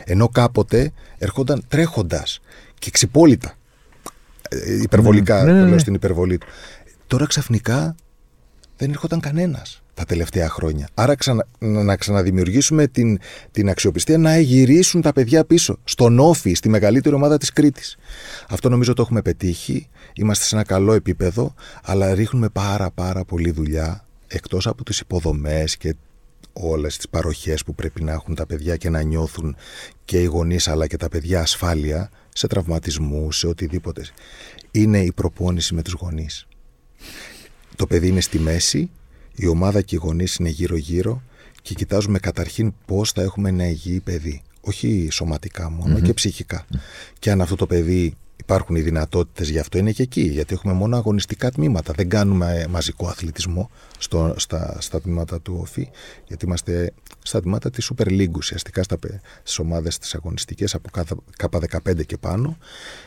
Ενώ 0.04 0.30
κάποτε 0.30 0.92
ερχόνταν 1.18 1.64
τρέχοντας 1.68 2.42
και 2.80 2.92
ξυπόλυτα. 2.92 3.54
Ε, 4.50 4.82
Υπερβολικά, 4.82 5.44
Ναι, 5.44 5.52
ναι, 5.52 5.58
το 5.58 5.64
ναι. 5.64 5.70
λέω 5.70 5.80
στην 5.80 5.94
υπερβολή 5.94 6.38
του. 6.38 6.48
Τώρα 7.08 7.26
ξαφνικά 7.26 7.96
δεν 8.78 8.90
έρχονταν 8.90 9.20
κανένας 9.20 9.82
τα 9.94 10.06
τελευταία 10.06 10.50
χρόνια. 10.50 10.88
Άρα 10.94 11.16
ξανα, 11.16 11.48
να 11.60 11.84
να 11.84 11.96
ξαναδημιουργήσουμε 11.96 12.88
την, 12.88 13.20
την 13.52 13.70
αξιοπιστία 13.70 14.18
να 14.18 14.40
γυρίσουν 14.40 15.02
τα 15.02 15.14
παιδιά 15.14 15.46
πίσω. 15.46 15.78
Στον 15.84 16.20
Όφη, 16.20 16.54
στη 16.54 16.70
μεγαλύτερη 16.70 17.16
ομάδα 17.16 17.38
της 17.38 17.54
Κρήτης. 17.54 17.98
Αυτό 18.50 18.70
νομίζω 18.70 18.94
το 18.94 19.02
έχουμε 19.02 19.22
πετύχει. 19.22 19.90
Είμαστε 20.14 20.46
σε 20.46 20.56
ένα 20.56 20.64
καλό 20.64 20.94
επίπεδο, 20.94 21.54
αλλά 21.84 22.14
ρίχνουμε 22.14 22.50
πάρα 22.50 22.92
πάρα 22.92 23.26
πολλή 23.26 23.52
δουλειά 23.52 24.06
εκτός 24.28 24.68
από 24.68 24.84
τις 24.84 25.00
υποδομές 25.00 25.78
και 25.78 25.96
όλες 26.54 26.98
τις 26.98 27.10
παροχές 27.10 27.64
που 27.64 27.76
πρέπει 27.76 28.04
να 28.04 28.12
έχουν 28.12 28.36
τα 28.36 28.46
παιδιά 28.46 28.76
και 28.76 28.90
να 28.90 29.02
νιώθουν 29.02 29.56
και 30.06 30.22
οι 30.22 30.26
γονείς 30.26 30.68
αλλά 30.68 30.88
και 30.88 30.98
τα 30.98 31.10
παιδιά 31.10 31.42
ασφάλεια 31.42 32.10
σε 32.34 32.48
τραυματισμούς, 32.48 33.38
σε 33.38 33.48
οτιδήποτε. 33.48 34.06
Είναι 34.72 35.00
η 35.00 35.12
προπόνηση 35.12 35.74
με 35.74 35.82
τους 35.82 35.94
γονείς. 35.94 36.48
Το 37.78 37.88
παιδί 37.88 38.08
είναι 38.08 38.22
στη 38.22 38.40
μέση, 38.40 38.90
η 39.36 39.48
ομάδα 39.48 39.82
και 39.82 39.96
οι 39.96 40.00
γονείς 40.02 40.36
είναι 40.36 40.50
γύρω-γύρω 40.50 41.22
και 41.62 41.74
κοιτάζουμε 41.74 42.20
καταρχήν 42.20 42.74
πώς 42.86 43.12
θα 43.12 43.22
έχουμε 43.22 43.50
ένα 43.50 43.68
υγιή 43.68 44.00
παιδί. 44.00 44.42
Όχι 44.62 45.08
σωματικά 45.12 45.70
μόνο 45.70 46.00
και 46.00 46.14
ψυχικά. 46.14 46.66
Και 47.20 47.32
αν 47.32 47.42
αυτό 47.42 47.56
το 47.56 47.66
παιδί 47.66 48.14
υπάρχουν 48.36 48.76
οι 48.76 48.82
δυνατότητες 48.82 49.50
γι' 49.50 49.60
αυτό 49.60 49.78
είναι 49.78 49.92
και 49.92 50.04
εκεί. 50.04 50.22
Γιατί 50.22 50.54
έχουμε 50.54 50.74
μόνο 50.74 50.96
αγωνιστικά 50.98 51.52
τμήματα. 51.52 51.94
Δεν 51.94 52.10
κάνουμε 52.10 52.60
ε, 52.60 52.68
μαζικό 52.68 53.08
αθλητισμό 53.08 53.70
στο, 53.98 54.34
στα, 54.38 54.78
στα 54.82 55.02
τμήματα 55.02 55.42
του 55.42 55.58
ΟΦΗ, 55.62 55.90
γιατί 56.28 56.46
είμαστε 56.46 56.94
στα 57.24 57.42
τμήματα 57.42 57.70
της 57.70 57.92
Super 57.94 58.08
League 58.08 58.36
ουσιαστικά 58.36 58.84
στα, 58.84 58.98
πε- 58.98 59.20
στις 59.40 59.60
ομάδες 59.60 59.98
τις 59.98 60.16
αγωνιστικές 60.16 60.76
από 60.76 60.90
K15 61.38 62.06
και 62.06 62.18
πάνω. 62.18 62.58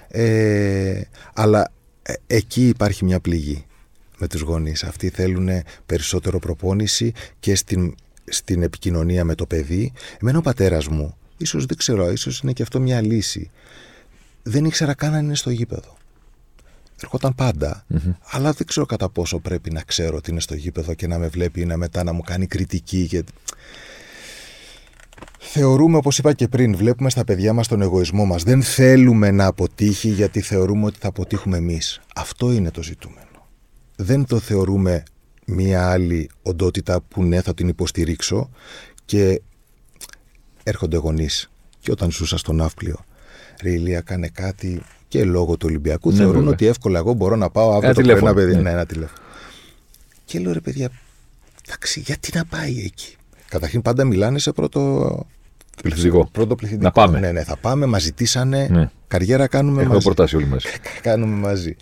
Ε, 0.08 1.00
αλλά 1.34 1.72
ε, 2.02 2.12
εκεί 2.26 2.68
υπάρχει 2.68 3.04
μια 3.04 3.20
πληγή 3.20 3.64
με 4.20 4.26
τους 4.26 4.40
γονείς. 4.40 4.84
Αυτοί 4.84 5.08
θέλουν 5.08 5.48
περισσότερο 5.86 6.38
προπόνηση 6.38 7.12
και 7.40 7.54
στην, 7.54 7.94
στην 8.24 8.62
επικοινωνία 8.62 9.24
με 9.24 9.34
το 9.34 9.46
παιδί. 9.46 9.92
Εμένα 10.20 10.38
ο 10.38 10.40
πατέρας 10.40 10.88
μου, 10.88 11.16
ίσως 11.36 11.66
δεν 11.66 11.76
ξέρω, 11.76 12.10
ίσως 12.10 12.40
είναι 12.40 12.52
και 12.52 12.62
αυτό 12.62 12.80
μια 12.80 13.00
λύση. 13.00 13.50
Δεν 14.42 14.64
ήξερα 14.64 14.94
καν 14.94 15.14
αν 15.14 15.24
είναι 15.24 15.34
στο 15.34 15.50
γήπεδο. 15.50 15.96
Ερχόταν 17.02 17.34
πάντα, 17.34 17.84
αλλά 18.30 18.52
δεν 18.52 18.66
ξέρω 18.66 18.86
κατά 18.86 19.08
πόσο 19.08 19.38
πρέπει 19.38 19.70
να 19.70 19.82
ξέρω 19.82 20.16
ότι 20.16 20.30
είναι 20.30 20.40
στο 20.40 20.54
γήπεδο 20.54 20.94
και 20.94 21.06
να 21.06 21.18
με 21.18 21.28
βλέπει 21.28 21.60
ή 21.60 21.64
να 21.64 21.76
μετά 21.76 22.04
να 22.04 22.12
μου 22.12 22.20
κάνει 22.20 22.46
κριτική. 22.46 23.06
Και... 23.06 23.24
Θεωρούμε, 25.38 25.96
όπως 25.96 26.18
είπα 26.18 26.32
και 26.32 26.48
πριν, 26.48 26.76
βλέπουμε 26.76 27.10
στα 27.10 27.24
παιδιά 27.24 27.52
μας 27.52 27.68
τον 27.68 27.82
εγωισμό 27.82 28.24
μας. 28.24 28.42
Δεν 28.42 28.62
θέλουμε 28.62 29.30
να 29.30 29.46
αποτύχει 29.46 30.08
γιατί 30.08 30.40
θεωρούμε 30.40 30.84
ότι 30.84 30.98
θα 31.00 31.08
αποτύχουμε 31.08 31.56
εμείς. 31.56 32.00
Αυτό 32.14 32.52
είναι 32.52 32.70
το 32.70 32.82
ζητούμενο 32.82 33.29
δεν 34.02 34.24
το 34.26 34.38
θεωρούμε 34.38 35.02
μία 35.46 35.90
άλλη 35.90 36.30
οντότητα 36.42 37.00
που 37.00 37.22
ναι 37.22 37.40
θα 37.40 37.54
την 37.54 37.68
υποστηρίξω 37.68 38.50
και 39.04 39.40
έρχονται 40.62 40.96
γονείς. 40.96 41.50
Και 41.80 41.90
όταν 41.90 42.10
ζούσα 42.10 42.38
στο 42.38 42.52
ναύπλιο, 42.52 43.04
ρε 43.62 43.70
Ηλία 43.70 44.00
κάνε 44.00 44.28
κάτι 44.28 44.82
και 45.08 45.24
λόγω 45.24 45.56
του 45.56 45.66
Ολυμπιακού 45.68 46.10
Ναι, 46.10 46.16
θεωρούν 46.16 46.34
βέβαια. 46.36 46.50
ότι 46.50 46.66
εύκολα 46.66 46.98
εγώ 46.98 47.12
μπορώ 47.12 47.36
να 47.36 47.50
πάω 47.50 47.72
αύριο 47.74 47.88
Ένα 47.88 47.94
το 47.94 48.00
πρωί 48.00 48.10
ένα 48.10 48.18
τηλέφωνο, 48.20 48.46
παιδί. 48.46 48.56
ναι. 48.56 48.62
Ναι, 48.62 48.70
ένα 48.70 48.86
τηλέφωνο. 48.86 49.18
Και 50.24 50.38
λέω 50.38 50.52
ρε 50.52 50.60
παιδιά, 50.60 50.90
εντάξει, 51.66 52.00
γιατί 52.00 52.30
να 52.34 52.44
πάει 52.44 52.82
εκεί; 52.84 53.16
Καταρχήν 53.48 53.82
πάντα 53.82 54.04
μιλάνε 54.04 54.38
σε 54.38 54.52
πρώτο, 54.52 55.26
Πληθυντικό. 55.82 56.28
πρώτο 56.32 56.54
πληθυντικό. 56.54 56.84
Να 56.86 56.92
πάμε. 56.92 57.18
Ναι, 57.18 57.32
ναι, 57.32 57.42
θα 57.44 57.56
πάμε, 57.56 57.86
μας 57.86 58.02
ζητήσανε. 58.02 58.68
Ναι. 58.70 58.90
Καριέρα 59.08 59.46
κάνουμε 59.46 59.78
Έχουμε 59.80 59.94
μαζί 59.94 60.04
προτάσει 60.04 60.36
όλοι 60.36 60.46
μαζί. 60.46 60.66
κάνουμε 61.02 61.36
μαζί. 61.36 61.76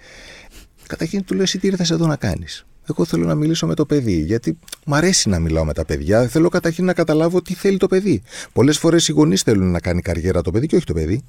Καταρχήν 0.89 1.24
του 1.24 1.35
λέω 1.35 1.43
εσύ 1.43 1.59
τι 1.59 1.66
ήρθες 1.66 1.90
εδώ 1.90 2.06
να 2.06 2.16
κάνεις; 2.16 2.66
Εγώ 2.90 3.05
θέλω 3.05 3.27
να 3.27 3.35
μιλήσω 3.35 3.66
με 3.66 3.74
το 3.74 3.86
παιδί, 3.86 4.20
γιατί 4.20 4.59
μου 4.86 4.94
αρέσει 4.94 5.28
να 5.28 5.39
μιλάω 5.39 5.65
με 5.65 5.73
τα 5.73 5.85
παιδιά. 5.85 6.28
Θέλω 6.28 6.48
καταρχήν 6.48 6.85
να 6.85 6.93
καταλάβω 6.93 7.43
τι 7.43 7.55
θέλει 7.55 7.77
το 7.77 7.86
παιδί. 7.86 8.23
Πολλές 8.52 8.78
φορές 8.78 9.09
οι 9.09 9.12
γονείς 9.12 9.43
θέλουν 9.43 9.70
να 9.70 9.81
κάνει 9.81 10.01
καριέρα 10.01 10.43
το 10.43 10.51
παιδί 10.51 10.66
και 10.66 10.77
όχι 10.77 10.85
το 10.85 10.93
παιδί. 10.93 11.24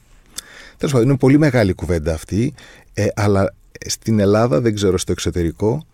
Τέλος 0.78 0.94
πάντων, 0.94 1.10
είναι 1.10 1.18
πολύ 1.18 1.38
μεγάλη 1.38 1.74
κουβέντα 1.74 2.14
αυτή, 2.14 2.54
ε, 2.94 3.08
αλλά 3.16 3.54
στην 3.86 4.20
Ελλάδα, 4.20 4.62
δεν 4.62 4.76
ξέρω 4.76 4.98
στο 4.98 5.12
εξωτερικό, 5.12 5.86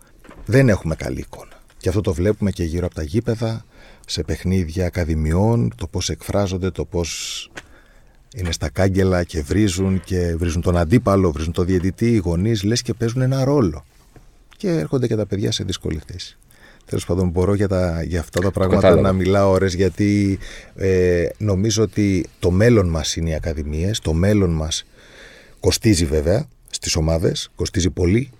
δεν 0.44 0.68
έχουμε 0.68 0.94
καλή 0.94 1.18
εικόνα. 1.18 1.62
Και 1.76 1.88
αυτό 1.88 2.00
το 2.00 2.12
βλέπουμε 2.12 2.50
και 2.50 2.64
γύρω 2.64 2.86
από 2.86 2.94
τα 2.94 3.02
γήπεδα, 3.02 3.64
σε 4.06 4.22
παιχνίδια 4.22 4.86
ακαδημιών, 4.86 5.72
το 5.76 5.86
πώς 5.86 6.08
εκφράζονται, 6.10 6.70
το 6.70 6.84
πώς 6.84 7.50
είναι 8.36 8.52
στα 8.52 8.68
κάγκελα 8.68 9.24
και 9.24 9.42
βρίζουν 9.42 10.00
και 10.04 10.36
βρίζουν 10.36 10.62
τον 10.62 10.76
αντίπαλο, 10.76 11.32
βρίζουν 11.32 11.52
τον 11.52 11.66
διαιτητή, 11.66 12.12
οι 12.12 12.16
γονείς 12.16 12.62
λες 12.62 12.82
και 12.82 12.94
παίζουν 12.94 13.22
ένα 13.22 13.44
ρόλο. 13.44 13.84
Και 14.56 14.68
έρχονται 14.68 15.06
και 15.06 15.16
τα 15.16 15.26
παιδιά 15.26 15.52
σε 15.52 15.64
δύσκολη 15.64 16.00
θέση. 16.06 16.36
Τέλος 16.84 17.04
πάντων, 17.04 17.28
μπορώ 17.28 17.54
για, 17.54 17.68
τα, 17.68 18.02
για 18.02 18.20
αυτά 18.20 18.40
τα 18.40 18.50
πράγματα 18.50 18.80
κατάλαβα. 18.80 19.08
να 19.08 19.12
μιλάω 19.12 19.50
ώρες 19.50 19.74
γιατί 19.74 20.38
ε, 20.74 21.28
νομίζω 21.38 21.82
ότι 21.82 22.26
το 22.38 22.50
μέλλον 22.50 22.88
μας 22.88 23.16
είναι 23.16 23.30
οι 23.30 23.34
ακαδημίες, 23.34 23.98
το 23.98 24.12
μέλλον 24.12 24.50
μας 24.50 24.84
κοστίζει 25.60 26.04
βέβαια 26.04 26.46
στις 26.70 26.96
ομάδες, 26.96 27.50
κοστίζει 27.54 27.90
πολύ. 27.90 28.30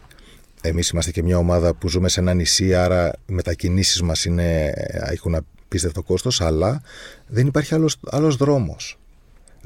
Εμείς 0.61 0.89
είμαστε 0.89 1.11
και 1.11 1.23
μια 1.23 1.39
ομάδα 1.39 1.75
που 1.75 1.89
ζούμε 1.89 2.09
σε 2.09 2.21
ένα 2.21 2.35
νησί, 2.35 2.75
άρα 2.75 3.13
οι 3.27 3.33
μετακινήσεις 3.33 4.03
μας 4.03 4.25
είναι, 4.25 4.73
έχουν 5.11 5.35
απίστευτο 5.35 6.03
κόστος, 6.03 6.41
αλλά 6.41 6.83
δεν 7.27 7.47
υπάρχει 7.47 7.75
άλλος, 7.75 7.97
άλλος 8.11 8.37
δρόμος. 8.37 8.99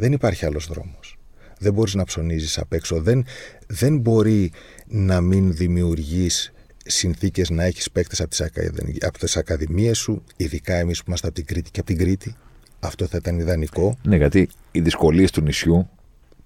Δεν 0.01 0.13
υπάρχει 0.13 0.47
άλλος 0.47 0.67
δρόμος. 0.67 1.19
Δεν 1.59 1.73
μπορείς 1.73 1.95
να 1.95 2.05
ψωνίζεις 2.05 2.59
απ' 2.59 2.73
έξω. 2.73 3.01
Δεν, 3.01 3.25
δεν 3.67 3.99
μπορεί 3.99 4.53
να 4.87 5.21
μην 5.21 5.55
δημιουργείς 5.55 6.53
συνθήκες 6.85 7.51
να 7.51 7.65
έχεις 7.65 7.91
παίκτες 7.91 8.21
από 9.01 9.19
τις 9.19 9.37
ακαδημίες 9.37 9.99
σου, 9.99 10.23
ειδικά 10.37 10.75
εμείς 10.75 10.99
που 10.99 11.05
είμαστε 11.09 11.27
από 11.27 11.37
την 11.37 11.45
Κρήτη 11.45 11.71
και 11.71 11.81
από 11.81 11.89
την 11.89 11.99
Κρήτη. 11.99 12.35
Αυτό 12.81 13.07
θα 13.07 13.17
ήταν 13.17 13.39
ιδανικό. 13.39 13.99
Ναι, 14.03 14.17
γιατί 14.17 14.49
οι 14.71 14.81
δυσκολίες 14.81 15.31
του 15.31 15.41
νησιού 15.41 15.89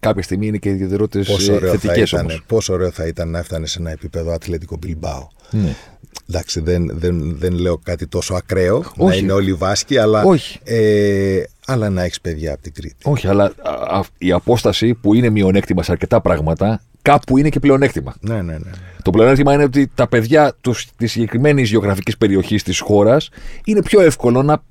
κάποια 0.04 0.22
στιγμή 0.22 0.46
είναι 0.46 0.56
και 0.56 0.68
ιδιαιτερότητες 0.68 1.50
θετικές 1.60 2.12
όμως. 2.12 2.42
Πόσο 2.46 2.72
ωραίο 2.72 2.90
θα 2.90 3.06
ήταν 3.06 3.30
να 3.30 3.38
έφτανε 3.38 3.66
σε 3.66 3.78
ένα 3.80 3.90
επίπεδο 3.90 4.32
Ατλέτικο 4.32 4.76
Μπιλμπάου. 4.76 5.28
Ναι. 5.50 5.74
Εντάξει, 6.28 6.60
δεν, 6.60 6.90
δεν, 6.94 7.36
δεν 7.38 7.52
λέω 7.52 7.78
κάτι 7.78 8.06
τόσο 8.06 8.34
ακραίο, 8.34 8.76
Όχι. 8.96 8.96
να 8.96 9.14
είναι 9.14 9.32
όλοι 9.32 9.52
Βάσκοι, 9.52 9.98
αλλά, 9.98 10.22
Όχι. 10.22 10.58
Ε, 10.64 11.42
αλλά 11.66 11.90
να 11.90 12.02
έχεις 12.02 12.20
παιδιά 12.20 12.52
από 12.52 12.62
την 12.62 12.72
Κρήτη. 12.72 12.96
Όχι, 13.02 13.28
αλλά 13.28 13.52
α, 13.88 14.00
η 14.18 14.32
απόσταση 14.32 14.94
που 14.94 15.14
είναι 15.14 15.30
μειονέκτημα 15.30 15.82
σε 15.82 15.92
αρκετά 15.92 16.20
πράγματα, 16.20 16.82
κάπου 17.02 17.38
είναι 17.38 17.48
και 17.48 17.60
πλεονέκτημα. 17.60 18.14
Ναι, 18.20 18.34
ναι, 18.34 18.42
ναι. 18.42 18.52
ναι. 18.52 18.70
Το 19.02 19.10
πλεονέκτημα 19.10 19.54
είναι 19.54 19.62
ότι 19.62 19.90
τα 19.94 20.08
παιδιά 20.08 20.56
της 20.96 21.10
συγκεκριμένης 21.10 21.70
γεωγραφικής 21.70 22.16
περιοχής 22.16 22.62
της 22.62 22.80
χώρας 22.80 23.28
είναι 23.64 23.82
πιο 23.82 24.00
εύκολο 24.00 24.42
να 24.42 24.62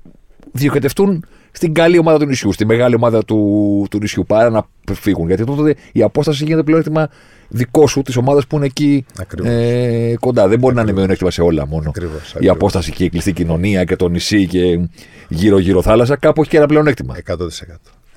διοικητευτούν 0.52 1.24
στην 1.56 1.74
καλή 1.74 1.98
ομάδα 1.98 2.18
του 2.18 2.26
νησιού, 2.26 2.52
στη 2.52 2.66
μεγάλη 2.66 2.94
ομάδα 2.94 3.24
του, 3.24 3.86
του 3.90 3.98
νησιού, 3.98 4.24
παρά 4.26 4.50
να 4.50 4.66
φύγουν. 4.94 5.26
Γιατί 5.26 5.44
τότε 5.44 5.74
η 5.92 6.02
απόσταση 6.02 6.44
γίνεται 6.44 6.62
πλεονέκτημα 6.62 7.08
δικό 7.48 7.86
σου, 7.86 8.02
της 8.02 8.16
ομάδας 8.16 8.46
που 8.46 8.56
είναι 8.56 8.66
εκεί 8.66 9.04
ε, 9.42 10.14
κοντά. 10.20 10.48
Δεν 10.48 10.58
μπορεί 10.58 10.74
να 10.74 10.82
είναι 10.82 10.92
μειονέκτημα 10.92 11.30
σε 11.30 11.42
όλα 11.42 11.66
μόνο. 11.66 11.88
Ακριβώς, 11.88 12.34
Η 12.38 12.48
απόσταση 12.48 12.92
και 12.92 13.04
η 13.04 13.08
κλειστή 13.08 13.32
κοινωνία 13.32 13.84
και 13.84 13.96
το 13.96 14.08
νησί 14.08 14.46
και 14.46 14.88
γύρω-γύρω 15.28 15.82
θάλασσα, 15.82 16.16
κάπου 16.16 16.40
έχει 16.40 16.50
και 16.50 16.56
ένα 16.56 16.66
πλεονέκτημα. 16.66 17.16
100%. 17.26 17.36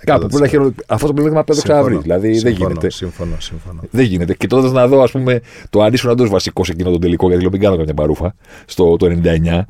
Κάπου 0.05 0.27
που 0.27 0.45
χειρο... 0.45 0.73
Αυτό 0.87 1.07
το 1.07 1.13
πλεονέκτημα 1.13 1.43
πρέπει 1.43 1.49
να 1.49 1.55
το 1.55 1.61
ξαναβρει. 1.61 1.97
Δηλαδή 1.97 2.33
συμφωνώ, 2.33 2.57
δεν 2.57 2.67
γίνεται. 2.67 2.89
Συμφωνώ, 2.89 3.35
συμφωνώ. 3.39 3.81
Δεν 3.91 4.05
γίνεται. 4.05 4.33
Και 4.33 4.47
τότε 4.47 4.69
να 4.69 4.87
δω, 4.87 5.01
ας 5.01 5.11
πούμε, 5.11 5.41
το 5.69 5.81
αν 5.81 5.93
ήσουν 5.93 6.09
αντός 6.09 6.29
βασικό 6.29 6.63
σε 6.63 6.71
εκείνο 6.71 6.91
το 6.91 6.99
τελικό, 6.99 7.27
γιατί 7.27 7.41
λέω 7.41 7.51
μην 7.51 7.61
κάνω 7.61 7.77
καμιά 7.77 7.93
παρούφα, 7.93 8.35
στο 8.65 8.95
το 8.97 9.05
99. 9.23 9.61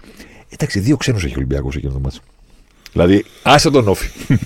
Εντάξει, 0.50 0.80
δύο 0.80 0.98
ξένους 0.98 1.24
έχει 1.24 1.34
ο 1.34 1.38
Ολυμπιακός 1.38 1.76
εκείνο 1.76 1.94
το 1.94 2.00
μάτσο. 2.00 2.22
Δηλαδή, 2.98 3.26
άσε 3.44 3.70
τον 3.70 3.88
όφη. 3.88 4.08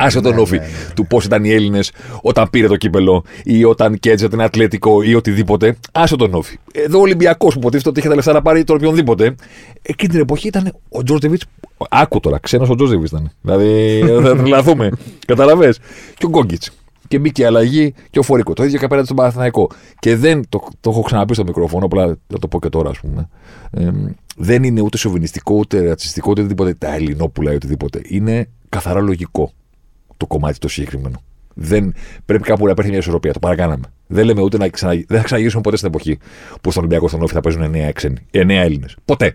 Άσε 0.00 0.20
τον 0.20 0.34
Ναι, 0.34 0.40
όφη 0.40 0.56
ναι, 0.58 0.60
ναι, 0.60 0.66
ναι. 0.66 0.94
του 0.94 1.06
πώς 1.06 1.24
ήταν 1.24 1.44
οι 1.44 1.50
Έλληνες 1.50 1.92
όταν 2.22 2.50
πήρε 2.50 2.66
το 2.66 2.76
κύπελο 2.76 3.24
ή 3.44 3.64
όταν 3.64 3.98
κέτζε 3.98 4.28
την 4.28 4.42
Ατλέτικο 4.42 5.02
ή 5.02 5.14
οτιδήποτε. 5.14 5.76
Άσε 5.92 6.16
τον 6.16 6.34
όφη. 6.34 6.58
Εδώ 6.72 6.98
ο 6.98 7.00
Ολυμπιακός 7.00 7.52
που 7.52 7.58
υποτίθεται 7.58 7.88
ότι 7.88 7.98
είχε 7.98 8.08
τα 8.08 8.14
λεφτά 8.14 8.32
να 8.32 8.42
πάρει 8.42 8.64
τον 8.64 8.76
οποιονδήποτε. 8.76 9.34
Εκείνη 9.82 10.12
την 10.12 10.20
εποχή 10.20 10.46
ήταν 10.46 10.72
ο 10.88 11.02
Τζόρτζεβιτς. 11.02 11.40
Άκου 11.90 12.20
τώρα, 12.20 12.38
ξένος 12.38 12.68
ο 12.68 12.74
Τζόρτζεβιτς 12.74 13.06
ήταν. 13.06 13.30
Δηλαδή 13.40 14.00
θα 14.24 14.36
τρελαθούμε. 14.36 14.90
Κατάλαβες. 15.26 15.74
Και 16.16 16.26
ο 16.26 16.28
Γκόγκιτς. 16.28 16.70
Και 17.08 17.18
μπήκε 17.18 17.42
η 17.42 17.44
αλλαγή 17.44 17.94
και 18.10 18.18
ο 18.18 18.22
Φορικό. 18.22 18.52
Το 18.52 18.64
ίδιο 18.64 18.78
και 18.78 18.84
απέναντι 18.84 19.06
στον 19.06 19.16
Παναθηναϊκό. 19.16 19.70
Και 19.98 20.16
δεν, 20.16 20.48
το, 20.48 20.68
το 20.80 20.90
έχω 20.90 21.02
ξαναπεί 21.02 21.34
στο 21.34 21.44
μικρόφωνο, 21.44 21.84
απλά 21.84 22.06
θα 22.26 22.38
το 22.38 22.48
πω 22.48 22.60
και 22.60 22.68
τώρα, 22.68 22.90
ας 22.90 23.00
πούμε. 23.00 23.28
Ε, 23.70 23.90
δεν 24.36 24.62
είναι 24.62 24.80
ούτε 24.80 24.96
σοβινιστικό, 24.96 25.54
ούτε 25.54 25.86
ρατσιστικό, 25.86 26.30
ούτε 26.30 26.40
οτιδήποτε. 26.40 26.74
Τα 26.74 26.94
Ελληνόπουλα 26.94 27.52
ή 27.52 27.54
οτιδήποτε. 27.54 28.00
Είναι 28.04 28.48
καθαρά 28.68 29.00
λογικό 29.00 29.52
το 30.16 30.26
κομμάτι 30.26 30.58
το 30.58 30.68
συγκεκριμένο. 30.68 31.22
Δεν, 31.54 31.94
πρέπει 32.24 32.42
κάπου 32.42 32.64
να 32.64 32.70
υπάρχει 32.70 32.90
μια 32.90 33.00
ισορροπία. 33.00 33.32
Το 33.32 33.38
παρακάναμε. 33.38 33.86
Δεν 34.06 34.24
λέμε 34.24 34.42
ούτε 34.42 34.56
να 34.56 34.68
ξανα, 34.68 34.92
δεν 34.92 35.18
θα 35.18 35.22
ξαναγυρίσουμε 35.22 35.62
ποτέ 35.62 35.76
στην 35.76 35.88
εποχή 35.88 36.18
που 36.60 36.70
στον 36.70 36.82
Ολυμπιακό 36.82 37.08
στον 37.08 37.22
Όφη 37.22 37.34
θα 37.34 37.40
παίζουν 37.40 37.72
9, 37.74 37.90
ξένοι, 37.92 38.16
9 38.32 38.48
Έλληνες. 38.48 38.96
Ποτέ. 39.04 39.34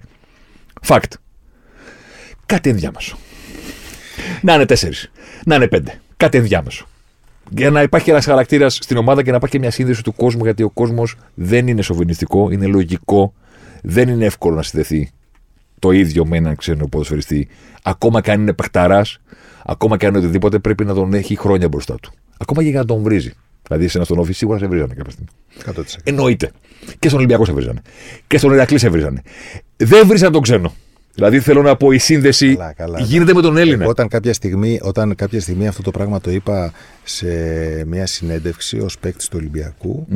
Fact. 0.87 1.11
Κάτι 2.45 2.69
ενδιάμεσο. 2.69 3.17
Να 4.41 4.53
είναι 4.53 4.65
4. 4.67 4.75
Να 5.45 5.55
είναι 5.55 5.67
5. 5.71 5.79
Κάτι 6.17 6.37
ενδιάμεσο. 6.37 6.85
Για 7.49 7.69
να 7.69 7.81
υπάρχει 7.81 8.09
ένας 8.09 8.25
χαρακτήρας 8.25 8.77
στην 8.81 8.97
ομάδα 8.97 9.23
και 9.23 9.29
να 9.29 9.35
υπάρχει 9.35 9.55
και 9.55 9.61
μια 9.61 9.71
σύνδεση 9.71 10.03
του 10.03 10.13
κόσμου, 10.13 10.43
γιατί 10.43 10.63
ο 10.63 10.69
κόσμος 10.69 11.15
δεν 11.33 11.67
είναι 11.67 11.81
σοβινιστικό, 11.81 12.51
είναι 12.51 12.65
λογικό, 12.65 13.33
δεν 13.83 14.09
είναι 14.09 14.25
εύκολο 14.25 14.55
να 14.55 14.63
συνδεθεί 14.63 15.11
το 15.79 15.91
ίδιο 15.91 16.25
με 16.25 16.37
έναν 16.37 16.55
ξένο 16.55 16.87
ποδοσφαιριστή. 16.87 17.47
Ακόμα 17.83 18.21
και 18.21 18.31
αν 18.31 18.41
είναι 18.41 18.53
παιχταράς, 18.53 19.19
ακόμα 19.65 19.97
και 19.97 20.05
αν 20.05 20.13
είναι 20.13 20.23
οτιδήποτε, 20.23 20.59
πρέπει 20.59 20.85
να 20.85 20.93
τον 20.93 21.13
έχει 21.13 21.35
χρόνια 21.35 21.67
μπροστά 21.67 21.95
του. 21.95 22.11
Ακόμα 22.37 22.63
και 22.63 22.69
για 22.69 22.79
να 22.79 22.85
τον 22.85 23.01
βρίζει. 23.01 23.33
Δηλαδή, 23.67 23.87
σε 23.87 23.97
ένα 23.97 24.05
στον 24.05 24.19
όφη 24.19 24.33
σίγουρα 24.33 24.57
σε 24.57 24.67
βρίζανε 24.67 24.93
κάποια 24.93 25.11
στιγμή. 25.11 25.29
100%. 25.65 26.01
Εννοείται. 26.03 26.51
Και 26.99 27.07
στον 27.07 27.17
Ολυμπιακό 27.19 27.45
σε 27.45 27.53
βρίζανε. 27.53 27.81
Και 28.27 28.37
στον 28.37 28.53
Ηρακλή 28.53 28.77
σε 28.77 28.89
βρίζανε. 28.89 29.21
Δεν 29.77 30.07
βρίζαν 30.07 30.31
τον 30.31 30.41
ξένο. 30.41 30.73
Δηλαδή, 31.13 31.39
θέλω 31.39 31.61
να 31.61 31.75
πω, 31.75 31.91
η 31.91 31.97
σύνδεση 31.97 32.55
Καλά, 32.55 32.73
καλά. 32.73 32.99
γίνεται 32.99 33.33
με 33.33 33.41
τον 33.41 33.57
Έλληνα. 33.57 33.85
Όταν 33.85 34.07
κάποια, 34.07 34.33
στιγμή, 34.33 34.79
όταν 34.81 35.15
κάποια 35.15 35.41
στιγμή 35.41 35.67
αυτό 35.67 35.81
το 35.81 35.91
πράγμα 35.91 36.19
το 36.21 36.31
είπα 36.31 36.73
σε 37.03 37.27
μια 37.85 38.05
συνέντευξη 38.05 38.79
ως 38.79 38.97
παίκτης 38.99 39.27
του 39.27 39.37
ολυμπιακου 39.39 40.07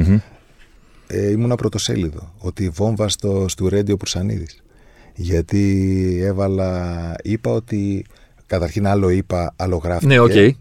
ε, 1.07 1.29
ήμουνα 1.29 1.55
πρωτοσέλιδο. 1.55 2.33
Ότι 2.37 2.63
η 2.63 2.69
βόμβα 2.69 3.09
στο, 3.09 3.45
στο 3.47 3.67
Ρέντιο 3.67 3.97
Προυσανίδης. 3.97 4.63
Γιατί 5.15 6.19
έβαλα, 6.23 7.15
είπα 7.23 7.51
ότι 7.51 8.05
καταρχήν 8.45 8.87
άλλο 8.87 9.09
είπα, 9.09 9.53
άλλο 9.55 9.77
γράφτηκε. 9.77 10.13
Ναι, 10.13 10.19
οκ. 10.19 10.55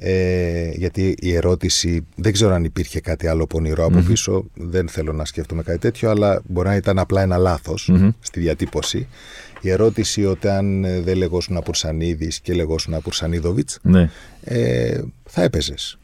Ε, 0.00 0.70
γιατί 0.74 1.16
η 1.20 1.34
ερώτηση 1.34 2.06
δεν 2.14 2.32
ξέρω 2.32 2.54
αν 2.54 2.64
υπήρχε 2.64 3.00
κάτι 3.00 3.26
άλλο 3.26 3.46
πονηρό 3.46 3.84
από 3.84 3.98
πίσω. 4.00 4.44
Δεν 4.54 4.88
θέλω 4.88 5.12
να 5.12 5.24
σκέφτομαι 5.24 5.62
κάτι 5.62 5.78
τέτοιο, 5.78 6.10
αλλά 6.10 6.42
μπορεί 6.46 6.68
να 6.68 6.76
ήταν 6.76 6.98
απλά 6.98 7.22
ένα 7.22 7.36
λάθος 7.36 7.92
στη 8.20 8.40
διατύπωση. 8.40 9.06
Η 9.60 9.70
ερώτηση 9.70 10.24
όταν 10.24 10.84
ε, 10.84 11.00
δεν 11.00 11.16
λεγόσουν 11.16 11.60
Πουρσανίδης 11.64 12.40
και 12.40 12.54
λεγόσουν 12.54 13.00
Πουρσανίδοβιτς 13.02 13.78
Ναι. 13.82 14.10
ε, 14.44 15.00
θα 15.24 15.42
έπαιζες. 15.42 15.98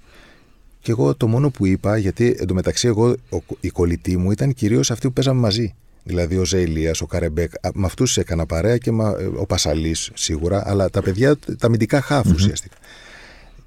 Και 0.81 0.91
εγώ 0.91 1.15
το 1.15 1.27
μόνο 1.27 1.51
που 1.51 1.67
είπα, 1.67 1.97
γιατί 1.97 2.37
εντωμεταξύ 2.39 2.87
εγώ, 2.87 3.09
ο, 3.09 3.39
οι 3.61 3.69
κολλητοί 3.69 4.17
μου 4.17 4.31
ήταν 4.31 4.55
κυρίως 4.55 4.91
αυτοί 4.91 5.07
που 5.07 5.13
παίζαμε 5.13 5.41
μαζί. 5.41 5.75
Δηλαδή 6.07 6.37
ο 6.37 6.45
Ζε 6.45 6.57
Ελίας, 6.57 6.95
ο 7.01 7.07
Καρεμπέ, 7.07 7.67
α, 7.67 7.71
με 7.75 7.87
αυτούς 7.87 8.17
έκανα 8.17 8.47
παρέα 8.47 8.77
και 8.79 8.91
μα, 8.91 9.17
ε, 9.21 9.25
ο 9.37 9.47
Πασαλής 9.47 10.11
σίγουρα, 10.15 10.63
αλλά 10.67 10.91
τα 10.91 11.03
παιδιά, 11.03 11.37
τα 11.37 11.67
αμυντικά 11.67 12.01
χαφ 12.01 12.27
ουσιαστικά. 12.27 12.77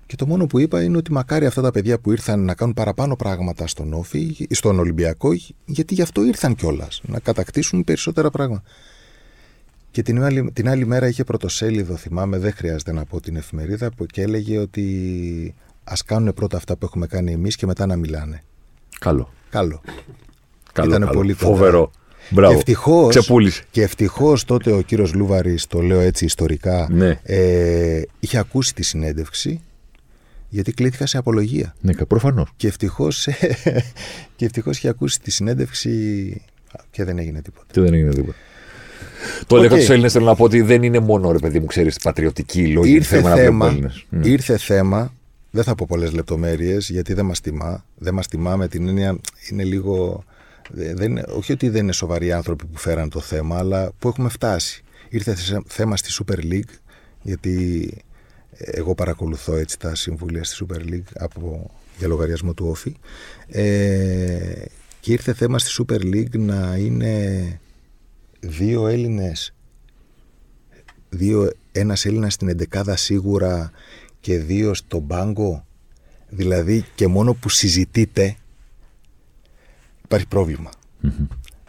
Και 0.05 0.15
το 0.15 0.25
μόνο 0.27 0.47
που 0.47 0.59
είπα 0.59 0.83
είναι 0.83 0.97
ότι 0.97 1.11
μακάρι 1.11 1.45
αυτά 1.45 1.61
τα 1.61 1.71
παιδιά 1.71 1.99
που 1.99 2.11
ήρθαν 2.11 2.39
να 2.45 2.53
κάνουν 2.53 2.73
παραπάνω 2.73 3.15
πράγματα 3.15 3.67
στον 3.67 3.93
Όφη, 3.93 4.47
στον 4.49 4.79
Ολυμπιακό, 4.79 5.29
γιατί 5.65 5.93
γι' 5.93 6.01
αυτό 6.01 6.23
ήρθαν 6.25 6.55
κιόλας. 6.55 7.01
Να 7.07 7.19
κατακτήσουν 7.19 7.83
περισσότερα 7.83 8.29
πράγματα. 8.29 8.63
Και 9.97 10.03
την 10.03 10.23
άλλη, 10.23 10.51
την 10.53 10.69
άλλη 10.69 10.85
μέρα 10.85 11.07
είχε 11.07 11.23
πρωτοσέλιδο, 11.23 11.95
θυμάμαι, 11.95 12.37
δεν 12.37 12.51
χρειάζεται 12.53 12.91
να 12.91 13.05
πω 13.05 13.19
την 13.21 13.35
εφημερίδα, 13.35 13.91
που 13.91 14.05
και 14.05 14.21
έλεγε 14.21 14.57
ότι 14.57 15.55
ας 15.83 16.03
κάνουν 16.03 16.33
πρώτα 16.33 16.57
αυτά 16.57 16.77
που 16.77 16.85
έχουμε 16.85 17.07
κάνει 17.07 17.31
εμείς 17.31 17.55
και 17.55 17.65
μετά 17.65 17.85
να 17.85 17.95
μιλάνε. 17.95 18.43
Καλό. 18.99 19.33
Καλό. 19.49 19.81
Καλό, 20.73 20.89
Ήτανε 20.89 21.05
καλό. 21.05 21.17
πολύ 21.17 21.33
κοντά. 21.33 21.51
Φοβερό. 21.51 21.91
Μπράβο. 22.29 22.51
Και 22.53 22.57
ευτυχώς, 22.57 23.15
Ξεπούλησε. 23.15 23.63
και 23.71 23.81
ευτυχώς 23.81 24.43
τότε 24.45 24.71
ο 24.71 24.81
κύριος 24.81 25.13
Λούβαρης, 25.13 25.67
το 25.67 25.81
λέω 25.81 25.99
έτσι 25.99 26.25
ιστορικά, 26.25 26.87
Ναι. 26.91 27.19
ε, 27.23 28.01
είχε 28.19 28.37
ακούσει 28.37 28.73
τη 28.73 28.83
συνέντευξη 28.83 29.61
γιατί 30.49 30.71
κλήθηκα 30.71 31.05
σε 31.05 31.17
απολογία. 31.17 31.75
Ναι, 31.81 31.93
προφανώς. 31.93 32.49
Και 32.55 32.67
ευτυχώς, 32.67 33.27
και 34.35 34.45
ευτυχώς 34.45 34.77
είχε 34.77 34.87
ακούσει 34.87 35.21
τη 35.21 35.31
συνέντευξη 35.31 36.41
και 36.91 37.03
δεν 37.03 37.17
έγινε 37.17 37.41
τίποτα. 37.41 37.65
Και 37.71 37.81
δεν 37.81 37.93
έγινε 37.93 38.09
τίποτα. 38.13 38.35
Το 39.47 39.55
Οκ. 39.55 39.63
έλεγα 39.63 39.79
τους 39.79 39.89
Έλληνες, 39.89 40.11
θέλω 40.11 40.25
να 40.25 40.35
πω 40.35 40.43
ότι 40.43 40.61
δεν 40.61 40.83
είναι 40.83 40.99
μόνο 40.99 41.31
ρε 41.31 41.39
παιδί 41.39 41.59
μου, 41.59 41.65
ξέρεις, 41.65 41.97
πατριωτικοί 41.97 42.67
λόγοι. 42.67 42.91
Ήρθε 42.91 43.15
θέμα, 43.15 43.35
θέμα, 43.35 43.65
να 43.65 43.71
βλέπουμε 43.71 43.93
Έλληνες. 44.11 44.31
ήρθε 44.31 44.57
θέμα, 44.57 45.13
δεν 45.51 45.63
θα 45.63 45.75
πω 45.75 45.85
πολλές 45.89 46.11
λεπτομέρειες 46.13 46.89
γιατί 46.89 47.13
δεν 47.13 47.25
μας 47.25 47.41
τιμά. 47.41 47.85
Δεν 47.97 48.13
μας 48.13 48.27
τιμά 48.27 48.55
με 48.55 48.67
την 48.67 48.87
έννοια, 48.87 49.17
είναι 49.51 49.63
λίγο, 49.63 50.23
δεν, 50.69 51.09
είναι- 51.09 51.25
όχι 51.35 51.51
ότι 51.51 51.69
δεν 51.69 51.83
είναι 51.83 51.91
σοβαροί 51.91 52.31
άνθρωποι 52.31 52.65
που 52.65 52.77
φέραν 52.79 53.09
το 53.09 53.19
θέμα, 53.19 53.57
αλλά 53.57 53.91
που 53.99 54.07
έχουμε 54.07 54.29
φτάσει. 54.29 54.83
Ήρθε 55.09 55.35
σε- 55.35 55.61
θέμα 55.67 55.97
στη 55.97 56.09
Super 56.23 56.53
League, 56.53 56.73
γιατί 57.21 57.91
εγώ 58.57 58.95
παρακολουθώ 58.95 59.55
έτσι 59.55 59.79
τα 59.79 59.95
συμβούλια 59.95 60.43
στη 60.43 60.65
Super 60.65 60.93
League 60.93 61.11
από, 61.19 61.71
για 61.97 62.07
λογαριασμό 62.07 62.53
του 62.53 62.67
Όφη. 62.69 62.95
Ε, 63.47 64.61
και 64.99 65.11
ήρθε 65.11 65.33
θέμα 65.33 65.59
στη 65.59 65.83
Super 65.83 66.01
League 66.01 66.37
να 66.39 66.75
είναι 66.79 67.59
δύο 68.47 68.87
Έλληνες 68.87 69.53
δύο, 71.09 71.51
ένας 71.71 72.05
Έλληνας 72.05 72.33
στην 72.33 72.49
εντεκάδα 72.49 72.95
σίγουρα 72.95 73.71
και 74.19 74.37
δύο 74.37 74.73
στον 74.73 75.07
πάγκο. 75.07 75.65
Δηλαδή 76.29 76.85
και 76.95 77.07
μόνο 77.07 77.33
που 77.33 77.49
συζητείτε 77.49 78.35
υπάρχει 80.03 80.27
πρόβλημα. 80.27 80.69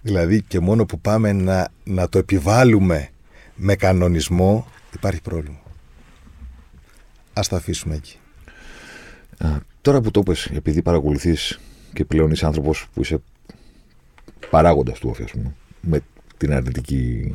δηλαδή 0.02 0.42
και 0.42 0.60
μόνο 0.60 0.86
που 0.86 1.00
πάμε 1.00 1.32
να, 1.32 1.68
να 1.84 2.08
το 2.08 2.18
επιβάλλουμε 2.18 3.08
με 3.54 3.74
κανονισμό 3.74 4.66
υπάρχει 4.94 5.20
πρόβλημα. 5.20 5.60
Ας 7.32 7.48
το 7.48 7.56
αφήσουμε 7.56 7.94
εκεί. 7.94 8.18
Α, 9.38 9.48
τώρα 9.80 10.00
που 10.00 10.10
το 10.10 10.20
είπες, 10.20 10.46
επειδή 10.46 10.82
παρακολουθείς 10.82 11.60
και 11.92 12.04
πλέον 12.04 12.30
είσαι 12.30 12.46
άνθρωπος 12.46 12.86
που 12.94 13.00
είσαι 13.00 13.22
παράγοντας 14.50 14.98
του 14.98 15.08
όφη, 15.08 15.22
ας 15.22 15.30
πούμε, 15.30 15.54
με 15.80 16.00
την 16.38 16.52
αρνητική 16.52 17.32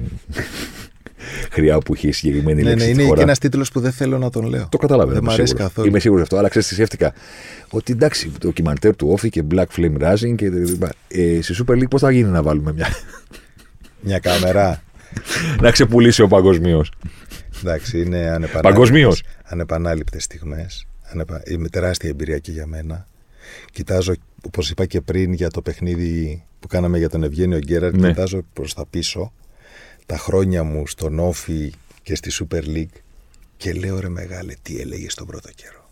χρειά 1.52 1.78
που 1.78 1.96
είχε 1.96 2.08
η 2.08 2.12
συγκεκριμένη 2.12 2.62
Ναι, 2.62 2.70
λέξη. 2.70 2.78
ναι, 2.78 2.84
στη 2.84 2.94
είναι 2.94 3.04
χώρα. 3.04 3.18
και 3.18 3.24
ένας 3.24 3.40
τίτλος 3.40 3.72
που 3.72 3.80
δεν 3.80 3.92
θέλω 3.92 4.18
να 4.18 4.30
τον 4.30 4.46
λέω. 4.46 4.68
Το 4.72 4.78
καταλαβαίνω. 4.78 5.14
Δεν 5.14 5.22
μ' 5.22 5.26
είμαι 5.26 5.34
αρέσει 5.34 5.48
σίγουρος. 5.48 5.68
καθόλου. 5.68 5.88
Είμαι 5.88 6.00
σίγουρος 6.00 6.24
αυτό. 6.24 6.38
Αλλά 6.38 6.48
ξέρεις 6.50 6.68
τι 6.68 6.74
σκέφτηκα. 6.74 7.14
Ότι 7.70 7.92
εντάξει, 7.92 8.30
το 8.30 8.38
ντοκιμαντέρ 8.48 8.96
του 8.96 9.08
Όφη 9.12 9.30
και 9.30 9.44
Black 9.52 9.66
Flame 9.78 9.98
Rising 10.02 10.36
και. 10.36 10.52
Ε, 11.08 11.42
στη 11.42 11.56
Super 11.68 11.72
League 11.74 11.90
πώς 11.90 12.02
θα 12.02 12.12
γίνει 12.12 12.30
να 12.30 12.42
βάλουμε 12.44 12.74
μια. 12.74 12.88
Μια 14.02 14.20
κάμερα. 14.20 14.84
να 15.62 15.72
ξεπουλήσει 15.72 16.22
ο 16.22 16.28
παγκοσμίως. 16.28 16.86
Εντάξει, 17.64 18.02
είναι 18.02 18.18
ανεπανάληπτες, 18.18 18.62
Παγκοσμίως. 18.62 19.24
ανεπανάληπτες 19.44 20.24
στιγμές. 20.24 20.88
Ανεπα... 21.12 21.42
Είναι 21.46 21.70
τεράστια 21.70 22.10
εμπειρία 22.10 22.38
και 22.38 22.52
για 22.52 22.66
μένα. 22.68 23.08
Κοιτάζω, 23.72 24.14
όπως 24.46 24.70
είπα 24.70 24.86
και 24.86 25.02
πριν 25.02 25.34
για 25.34 25.50
το 25.50 25.62
παιχνίδι 25.62 26.44
που 26.60 26.68
κάναμε 26.68 26.98
για 26.98 27.10
τον 27.10 27.24
Ευγένιο 27.24 27.58
Γκέραρντ, 27.60 27.96
Ναι. 27.96 28.08
κοιτάζω 28.08 28.42
προς 28.54 28.74
τα 28.74 28.86
πίσω 28.86 29.34
τα 30.06 30.18
χρόνια 30.18 30.64
μου 30.64 30.88
στον 30.88 31.20
ΟΦΗ 31.20 31.74
και 32.04 32.16
στη 32.16 32.32
Super 32.40 32.64
League 32.64 32.98
και 33.58 33.74
λέω 33.74 34.00
ρε 34.00 34.10
μεγάλε 34.10 34.54
τι 34.62 34.80
έλεγες 34.80 35.10
τον 35.10 35.28
πρώτο 35.28 35.50
καιρό. 35.56 35.90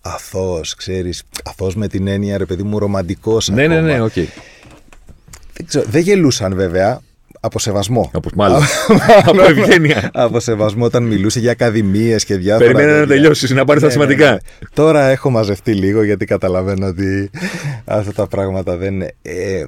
Αθώος, 0.00 0.74
ξέρεις, 0.74 1.22
αθώος 1.44 1.74
με 1.76 1.88
την 1.88 2.06
έννοια 2.06 2.38
ρε 2.38 2.44
παιδί 2.46 2.62
μου 2.62 2.78
ρομαντικός 2.78 3.48
ναι, 3.48 3.66
ναι, 3.66 3.74
ακόμα. 3.76 3.92
ναι, 3.92 4.02
οκ. 4.02 4.12
Δεν, 4.12 5.66
ξέρω, 5.66 5.84
δεν 5.88 6.02
γελούσαν 6.02 6.54
βέβαια, 6.54 7.02
από 7.40 7.58
σεβασμό. 7.58 8.10
Από, 8.14 8.28
μάλλον. 8.34 8.62
από 9.26 9.42
ευγένεια. 9.42 10.10
από 10.14 10.40
σεβασμό 10.40 10.84
όταν 10.84 11.02
μιλούσε 11.02 11.38
για 11.40 11.50
ακαδημίες 11.50 12.24
και 12.24 12.36
διάφορα. 12.36 12.72
Περιμένει 12.72 12.92
να 12.92 12.98
τέτοια. 12.98 13.14
τελειώσεις, 13.14 13.50
να 13.50 13.64
πάρεις 13.64 13.82
τα 13.82 13.88
Ναι, 13.88 13.94
ναι, 13.94 14.00
σημαντικά. 14.00 14.30
ναι. 14.32 14.38
Τώρα 14.74 15.08
έχω 15.08 15.30
μαζευτεί 15.30 15.74
λίγο 15.74 16.02
γιατί 16.02 16.24
καταλαβαίνω 16.24 16.86
ότι 16.86 17.30
αυτά 17.84 18.12
τα 18.12 18.26
πράγματα 18.26 18.76
δεν 18.76 18.94
είναι. 18.94 19.14
Ε, 19.22 19.64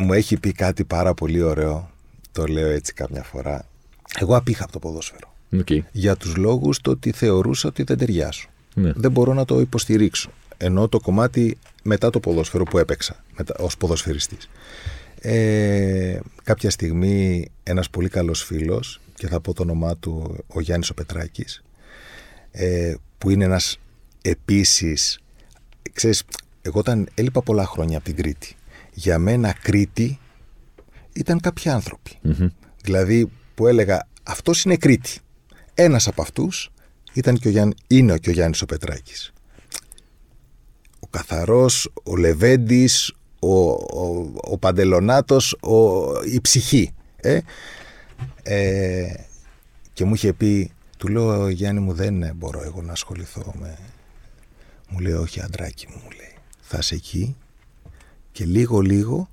μου 0.00 0.12
έχει 0.12 0.36
πει 0.38 0.52
κάτι 0.52 0.84
πάρα 0.84 1.14
πολύ 1.14 1.42
ωραίο. 1.42 1.90
Το 2.32 2.44
λέω 2.46 2.68
έτσι 2.68 2.92
καμιά 2.92 3.22
φορά. 3.22 3.64
Εγώ 4.18 4.36
απείχα 4.36 4.62
από 4.64 4.72
το 4.72 4.78
ποδόσφαιρο. 4.78 5.34
Οκ. 5.58 5.68
Για 5.92 6.16
τους 6.16 6.36
λόγους 6.36 6.80
το 6.80 6.90
ότι 6.90 7.12
θεωρούσα 7.12 7.68
ότι 7.68 7.82
δεν 7.82 7.98
ταιριάζω. 7.98 8.44
Ναι. 8.74 8.92
Δεν 8.94 9.10
μπορώ 9.10 9.34
να 9.34 9.44
το 9.44 9.60
υποστηρίξω. 9.60 10.30
Ενώ 10.56 10.88
το 10.88 11.00
κομμάτι 11.00 11.58
μετά 11.82 12.10
το 12.10 12.20
ποδόσφαιρο 12.20 12.64
που 12.64 12.78
έπαιξα 12.78 13.16
μετά, 13.36 13.54
ως 13.58 13.76
ποδοσφαιριστής. 13.76 14.48
Ε, 15.24 16.20
κάποια 16.42 16.70
στιγμή 16.70 17.48
ένας 17.62 17.90
πολύ 17.90 18.08
καλός 18.08 18.42
φίλος 18.44 19.00
και 19.14 19.26
θα 19.26 19.40
πω 19.40 19.52
το 19.52 19.62
όνομά 19.62 19.96
του 19.96 20.44
ο 20.46 20.60
Γιάννης 20.60 20.90
ο 20.90 20.94
Πετράκης 20.94 21.62
ε, 22.50 22.94
που 23.18 23.30
είναι 23.30 23.44
ένας 23.44 23.78
επίσης 24.22 25.20
ξέρεις, 25.92 26.22
εγώ 26.62 26.78
όταν 26.78 27.08
έλειπα 27.14 27.42
πολλά 27.42 27.66
χρόνια 27.66 27.96
από 27.96 28.06
την 28.06 28.16
Κρήτη 28.16 28.56
για 28.92 29.18
μένα 29.18 29.52
Κρήτη 29.62 30.18
ήταν 31.12 31.40
κάποιοι 31.40 31.70
άνθρωποι. 31.70 32.18
Δηλαδή 32.82 33.30
που 33.54 33.66
έλεγα 33.66 34.08
αυτός 34.22 34.64
είναι 34.64 34.76
Κρήτη. 34.76 35.18
Ένας 35.74 36.08
από 36.08 36.22
αυτούς 36.22 36.70
ήταν 37.12 37.38
και 37.38 37.48
ο 37.48 37.50
Γιάννη, 37.50 37.74
είναι 37.86 38.18
και 38.18 38.30
ο 38.30 38.32
Γιάννης 38.32 38.62
ο 38.62 38.66
Πετράκης. 38.66 39.32
Ο 41.00 41.06
Καθαρός, 41.06 41.92
ο 42.02 42.16
Λεβέντης, 42.16 43.12
ο, 43.42 43.70
ο, 43.70 44.32
ο 44.40 44.58
Παντελονάτος, 44.58 45.52
ο, 45.52 46.12
η 46.22 46.40
ψυχή. 46.40 46.94
Ε; 47.16 47.40
Ε, 48.42 49.14
και 49.92 50.04
μου 50.04 50.14
είχε 50.14 50.32
πει, 50.32 50.70
του 50.98 51.08
λέω 51.08 51.48
Γιάννη 51.48 51.80
μου 51.80 51.92
δεν 51.92 52.32
μπορώ 52.36 52.62
εγώ 52.62 52.82
να 52.82 52.92
ασχοληθώ 52.92 53.54
με... 53.60 53.78
Μου 54.88 54.98
λέει 54.98 55.12
όχι 55.12 55.40
αντράκι 55.40 55.86
μου, 55.90 56.00
μου 56.04 56.10
λέει. 56.10 56.34
Θα 56.60 56.78
είσαι 56.80 56.94
εκεί 56.94 57.36
και 58.32 58.44
λίγο 58.44 58.80
λίγο 58.80 59.28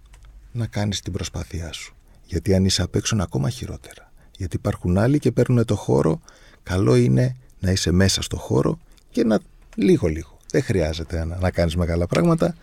να 0.51 0.65
κάνεις 0.65 1.01
την 1.01 1.13
προσπάθειά 1.13 1.71
σου. 1.73 1.95
Γιατί 2.25 2.55
αν 2.55 2.65
είσαι 2.65 2.81
απ' 2.81 2.95
έξω 2.95 3.15
είναι 3.15 3.23
ακόμα 3.23 3.49
χειρότερα. 3.49 4.11
Γιατί 4.37 4.55
υπάρχουν 4.55 4.97
άλλοι 4.97 5.19
και 5.19 5.31
παίρνουν 5.31 5.65
το 5.65 5.75
χώρο. 5.75 6.21
Καλό 6.63 6.95
είναι 6.95 7.35
να 7.59 7.71
είσαι 7.71 7.91
μέσα 7.91 8.21
στο 8.21 8.37
χώρο 8.37 8.79
και 9.09 9.23
να 9.23 9.39
λίγο 9.75 10.07
λίγο. 10.07 10.37
Δεν 10.51 10.63
χρειάζεται 10.63 11.25
να, 11.25 11.37
να 11.37 11.51
κάνεις 11.51 11.75
μεγάλα 11.75 12.07
πράγματα 12.07 12.55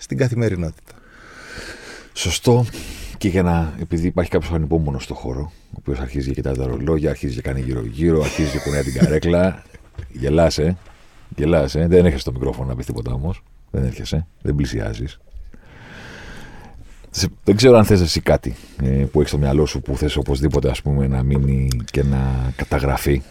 στην 0.00 0.16
καθημερινότητα. 0.16 0.92
Σωστό. 2.12 2.66
Και 3.18 3.28
για 3.28 3.42
να, 3.42 3.74
επειδή 3.80 4.06
υπάρχει 4.06 4.30
κάποιος 4.30 4.52
ανυπόμονο 4.52 4.98
στο 4.98 5.14
χώρο, 5.14 5.52
ο 5.70 5.74
οποίος 5.78 5.98
αρχίζει 5.98 6.28
και 6.28 6.34
κοιτάει 6.34 6.56
τα 6.56 6.66
ρολόγια, 6.66 7.10
αρχίζει 7.10 7.34
και 7.34 7.40
κάνει 7.40 7.60
γύρω-γύρω, 7.60 8.22
αρχίζει 8.22 8.50
και 8.50 8.58
κουνάει 8.58 8.82
την 8.82 8.94
καρέκλα. 8.94 9.62
Γελάσαι. 10.08 10.76
Γελάσαι. 11.36 11.86
Δεν 11.86 12.04
έρχεσαι 12.04 12.20
στο 12.20 12.32
μικρόφωνο 12.32 12.68
να 12.68 12.76
πεις 12.76 12.86
τίποτα 12.86 13.12
όμως. 13.12 13.42
Δεν 13.70 13.84
έρχεσαι. 13.84 14.26
Δεν 14.42 14.54
πλησιάζεις. 14.54 15.20
Δεν 17.44 17.56
ξέρω 17.56 17.76
αν 17.76 17.84
θες 17.84 18.00
εσύ 18.00 18.20
κάτι 18.20 18.54
ε, 18.82 18.86
που 18.86 19.18
έχεις 19.18 19.30
στο 19.30 19.38
μυαλό 19.38 19.66
σου 19.66 19.80
που 19.80 19.96
θες 19.96 20.16
οπωσδήποτε 20.16 20.70
ας 20.70 20.82
πούμε 20.82 21.06
να 21.06 21.22
μείνει 21.22 21.68
και 21.90 22.02
να 22.02 22.52
καταγραφεί 22.56 23.22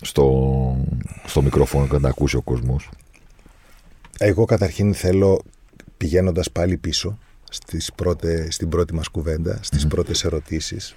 στο, 0.00 0.76
στο 1.26 1.42
μικρόφωνο 1.42 1.86
και 1.86 1.92
να 1.92 2.00
τα 2.00 2.08
ακούσει 2.08 2.36
ο 2.36 2.42
κόσμος. 2.42 2.88
Εγώ 4.18 4.44
καταρχήν 4.44 4.94
θέλω 4.94 5.42
πηγαίνοντας 6.02 6.50
πάλι 6.50 6.76
πίσω 6.76 7.18
στις 7.50 7.92
πρώτε, 7.92 8.50
στην 8.50 8.68
πρώτη 8.68 8.94
μας 8.94 9.08
κουβέντα, 9.08 9.58
στις 9.62 9.86
πρώτες 9.86 10.24
ερωτήσεις 10.24 10.94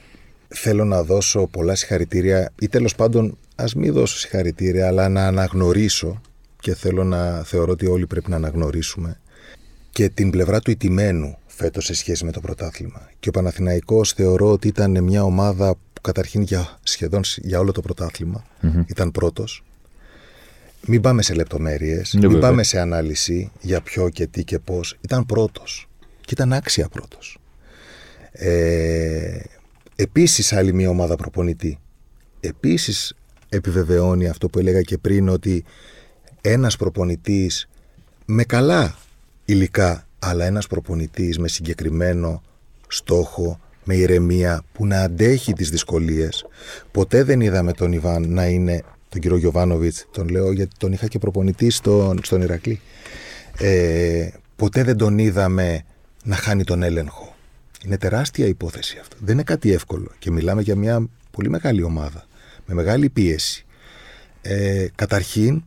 θέλω 0.48 0.86
να 0.86 1.04
δώσω 1.04 1.48
πολλά 1.48 1.76
συγχαρητήρια 1.76 2.52
ή 2.62 2.68
τέλος 2.68 2.96
πάντων 2.96 3.38
ας 3.56 3.76
μην 3.76 3.94
δώσω 3.94 4.18
συγχαρητήρια 4.18 4.88
αλλά 4.88 5.10
να 5.10 5.28
αναγνωρίσω 5.28 6.22
και 6.60 6.76
θέλω 6.76 7.04
να 7.04 7.44
θεωρώ 7.44 7.72
ότι 7.72 7.86
όλοι 7.86 8.08
πρέπει 8.08 8.30
να 8.30 8.36
αναγνωρίσουμε 8.36 9.20
και 9.92 10.10
την 10.10 10.30
πλευρά 10.30 10.60
του 10.60 10.72
ηττημένου 10.72 11.38
φέτος 11.46 11.86
σε 11.86 11.94
σχέση 11.94 12.26
με 12.26 12.32
το 12.32 12.40
πρωτάθλημα. 12.40 13.10
Και 13.20 13.30
ο 13.30 13.32
Παναθηναϊκός 13.32 14.12
θεωρώ 14.12 14.52
ότι 14.52 14.68
ήταν 14.68 15.04
μια 15.04 15.24
ομάδα 15.24 15.76
που 15.76 16.02
καταρχήν 16.02 16.42
για 16.42 16.78
σχεδόν 16.84 17.22
για 17.38 17.60
όλο 17.60 17.72
το 17.72 17.82
πρωταθλημα 17.82 18.44
ήταν 18.88 19.12
πρώτος. 19.12 19.64
Μην 20.88 21.02
πάμε 21.02 21.22
σε 21.22 21.34
λεπτομέρειες, 21.34 22.14
Ναι, 22.14 22.20
μην 22.20 22.32
βέβαια. 22.32 22.50
πάμε 22.50 22.64
σε 22.64 22.80
ανάλυση 22.80 23.52
για 23.62 23.82
ποιο 23.82 24.10
και 24.10 24.28
τι 24.28 24.44
και 24.44 24.60
πώς. 24.60 24.98
Ήταν 25.02 25.26
πρώτος 25.26 25.88
και 26.22 26.34
ήταν 26.34 26.54
άξια 26.54 26.88
πρώτος. 26.90 27.38
Ε, 28.32 29.40
επίσης 29.96 30.54
άλλη 30.54 30.74
μια 30.74 30.90
ομάδα 30.90 31.16
προπονητή. 31.16 31.80
Επίσης 32.40 33.16
επιβεβαιώνει 33.50 34.28
αυτό 34.28 34.50
που 34.50 34.60
έλεγα 34.60 34.82
και 34.82 34.98
πριν 34.98 35.30
ότι 35.30 35.64
ένας 36.42 36.78
προπονητής 36.78 37.68
με 38.26 38.44
καλά 38.44 38.96
υλικά 39.46 40.08
αλλά 40.20 40.46
ένας 40.46 40.68
προπονητής 40.68 41.40
με 41.40 41.48
συγκεκριμένο 41.48 42.42
στόχο, 42.88 43.60
με 43.84 43.96
ηρεμία 43.96 44.64
που 44.74 44.86
να 44.86 45.02
αντέχει 45.02 45.54
τις 45.54 45.70
δυσκολίες. 45.70 46.46
Ποτέ 46.92 47.24
δεν 47.24 47.42
είδαμε 47.42 47.72
τον 47.74 47.92
Ιβάν 47.92 48.30
να 48.30 48.46
είναι 48.46 48.84
τον 49.16 49.24
κύριο 49.24 49.38
Γιοβάνοβιτς, 49.38 50.06
τον 50.12 50.30
λέω 50.30 50.52
γιατί 50.52 50.76
τον 50.78 50.92
είχα 50.92 51.08
και 51.08 51.20
προπονητή 51.20 51.70
στον, 51.70 52.20
στον 52.24 52.42
Ηρακλή. 52.42 52.80
Ε, 53.58 54.30
ποτέ 54.56 54.84
δεν 54.84 54.98
τον 54.98 55.18
είδαμε 55.18 55.84
να 56.24 56.36
χάνει 56.36 56.64
τον 56.64 56.84
έλεγχο. 56.84 57.36
Είναι 57.86 57.98
τεράστια 57.98 58.46
υπόθεση 58.46 58.98
αυτό. 59.02 59.16
Δεν 59.20 59.34
είναι 59.34 59.44
κάτι 59.44 59.72
εύκολο. 59.72 60.12
Και 60.20 60.32
μιλάμε 60.32 60.62
για 60.62 60.76
μια 60.76 61.08
πολύ 61.32 61.50
μεγάλη 61.50 61.84
ομάδα. 61.84 62.26
Με 62.66 62.74
μεγάλη 62.74 63.10
πίεση. 63.10 63.66
Ε, 64.42 64.88
καταρχήν, 64.96 65.64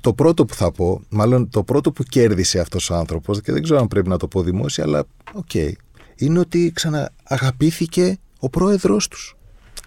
το 0.00 0.12
πρώτο 0.12 0.44
που 0.44 0.54
θα 0.54 0.72
πω, 0.72 1.02
μάλλον 1.08 1.50
το 1.50 1.62
πρώτο 1.62 1.92
που 1.92 2.02
κέρδισε 2.02 2.60
αυτός 2.60 2.90
ο 2.90 2.94
άνθρωπος, 2.94 3.40
και 3.40 3.52
δεν 3.52 3.62
ξέρω 3.62 3.80
αν 3.80 3.88
πρέπει 3.88 4.08
να 4.08 4.16
το 4.16 4.28
πω 4.28 4.42
δημόσια, 4.42 4.84
αλλά 4.84 5.04
οκ, 5.32 5.54
είναι 6.16 6.38
ότι 6.38 6.72
ξανααγαπήθηκε 6.74 8.18
ο 8.38 8.48
πρόεδρός 8.50 9.08
τους. 9.08 9.37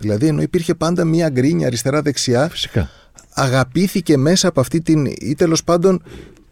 Δηλαδή, 0.02 0.28
ενώ 0.28 0.42
υπήρχε 0.42 0.76
πάντα 0.76 1.06
μία 1.06 1.30
γκρίνια 1.30 1.68
αριστερά-δεξιά, 1.68 2.50
Φυσικά. 2.50 2.90
αγαπήθηκε 3.34 4.18
μέσα 4.18 4.48
από 4.48 4.60
αυτή 4.60 4.82
την. 4.82 5.06
ή 5.06 5.36
τέλος 5.38 5.64
πάντων 5.64 6.04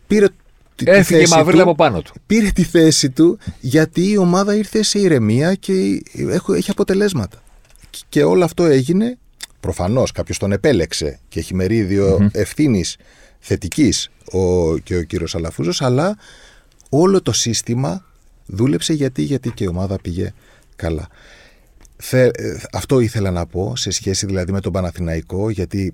πήρε 0.08 0.28
τη, 0.76 0.86
τη 0.86 0.92
Έφυγε 0.92 1.20
η 1.20 1.22
θέση 1.26 1.34
μαύριλα 1.38 1.64
του, 1.64 1.70
από 1.70 1.76
πάνω 1.76 2.02
του. 2.02 2.14
πήρε 2.26 2.50
τη 2.50 2.64
θέση 2.64 3.10
του 3.10 3.38
γιατί 3.60 4.10
η 4.10 4.18
ομάδα 4.18 4.56
ήρθε 4.56 4.84
σε 4.84 5.00
ηρεμία 5.00 5.54
και 5.56 6.02
έχω- 6.30 6.54
έχει 6.54 6.72
αποτελέσματα. 6.72 7.42
Και 8.10 8.24
όλο 8.24 8.44
αυτό 8.44 8.66
έγινε, 8.66 9.18
προφανώς 9.60 10.12
κάποιος 10.12 10.38
τον 10.38 10.52
επέλεξε 10.52 11.20
και 11.30 11.40
έχει 11.40 11.56
μερίδιο 11.56 12.30
ευθύνης 12.34 12.98
θετικής 13.40 14.10
ο, 14.32 14.78
και 14.78 14.96
ο 14.96 15.04
κύριος 15.04 15.36
Αλαφούζος, 15.36 15.82
αλλά 15.82 16.18
όλο 16.90 17.22
το 17.22 17.32
σύστημα 17.32 18.06
δούλεψε 18.46 18.94
γιατί, 18.94 19.22
γιατί 19.22 19.50
και 19.52 19.64
η 19.64 19.68
ομάδα 19.68 19.96
πήγε 20.02 20.34
καλά. 20.76 21.08
Θε, 22.02 22.26
ε, 22.26 22.58
αυτό 22.72 23.00
ήθελα 23.00 23.32
να 23.32 23.46
πω 23.46 23.76
σε 23.76 23.92
σχέση 23.92 24.26
δηλαδή 24.26 24.52
με 24.52 24.62
τον 24.62 24.72
Παναθηναϊκό 24.72 25.50
γιατί 25.50 25.94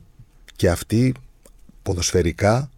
και 0.55 0.69
αυτοί 0.69 1.13
ποδοσφαιρικά 1.81 2.69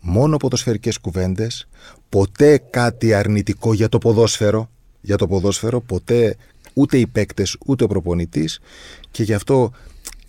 μόνο 0.00 0.36
ποδοσφαιρικές 0.36 0.98
κουβέντες 0.98 1.68
ποτέ 2.08 2.62
κάτι 2.70 3.14
αρνητικό 3.14 3.74
για 3.74 3.88
το 3.88 3.98
ποδόσφαιρο 3.98 4.70
για 5.00 5.16
το 5.16 5.26
ποδόσφαιρο 5.26 5.80
ποτέ 5.80 6.36
ούτε 6.74 6.98
οι 6.98 7.06
παίκτες 7.06 7.56
ούτε 7.66 7.84
ο 7.84 7.86
προπονητής 7.86 8.60
και 9.10 9.22
γι' 9.22 9.34
αυτό 9.34 9.72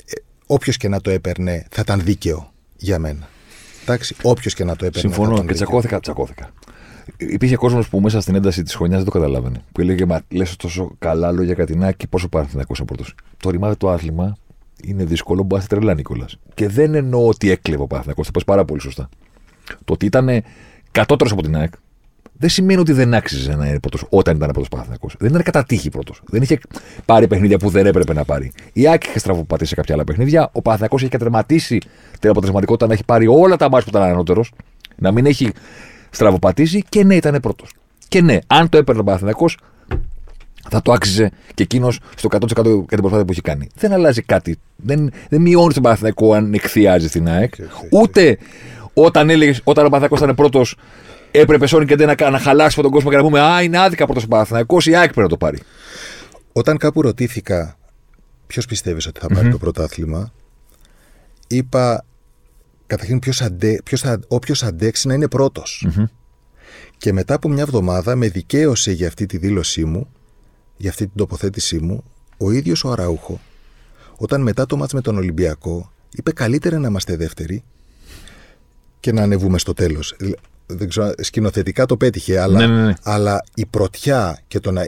ε, 0.06 0.22
όποιος 0.46 0.78
και 0.78 0.88
να 0.88 1.02
το 1.02 1.10
έπαιρνε 1.10 1.66
θα 1.72 1.82
ήταν 1.82 2.02
δίκαιο 2.04 2.52
για 2.78 3.00
μένα. 3.00 3.30
Εντάξει, 3.82 4.16
όποιος 4.22 4.54
και 4.54 4.64
να 4.64 4.76
το 4.76 4.86
έπαιρνε 4.86 5.10
θα 5.10 5.16
Συμφωνώ 5.16 5.34
ήταν 5.34 5.46
και 5.48 5.54
δίκαιο. 5.54 5.66
τσακώθηκα, 5.66 6.00
τσακώθηκα. 6.00 6.54
Υπήρχε 7.18 7.56
κόσμος 7.56 7.90
που 7.90 8.00
μέσα 8.00 8.22
στην 8.22 8.36
ένταση 8.36 8.64
της 8.64 8.76
χρονιάς 8.76 9.04
δεν 9.04 9.12
το 9.12 9.20
καταλάβαινε. 9.20 9.64
Που 9.72 9.82
έλεγε 9.82 10.06
Μα 10.06 10.22
λες 10.30 10.56
τόσο 10.56 10.96
καλά 11.00 11.32
λόγια 11.32 11.54
κατά 11.54 11.92
και 11.92 12.08
πόσο 12.08 12.28
Παναθηναϊκός 12.28 12.78
είναι 12.78 12.88
πρώτος. 12.88 13.16
Το 13.38 13.50
ρημάδι 13.50 13.76
το 13.76 13.90
άθλημα 13.90 14.38
είναι 14.84 15.04
δύσκολο, 15.04 15.44
μπορεί 15.44 15.62
να 15.62 15.68
τρελά 15.68 15.94
Νίκολα. 15.94 16.26
Και 16.54 16.68
δεν 16.68 16.96
εννοώ 16.96 17.28
ότι 17.28 17.50
έκλεβε 17.50 17.82
ο 17.82 17.88
Παναθηναϊκός, 17.88 18.26
θα 18.26 18.32
πας 18.32 18.44
πάρα 18.44 18.66
πολύ 18.66 18.82
σωστά. 18.82 19.10
Το 19.86 19.94
ότι 19.94 20.06
ήταν 20.06 20.44
κατώτερος 20.92 21.34
από 21.34 21.42
την 21.42 21.56
ΑΕΚ 21.56 21.74
δεν 22.42 22.50
σημαίνει 22.50 22.80
ότι 22.80 22.92
δεν 22.92 23.14
άξιζε 23.14 23.56
να 23.56 23.68
είναι 23.68 23.80
πρώτος 23.80 24.06
όταν 24.10 24.36
ήταν 24.36 24.50
πρώτος 24.50 24.68
Παναθυνακό. 24.68 25.10
Δεν 25.20 25.30
ήταν 25.30 25.44
κατά 25.44 25.64
τύχη 25.64 25.90
πρώτος. 25.90 26.22
Δεν 26.26 26.42
είχε 26.42 26.60
πάρει 27.06 27.28
παιχνίδια 27.28 27.58
που 27.58 27.70
δεν 27.70 27.86
έπρεπε 27.86 28.14
να 28.14 28.26
πάρει. 28.26 28.52
Η 28.74 28.88
Άκη 28.88 29.10
είχε 29.10 29.20
στραβοπατήσει 29.20 29.76
κάποια 29.76 29.96
άλλα 29.96 30.04
παιχνίδια. 30.04 30.50
Ο 30.52 30.62
Παναθυνακό 30.62 30.96
είχε 30.96 31.08
κατερματίσει 31.08 31.78
την 32.20 32.30
αποτελεσματικότητα 32.30 32.88
να 32.88 32.94
έχει 32.94 33.06
πάρει 33.06 33.28
όλα 33.28 33.56
τα 33.56 33.70
μάτια 33.70 33.92
που 33.92 33.98
ήταν 33.98 34.10
ανώτερος. 34.10 34.52
Να 34.96 35.12
μην 35.12 35.26
έχει 35.26 35.52
στραβοπατήσει 36.12 36.84
και 36.90 37.04
ναι, 37.04 37.16
ήταν 37.16 37.40
πρώτος. 37.42 37.74
Και 38.08 38.22
ναι, 38.22 38.40
αν 38.48 38.70
το 38.70 38.78
έπαιρνε 38.78 39.02
ο 39.02 39.04
Παναθυνακό, 39.04 39.50
θα 40.70 40.82
το 40.82 40.92
άξιζε 40.92 41.32
και 41.54 41.64
εκείνος 41.64 42.00
στο 42.16 42.30
100% 42.32 42.40
για 42.40 42.54
την 42.54 42.86
προσπάθεια 42.86 43.26
που 43.26 43.32
έχει 43.32 43.42
κάνει. 43.42 43.68
Δεν 43.76 43.94
αλλάζει 43.94 44.22
κάτι. 44.22 44.58
Δεν, 44.76 45.12
δεν 45.30 45.42
μειώνει 45.42 45.74
τον 45.74 45.84
Παναθυνακό 45.84 46.34
αν 46.34 46.54
εκθιάζει 46.54 47.10
την 47.10 47.28
ΑΕΚ. 47.28 47.54
Ούτε 47.90 48.38
όταν, 48.94 49.30
έλεγες, 49.30 49.62
όταν 49.64 49.86
ο 49.86 49.90
Παναθυνακό 49.90 50.24
ήταν 50.24 50.36
πρώτος, 50.36 50.76
έπρεπε 51.32 51.68
Σόνι 51.68 51.86
και 51.86 51.96
να, 51.96 52.30
να 52.30 52.40
χαλάσει 52.40 52.82
τον 52.82 52.92
κόσμο 52.92 53.10
και 53.10 53.16
να 53.16 53.22
πούμε 53.22 53.40
Α, 53.40 53.62
είναι 53.62 53.78
άδικα 53.78 54.06
πρώτος 54.06 54.24
ο 54.24 54.28
Παναθυνακό 54.28 54.78
ή 54.84 54.96
ΑΕΚ 54.96 55.04
πρέπει 55.04 55.22
να 55.22 55.28
το 55.28 55.38
πάρει. 55.38 55.60
Όταν 56.54 56.78
κάπου 56.78 57.02
ρωτήθηκα 57.02 57.78
ποιος 58.48 58.66
πιστεύεις 58.66 59.08
ότι 59.08 59.20
θα 59.20 59.28
πάρει 59.28 59.48
mm-hmm. 59.48 59.52
το 59.52 59.58
πρωτάθλημα, 59.58 60.34
είπα 61.48 62.06
καταρχήν 62.92 63.20
ποιος 63.20 63.42
αντε, 63.42 63.82
ποιος 63.84 64.02
θα, 64.02 64.20
όποιος 64.28 64.64
αντέξει 64.64 65.08
να 65.08 65.14
είναι 65.14 65.28
πρώτος. 65.28 65.88
Mm-hmm. 65.88 66.06
Και 66.98 67.14
μετά 67.14 67.34
από 67.34 67.50
μια 67.50 67.62
εβδομάδα 67.62 68.16
με 68.16 68.28
δικαίωσε 68.28 68.92
για 68.92 69.08
αυτή 69.08 69.26
τη 69.26 69.38
δήλωσή 69.38 69.86
μου, 69.86 70.08
για 70.78 70.90
αυτή 70.90 71.04
την 71.04 71.16
τοποθέτησή 71.16 71.80
μου, 71.80 72.04
ο 72.38 72.52
ίδιος 72.52 72.84
ο 72.84 72.92
Αραούχο, 72.92 73.40
όταν 74.18 74.42
μετά 74.42 74.66
το 74.66 74.78
μάτς 74.78 74.94
με 74.94 75.02
τον 75.02 75.18
Ολυμπιακό, 75.18 75.92
είπε 76.12 76.32
καλύτερα 76.32 76.80
να 76.80 76.88
είμαστε 76.88 77.16
δεύτεροι 77.16 77.64
και 79.00 79.12
να 79.12 79.22
ανεβούμε 79.22 79.60
στο 79.60 79.74
τέλος. 79.74 80.16
Δεν 80.66 80.90
ξέρω, 80.90 81.14
σκηνοθετικά 81.18 81.86
το 81.86 81.98
πέτυχε, 81.98 82.40
αλλά, 82.40 82.60
ναι, 82.60 82.68
ναι, 82.68 82.86
ναι. 82.86 82.94
αλλά 83.04 83.44
η 83.56 83.66
πρωτιά 83.66 84.40
και 84.48 84.60
το 84.60 84.72
να... 84.72 84.88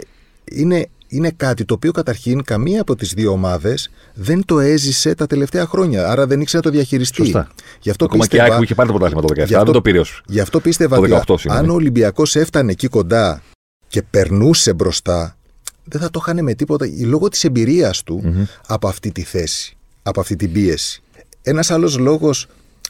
Είναι, 0.52 0.90
είναι 1.16 1.32
κάτι 1.38 1.66
το 1.66 1.74
οποίο 1.74 1.92
καταρχήν 1.92 2.44
καμία 2.44 2.82
από 2.82 2.96
τις 2.96 3.14
δύο 3.14 3.32
ομάδες 3.32 3.90
δεν 4.14 4.46
το 4.46 4.60
έζησε 4.60 5.16
τα 5.16 5.28
τελευταία 5.28 5.66
χρόνια. 5.66 6.10
Άρα 6.10 6.28
δεν 6.28 6.42
ήξερε 6.42 6.62
να 6.66 6.72
το 6.72 6.78
διαχειριστεί. 6.78 7.16
Σωστά. 7.24 7.48
Γι' 7.82 7.90
αυτό 7.90 8.06
Ακόμα 8.06 8.20
πίστευα, 8.22 8.44
και 8.44 8.50
η 8.52 8.54
ΑΕΚ 8.54 8.64
είχε 8.64 8.76
πάρει 8.76 8.90
το 8.90 8.94
πρωτάθλημα 8.96 9.22
το 9.22 9.28
17, 9.34 9.36
Γι' 9.48 9.54
αυτό- 9.54 9.64
δεν 9.66 9.74
το 9.74 9.82
πήρε 9.82 10.00
ως. 10.00 10.22
γι' 10.28 10.40
αυτό 10.40 10.60
πίστευα 10.60 10.96
Το 10.96 11.02
ότι 11.02 11.12
18, 11.12 11.38
συγγνώμη. 11.38 11.66
αν 11.66 11.70
ο 11.72 11.74
Ολυμπιακός 11.74 12.36
έφτανε 12.36 12.72
εκεί 12.72 12.88
κοντά 12.88 13.42
και 13.88 14.02
περνούσε 14.02 14.74
μπροστά, 14.74 15.38
δεν 15.84 16.02
θα 16.02 16.10
το 16.10 16.20
είχαν 16.22 16.44
με 16.44 16.54
τίποτα 16.54 16.86
λόγω 17.06 17.28
της 17.30 17.44
εμπειρίας 17.44 18.04
του 18.04 18.48
από 18.68 18.88
αυτή 18.88 19.12
τη 19.12 19.22
θέση, 19.22 19.78
από 20.04 20.20
αυτή 20.20 20.36
την 20.36 20.52
πίεση. 20.52 21.02
Ένας 21.42 21.72
άλλος 21.72 21.98
λόγος 21.98 22.48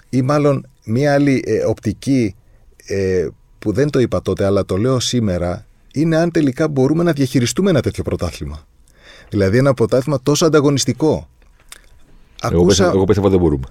ή 0.10 0.22
μάλλον 0.22 0.68
μία 0.86 1.14
άλλη 1.14 1.44
ε, 1.46 1.64
οπτική 1.66 2.36
ε, 2.86 3.28
που 3.60 3.72
δεν 3.74 3.90
το 3.90 4.00
είπα 4.00 4.22
τότε 4.22 4.46
αλλά 4.46 4.66
το 4.66 4.78
λέω 4.78 5.00
σήμερα 5.00 5.66
είναι 5.94 6.18
αν 6.18 6.32
τελικά 6.32 6.68
μπορούμε 6.68 7.04
να 7.04 7.12
διαχειριστούμε 7.12 7.70
ένα 7.70 7.82
τέτοιο 7.82 8.04
πρωτάθλημα. 8.04 8.68
Δηλαδή 9.30 9.58
ένα 9.58 9.74
πρωτάθλημα 9.74 10.20
τόσο 10.24 10.46
ανταγωνιστικό. 10.46 11.30
Εγώ, 12.52 12.66
πίστευα, 12.66 12.90
εγώ 12.90 13.04
πίστευα 13.04 13.30
δεν 13.30 13.40
μπορούμε. 13.40 13.66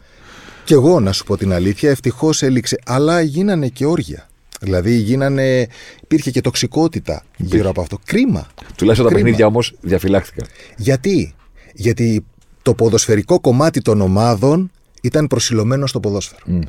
Κι 0.64 0.72
εγώ, 0.72 1.00
να 1.00 1.12
σου 1.12 1.24
πω 1.24 1.36
την 1.36 1.52
αλήθεια, 1.52 1.90
ευτυχώς 1.90 2.42
έληξε. 2.42 2.78
Αλλά 2.86 3.20
γίνανε 3.20 3.68
και 3.68 3.86
όργια. 3.86 4.28
Δηλαδή, 4.60 4.96
γίνανε... 4.96 5.66
υπήρχε 6.02 6.30
και 6.30 6.40
τοξικότητα 6.40 7.24
γύρω 7.36 7.68
από 7.68 7.80
αυτό. 7.80 7.98
Κρίμα. 8.04 8.46
Τουλάχιστον 8.76 9.08
τα 9.08 9.14
Κρίμα. 9.14 9.24
παιχνίδια 9.24 9.46
όμως 9.46 9.74
διαφυλάχθηκαν. 9.80 10.46
Γιατί; 10.76 11.34
Γιατί 11.74 12.24
το 12.62 12.74
ποδοσφαιρικό 12.74 13.40
κομμάτι 13.40 13.80
των 13.80 14.00
ομάδων 14.00 14.70
ήταν 15.02 15.26
προσιλωμένο 15.26 15.86
στο 15.86 16.00
ποδόσφαιρο. 16.00 16.42
Μμ. 16.46 16.60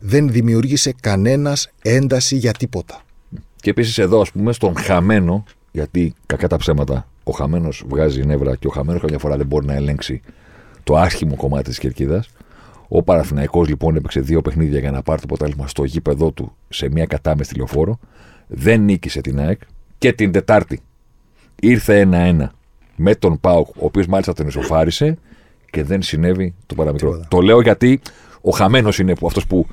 Δεν 0.00 0.30
δημιούργησε 0.30 0.94
κανένας 1.00 1.70
ένταση 1.82 2.36
για 2.36 2.52
τίποτα. 2.52 3.02
Και 3.62 3.70
επίσης 3.70 3.98
εδώ, 3.98 4.20
ας 4.20 4.32
πούμε, 4.32 4.52
στον 4.52 4.76
χαμένο, 4.76 5.44
γιατί 5.72 6.14
κακά 6.26 6.48
τα 6.48 6.56
ψέματα, 6.56 7.08
ο 7.24 7.32
χαμένος 7.32 7.84
βγάζει 7.88 8.24
νεύρα 8.24 8.56
και 8.56 8.66
ο 8.66 8.70
χαμένος 8.70 9.00
καμιά 9.00 9.18
φορά 9.18 9.36
δεν 9.36 9.46
μπορεί 9.46 9.66
να 9.66 9.74
ελέγξει 9.74 10.20
το 10.82 10.96
άσχημο 10.96 11.36
κομμάτι 11.36 11.68
της 11.68 11.78
κερκίδας. 11.78 12.28
Ο 12.88 13.02
Παναθηναϊκός 13.02 13.68
λοιπόν 13.68 13.96
έπαιξε 13.96 14.20
δύο 14.20 14.42
παιχνίδια 14.42 14.78
για 14.78 14.90
να 14.90 15.02
πάρει 15.02 15.20
το 15.20 15.26
αποτέλεσμα 15.30 15.66
στο 15.66 15.84
γήπεδό 15.84 16.30
του 16.30 16.52
σε 16.68 16.88
μια 16.90 17.06
κατάμεστη 17.06 17.54
λεωφόρο. 17.54 17.98
Δεν 18.46 18.80
νίκησε 18.80 19.20
την 19.20 19.40
ΑΕΚ 19.40 19.60
και 19.98 20.12
την 20.12 20.32
Τετάρτη 20.32 20.80
ήρθε 21.60 22.00
ένα-ένα 22.00 22.52
με 22.96 23.14
τον 23.14 23.40
Πάουκ, 23.40 23.68
ο 23.68 23.84
οποίος 23.84 24.06
μάλιστα 24.06 24.32
τον 24.32 24.46
ισοφάρισε 24.46 25.18
και 25.70 25.84
δεν 25.84 26.02
συνέβη 26.02 26.54
το 26.66 26.74
παραμικρό. 26.74 27.10
Τίποτα. 27.10 27.28
Το 27.28 27.40
λέω 27.40 27.60
γιατί 27.60 28.00
ο 28.40 28.50
χαμένος 28.50 28.98
είναι 28.98 29.12
αυτός 29.26 29.46
που, 29.46 29.66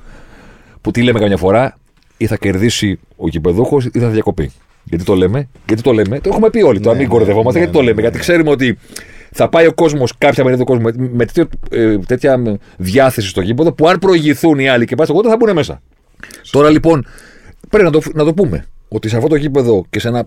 που 0.80 0.90
τι 0.90 1.02
λέμε 1.02 1.18
καμιά 1.18 1.36
φορά, 1.36 1.78
ή 2.20 2.26
θα 2.26 2.36
κερδίσει 2.36 2.98
ο 3.16 3.28
γηπεδούχος 3.28 3.84
ή 3.92 3.98
θα 3.98 4.08
διακοπεί. 4.08 4.50
Γιατί 4.84 5.04
το 5.04 5.14
λέμε, 5.14 5.48
γιατί 5.66 5.82
το 5.82 5.92
λέμε, 5.92 6.20
το 6.20 6.28
έχουμε 6.32 6.50
πει 6.50 6.62
όλοι, 6.62 6.80
το 6.80 6.88
Ναι, 6.90 6.94
μην 6.96 7.04
ναι, 7.06 7.12
κορδευόμαστε, 7.14 7.58
ναι, 7.58 7.64
γιατί 7.64 7.72
το 7.72 7.78
ναι, 7.78 7.88
λέμε. 7.88 8.00
ναι, 8.00 8.08
Γιατί 8.08 8.18
ξέρουμε 8.18 8.50
ότι 8.50 8.78
θα 9.32 9.48
πάει 9.48 9.66
ο 9.66 9.72
κόσμος, 9.74 10.18
κάποια 10.18 10.44
μερίδα 10.44 10.64
του 10.64 10.68
κόσμου, 10.68 10.82
με, 10.82 11.08
με 11.12 11.24
τέτοιο, 11.24 11.48
ε, 11.70 11.98
τέτοια 11.98 12.58
διάθεση 12.76 13.28
στο 13.28 13.40
γήπεδο, 13.40 13.72
που 13.72 13.88
αν 13.88 13.98
προηγηθούν 13.98 14.58
οι 14.58 14.68
άλλοι 14.68 14.84
και 14.84 14.94
πάει 14.94 15.06
στο 15.06 15.14
γόνατο 15.14 15.30
θα 15.30 15.36
μπουν 15.46 15.54
μέσα. 15.54 15.82
Τώρα 16.50 16.70
λοιπόν, 16.70 17.06
πρέπει 17.68 17.84
να 17.84 17.90
το, 17.90 18.00
να 18.14 18.24
το 18.24 18.34
πούμε. 18.34 18.64
Ότι 18.88 19.08
σε 19.08 19.16
αυτό 19.16 19.28
το 19.28 19.34
γήπεδο 19.34 19.84
και 19.90 20.00
σε 20.00 20.08
ένα 20.08 20.26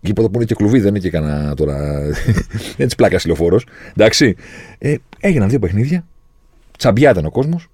γήπεδο 0.00 0.28
που 0.30 0.36
είναι 0.36 0.44
και 0.44 0.54
κλουβί, 0.54 0.78
δεν 0.78 0.88
είναι 0.88 0.98
και 0.98 1.10
κανένα 1.10 1.54
τώρα. 1.54 2.00
δεν 2.00 2.14
είναι 2.76 2.88
τη 2.88 2.94
πλάκα 2.94 3.18
λεωφόρο. 3.26 3.60
Εντάξει. 3.96 4.36
Ε, 4.78 4.94
έγιναν 5.20 5.48
δύο 5.48 5.58
παιχνίδια. 5.58 6.06
Τσαμπιά 6.78 7.10
ήταν 7.10 7.24
ο 7.26 7.30
κόσμος. 7.30 7.66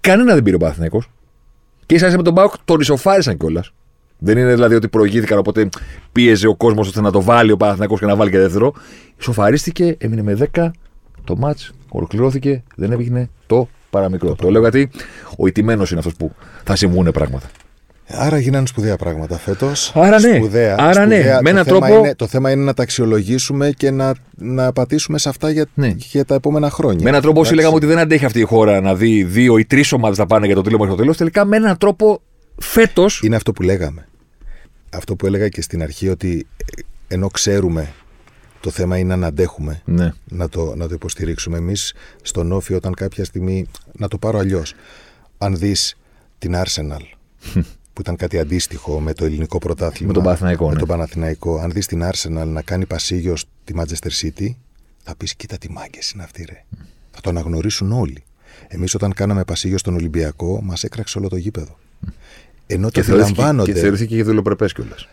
Κανένα 0.00 0.34
δεν 0.34 0.42
πήρε 0.42 0.56
ο 0.56 0.58
Παναθηναϊκός. 0.58 1.10
Και 1.86 1.94
ίσα 1.94 2.06
ίσα 2.06 2.16
με 2.16 2.22
τον 2.22 2.34
Πάοκ 2.34 2.54
τον 2.64 2.80
ισοφάρισαν 2.80 3.36
κιόλας. 3.36 3.72
Δεν 4.18 4.38
είναι 4.38 4.54
δηλαδή 4.54 4.74
ότι 4.74 4.88
προηγήθηκαν, 4.88 5.38
οπότε 5.38 5.68
πίεζε 6.12 6.46
ο 6.46 6.54
κόσμος 6.54 6.86
ώστε 6.86 7.00
να 7.00 7.10
το 7.10 7.22
βάλει 7.22 7.52
ο 7.52 7.56
Παναθηναϊκός 7.56 7.98
και 8.00 8.06
να 8.06 8.16
βάλει 8.16 8.30
και 8.30 8.38
δεύτερο. 8.38 8.74
Ισοφαρίστηκε, 9.18 9.96
έμεινε 9.98 10.22
με 10.22 10.50
10. 10.54 10.70
Το 11.24 11.36
ματ 11.36 11.58
ολοκληρώθηκε, 11.88 12.62
δεν 12.76 12.92
έβγαινε 12.92 13.30
το 13.46 13.68
παραμικρό. 13.90 14.34
Το, 14.34 14.50
λέω 14.50 14.60
γιατί 14.60 14.90
ο 15.36 15.46
ηττημένο 15.46 15.86
είναι 15.90 15.98
αυτός 15.98 16.14
που 16.14 16.32
θα 16.64 16.76
συμβούν 16.76 17.10
πράγματα. 17.10 17.50
Άρα 18.06 18.38
γίνανε 18.38 18.66
σπουδαία 18.66 18.96
πράγματα 18.96 19.38
φέτος. 19.38 19.92
Άρα 19.94 20.20
ναι. 20.20 20.34
Σπουδαία, 20.36 20.76
Άρα 20.78 21.06
ναι. 21.06 21.14
σπουδαία. 21.14 21.40
Με 21.42 21.50
έναν 21.50 21.64
το, 21.66 21.74
θέμα 21.74 21.86
τρόπο- 21.86 22.04
είναι, 22.04 22.14
το 22.14 22.26
θέμα 22.26 22.50
είναι 22.50 22.62
να 22.64 22.74
τα 22.74 22.82
αξιολογήσουμε 22.82 23.70
και 23.70 23.90
να, 23.90 24.14
να 24.36 24.72
πατήσουμε 24.72 25.18
σε 25.18 25.28
αυτά 25.28 25.50
για, 25.50 25.66
Ναι. 25.74 25.94
για 25.96 26.24
τα 26.24 26.34
επόμενα 26.34 26.70
χρόνια. 26.70 27.02
Με 27.02 27.08
έναν 27.08 27.22
τρόπο, 27.22 27.40
όσοι 27.40 27.52
Εντάξει. 27.52 27.54
λέγαμε 27.70 27.76
ότι 27.76 27.86
δεν 27.86 27.98
αντέχει 28.04 28.24
αυτή 28.24 28.40
η 28.40 28.44
χώρα 28.44 28.80
να 28.80 28.94
δει 28.94 29.24
δύο 29.24 29.58
ή 29.58 29.64
τρεις 29.64 29.92
ομάδες 29.92 30.18
να 30.18 30.26
πάνε 30.26 30.46
για 30.46 30.54
το 30.54 30.60
τίλημα 30.62 30.78
μέχρι 30.80 30.94
το 30.96 31.02
τέλος, 31.02 31.16
τελικά 31.16 31.44
με 31.44 31.56
έναν 31.56 31.78
τρόπο 31.78 32.20
φέτο. 32.58 33.06
Είναι 33.22 33.36
αυτό 33.36 33.52
που 33.52 33.62
λέγαμε. 33.62 34.06
Αυτό 34.90 35.16
που 35.16 35.26
έλεγα 35.26 35.48
και 35.48 35.62
στην 35.62 35.82
αρχή 35.82 36.08
ότι 36.08 36.46
ε, 36.76 37.14
ενώ 37.14 37.28
ξέρουμε 37.28 37.92
το 38.60 38.70
θέμα 38.70 38.98
είναι 38.98 39.16
να 39.16 39.26
αντέχουμε 39.26 39.82
Ναι. 39.84 40.10
να 40.28 40.48
το, 40.48 40.72
να 40.76 40.88
το 40.88 40.94
υποστηρίξουμε. 40.94 41.56
Εμείς 41.58 41.94
στον 42.22 42.52
Όφη, 42.52 42.74
όταν 42.74 42.94
κάποια 42.94 43.24
στιγμή. 43.24 43.66
Να 43.92 44.08
το 44.08 44.18
πάρω 44.18 44.38
αλλιώς. 44.38 44.74
Αν 45.38 45.56
δεις 45.56 45.96
την 46.38 46.54
Arsenal, 46.56 47.02
που 47.92 48.00
ήταν 48.00 48.16
κάτι 48.16 48.38
αντίστοιχο 48.38 49.00
με 49.00 49.12
το 49.12 49.24
ελληνικό 49.24 49.58
πρωτάθλημα. 49.58 50.06
Με 50.08 50.12
τον 50.14 50.22
Παναθηναϊκό, 50.22 50.66
Με 50.66 50.72
ναι. 50.72 50.78
τον 50.78 50.88
Παναθηναϊκό. 50.88 51.58
Αν 51.58 51.70
δεις 51.70 51.86
την 51.86 52.02
Arsenal 52.04 52.46
να 52.46 52.62
κάνει 52.62 52.86
πασίγιο 52.86 53.36
στη 53.36 53.74
Manchester 53.76 54.10
City, 54.22 54.48
θα 55.02 55.16
πεις: 55.16 55.34
Κοίτα 55.34 55.58
τι 55.58 55.70
μάγκες 55.70 56.10
είναι 56.10 56.22
αυτοί, 56.22 56.44
ρε. 56.48 56.64
Θα 57.10 57.20
το 57.20 57.30
αναγνωρίσουν 57.30 57.92
όλοι. 57.92 58.22
Εμείς, 58.68 58.94
όταν 58.94 59.12
κάναμε 59.12 59.44
πασίγιο 59.44 59.78
στον 59.78 59.94
Ολυμπιακό, 59.94 60.60
μας 60.62 60.84
έκραξε 60.84 61.18
όλο 61.18 61.28
το 61.28 61.36
γήπεδο. 61.36 61.78
Ενώ 62.66 62.84
το 62.84 62.90
Και 62.90 63.02
θεωρήθηκε, 63.02 63.32
αντιλαμβάνονται. 63.32 63.72
και 63.72 63.78
θεωρήθηκε 63.78 64.16
και 64.16 64.22
δουλοπρεπές 64.22 64.72
κιόλας. 64.72 65.08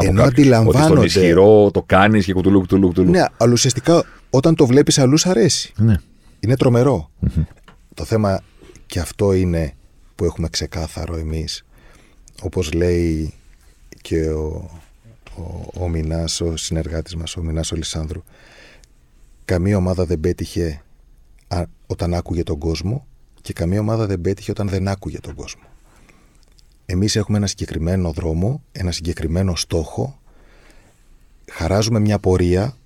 Ενώ 0.00 0.22
αντιλαμβάνονται- 0.22 0.90
Ότι 0.98 1.08
στον 1.08 1.22
ισχυρό 1.22 1.70
το 1.70 1.82
κάνεις 1.82 2.24
και 2.24 2.32
κουτουλού, 2.32 2.60
κουτουλού, 2.60 2.86
κουτουλού. 2.86 3.10
Ναι, 3.10 3.24
αλλά 3.36 3.52
ουσιαστικά 3.52 4.04
όταν 4.30 4.54
το 4.54 4.66
βλέπεις 4.66 4.98
αλλού 4.98 5.16
αρέσει. 5.24 5.72
ναι. 5.76 5.94
Είναι 6.40 6.56
τρομερό. 6.56 7.10
Το 7.94 8.04
θέμα 8.04 8.40
και 8.86 9.00
αυτό 9.00 9.32
είναι 9.32 9.72
που 10.14 10.24
έχουμε 10.24 10.48
ξεκάθαρο 10.48 11.16
εμείς. 11.16 11.64
Όπως 12.42 12.72
λέει 12.72 13.34
και 14.02 14.30
ο, 14.30 14.70
ο, 15.36 15.70
ο 15.80 15.88
Μινάς, 15.88 16.40
ο 16.40 16.56
συνεργάτης 16.56 17.16
μας, 17.16 17.36
ο 17.36 17.42
Μινάς 17.42 17.72
ο 17.72 17.76
Λισάνδρου. 17.76 18.22
Καμία 19.44 19.76
ομάδα 19.76 20.04
δεν 20.04 20.20
πέτυχε 20.20 20.82
α- 21.48 21.64
όταν 21.86 22.14
άκουγε 22.14 22.42
τον 22.42 22.58
κόσμο 22.58 23.06
και 23.40 23.52
καμία 23.52 23.80
ομάδα 23.80 24.06
δεν 24.06 24.20
πέτυχε 24.20 24.50
όταν 24.50 24.68
δεν 24.68 24.88
άκουγε 24.88 25.20
τον 25.20 25.34
κόσμο. 25.34 25.62
Εμείς 26.86 27.16
έχουμε 27.16 27.36
ένα 27.36 27.46
συγκεκριμένο 27.46 28.12
δρόμο, 28.12 28.62
ένα 28.72 28.92
συγκεκριμένο 28.92 29.56
στόχο, 29.56 30.20
χαράζουμε 31.50 32.00
μια 32.00 32.18
πορεία 32.18 32.76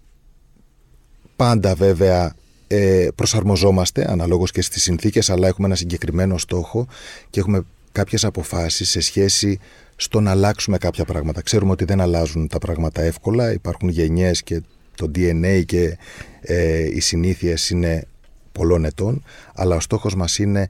Πάντα 1.38 1.74
βέβαια 1.74 2.34
ε, 2.66 3.08
προσαρμοζόμαστε 3.14 4.10
αναλόγως 4.10 4.50
και 4.50 4.62
στις 4.62 4.82
συνθήκες 4.82 5.30
αλλά 5.30 5.48
έχουμε 5.48 5.66
ένα 5.66 5.76
συγκεκριμένο 5.76 6.38
στόχο 6.38 6.86
και 7.30 7.40
έχουμε 7.40 7.62
κάποιες 7.98 8.24
αποφάσεις 8.24 8.90
σε 8.90 9.00
σχέση 9.00 9.58
στο 9.96 10.20
να 10.20 10.30
αλλάξουμε 10.30 10.78
κάποια 10.78 11.04
πράγματα. 11.04 11.42
Ξέρουμε 11.42 11.70
ότι 11.70 11.84
δεν 11.84 12.00
αλλάζουν 12.00 12.48
τα 12.48 12.58
πράγματα 12.58 13.02
εύκολα, 13.02 13.52
υπάρχουν 13.52 13.88
γενιές 13.88 14.42
και 14.42 14.62
το 14.94 15.10
DNA 15.14 15.62
και 15.66 15.98
ε, 16.40 16.84
οι 16.84 17.00
συνήθειες 17.00 17.70
είναι 17.70 18.06
πολλών 18.52 18.84
ετών, 18.84 19.24
αλλά 19.54 19.76
ο 19.76 19.80
στόχος 19.80 20.14
μας 20.14 20.38
είναι 20.38 20.68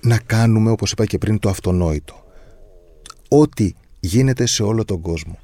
να 0.00 0.18
κάνουμε, 0.26 0.70
όπως 0.70 0.92
είπα 0.92 1.04
και 1.04 1.18
πριν, 1.18 1.38
το 1.38 1.48
αυτονόητο. 1.48 2.24
Ό,τι 3.28 3.72
γίνεται 4.00 4.46
σε 4.46 4.62
όλο 4.62 4.84
τον 4.84 5.00
κόσμο. 5.00 5.38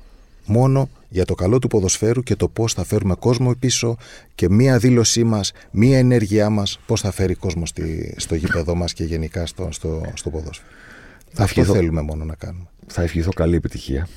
Μόνο 0.47 0.89
για 1.09 1.25
το 1.25 1.35
καλό 1.35 1.59
του 1.59 1.69
ποδοσφαίρου 1.69 2.23
και 2.23 2.37
το 2.37 2.49
πώς 2.49 2.73
θα 2.73 2.85
φέρουμε 2.85 3.15
κόσμο 3.15 3.55
πίσω 3.55 3.97
και 4.35 4.51
μία 4.51 4.79
δήλωσή 4.79 5.25
μας, 5.25 5.53
μία 5.71 5.99
ενέργειά 5.99 6.51
μας, 6.51 6.79
πώς 6.87 7.01
θα 7.01 7.11
φέρει 7.11 7.35
κόσμο 7.35 7.67
στη, 7.67 8.15
στο 8.17 8.35
γήπεδό 8.35 8.75
μας 8.75 8.93
και 8.93 9.05
γενικά 9.05 9.47
στο, 9.47 9.69
στο, 9.71 10.03
στο 10.15 10.31
ποδόσφαιρο. 10.31 10.69
Θα 11.33 11.43
Αυτό 11.43 11.65
θέλουμε 11.65 12.03
μόνο 12.03 12.25
να 12.25 12.35
κάνουμε. 12.35 12.67
Θα 12.87 13.03
ευχηθώ 13.03 13.31
καλή 13.31 13.57
επιτυχία. 13.57 14.09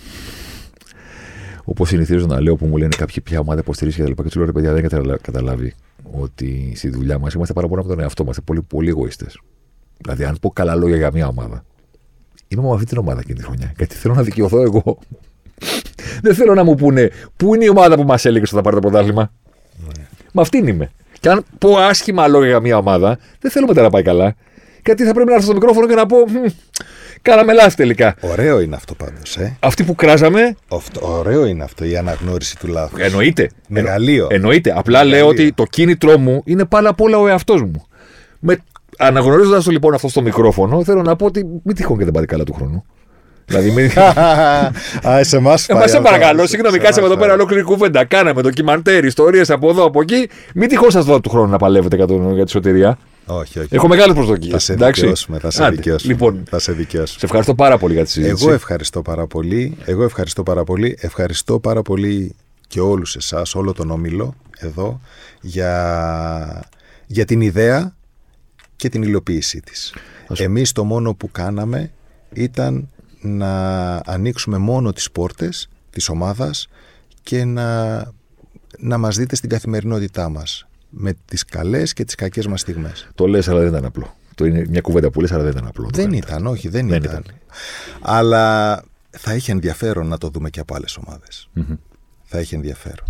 Όπως 1.64 1.88
συνηθίζω 1.88 2.26
να 2.26 2.41
λέω, 2.41 2.56
που 2.56 2.65
μου 2.65 2.77
λένε 2.77 2.95
κάποιοι 2.97 3.22
ποια 3.23 3.39
ομάδα 3.39 3.60
υποστηρίζεις 3.60 3.97
και 3.97 4.03
τα 4.03 4.10
λοιπά. 4.10 4.23
Και 4.23 4.30
του 4.30 4.38
λέω 4.38 4.45
ρε 4.45 4.51
παιδιά, 4.51 4.73
δεν 4.73 4.85
έχετε 4.85 5.18
καταλάβει 5.22 5.73
ότι 6.11 6.73
στη 6.76 6.89
δουλειά 6.89 7.19
μας 7.19 7.34
είμαστε 7.34 7.53
πάρα 7.53 7.68
πολύ 7.68 7.80
από 7.80 7.89
τον 7.89 7.99
εαυτό 7.99 8.23
μας. 8.23 8.38
Πολύ, 8.43 8.61
πολύ 8.61 8.89
εγωιστέ. 8.89 9.26
Δηλαδή, 9.97 10.23
αν 10.23 10.38
πω 10.41 10.49
καλά 10.49 10.76
λόγια 10.76 10.97
για 10.97 11.11
μια 11.14 11.27
ομάδα, 11.27 11.65
είμαι 12.47 12.61
με 12.61 12.72
αυτή 12.73 12.85
την 12.85 12.97
ομάδα 12.97 13.19
εκείνη 13.19 13.38
τη 13.38 13.43
χρονιά. 13.43 13.73
Γιατί 13.77 13.95
θέλω 13.95 14.14
να 14.14 14.23
δικαιωθώ 14.23 14.61
εγώ. 14.61 14.99
Δεν 16.22 16.36
θέλω 16.36 16.54
να 16.54 16.64
μου 16.64 16.76
πούνε 16.76 17.12
πού 17.38 17.56
είναι 17.56 17.66
η 17.66 17.70
ομάδα 17.70 17.96
που 17.96 18.04
μας 18.04 18.26
έλεγε 18.26 18.44
ότι 18.44 18.56
θα 18.56 18.62
πάρει 18.62 18.76
το 18.76 18.82
πρωτάθλημα. 18.82 19.32
Ναι. 19.78 20.04
Με 20.32 20.41
αυτήν 20.41 20.68
είμαι. 20.68 20.91
Και 21.20 21.30
αν 21.30 21.46
πω 21.58 21.78
άσχημα 21.78 22.28
λόγια 22.28 22.48
για 22.48 22.60
μια 22.60 22.78
ομάδα, 22.78 23.18
δεν 23.40 23.52
θέλω 23.52 23.68
μετά 23.68 23.82
να 23.82 23.90
πάει 23.90 24.04
καλά. 24.04 24.36
Γιατί 24.86 25.04
θα 25.06 25.14
πρέπει 25.14 25.30
να 25.30 25.34
έρθω 25.34 25.46
στο 25.46 25.54
μικρόφωνο 25.54 25.88
και 25.88 25.96
να 25.96 26.06
πω. 26.06 26.18
Κάναμε 27.22 27.54
λάθη 27.54 27.76
τελικά. 27.76 28.16
Ωραίο 28.20 28.60
είναι 28.60 28.76
αυτό 28.76 28.94
πάντως. 28.94 29.38
Ε. 29.38 29.58
Αυτοί 29.60 29.84
που 29.84 29.96
κράζαμε. 29.96 30.56
Αυτό, 30.68 31.18
ωραίο 31.18 31.46
είναι 31.46 31.64
αυτό 31.64 31.86
η 31.86 31.98
αναγνώριση 31.98 32.58
του 32.58 32.68
λάθους. 32.68 33.00
Εννοείται. 33.00 33.50
Μεγαλείο. 33.68 34.28
Εννοείται. 34.32 34.74
Απλά 34.76 35.04
λέω 35.04 35.28
ότι 35.28 35.54
το 35.54 35.64
κίνητρό 35.64 36.18
μου 36.18 36.41
είναι 36.46 36.66
πάρα 36.66 36.90
απ' 36.90 37.02
όλα 37.02 37.18
ο 37.18 37.28
εαυτός 37.28 37.62
μου. 37.62 37.86
Με... 38.40 38.58
Αναγνωρίζοντας 38.98 39.64
το 39.64 39.72
λοιπόν 39.72 39.94
αυτό 39.94 40.08
στο 40.08 40.22
μικρόφωνο, 40.22 40.84
θέλω 40.84 41.02
να 41.02 41.16
πω 41.16 41.26
ότι 41.26 41.46
μην 41.64 41.76
τυχόν 41.76 41.98
και 41.98 42.04
δεν 42.04 42.14
πάρει 42.14 42.26
καλά 42.26 42.44
του 42.44 42.54
χρόνου. 42.54 42.86
Δηλαδή, 43.50 43.72
μην... 43.72 43.92
Α, 45.10 45.24
σε 45.24 45.38
εμάς 45.38 45.68
Εμά 45.68 45.88
σε 45.88 46.00
παρακαλώ, 46.00 46.48
συγγνώμη, 46.48 46.78
κάτσαμε 46.78 47.08
εδώ 47.08 47.18
πέρα 47.18 47.34
ολόκληρη 47.34 47.64
κουβέντα. 47.64 48.06
Κάναμε 48.06 48.42
ντοκιμαντέρ, 48.42 49.06
ιστορίες 49.06 49.50
από 49.50 49.70
εδώ 49.70 49.84
από 49.84 50.02
εκεί. 50.02 50.30
Μην 50.56 50.70
τυχόν 50.70 50.92
σας 50.92 51.06
δω 51.06 51.20
του 51.20 51.30
χρόνου 51.30 51.50
να 51.50 51.58
παλεύετε 51.58 51.96
για 52.34 52.46
τη 52.46 52.52
σωτηρία. 52.52 52.98
Όχι, 53.26 53.60
όχι. 53.60 53.68
Έχω 53.72 53.88
μεγάλες 53.88 54.16
προσδοκίες. 54.16 54.52
Θα 54.52 54.60
σε 54.60 54.74
δικαιώσουμε. 54.74 55.40
Θα 55.40 55.52
σε 55.52 55.70
δικαιώσουμε. 55.70 56.14
Λοιπόν, 56.14 56.44
θα 56.50 56.60
σε 56.60 56.72
δικαιώσουμε. 56.72 57.20
Σε 57.20 57.26
ευχαριστώ 57.26 57.56
πάρα 57.56 57.78
πολύ 57.78 57.94
για 57.94 58.04
τη 58.04 58.10
συζήτηση. 58.10 58.44
Εγώ 58.44 58.54
ευχαριστώ 58.54 59.02
πάρα 59.02 59.28
πολύ. 59.28 59.78
Εγώ 59.86 60.04
ευχαριστώ 60.04 60.44
πάρα 60.44 60.64
πολύ. 60.64 60.98
Ευχαριστώ 61.00 61.60
πάρα 61.60 61.82
πολύ 61.82 62.36
και 62.68 62.80
όλους 62.80 63.16
εσάς, 63.16 63.56
όλο 63.56 63.74
τον 63.74 63.92
όμιλο 63.92 64.36
εδώ 64.58 65.02
για, 65.42 66.70
για 67.08 67.26
την 67.26 67.42
ιδέα 67.42 67.96
και 68.76 68.90
την 68.90 69.04
υλοποίησή 69.04 69.62
της. 69.62 69.94
Εμείς 70.38 70.72
το 70.72 70.84
μόνο 70.84 71.14
που 71.14 71.32
κάναμε 71.32 71.92
ήταν 72.34 72.90
να 73.22 73.96
ανοίξουμε 74.06 74.58
μόνο 74.58 74.91
τις 74.91 75.12
πόρτες 75.12 75.70
της 75.90 76.10
ομάδας 76.10 76.68
και 77.24 77.46
να, 77.46 77.98
να 78.78 78.98
μας 78.98 79.18
δείτε 79.18 79.36
στην 79.36 79.50
καθημερινότητά 79.50 80.30
μας 80.30 80.68
με 80.90 81.14
τις 81.26 81.46
καλές 81.46 81.94
και 81.94 82.06
τις 82.06 82.16
κακές 82.16 82.48
μας 82.48 82.62
στιγμές. 82.62 83.10
Το 83.16 83.28
λες 83.28 83.48
αλλά 83.48 83.60
δεν 83.60 83.68
ήταν 83.68 83.86
απλό. 83.86 84.16
Το 84.36 84.46
είναι 84.46 84.66
μια 84.70 84.82
κουβέντα 84.82 85.10
που 85.10 85.22
λες 85.22 85.32
αλλά 85.32 85.44
δεν 85.44 85.52
ήταν 85.52 85.68
απλό. 85.68 85.90
Δεν 85.94 86.14
ήταν, 86.14 86.48
όχι 86.48 86.68
δεν, 86.68 86.88
δεν 86.88 87.04
ήταν. 87.04 87.24
Αλλά 88.02 88.84
θα 89.10 89.36
είχε 89.36 89.52
ενδιαφέρον 89.52 90.08
να 90.08 90.18
το 90.18 90.30
δούμε 90.30 90.50
και 90.50 90.60
από 90.60 90.76
άλλες 90.76 91.00
Θα 92.24 92.40
είχε 92.40 92.56
ενδιαφέρον. 92.56 93.08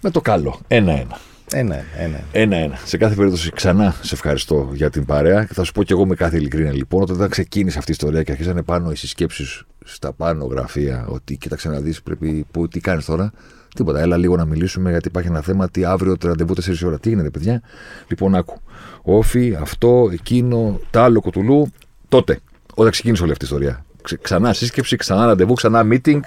Με 0.00 0.10
το 0.10 0.20
καλό. 0.20 0.60
Ένα-ένα. 0.68 1.18
Ένα, 1.56 1.84
ένα. 1.98 2.20
Ένα-ένα. 2.32 2.78
Σε 2.84 2.96
κάθε 2.96 3.14
περίπτωση, 3.14 3.50
ξανά 3.50 3.94
σε 4.02 4.14
ευχαριστώ 4.14 4.70
για 4.74 4.90
την 4.90 5.04
παρέα. 5.04 5.44
Και 5.44 5.54
θα 5.54 5.64
σου 5.64 5.72
πω 5.72 5.82
και 5.82 5.92
εγώ 5.92 6.06
με 6.06 6.14
κάθε 6.14 6.36
ειλικρίνεια 6.36 6.72
λοιπόν, 6.72 7.02
όταν 7.02 7.28
ξεκίνησε 7.28 7.78
αυτή 7.78 7.90
η 7.90 7.94
ιστορία 7.98 8.22
και 8.22 8.30
αρχίσανε 8.32 8.62
πάνω 8.62 8.90
οι 8.90 8.96
συσκέψεις 8.96 9.64
στα 9.84 10.12
πάνω 10.12 10.44
γραφεία, 10.44 11.06
ότι 11.08 11.36
κοίταξε 11.36 11.68
να 11.68 11.80
δεις, 11.80 12.02
πρέπει. 12.02 12.46
Που, 12.50 12.68
τι 12.68 12.80
κάνεις 12.80 13.04
τώρα. 13.04 13.32
Τίποτα. 13.74 14.00
Έλα 14.00 14.16
λίγο 14.16 14.36
να 14.36 14.44
μιλήσουμε 14.44 14.90
γιατί 14.90 15.08
υπάρχει 15.08 15.28
ένα 15.28 15.40
θέμα. 15.40 15.68
Τι 15.68 15.84
αύριο 15.84 16.16
το 16.16 16.28
ραντεβού 16.28 16.54
4 16.54 16.82
ώρα. 16.84 16.98
Τι 16.98 17.08
γίνεται, 17.08 17.30
παιδιά; 17.30 17.62
Λοιπόν, 18.08 18.34
άκου. 18.34 18.60
Όφι, 19.02 19.56
αυτό, 19.60 20.08
εκείνο, 20.12 20.80
τα 20.90 21.04
άλλο 21.04 21.20
κοτουλού. 21.20 21.72
Τότε, 22.08 22.38
όταν 22.74 22.90
ξεκίνησε 22.90 23.22
όλη 23.22 23.32
αυτή 23.32 23.44
η 23.44 23.48
ιστορία. 23.50 23.84
Ξανά 24.22 24.52
σύσκεψη, 24.52 24.96
ξανά 24.96 25.26
ραντεβού, 25.26 25.54
ξανά 25.54 25.86
meeting. 25.90 26.20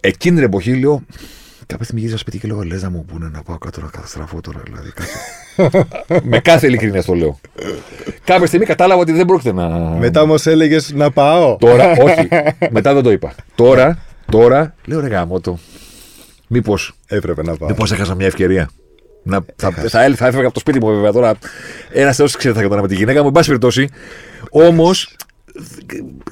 Εκείνη 0.00 0.36
την 0.36 0.44
εποχή 0.44 0.76
λέω, 0.76 1.02
Κάποια 1.66 1.84
στιγμή 1.84 2.00
γύρισα 2.00 2.18
σπίτι 2.18 2.38
και 2.38 2.46
λέω: 2.46 2.62
Λε 2.62 2.76
να 2.76 2.90
μου 2.90 3.04
πούνε 3.04 3.28
να 3.32 3.42
πάω 3.42 3.58
κάτω 3.58 3.80
να 3.80 3.86
καταστραφώ 3.86 4.40
τώρα. 4.40 4.62
Δηλαδή, 4.64 4.92
με 6.30 6.38
κάθε 6.38 6.66
ειλικρίνεια 6.66 7.04
το 7.04 7.14
λέω. 7.14 7.40
Κάποια 8.24 8.46
στιγμή 8.46 8.66
κατάλαβα 8.66 9.00
ότι 9.00 9.12
δεν 9.12 9.26
πρόκειται 9.26 9.52
να. 9.52 9.68
Μετά 9.78 10.20
όμως 10.22 10.46
έλεγες 10.46 10.92
να 10.94 11.10
πάω. 11.10 11.56
Τώρα, 11.56 11.90
όχι. 11.90 12.28
Μετά 12.76 12.94
δεν 12.94 13.02
το 13.02 13.10
είπα. 13.10 13.34
Τώρα, 13.54 13.98
τώρα 14.30 14.74
λέω 14.84 15.00
ρε 15.00 15.06
γάμο 15.06 15.40
το. 15.40 15.58
Μήπω. 16.46 16.78
Έπρεπε 17.06 17.42
να 17.42 17.56
πάω. 17.56 17.68
Μήπως 17.68 17.92
έχασα 17.92 18.14
μια 18.14 18.26
ευκαιρία. 18.26 18.70
Να, 19.22 19.44
θα, 19.56 19.70
θα, 19.70 19.88
θα, 19.88 19.88
θα 19.88 20.26
έφευγα 20.26 20.44
από 20.44 20.54
το 20.54 20.60
σπίτι 20.60 20.78
μου 20.80 20.86
βέβαια 20.86 21.12
τώρα. 21.12 21.34
Ένας 21.92 22.16
θεός 22.16 22.36
ξέρει 22.36 22.54
τι 22.54 22.60
θα 22.60 22.66
έκανα 22.66 22.82
με 22.82 22.88
τη 22.88 22.94
γυναίκα 22.94 23.20
μου. 23.20 23.26
Εν 23.26 23.32
πάση 23.32 23.46
περιπτώσει. 23.46 23.88
Όμως. 24.50 25.16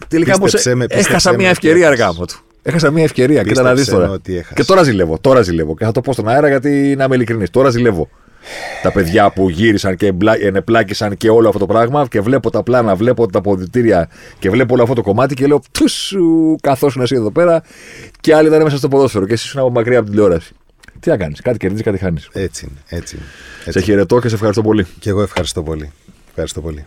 Τελικά 0.09 0.35
όμω 0.35 0.47
έχασα 0.89 1.35
μια 1.35 1.48
ευκαιρία 1.48 1.89
αργά 1.89 2.15
μου 2.15 2.24
του. 2.27 2.39
Έχασα 2.66 2.91
μια 2.91 3.05
ευκαιρία. 3.05 3.43
Κοίτα 3.43 3.62
να 3.62 3.74
δει 3.74 3.85
τώρα. 3.85 4.19
Και 4.55 4.65
τώρα 4.65 4.82
ζηλεύω. 4.82 5.19
Τώρα 5.19 5.43
ζηλεύω. 5.43 5.77
Και 5.77 5.85
θα 5.85 5.93
το 5.93 6.01
πω 6.01 6.12
στον 6.12 6.28
αέρα 6.28 6.49
γιατί 6.49 6.95
να 6.97 7.05
είμαι 7.05 7.15
ειλικρινής. 7.15 7.51
Τώρα 7.51 7.70
ζηλεύω. 7.70 8.09
τα 8.82 8.93
παιδιά 8.93 9.31
που 9.31 9.51
γύρισαν 9.51 9.97
και 9.97 10.12
ενεπλάκησαν 10.41 11.16
και 11.16 11.31
όλο 11.31 11.47
αυτό 11.47 11.59
το 11.59 11.66
πράγμα 11.66 12.07
και 12.09 12.20
βλέπω 12.20 12.51
τα 12.51 12.62
πλάνα, 12.62 12.95
βλέπω 12.95 13.27
τα 13.31 13.39
αποδητήρια 13.39 14.09
και 14.39 14.51
βλέπω 14.51 14.74
όλο 14.74 14.82
αυτό 14.82 14.95
το 14.95 15.03
κομμάτι 15.03 15.35
και 15.35 15.47
λέω 15.47 15.61
Τουσου, 15.73 16.57
καθώς 16.62 16.95
είναι 16.95 17.05
εσύ 17.05 17.15
εδώ 17.15 17.31
πέρα 17.31 17.62
και 18.20 18.35
άλλοι 18.35 18.49
ήταν 18.49 18.62
μέσα 18.62 18.77
στο 18.77 18.89
ποδόσφαιρο 18.89 19.27
και 19.27 19.32
εσύ 19.32 19.47
ήσουν 19.47 19.61
από 19.61 19.70
μακριά 19.70 19.99
από 19.99 20.07
την 20.07 20.15
τηλεόραση. 20.15 20.53
Τι 21.01 21.11
να 21.11 21.16
κάνεις, 21.16 21.41
κάτι 21.41 21.59
κερδίζεις, 21.59 21.85
κάτι 21.85 21.99
χάνεις. 21.99 22.28
Έτσι 22.32 22.69
είναι. 22.70 22.99
Έτσι, 22.99 23.19
έτσι. 23.65 23.78
Σε 23.78 23.85
χαιρετώ 23.85 24.20
και 24.20 24.28
σε 24.28 24.35
ευχαριστώ 24.35 24.62
πολύ. 24.62 24.86
Και 24.99 25.11
εγώ 25.11 25.23
ευχαριστώ 25.23 25.62
πολύ. 25.62 25.93
Ευχαριστώ 26.28 26.61
πολύ. 26.61 26.85